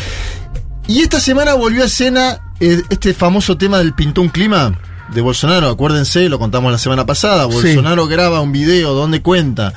[0.87, 4.79] Y esta semana volvió a escena este famoso tema del pintón clima
[5.15, 5.69] de Bolsonaro.
[5.69, 7.45] Acuérdense, lo contamos la semana pasada.
[7.45, 7.53] Sí.
[7.55, 9.73] Bolsonaro graba un video donde cuenta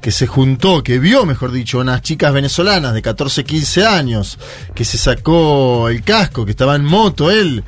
[0.00, 4.38] que se juntó, que vio, mejor dicho, unas chicas venezolanas de 14, 15 años,
[4.74, 7.64] que se sacó el casco, que estaba en moto él,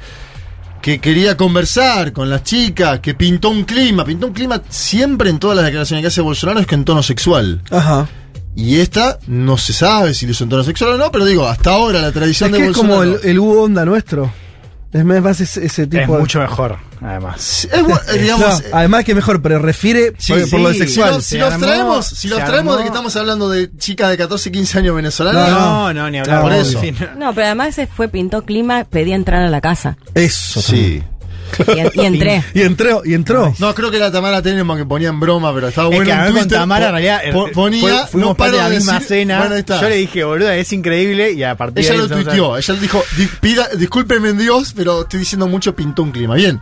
[0.82, 5.38] que quería conversar con las chicas, que pintó un clima, pintó un clima siempre en
[5.38, 7.62] todas las declaraciones que hace Bolsonaro es que en tono sexual.
[7.70, 8.06] Ajá.
[8.54, 11.46] Y esta no se sabe si lo hizo en tono sexual o no, pero digo,
[11.46, 13.22] hasta ahora la tradición Es de que es como Bolsonaro.
[13.22, 14.30] el, el Hugo Onda nuestro.
[14.92, 17.68] Es más ese, ese tipo Es de- mucho mejor, además.
[17.70, 17.80] Es
[18.14, 21.08] eh, digamos, No, además que mejor, pero refiere Sí, por, por lo de sexual.
[21.10, 23.70] Si, nos- si Se los armó- traemos, si los traemos de que estamos hablando de
[23.76, 25.50] chicas de 14, 15 años venezolanas.
[25.50, 26.40] No, no, ni hablar.
[26.42, 26.80] Por eso.
[27.18, 29.98] No, pero además se fue, pintó clima, pedía entrar a la casa.
[30.14, 30.62] Eso.
[30.62, 31.02] Sí.
[31.68, 32.44] Y, en- y entré.
[32.54, 33.54] Y entró, y entró.
[33.58, 36.10] No, creo que era Tamara Tenenbaum que ponía en broma, pero estaba Es bueno que
[36.12, 36.58] en hablar con Twitter.
[36.58, 39.38] Tamara, en realidad, po- eh, ponía, fuimos no parte de la de misma decir- cena.
[39.38, 39.80] Bueno, ahí está.
[39.80, 41.32] Yo le dije, boluda, es increíble.
[41.32, 44.38] Y a partir de Ella ahí lo a- tuiteó, ella dijo, "Di- pida, discúlpeme en
[44.38, 46.34] Dios, pero estoy diciendo mucho pintó un clima.
[46.34, 46.60] Bien.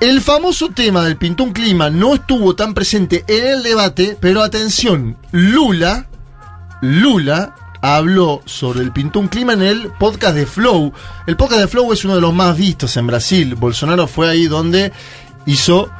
[0.00, 4.42] El famoso tema del pintó un clima no estuvo tan presente en el debate, pero
[4.42, 6.06] atención, Lula,
[6.80, 10.92] Lula habló sobre el pintó un clima en el podcast de Flow.
[11.26, 13.54] El podcast de Flow es uno de los más vistos en Brasil.
[13.56, 14.92] Bolsonaro fue ahí donde
[15.46, 15.90] hizo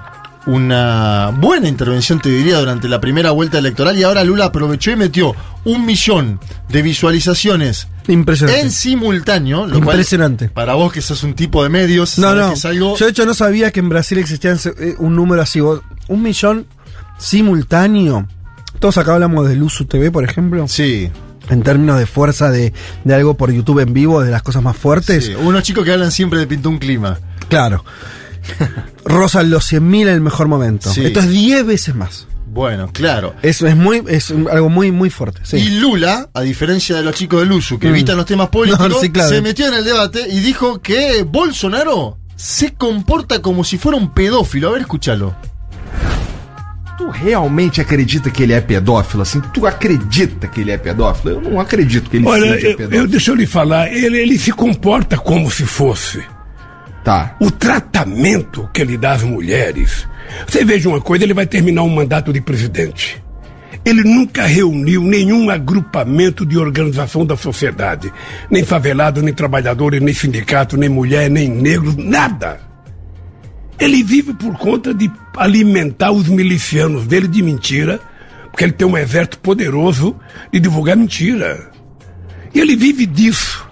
[0.46, 4.96] una buena intervención, te diría, durante la primera vuelta electoral y ahora Lula aprovechó y
[4.96, 8.60] metió un millón de visualizaciones Impresionante.
[8.60, 9.66] en simultáneo.
[9.66, 10.48] Lo cual, Impresionante.
[10.48, 12.48] para vos que sos un tipo de medios, No, no.
[12.48, 12.96] que es algo...
[12.96, 14.56] Yo de hecho no sabía que en Brasil existía
[14.98, 15.60] un número así.
[15.60, 16.66] Un millón
[17.18, 18.26] simultáneo.
[18.80, 20.66] Todos acá hablamos de Luzu TV, por ejemplo.
[20.66, 21.08] Sí.
[21.52, 22.72] En términos de fuerza de,
[23.04, 25.26] de algo por YouTube en vivo, de las cosas más fuertes.
[25.26, 27.18] sí, unos chicos que hablan siempre de pintó un clima.
[27.48, 27.84] Claro.
[29.04, 30.90] Rozan los 100.000 en el mejor momento.
[30.92, 31.04] Sí.
[31.04, 32.26] Esto es 10 veces más.
[32.46, 33.34] Bueno, claro.
[33.42, 35.40] Eso es muy, es algo muy, muy fuerte.
[35.44, 35.56] Sí.
[35.56, 37.90] Y Lula, a diferencia de los chicos de Luzu, que Mm.
[37.94, 39.30] evitan los temas políticos, No, sí, claro.
[39.30, 44.12] se metió en el debate y dijo que Bolsonaro se comporta como si fuera un
[44.12, 44.68] pedófilo.
[44.68, 45.34] A ver, escúchalo.
[47.02, 49.22] Tu realmente acredita que ele é pedófilo?
[49.22, 51.34] Assim, tu acredita que ele é pedófilo?
[51.34, 53.02] Eu não acredito que ele Olha, seja eu, pedófilo.
[53.02, 56.22] eu, deixa eu lhe falar, ele, ele se comporta como se fosse.
[57.02, 57.34] Tá.
[57.40, 60.06] O tratamento que ele dá às mulheres.
[60.46, 63.20] Você veja uma coisa, ele vai terminar um mandato de presidente.
[63.84, 68.12] Ele nunca reuniu nenhum agrupamento de organização da sociedade.
[68.48, 72.60] Nem favelado, nem trabalhadores, nem sindicato, nem mulher, nem negros, nada.
[73.78, 78.00] Ele vive por conta de alimentar os milicianos dele de mentira,
[78.50, 80.16] porque ele tem um exército poderoso
[80.52, 81.70] de divulgar mentira.
[82.54, 83.66] E ele vive disso.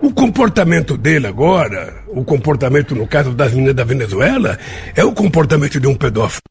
[0.00, 4.58] O comportamento dele agora, o comportamento, no caso das meninas da Venezuela,
[4.96, 6.42] é o comportamento de um pedófilo.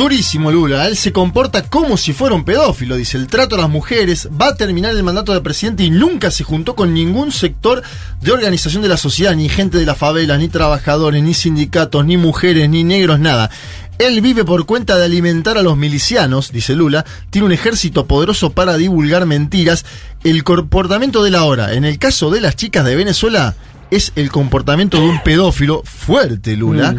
[0.00, 3.68] Durísimo Lula, él se comporta como si fuera un pedófilo, dice, el trato a las
[3.68, 7.82] mujeres, va a terminar el mandato de presidente y nunca se juntó con ningún sector
[8.22, 12.16] de organización de la sociedad, ni gente de la favela, ni trabajadores, ni sindicatos, ni
[12.16, 13.50] mujeres, ni negros, nada.
[13.98, 18.52] Él vive por cuenta de alimentar a los milicianos, dice Lula, tiene un ejército poderoso
[18.52, 19.84] para divulgar mentiras.
[20.24, 23.54] El comportamiento de la hora, en el caso de las chicas de Venezuela,
[23.90, 26.96] es el comportamiento de un pedófilo fuerte, Lula.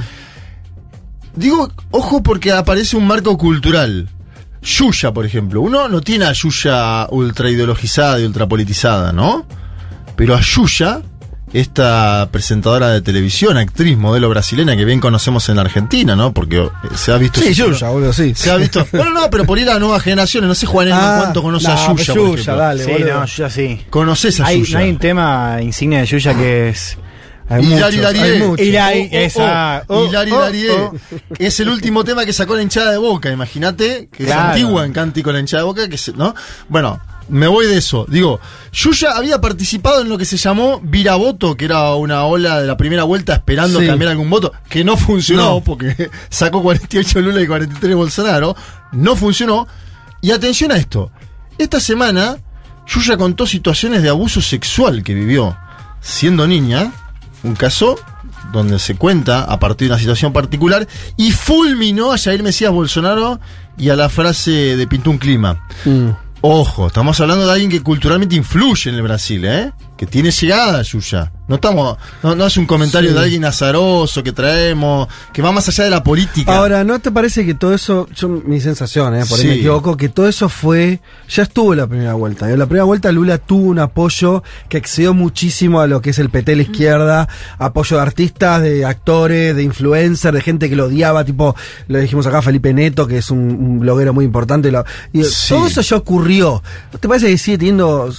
[1.35, 4.09] Digo, ojo porque aparece un marco cultural.
[4.61, 5.61] Yuya, por ejemplo.
[5.61, 9.45] Uno no tiene a Yuya ultra ideologizada y ultra politizada, ¿no?
[10.15, 11.01] Pero a Yuya,
[11.51, 16.31] esta presentadora de televisión, actriz, modelo brasileña que bien conocemos en la Argentina, ¿no?
[16.31, 17.41] Porque eh, se ha visto.
[17.41, 18.33] Sí, Yuya, boludo, sí.
[18.35, 18.85] Se ha visto.
[18.91, 20.47] Bueno, no, pero por ir a nuevas generaciones.
[20.47, 22.13] No sé, Juan, Ah, cuánto conoce no, a Yuya.
[22.13, 23.13] Yuya, dale, Sí, boludo.
[23.21, 23.81] no, Yuya sí.
[23.89, 24.79] Conoces a hay, Yuya.
[24.79, 26.97] hay un tema insignia de Yuya que es.
[27.51, 28.43] Hay Hilari Darie.
[28.43, 28.55] Oh,
[29.87, 30.09] oh,
[30.71, 30.91] oh.
[31.37, 34.41] Es el último tema que sacó la hinchada de boca, imagínate, que Claro.
[34.41, 36.33] es antigua en cántico la hinchada de boca, que se- ¿no?
[36.69, 36.99] Bueno,
[37.29, 38.05] me voy de eso.
[38.09, 38.39] Digo,
[38.71, 42.77] Yuya había participado en lo que se llamó Viravoto, que era una ola de la
[42.77, 43.87] primera vuelta esperando Sí.
[43.87, 45.61] cambiar algún voto, que no funcionó, No.
[45.63, 48.55] porque sacó 48 Lula y 43 Bolsonaro.
[48.93, 49.67] No funcionó.
[50.21, 51.11] Y atención a esto.
[51.57, 52.37] Esta semana,
[52.87, 55.57] Yuya contó situaciones de abuso sexual que vivió
[56.01, 56.91] siendo niña.
[57.43, 57.97] Un caso
[58.51, 60.87] donde se cuenta a partir de una situación particular
[61.17, 63.39] y fulminó a Jair Mesías Bolsonaro
[63.77, 65.65] y a la frase de Pintó un clima.
[65.85, 66.09] Mm.
[66.41, 69.71] Ojo, estamos hablando de alguien que culturalmente influye en el Brasil, ¿eh?
[69.95, 71.31] Que tiene llegada, Yuya.
[71.51, 73.13] No estamos, no, no es un comentario Sí.
[73.15, 76.55] de alguien azaroso que traemos, que va más allá de la política.
[76.55, 79.59] Ahora, ¿no te parece que todo eso, yo, mi sensación, eh, por ahí me Sí.
[79.59, 82.49] equivoco, que todo eso fue, ya estuvo la primera vuelta.
[82.49, 86.19] En la primera vuelta Lula tuvo un apoyo que excedió muchísimo a lo que es
[86.19, 90.85] el PT la izquierda, apoyo de artistas, de actores, de influencers, de gente que lo
[90.85, 91.53] odiaba, tipo,
[91.89, 94.69] lo dijimos acá, Felipe Neto, que es un, un bloguero muy importante.
[94.69, 95.49] y lo- y Sí.
[95.49, 96.63] Todo eso ya ocurrió.
[96.93, 98.09] ¿No te parece que sigue teniendo,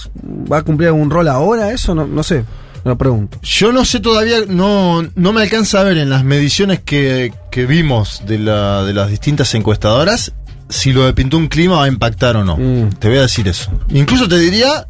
[0.51, 1.71] va a cumplir algún rol ahora?
[1.71, 2.43] Eso no, no sé,
[2.91, 3.39] lo pregunto.
[3.43, 7.65] Yo no sé todavía, no, no me alcanza a ver en las mediciones que, que
[7.65, 10.33] vimos de, la, de las distintas encuestadoras
[10.69, 12.57] si lo de Pintó un clima va a impactar o no.
[12.57, 12.89] Mm.
[12.99, 13.71] Te voy a decir eso.
[13.89, 14.87] Incluso te diría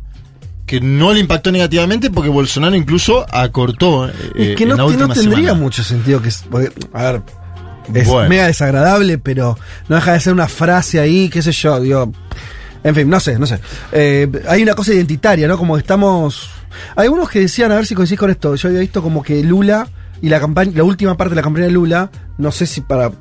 [0.66, 4.08] que no le impactó negativamente porque Bolsonaro incluso acortó.
[4.08, 5.54] eh, Es que en no, no tendría semana.
[5.56, 6.30] mucho sentido que.
[6.50, 7.22] porque, a ver,
[7.94, 8.30] es Bueno.
[8.30, 9.58] mega desagradable, pero
[9.90, 12.12] no deja de ser una frase ahí, qué sé yo, digo.
[12.86, 13.60] En fin, no sé, no sé.
[13.92, 15.58] Eh, hay una cosa identitaria, ¿no?
[15.58, 16.50] Como estamos.
[16.96, 18.56] Hay algunos que decían, a ver si coincidís con esto.
[18.56, 19.88] Yo había visto como que Lula
[20.22, 23.12] y la campaña, la última parte de la campaña de Lula, no sé si para.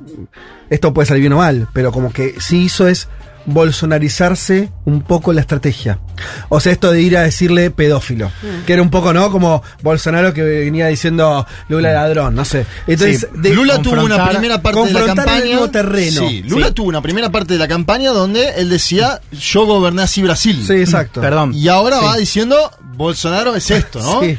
[0.69, 3.09] Esto puede salir bien o mal, pero como que sí hizo es
[3.45, 5.99] bolsonarizarse un poco la estrategia.
[6.49, 8.31] O sea, esto de ir a decirle pedófilo.
[8.65, 9.31] Que era un poco, ¿no?
[9.31, 12.65] Como Bolsonaro que venía diciendo Lula ladrón, no sé.
[12.87, 15.45] Entonces, Sí, de Lula tuvo una primera parte de la el campaña.
[15.45, 16.27] mismo terreno.
[16.27, 16.73] Sí, Lula Sí.
[16.73, 20.63] tuvo una primera parte de la campaña donde él decía, yo goberné así Brasil.
[20.65, 21.21] Sí, exacto.
[21.21, 21.53] Perdón.
[21.53, 22.05] Y ahora Sí.
[22.05, 24.21] va diciendo, Bolsonaro es esto, ¿no?
[24.23, 24.37] Sí.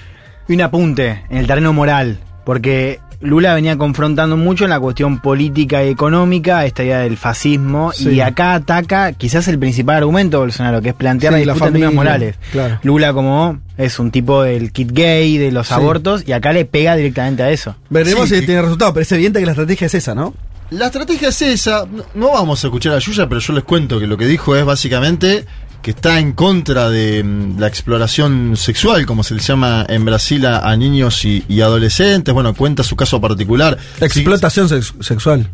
[0.48, 5.18] Y un apunte en el terreno moral, porque Lula venía confrontando mucho en la cuestión
[5.18, 8.10] política y económica esta idea del fascismo Sí.
[8.10, 11.52] y acá ataca quizás el principal argumento de Bolsonaro, que es plantear Sí, la la
[11.54, 12.36] disputa en términos familia, morales.
[12.52, 12.78] claro.
[12.82, 15.74] Lula como es un tipo del kit gay, de los Sí.
[15.74, 17.74] abortos, y acá le pega directamente a eso.
[17.90, 20.34] Veremos Sí, si tiene resultado, pero es evidente que la estrategia es esa, ¿no?
[20.70, 21.84] La estrategia es esa.
[21.90, 24.56] No, no vamos a escuchar a Yuya, pero yo les cuento que lo que dijo
[24.56, 25.44] es básicamente
[25.84, 30.44] que está en contra de mm, la exploración sexual, como se le llama en Brasil
[30.46, 32.32] a, a niños y, y adolescentes.
[32.32, 33.76] Bueno, cuenta su caso particular.
[34.00, 35.50] Explotación sex- sexual.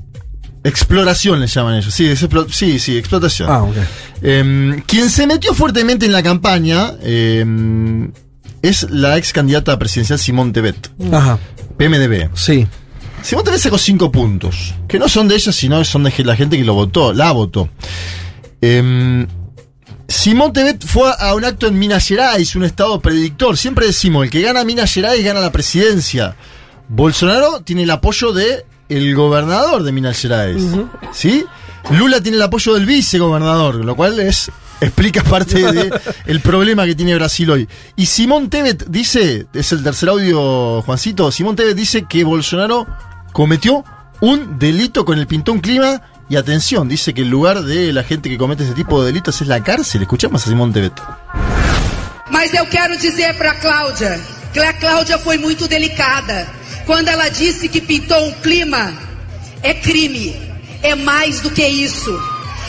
[0.62, 1.92] Exploración le llaman ellos.
[1.92, 2.14] Sí,
[2.50, 3.50] sí, sí, explotación.
[3.50, 3.76] Ah, ok.
[4.22, 7.44] Eh, quien se metió fuertemente en la campaña eh,
[8.62, 11.38] es la ex candidata presidencial Simón Tebet, Ajá.
[11.76, 12.28] PMDB.
[12.34, 12.66] Sí.
[13.22, 16.56] Simón Tebet sacó cinco puntos, que no son de ella, sino son de la gente
[16.56, 17.68] que lo votó, la votó.
[18.60, 19.26] Em,
[20.10, 23.56] Simón Tebet fue a un acto en Minas Gerais, un estado predictor.
[23.56, 26.34] Siempre decimos, el que gana Minas Gerais gana la presidencia.
[26.88, 30.64] Bolsonaro tiene el apoyo de el gobernador de Minas Gerais.
[31.12, 31.44] ¿Sí?
[31.90, 35.94] Lula tiene el apoyo del vicegobernador, lo cual es explica parte del
[36.26, 37.68] el problema que tiene Brasil hoy.
[37.94, 42.84] Y Simón Tebet dice, es el tercer audio, Juancito, Simón Tebet dice que Bolsonaro
[43.32, 43.84] cometió
[44.20, 48.30] un delito con el Pintón Clima y atención, dice que el lugar de la gente
[48.30, 50.02] que comete ese tipo de delitos es la cárcel.
[50.02, 50.94] Escuchamos a Simón Tebet.
[52.30, 54.20] Mas eu quero dizer para Cláudia
[54.52, 56.46] que a Cláudia foi muito delicada
[56.86, 58.92] quando ela disse que pintou um clima.
[59.60, 60.40] É crime,
[60.84, 62.16] é mais do que isso.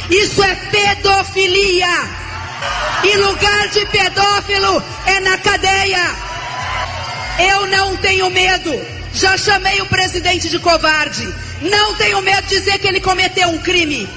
[0.10, 2.10] Isso é pedofilia.
[3.04, 6.16] E lugar de pedófilo é na cadeia.
[7.54, 8.74] Eu não tenho medo.
[9.14, 11.32] Já chamei o presidente de covarde.
[11.62, 14.08] Não tenho medo de dizer que ele cometeu um crime.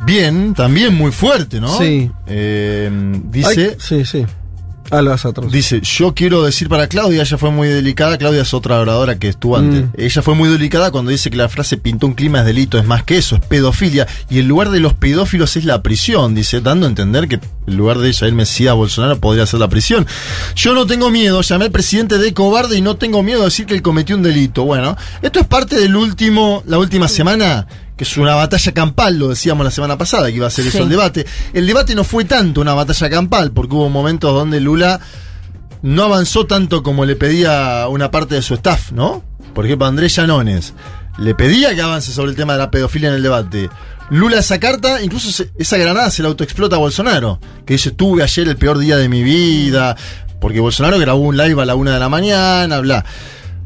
[0.00, 1.76] Bien, también muy fuerte, ¿no?
[1.76, 2.10] Sí.
[2.26, 2.90] Eh,
[3.24, 3.70] dice.
[3.70, 4.26] Ay, sí, sí.
[4.90, 5.02] A.
[5.50, 9.28] Dice, yo quiero decir para Claudia, ella fue muy delicada, Claudia es otra oradora que
[9.28, 9.84] estuvo antes.
[9.84, 9.90] Mm.
[9.96, 12.84] Ella fue muy delicada cuando dice que la frase pintó un clima es delito, es
[12.84, 14.06] más que eso, es pedofilia.
[14.28, 17.76] Y el lugar de los pedófilos es la prisión, dice, dando a entender que el
[17.76, 20.06] lugar de Jair Mesías Bolsonaro podría ser la prisión.
[20.54, 23.66] Yo no tengo miedo, llamé al presidente de cobarde y no tengo miedo de decir
[23.66, 24.64] que él cometió un delito.
[24.64, 27.66] Bueno, esto es parte del último, la última semana
[27.98, 30.78] que es una batalla campal, lo decíamos la semana pasada, que iba a ser eso
[30.84, 31.26] el debate.
[31.52, 35.00] El debate no fue tanto una batalla campal, porque hubo momentos donde Lula
[35.82, 39.22] no avanzó tanto como le pedía una parte de su staff, ¿no?
[39.54, 40.74] Por ejemplo, Andrés Llanones
[41.18, 43.68] le pedía que avance sobre el tema de la pedofilia en el debate.
[44.10, 48.22] Lula esa carta, incluso se- esa granada se la autoexplota a Bolsonaro, que dice, tuve
[48.22, 49.96] ayer el peor día de mi vida,
[50.40, 53.04] porque Bolsonaro grabó un live a la una de la mañana, bla.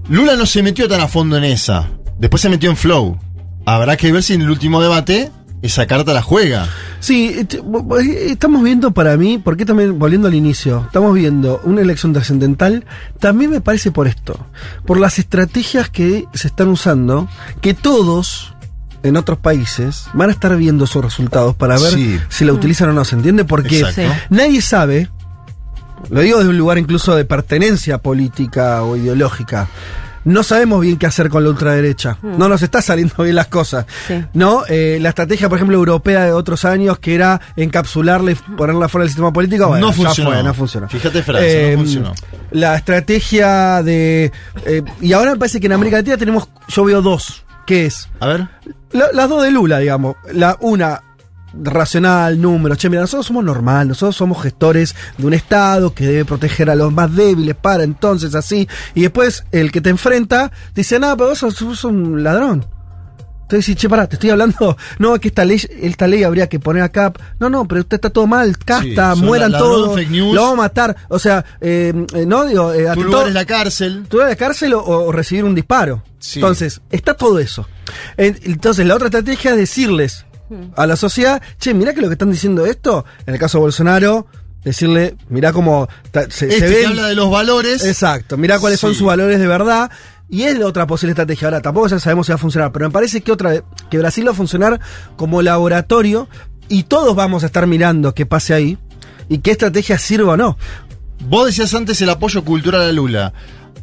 [0.09, 3.19] Lula no se metió tan a fondo en esa, después se metió en flow.
[3.67, 5.31] Habrá que ver si en el último debate
[5.63, 6.69] esa carta la juega.
[6.99, 11.81] Sí, bo- eh, estamos viendo para mí, porque también, volviendo al inicio, estamos viendo una
[11.81, 12.85] elección trascendental,
[13.21, 14.45] también me parece por esto,
[14.87, 17.29] por las estrategias que se están usando,
[17.61, 18.55] que todos
[19.05, 22.21] en otros países van a estar viendo sus resultados para ver Sí.
[22.29, 23.45] si la utilizan o no, ¿se entiende?
[23.45, 24.13] Porque Exacto.
[24.31, 25.09] Nadie sabe,
[26.11, 29.69] lo digo desde un lugar incluso de pertenencia política o ideológica,
[30.25, 32.19] no sabemos bien qué hacer con la ultraderecha.
[32.23, 33.87] No nos está saliendo bien las cosas.
[34.07, 34.25] Sí.
[34.35, 34.63] ¿No?
[34.69, 39.03] Eh, la estrategia, por ejemplo, europea de otros años, que era encapsularla y ponerla fuera
[39.03, 40.31] del sistema político, bueno, No ya funcionó.
[40.31, 40.89] fue, no funcionó.
[40.89, 42.13] Fíjate, Francia, Eh, no funcionó.
[42.53, 44.33] La estrategia de.
[44.67, 46.49] eh, y ahora me parece que en América Latina tenemos.
[46.69, 47.45] Yo veo dos.
[47.67, 48.09] ¿Qué es?
[48.21, 48.49] A ver.
[48.93, 50.17] La- las dos de Lula, digamos.
[50.33, 51.01] La una
[51.55, 52.79] racional, números.
[52.79, 56.75] Che, mira, nosotros somos normal, nosotros somos gestores de un Estado que debe proteger a
[56.75, 58.69] los más débiles para entonces así.
[58.95, 62.67] Y después el que te enfrenta dice, nada, pero vos sos, sos un ladrón.
[63.43, 64.77] Entonces dice, che, pará, te estoy hablando.
[64.99, 67.13] No, que esta ley, esta ley habría que poner acá.
[67.39, 70.01] No, no, pero usted está todo mal, casta, mueran la- todos.
[70.09, 70.97] Lo vamos a matar.
[71.09, 74.07] O sea, eh, eh, no digo, eh, Tu lugar es la cárcel.
[74.09, 76.03] tú la cárcel o, o recibir un disparo.
[76.19, 76.39] Sí.
[76.39, 77.69] Entonces, está todo eso.
[78.17, 80.25] En- Entonces, la otra estrategia es decirles
[80.77, 83.63] a la sociedad, che, mirá que lo que están diciendo esto, en el caso de
[83.63, 84.27] Bolsonaro,
[84.65, 87.85] decirle, mirá cómo ta- se, Este se que ven- habla de los valores.
[87.85, 89.91] Exacto, mirá cuáles son sus valores de verdad.
[90.29, 91.49] Y es la otra posible estrategia.
[91.49, 94.27] Ahora, tampoco ya sabemos si va a funcionar, pero me parece que otra que Brasil
[94.27, 94.81] va a funcionar
[95.17, 96.27] como laboratorio
[96.69, 98.79] y todos vamos a estar mirando qué pase ahí
[99.29, 100.57] y qué estrategia sirva o no.
[101.29, 103.33] Vos decías antes el apoyo cultural a Lula.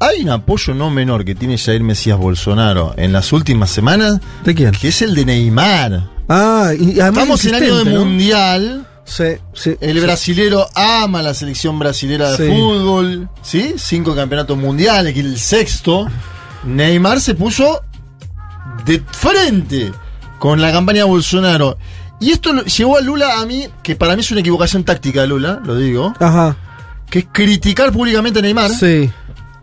[0.01, 4.19] Hay un apoyo no menor que tiene Jair Mesías Bolsonaro en las últimas semanas.
[4.45, 4.71] ¿De quién?
[4.71, 6.09] Que es el de Neymar.
[6.29, 8.87] Ah, y además Estamos en año de mundial.
[9.03, 9.75] Sí, sí.
[9.81, 10.05] El sí.
[10.05, 13.29] brasilero ama la selección brasilera de fútbol.
[13.41, 13.73] ¿Sí?
[13.77, 16.07] Cinco campeonatos mundiales, que el sexto.
[16.63, 17.81] Neymar se puso
[18.85, 19.91] de frente
[20.37, 21.77] con la campaña de Bolsonaro.
[22.21, 25.27] Y esto llevó a Lula a mí, que para mí es una equivocación táctica de
[25.27, 26.55] Lula, lo digo, Ajá.
[27.09, 28.71] que es criticar públicamente a Neymar.
[28.71, 29.09] Sí.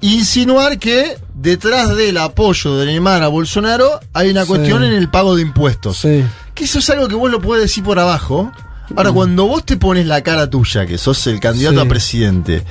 [0.00, 4.48] Insinuar que detrás del apoyo de Neymar a Bolsonaro hay una Sí.
[4.48, 5.98] cuestión en el pago de impuestos.
[5.98, 6.24] Sí.
[6.54, 8.52] Que eso es algo que vos lo podés decir por abajo.
[8.94, 11.86] Ahora, cuando vos te pones la cara tuya, que sos el candidato Sí.
[11.86, 12.62] a presidente,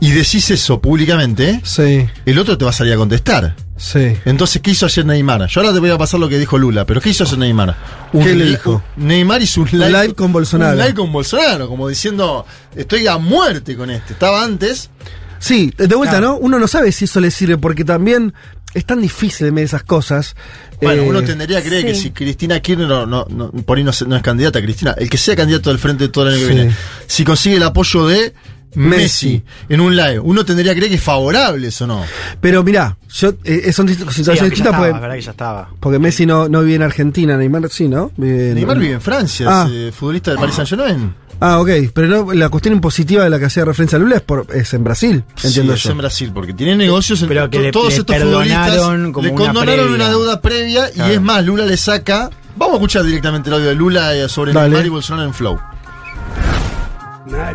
[0.00, 2.06] y decís eso públicamente, Sí.
[2.24, 3.54] el otro te va a salir a contestar.
[3.76, 4.16] Sí.
[4.24, 5.46] Entonces, ¿qué hizo ayer Neymar?
[5.48, 7.76] Yo ahora te voy a pasar lo que dijo Lula, pero ¿qué hizo ayer Neymar?
[8.12, 8.82] ¿Qué le dijo?
[8.96, 10.72] Neymar hizo un live, live con Bolsonaro.
[10.72, 14.14] Un live con Bolsonaro, como diciendo, estoy a muerte con este.
[14.14, 14.90] Estaba antes.
[15.38, 16.32] Sí, de vuelta, Claro.
[16.34, 16.38] ¿no?
[16.38, 18.32] Uno no sabe si eso le sirve porque también
[18.74, 20.34] es tan difícil de medir esas cosas.
[20.82, 23.84] Bueno, Eh, uno tendería a creer que si Cristina Kirchner no, no, no- por ahí
[23.84, 26.46] no, se- no es candidata, Cristina, el que sea candidato del frente todo el año
[26.48, 26.74] que viene,
[27.06, 28.34] si consigue el apoyo de
[28.74, 30.20] Messi, en un live.
[30.20, 32.04] Uno tendría que creer que es favorable eso, ¿no?
[32.40, 35.70] Pero mirá, yo, eh, son situaciones Sí, distintas estaba, porque, que ya estaba.
[35.80, 38.12] porque Messi no, no vive en Argentina, Neymar sí, ¿no?
[38.16, 39.66] Vive en- Neymar vive en Francia, Ah.
[39.68, 41.14] es eh, futbolista del Paris Saint-Germain.
[41.40, 44.46] Ah, ok, pero no, la cuestión impositiva de la que hacía referencia Lula es, por,
[44.52, 45.90] es en Brasil, entiendo sí, es yo.
[45.92, 49.22] en Brasil, porque tiene negocios en Pero que le- todos le estos perdonaron futbolistas como
[49.22, 49.94] le una condonaron previa.
[49.94, 51.12] una deuda previa Claro.
[51.12, 52.28] y es más, Lula le saca.
[52.56, 54.68] Vamos a escuchar directamente el audio de Lula eh, sobre Dale.
[54.68, 55.58] Neymar y Bolsonaro en Flow.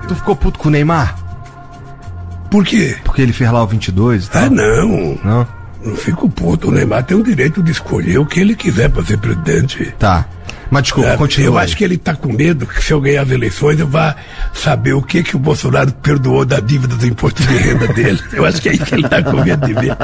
[0.08, 1.16] Tu ficou puto com o Neymar?
[2.50, 2.96] Por quê?
[3.04, 4.44] Porque ele fez lá o 22 e tal?
[4.44, 5.20] Ah, não.
[5.24, 5.48] Não?
[5.84, 6.70] Não fico puto.
[6.70, 9.94] O Neymar tem o direito de escolher o que ele quiser para ser presidente.
[9.98, 10.26] Tá.
[10.72, 11.48] Mas desculpa, É, continua.
[11.48, 11.66] eu aí.
[11.66, 14.16] acho que ele tá com medo que se eu ganhar as eleições eu vá
[14.54, 18.20] saber o que que o Bolsonaro perdoou da dívida do imposto de renda dele.
[18.34, 19.96] Eu acho que é isso que ele tá com medo de ver.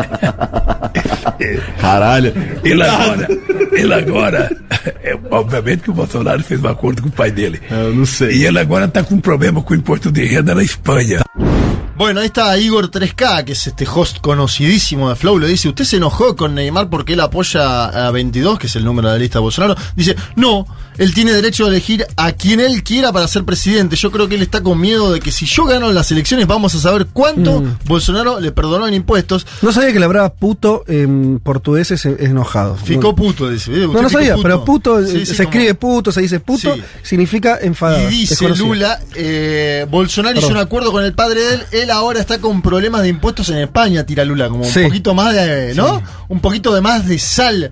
[1.80, 2.34] Caralho.
[2.64, 3.28] Ele agora,
[3.72, 4.58] ele agora,
[5.04, 7.62] é, obviamente que o Bolsonaro fez um acordo com o pai dele.
[7.70, 8.38] Eu não sei.
[8.38, 11.22] E ele agora tá com um problema com o imposto de renda na Espanha.
[11.96, 15.38] Bueno, ahí está Igor 3K, que es este host conocidísimo de Flow.
[15.38, 18.86] Le dice: ¿Usted se enojó con Neymar porque él apoya a 22, que es el
[18.86, 19.76] número de la lista de Bolsonaro?
[19.98, 20.59] Dice: No,
[20.98, 23.96] él tiene derecho a elegir a quien él quiera para ser presidente.
[23.96, 26.74] Yo creo que él está con miedo de que si yo gano las elecciones, vamos
[26.76, 27.78] a saber cuánto Mm.
[27.86, 29.46] Bolsonaro le perdonó en impuestos.
[29.62, 32.76] No sabía que la palabra puto en portugués es, enojado.
[32.76, 33.72] Ficó puto, dice.
[33.72, 33.88] ¿eh?
[33.88, 36.76] No, no sabía, pero puto, Sí, eh, sí, se como- escribe puto, se dice puto,
[36.76, 36.82] Sí.
[37.04, 38.10] significa enfadado.
[38.10, 38.50] Y dice.
[38.50, 42.62] Lula, eh, Bolsonaro hizo un acuerdo con el padre de él, él ahora está con
[42.62, 46.02] problemas de impuestos en España, tira Lula, como un poquito más de, ¿no?
[46.28, 47.72] Un poquito de más de sal.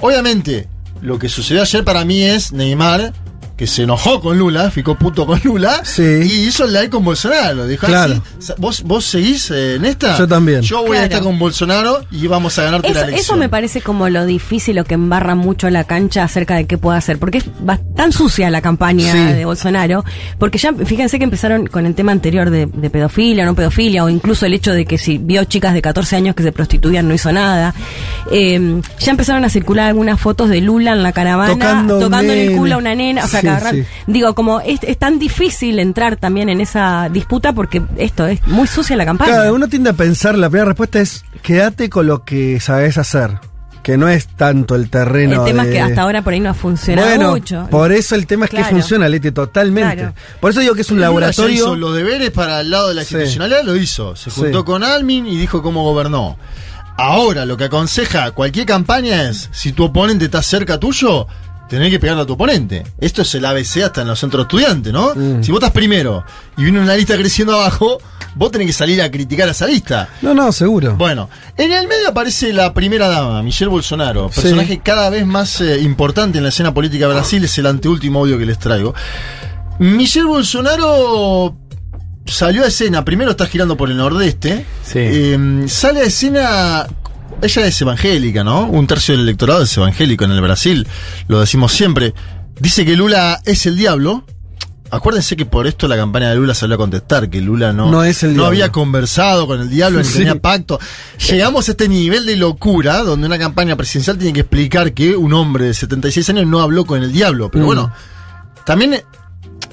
[0.00, 0.68] Obviamente,
[1.04, 3.12] lo que sucedió ayer para mí es Neymar,
[3.56, 6.02] que se enojó con Lula, ficó puto con Lula, y
[6.48, 7.66] hizo el live con Bolsonaro.
[7.68, 8.14] Dijo, Claro.
[8.18, 10.18] "Ah, sí, ¿Vos, ¿Vos seguís eh, en esta?
[10.18, 10.60] Yo también.
[10.62, 13.20] Yo voy a estar con Bolsonaro y vamos a ganarte Eso, la elección.
[13.24, 16.78] eso me parece como lo difícil, lo que embarra mucho la cancha acerca de qué
[16.78, 17.44] puede hacer, porque es
[17.94, 19.18] tan sucia la campaña Sí.
[19.34, 20.04] de Bolsonaro,
[20.38, 24.08] porque ya fíjense que empezaron con el tema anterior de, de pedofilia, no pedofilia, o
[24.08, 27.14] incluso el hecho de que si vio chicas de 14 años que se prostituían no
[27.14, 27.72] hizo nada.
[28.32, 32.46] Eh, ya empezaron a circular algunas fotos de Lula en la caravana Tocando un tocándole
[32.46, 33.86] el culo a una nena, o sea, Sí, que agarran- sí.
[34.06, 38.66] digo, como es, es tan difícil entrar también en esa disputa porque esto es muy
[38.66, 39.32] sucia la campaña.
[39.32, 43.38] Claro, uno tiende a pensar, la primera respuesta es quédate con lo que sabes hacer,
[43.82, 46.40] que no es tanto el terreno el tema de- es que hasta ahora por ahí
[46.40, 47.66] no ha funcionado Bueno, mucho.
[47.70, 49.96] por eso el tema es que funciona, Leti, totalmente.
[49.96, 50.14] Claro.
[50.40, 51.54] Por eso digo que es un laboratorio.
[51.54, 53.14] hizo los deberes para el lado de la Sí.
[53.14, 54.16] institucionalidad, lo hizo.
[54.16, 54.64] Se juntó Sí.
[54.64, 56.38] con Almin y dijo cómo gobernó.
[56.96, 61.26] Ahora, lo que aconseja cualquier campaña es, si tu oponente está cerca tuyo,
[61.68, 62.84] tenés que pegarle a tu oponente.
[63.00, 65.14] Esto es el ABC hasta en los centros estudiantes, ¿no?
[65.14, 65.42] Mm.
[65.42, 66.24] Si vos estás primero
[66.56, 67.98] y viene una lista creciendo abajo,
[68.34, 70.08] vos tenés que salir a criticar a esa lista.
[70.22, 70.96] No, no, seguro.
[70.96, 74.40] Bueno, en el medio aparece la primera dama, Michelle Bolsonaro, Sí.
[74.42, 78.20] personaje cada vez más eh, importante en la escena política de Brasil, es el anteúltimo
[78.20, 78.94] audio que les traigo.
[79.78, 81.56] Michelle Bolsonaro
[82.26, 86.86] salió a escena, primero está girando por el nordeste, eh, sale a escena,
[87.42, 88.66] ella es evangélica, ¿no?
[88.66, 90.86] Un tercio del electorado es evangélico en el Brasil,
[91.28, 92.14] lo decimos siempre.
[92.58, 94.24] Dice que Lula es el diablo.
[94.90, 98.04] Acuérdense que por esto la campaña de Lula salió a contestar, que Lula no, No
[98.04, 98.46] es el no diablo.
[98.48, 100.18] había conversado con el diablo ni Sí.
[100.18, 100.78] tenía pacto.
[101.28, 105.32] Llegamos a este nivel de locura donde una campaña presidencial tiene que explicar que un
[105.32, 107.50] hombre de 76 años no habló con el diablo.
[107.50, 107.66] Pero Mm.
[107.66, 107.92] bueno,
[108.64, 109.02] también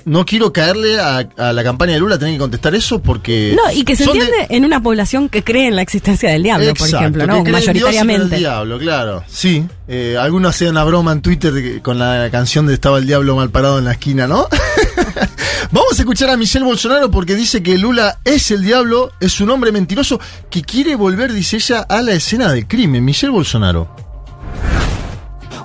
[0.06, 3.56] no quiero caerle a, a la campaña de Lula tener que contestar eso porque.
[3.56, 6.44] No, y que se de- entiende en una población que cree en la existencia del
[6.44, 7.34] diablo, por ejemplo, que ¿no?
[7.36, 8.36] en y con el Mayoritariamente.
[8.38, 9.24] diablo, claro.
[9.28, 9.66] Sí.
[9.88, 13.06] Eh, algunos hacían una broma en Twitter de que- con la canción de Estaba el
[13.08, 14.48] diablo mal parado en la esquina, ¿no?
[15.72, 19.50] Vamos a escuchar a Michelle Bolsonaro porque dice que Lula es el diablo, es un
[19.52, 23.06] hombre mentiroso que quiere volver, dice ella, a la escena del crimen.
[23.06, 23.88] Michelle Bolsonaro.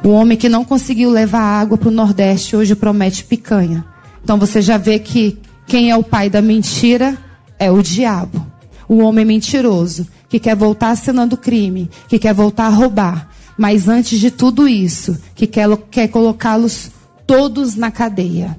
[0.04, 3.84] Um homem que não conseguiu levar água para o Nordeste hoje promete picanha.
[4.26, 5.38] Então você já vê que
[5.68, 7.16] quem é o pai da mentira
[7.60, 8.44] é o diabo.
[8.88, 13.30] O homem mentiroso que quer voltar à cena do crime, que quer voltar a roubar.
[13.56, 16.90] Mas antes de tudo isso, que quer, quer colocá-los
[17.24, 18.58] todos na cadeia.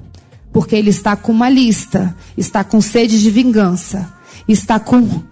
[0.54, 4.10] Porque ele está com uma lista, está com sede de vingança,
[4.48, 5.22] está com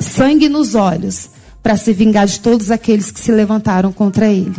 [0.00, 1.30] sangue nos olhos
[1.62, 4.56] para se vingar de todos aqueles que se levantaram contra ele.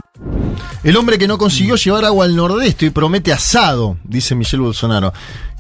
[0.83, 5.13] El hombre que no consiguió llevar agua al nordeste y promete asado, dice Michelle Bolsonaro.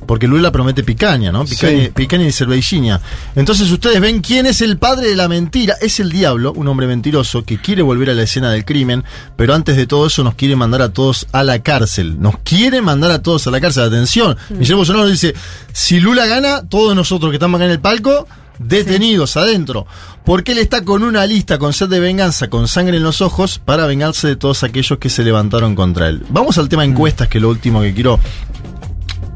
[0.05, 1.43] Porque Lula promete picaña, ¿no?
[1.43, 1.91] Picaña, Sí.
[1.93, 3.01] picaña y cervejinha.
[3.35, 5.75] Entonces ustedes ven quién es el padre de la mentira.
[5.81, 9.03] Es el diablo, un hombre mentiroso que quiere volver a la escena del crimen,
[9.35, 12.21] pero antes de todo eso nos quiere mandar a todos a la cárcel.
[12.21, 13.85] Nos quiere mandar a todos a la cárcel.
[13.85, 14.37] Atención.
[14.51, 15.33] Michelle Bolsonaro dice,
[15.73, 18.27] si Lula gana, todos nosotros que estamos acá en el palco,
[18.59, 19.85] detenidos adentro.
[20.25, 23.59] Porque él está con una lista, con sed de venganza, con sangre en los ojos,
[23.59, 26.25] para vengarse de todos aquellos que se levantaron contra él.
[26.29, 28.19] Vamos al tema encuestas, que es lo último que quiero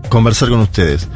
[0.10, 1.08] conversar con ustedes.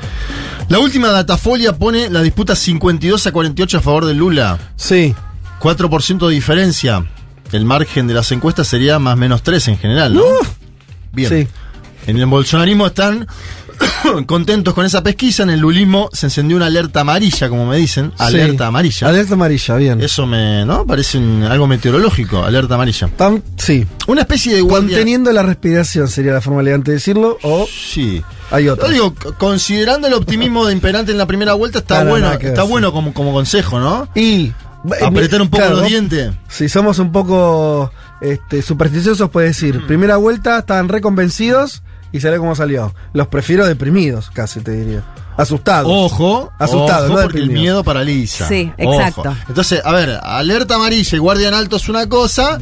[0.70, 4.58] La última datafolia pone la disputa 52 a 48 a favor de Lula.
[4.78, 5.14] Sí.
[5.60, 7.06] 4% de diferencia.
[7.52, 10.24] El margen de las encuestas sería más o menos 3 en general, ¿no?
[11.12, 11.30] Bien.
[11.30, 11.48] Sí.
[12.08, 13.28] En el bolsonarismo están
[14.26, 15.44] contentos con esa pesquisa.
[15.44, 18.12] En el lulismo se encendió una alerta amarilla, como me dicen.
[18.18, 18.68] Alerta Sí.
[18.68, 19.08] amarilla.
[19.10, 20.02] Alerta amarilla, bien.
[20.02, 20.86] Eso me, ¿no?
[20.86, 23.10] Parece un- algo meteorológico, alerta amarilla.
[23.18, 23.86] Tam- sí.
[24.08, 24.90] Una especie de guardia.
[24.98, 27.38] Conteniendo la respiración sería la forma elegante de decirlo.
[27.44, 28.22] O Sí.
[28.52, 28.90] hay Yo otra.
[28.90, 32.88] digo, considerando el optimismo de imperante en la primera vuelta, está bueno, está ver, bueno
[32.90, 32.94] sí.
[32.94, 34.08] como, como consejo, ¿no?
[34.16, 34.52] Y.
[35.04, 36.32] Apretar un poco Claro, los dientes.
[36.48, 39.88] Si somos un poco este, supersticiosos, puede decir, Mm.
[39.88, 42.94] primera vuelta estaban reconvencidos y salió como salió.
[43.14, 45.04] Los prefiero deprimidos, casi te diría.
[45.38, 45.92] Asustados.
[45.94, 48.48] Ojo, Asustados, ojo, no porque el miedo paraliza.
[48.48, 48.94] Sí, Ojo.
[49.00, 49.36] exacto.
[49.50, 52.58] Entonces, a ver, alerta amarilla y guardia en alto es una cosa.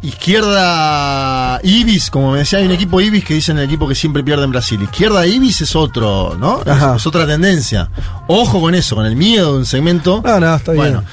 [0.00, 4.24] Izquierda Ibis, como me decía, hay un equipo Ibis que dicen el equipo que siempre
[4.24, 4.80] pierde en Brasil.
[4.82, 6.60] Izquierda Ibis es otro, ¿no?
[6.62, 6.96] Es, Ajá.
[6.96, 7.88] es otra tendencia.
[8.26, 10.22] Ojo con eso, con el miedo de un segmento.
[10.24, 11.04] No, no, está Bueno,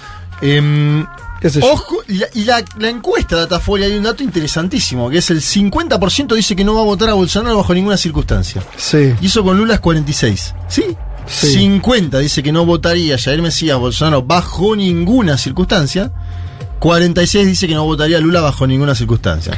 [0.41, 1.05] em,
[1.39, 1.71] ¿Qué sé yo?
[1.71, 5.29] Ojo, y la, y la- la encuesta de Datafolia hay un dato interesantísimo, que es
[5.31, 8.61] el 50% dice que no va a votar a Bolsonaro bajo ninguna circunstancia.
[8.75, 9.13] Sí.
[9.21, 10.53] Y eso con Lula es 46.
[10.67, 10.83] ¿Sí?
[11.27, 11.53] Sí.
[11.53, 16.11] 50 dice que no votaría a Jair Mesías Bolsonaro bajo ninguna circunstancia.
[16.79, 19.57] 46 dice que no votaría a Lula bajo ninguna circunstancia.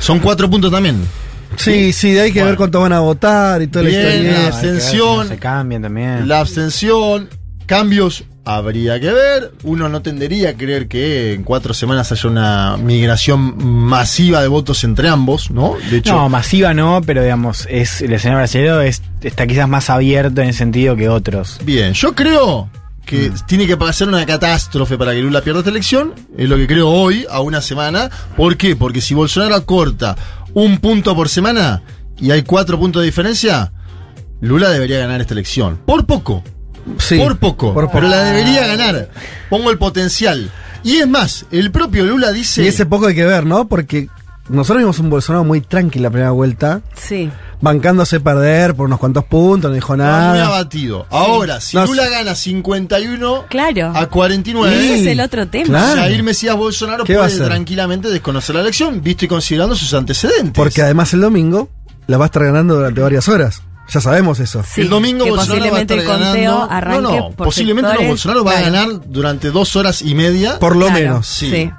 [0.00, 1.06] Son cuatro puntos también.
[1.56, 4.14] Sí, sí, de ahí que ver cuánto van a votar y toda Bien, la la
[4.16, 4.46] historia.
[4.48, 5.28] abstención.
[5.28, 6.26] Se cambian también.
[6.26, 7.28] La abstención,
[7.64, 9.52] cambios, habría que ver.
[9.62, 14.84] Uno no tendería a creer que en cuatro semanas haya una migración masiva de votos
[14.84, 15.74] entre ambos, ¿no?
[15.90, 19.90] De hecho, No, masiva no, pero digamos, es el escenario brasileño es, está quizás más
[19.90, 21.58] abierto en ese sentido que otros.
[21.64, 22.68] Bien, yo creo
[23.06, 23.34] que Mm.
[23.46, 26.14] tiene que pasar una catástrofe para que Lula pierda esta elección.
[26.38, 28.10] Es lo que creo hoy, a una semana.
[28.36, 28.76] ¿Por qué?
[28.76, 30.16] Porque si Bolsonaro corta
[30.54, 31.82] un punto por semana
[32.18, 33.72] y hay cuatro puntos de diferencia,
[34.40, 35.78] Lula debería ganar esta elección.
[35.84, 36.42] Por poco.
[36.98, 37.72] Sí, por poco.
[37.74, 37.94] por poco.
[37.98, 39.08] Pero la debería ganar.
[39.50, 40.50] Pongo el potencial.
[40.82, 42.62] Y es más, el propio Lula dice.
[42.62, 43.66] Y ese poco hay que ver, ¿no?
[43.68, 44.08] Porque
[44.50, 47.30] nosotros vimos un Bolsonaro muy tranqui la primera vuelta, Sí.
[47.62, 50.46] bancándose perder por unos cuantos puntos, no dijo estaba muy nada.
[50.48, 51.06] abatido.
[51.08, 53.92] Ahora, si No, Lula gana 51 Claro.
[53.94, 54.76] a 49.
[54.76, 55.64] Ese es el otro tema.
[55.64, 56.00] Claro.
[56.02, 57.46] Jair Mesías Bolsonaro ¿Qué va a puede hacer?
[57.46, 60.52] tranquilamente desconocer la elección, visto y considerando sus antecedentes.
[60.52, 61.70] Porque además el domingo
[62.06, 63.62] la va a estar ganando durante varias horas.
[63.92, 64.62] Ya sabemos eso.
[64.66, 66.72] Sí, el domingo que Bolsonaro va a posiblemente estar el conteo ganando.
[66.72, 67.90] arranque no, no, por posiblemente no.
[67.90, 68.08] sectores.
[68.08, 70.58] Bolsonaro va a ganar durante dos horas y media.
[70.58, 71.26] Por lo Claro, menos.
[71.26, 71.50] Sí.
[71.50, 71.70] Sí.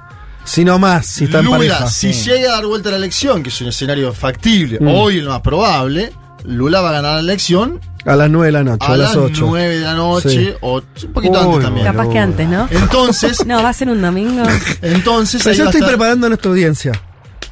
[0.44, 1.90] Si no más, si está en Lula, pareja.
[1.90, 4.86] si llega a dar vuelta a la elección, que es un escenario factible, Mm.
[4.88, 6.12] hoy el más probable,
[6.44, 9.08] Lula va a ganar la elección A las 9 de la noche, a, a, las
[9.08, 9.44] las 8.
[9.48, 10.50] 9 de la noche, Sí.
[10.60, 11.86] o un poquito Uy, antes también.
[11.86, 12.68] Capaz que antes, ¿no?
[12.70, 14.44] Entonces, No, va a ser un domingo.
[14.82, 16.92] entonces Pero yo a estoy estar- preparando a nuestra audiencia.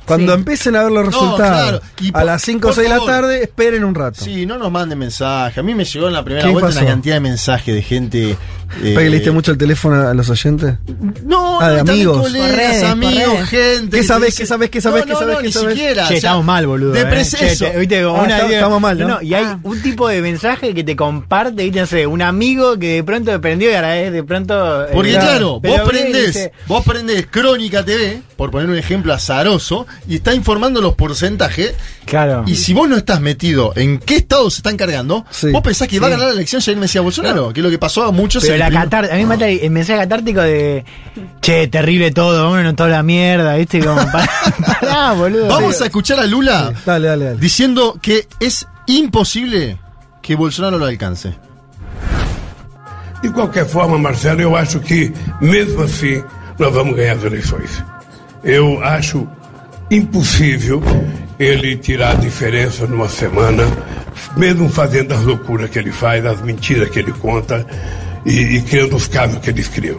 [0.07, 0.39] Cuando Sí.
[0.39, 2.10] empiecen a ver los No, resultados claro.
[2.18, 4.23] A las 5 o por 6 de la tarde, esperen un rato.
[4.23, 5.60] Sí, no nos manden mensaje.
[5.60, 6.81] A mí me llegó en la primera ¿Qué vuelta pasó?
[6.81, 8.36] una cantidad de mensajes de gente.
[8.83, 10.75] Eh, ¿Para que le diste mucho el teléfono a los oyentes?
[11.25, 12.23] No, Ah, de no, amigos.
[12.23, 13.91] colegas, redes, amigos, gente.
[13.91, 16.03] ¿Qué dice- qué sabés, qué sabés, No, qué no, sabés, no, qué siquiera.
[16.03, 16.93] Che, o sea, estamos mal, boludo.
[16.93, 17.25] de eh.
[17.25, 19.23] Che, viste, como Ah, una está- idea- estamos mal, ¿no?
[19.23, 21.81] y hay un tipo de mensaje que te comparte, ¿viste?
[21.81, 24.85] no sé, un amigo que de pronto prendió y ahora es de pronto.
[24.85, 29.86] eh, Porque claro, vos prendés, dice, vos prendés Crónica TV, por poner un ejemplo azaroso,
[30.09, 31.75] y está informando los porcentajes.
[32.05, 32.44] Claro.
[32.47, 35.51] Y si vos no estás metido en qué estado se están cargando, Sí.
[35.51, 36.12] vos pensás que va a Sí.
[36.17, 38.61] ganar la elección Jair Mesías Bolsonaro, que es lo que pasó a muchos Pero en
[38.70, 40.84] la catar, a mí me mata el, mensaje catártico de
[41.41, 43.81] che, terrible todo, vámonos toda la mierda, ¿viste?
[43.81, 44.28] Como, para,
[44.81, 45.49] pará, boludo.
[45.49, 47.39] Vamos a escuchar a Lula Dale, dale, dale.
[47.39, 49.78] diciendo que es imposible
[50.23, 51.34] que Bolsonaro lo alcance.
[53.23, 56.23] De qualquer forma, Marcelo, eu acho que, mesmo assim,
[56.59, 57.83] nós vamos ganhar as eleições.
[58.43, 59.26] Eu acho
[59.91, 60.83] impossível
[61.39, 63.65] ele tirar a diferença numa semana,
[64.36, 67.67] mesmo fazendo as loucuras que ele faz, as mentiras que ele conta
[68.25, 69.99] e, e criando os casos que eles criam.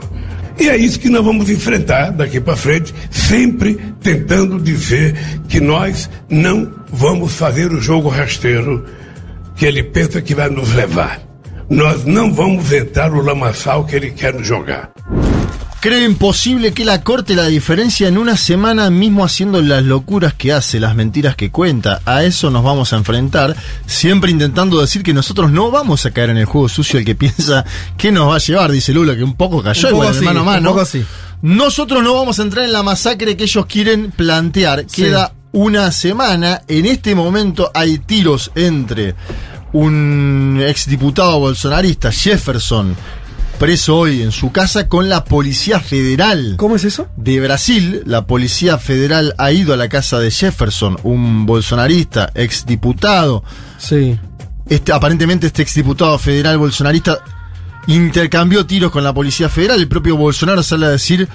[0.58, 5.14] E é isso que nós vamos enfrentar daqui para frente, sempre tentando dizer
[5.50, 8.86] que nós não vamos fazer o jogo rasteiro
[9.56, 11.20] que ele pensa que vai nos levar.
[11.70, 14.92] Nós não vamos entrar no lamaçal que ele quer nos jogar.
[15.86, 20.52] Creo imposible que la corte la diferencia en una semana mismo haciendo las locuras que
[20.52, 22.02] hace, las mentiras que cuenta.
[22.06, 23.56] A eso nos vamos a enfrentar,
[23.86, 27.14] siempre intentando decir que nosotros no vamos a caer en el juego sucio el que
[27.16, 27.66] piensa
[28.00, 30.26] que nos va a llevar, dice Lula, que un poco cayó Un poco igual sí,
[30.26, 30.70] mano a un mano.
[30.72, 31.06] poco sí.
[31.44, 34.86] Nosotros no vamos a entrar en la masacre que ellos quieren plantear.
[34.88, 35.04] Sí.
[35.04, 36.64] Queda una semana.
[36.68, 39.14] En este momento hay tiros entre
[39.72, 42.96] un exdiputado bolsonarista, Jefferson,
[43.56, 47.08] preso hoy en su casa, con la Policía Federal ¿Cómo es eso?
[47.16, 48.02] de Brasil.
[48.06, 53.44] La Policía Federal ha ido a la casa de Jefferson, un bolsonarista, exdiputado.
[53.78, 54.20] Sí.
[54.70, 57.20] este, aparentemente este exdiputado federal bolsonarista
[57.88, 59.80] intercambió tiros con la policía federal.
[59.80, 61.28] El propio Bolsonaro sale a decir,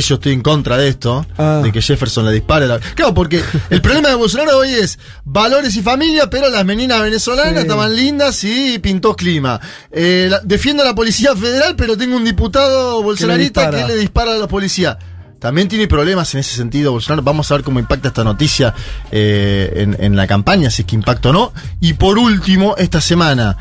[0.08, 1.60] yo estoy en contra de esto, Ah.
[1.62, 2.66] de que Jefferson le dispare.
[2.66, 2.78] la-".
[2.80, 7.54] Claro, porque el problema de Bolsonaro hoy es valores y familia, pero las meninas venezolanas
[7.54, 7.60] Sí.
[7.60, 9.60] estaban lindas y pintó clima.
[9.92, 13.88] Eh, la- defiendo a la policía federal, pero tengo un diputado bolsonarista que dispara.
[13.94, 14.98] le dispara a la policía.
[15.38, 17.22] También tiene problemas en ese sentido, Bolsonaro.
[17.22, 18.74] Vamos a ver cómo impacta esta noticia
[19.12, 21.52] eh, en, en la campaña, si es que impacta o no.
[21.80, 23.56] Y por último, esta semana,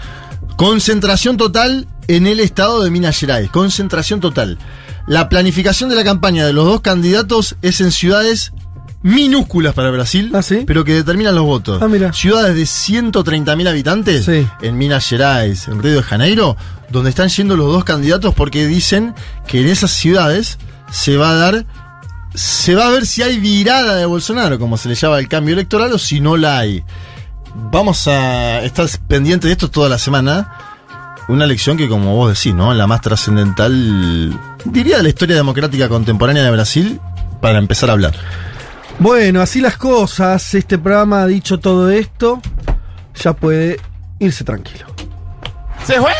[0.55, 3.49] concentración total en el estado de Minas Gerais.
[3.49, 4.57] Concentración total.
[5.07, 8.53] La planificación de la campaña de los dos candidatos es en ciudades
[9.01, 10.31] minúsculas para Brasil,
[10.65, 11.81] pero que determinan los votos.
[11.81, 12.13] Ah, mira.
[12.13, 16.55] Ciudades de 130.000 habitantes en Minas Gerais, en Río de Janeiro,
[16.89, 19.13] donde están yendo los dos candidatos porque dicen
[19.45, 20.57] que en esas ciudades
[20.89, 21.65] se va a dar
[22.33, 25.53] se va a ver si hay virada de Bolsonaro, como se le llama el cambio
[25.53, 26.83] electoral, o si no la hay.
[27.55, 30.72] Vamos a estar pendientes de esto toda la semana.
[31.27, 32.73] Una elección que, como vos decís, ¿no?
[32.73, 36.99] La más trascendental, diría, de la historia democrática contemporánea de Brasil,
[37.41, 38.13] para empezar a hablar.
[38.99, 40.53] Bueno, así las cosas.
[40.53, 42.41] Este programa ha dicho todo esto.
[43.21, 43.79] Ya puede
[44.19, 44.85] irse tranquilo.
[45.85, 46.11] ¡Se fue!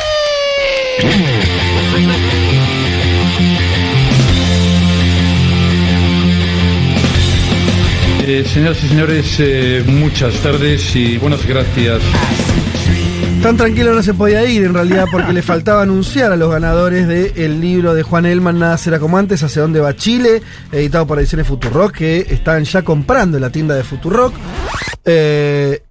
[8.26, 12.02] Eh, señoras y señores, eh, muchas tardes y buenas gracias.
[13.44, 17.10] Tan tranquilo no se podía ir en realidad porque le faltaba anunciar a los ganadores
[17.10, 20.42] del libro de Juan Elman, Nada será como antes, Hacia dónde va Chile,
[20.72, 24.34] editado por Ediciones Futurock, que están ya comprando en la tienda de Futurock.
[25.04, 25.84] Eh,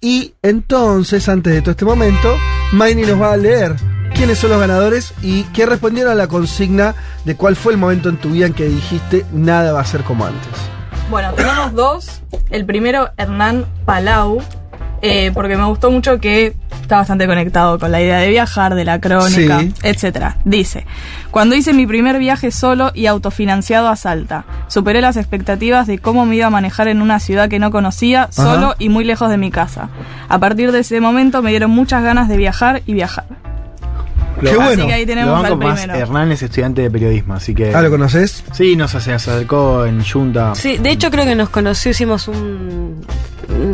[0.00, 2.34] y entonces, antes de todo este momento,
[2.72, 3.76] Maini nos va a leer
[4.14, 6.94] quiénes son los ganadores y qué respondieron a la consigna
[7.26, 10.02] de cuál fue el momento en tu vida en que dijiste nada va a ser
[10.02, 10.48] como antes.
[11.10, 12.22] Bueno, tenemos dos.
[12.48, 14.40] El primero, Hernán Palau,
[15.02, 18.84] eh, porque me gustó mucho que está bastante conectado con la idea de viajar, de
[18.84, 19.74] la crónica, Sí.
[19.82, 20.36] etcétera.
[20.44, 20.86] Dice,
[21.30, 26.26] cuando hice mi primer viaje solo y autofinanciado a Salta, superé las expectativas de cómo
[26.26, 29.36] me iba a manejar en una ciudad que no conocía, solo y muy lejos de
[29.38, 29.88] mi casa.
[30.28, 33.24] A partir de ese momento me dieron muchas ganas de viajar y viajar.
[34.40, 34.70] Lo- Qué bueno.
[34.82, 35.80] Así que ahí tenemos Lo banco al más.
[35.80, 35.98] primero.
[36.00, 37.74] Hernán es estudiante de periodismo, así que.
[37.74, 38.44] Ah, ¿lo conoces?
[38.52, 40.54] Sí, nos se acercó en Junta.
[40.54, 43.04] Sí, de hecho creo que nos conoció, hicimos un...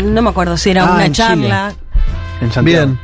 [0.04, 1.72] No me acuerdo si era Ah, una en charla.
[2.40, 2.86] En Santiago.
[2.86, 2.98] Bien.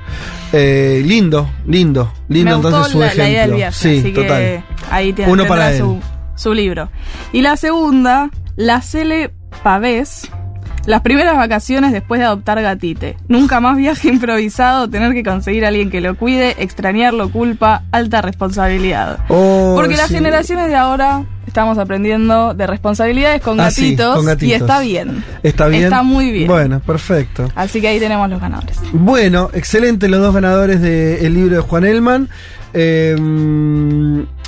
[0.53, 3.25] Eh, lindo, lindo, lindo me gustó entonces su la, ejemplo.
[3.25, 4.29] la idea del viaje, sí, así total.
[4.39, 5.79] que ahí tiene, Uno para él.
[5.79, 6.01] su,
[6.37, 6.89] su libro.
[7.33, 9.31] Y la segunda, la Cele
[9.63, 10.31] Pavés.
[10.89, 13.15] Las primeras vacaciones después de adoptar gatite.
[13.29, 18.23] Nunca más viaje improvisado, tener que conseguir a alguien que lo cuide, extrañarlo, culpa, alta
[18.23, 19.19] responsabilidad.
[19.29, 24.53] Oh, Porque las generaciones de ahora estamos aprendiendo de responsabilidades con, Ah, sí, gatitos, y
[24.55, 25.23] está bien.
[25.43, 25.85] Está bien.
[25.85, 26.47] Está muy bien.
[26.47, 27.53] Bueno, perfecto.
[27.55, 28.79] Así que ahí tenemos los ganadores.
[28.95, 32.31] Bueno, excelente los dos ganadores del libro de Juan Elman.
[32.73, 33.15] Eh,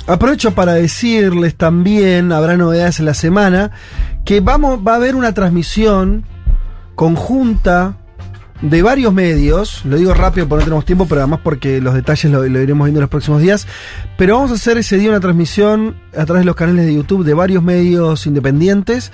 [0.07, 3.71] aprovecho para decirles también, habrá novedades en la semana,
[4.25, 6.25] que vamos, va a haber una transmisión
[6.95, 7.97] conjunta
[8.61, 12.31] de varios medios, lo digo rápido porque no tenemos tiempo, pero además porque los detalles
[12.31, 13.67] lo, lo iremos viendo en los próximos días,
[14.17, 17.25] pero vamos a hacer ese día una transmisión a través de los canales de YouTube
[17.25, 19.11] de varios medios independientes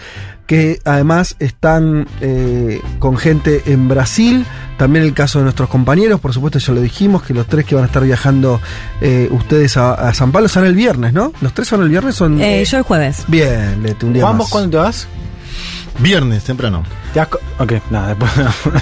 [0.48, 4.45] que además están eh, con gente en Brasil,
[4.77, 7.76] también el caso de nuestros compañeros, por supuesto ya lo dijimos, que los tres que
[7.76, 8.59] van a estar viajando
[9.01, 11.34] eh, ustedes a, a San Pablo son el viernes, ¿no?
[11.42, 12.16] ¿Los tres son el viernes?
[12.16, 12.42] Son...
[12.42, 13.26] Eh, yo el jueves.
[13.27, 14.38] Bien, Lete, un día más.
[14.38, 15.08] ¿vos cuándo te vas?
[16.00, 16.84] Viernes, temprano.
[17.11, 18.32] ¿Te has co- ok, nada, después.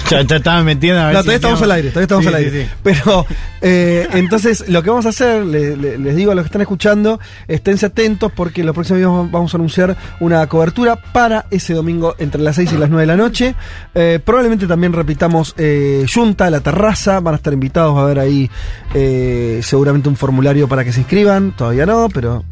[0.10, 2.28] ya, ya estaba metiendo a ver No, si todavía estamos al aire, todavía estamos Sí,
[2.28, 2.50] al aire.
[2.50, 2.70] sí, sí.
[2.82, 3.26] Pero,
[3.62, 6.60] eh, entonces, lo que vamos a hacer, le- le- les digo a los que están
[6.60, 12.16] escuchando, esténse atentos porque los próximos días vamos a anunciar una cobertura para ese domingo
[12.18, 13.54] entre las 6 y las 9 de la noche.
[13.94, 18.18] Eh, probablemente también repitamos eh, Junta, la terraza, van a estar invitados, va a haber
[18.18, 18.50] ahí
[18.92, 22.44] eh, seguramente un formulario para que se inscriban, todavía no, pero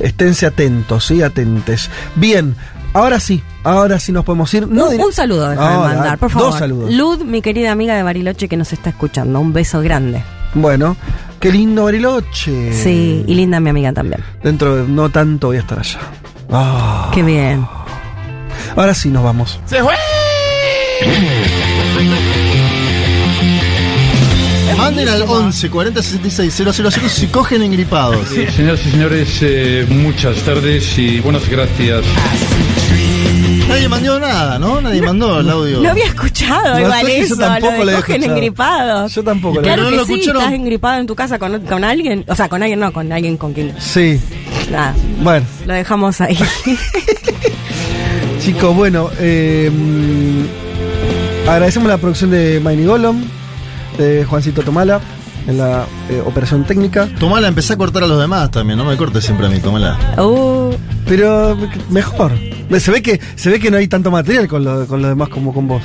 [0.00, 1.88] esténse atentos, sí, atentes.
[2.16, 2.54] Bien.
[2.96, 4.66] Ahora sí, ahora sí nos podemos ir.
[4.66, 6.48] No, un, un saludo Ahora, mandar, por favor.
[6.48, 6.90] Dos saludos.
[6.90, 9.38] Lud, mi querida amiga de Bariloche que nos está escuchando.
[9.38, 10.22] Un beso grande.
[10.54, 10.96] Bueno,
[11.38, 12.72] qué lindo Bariloche.
[12.72, 14.24] Sí, y linda mi amiga también.
[14.42, 15.98] Dentro de no tanto voy a estar allá.
[16.50, 17.10] Ah.
[17.12, 17.66] Qué bien.
[18.74, 19.60] Ahora sí nos vamos.
[19.66, 19.94] ¡Se fue!
[24.76, 28.30] Manden al 11 40 66 000 si cogen engripados.
[28.32, 32.04] Eh, señoras y señores, eh, muchas tardes y buenas gracias.
[33.68, 34.80] Nadie mandó nada, ¿no?
[34.80, 35.80] Nadie mandó el audio.
[35.80, 38.36] No había escuchado No, igual que yo eso, tampoco lo de cogen escuchado.
[38.36, 39.14] engripados.
[39.14, 40.42] Yo tampoco Claro ¿No que lo sí, escucharon?
[40.42, 42.24] estás engripado en tu casa con, con alguien.
[42.28, 43.74] O sea, con alguien no, con alguien con quien.
[43.80, 44.20] Sí.
[44.70, 46.36] Nada, Bueno, lo dejamos ahí.
[48.40, 49.70] chicos, bueno, eh,
[51.48, 53.24] agradecemos la producción de Miney Golem.
[53.98, 55.00] De Juancito Tomala
[55.46, 57.08] en la eh, operación técnica.
[57.20, 59.96] Tomala, empecé a cortar a los demás también, no me cortes siempre a mí, Tomala.
[60.22, 60.74] Uh,
[61.06, 61.56] Pero
[61.90, 62.32] mejor.
[62.80, 65.28] Se ve que, se ve que no hay tanto material con lo, con lo demás
[65.28, 65.82] como con vos.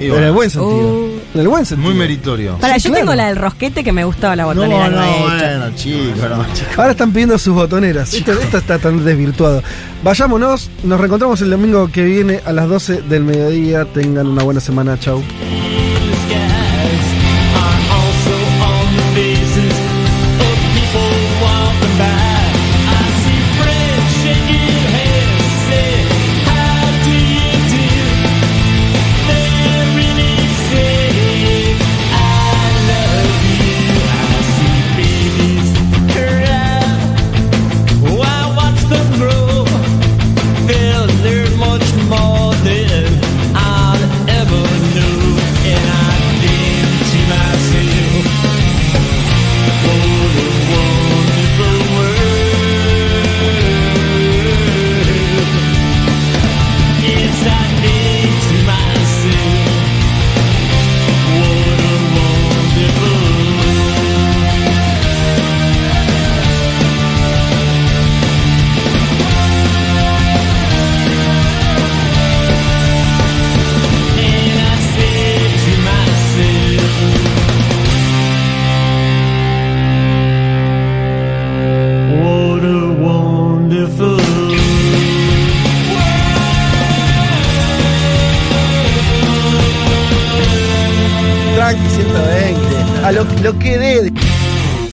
[0.00, 0.26] Y En bueno.
[0.28, 0.74] el buen sentido.
[0.74, 1.12] Uh.
[1.34, 1.90] En el buen sentido.
[1.90, 2.56] Muy meritorio.
[2.58, 3.04] para, Sí, yo claro.
[3.04, 5.58] tengo la del rosquete que me gustaba la botonera no, no hecha.
[5.58, 6.70] bueno, chico, no, chico.
[6.78, 8.12] Ahora están pidiendo sus botoneras.
[8.14, 9.62] Esto, esto está tan desvirtuado.
[10.02, 13.84] Vayámonos, nos reencontramos el domingo que viene a las 12 del mediodía.
[13.84, 14.98] Tengan una buena semana.
[14.98, 15.22] Chau.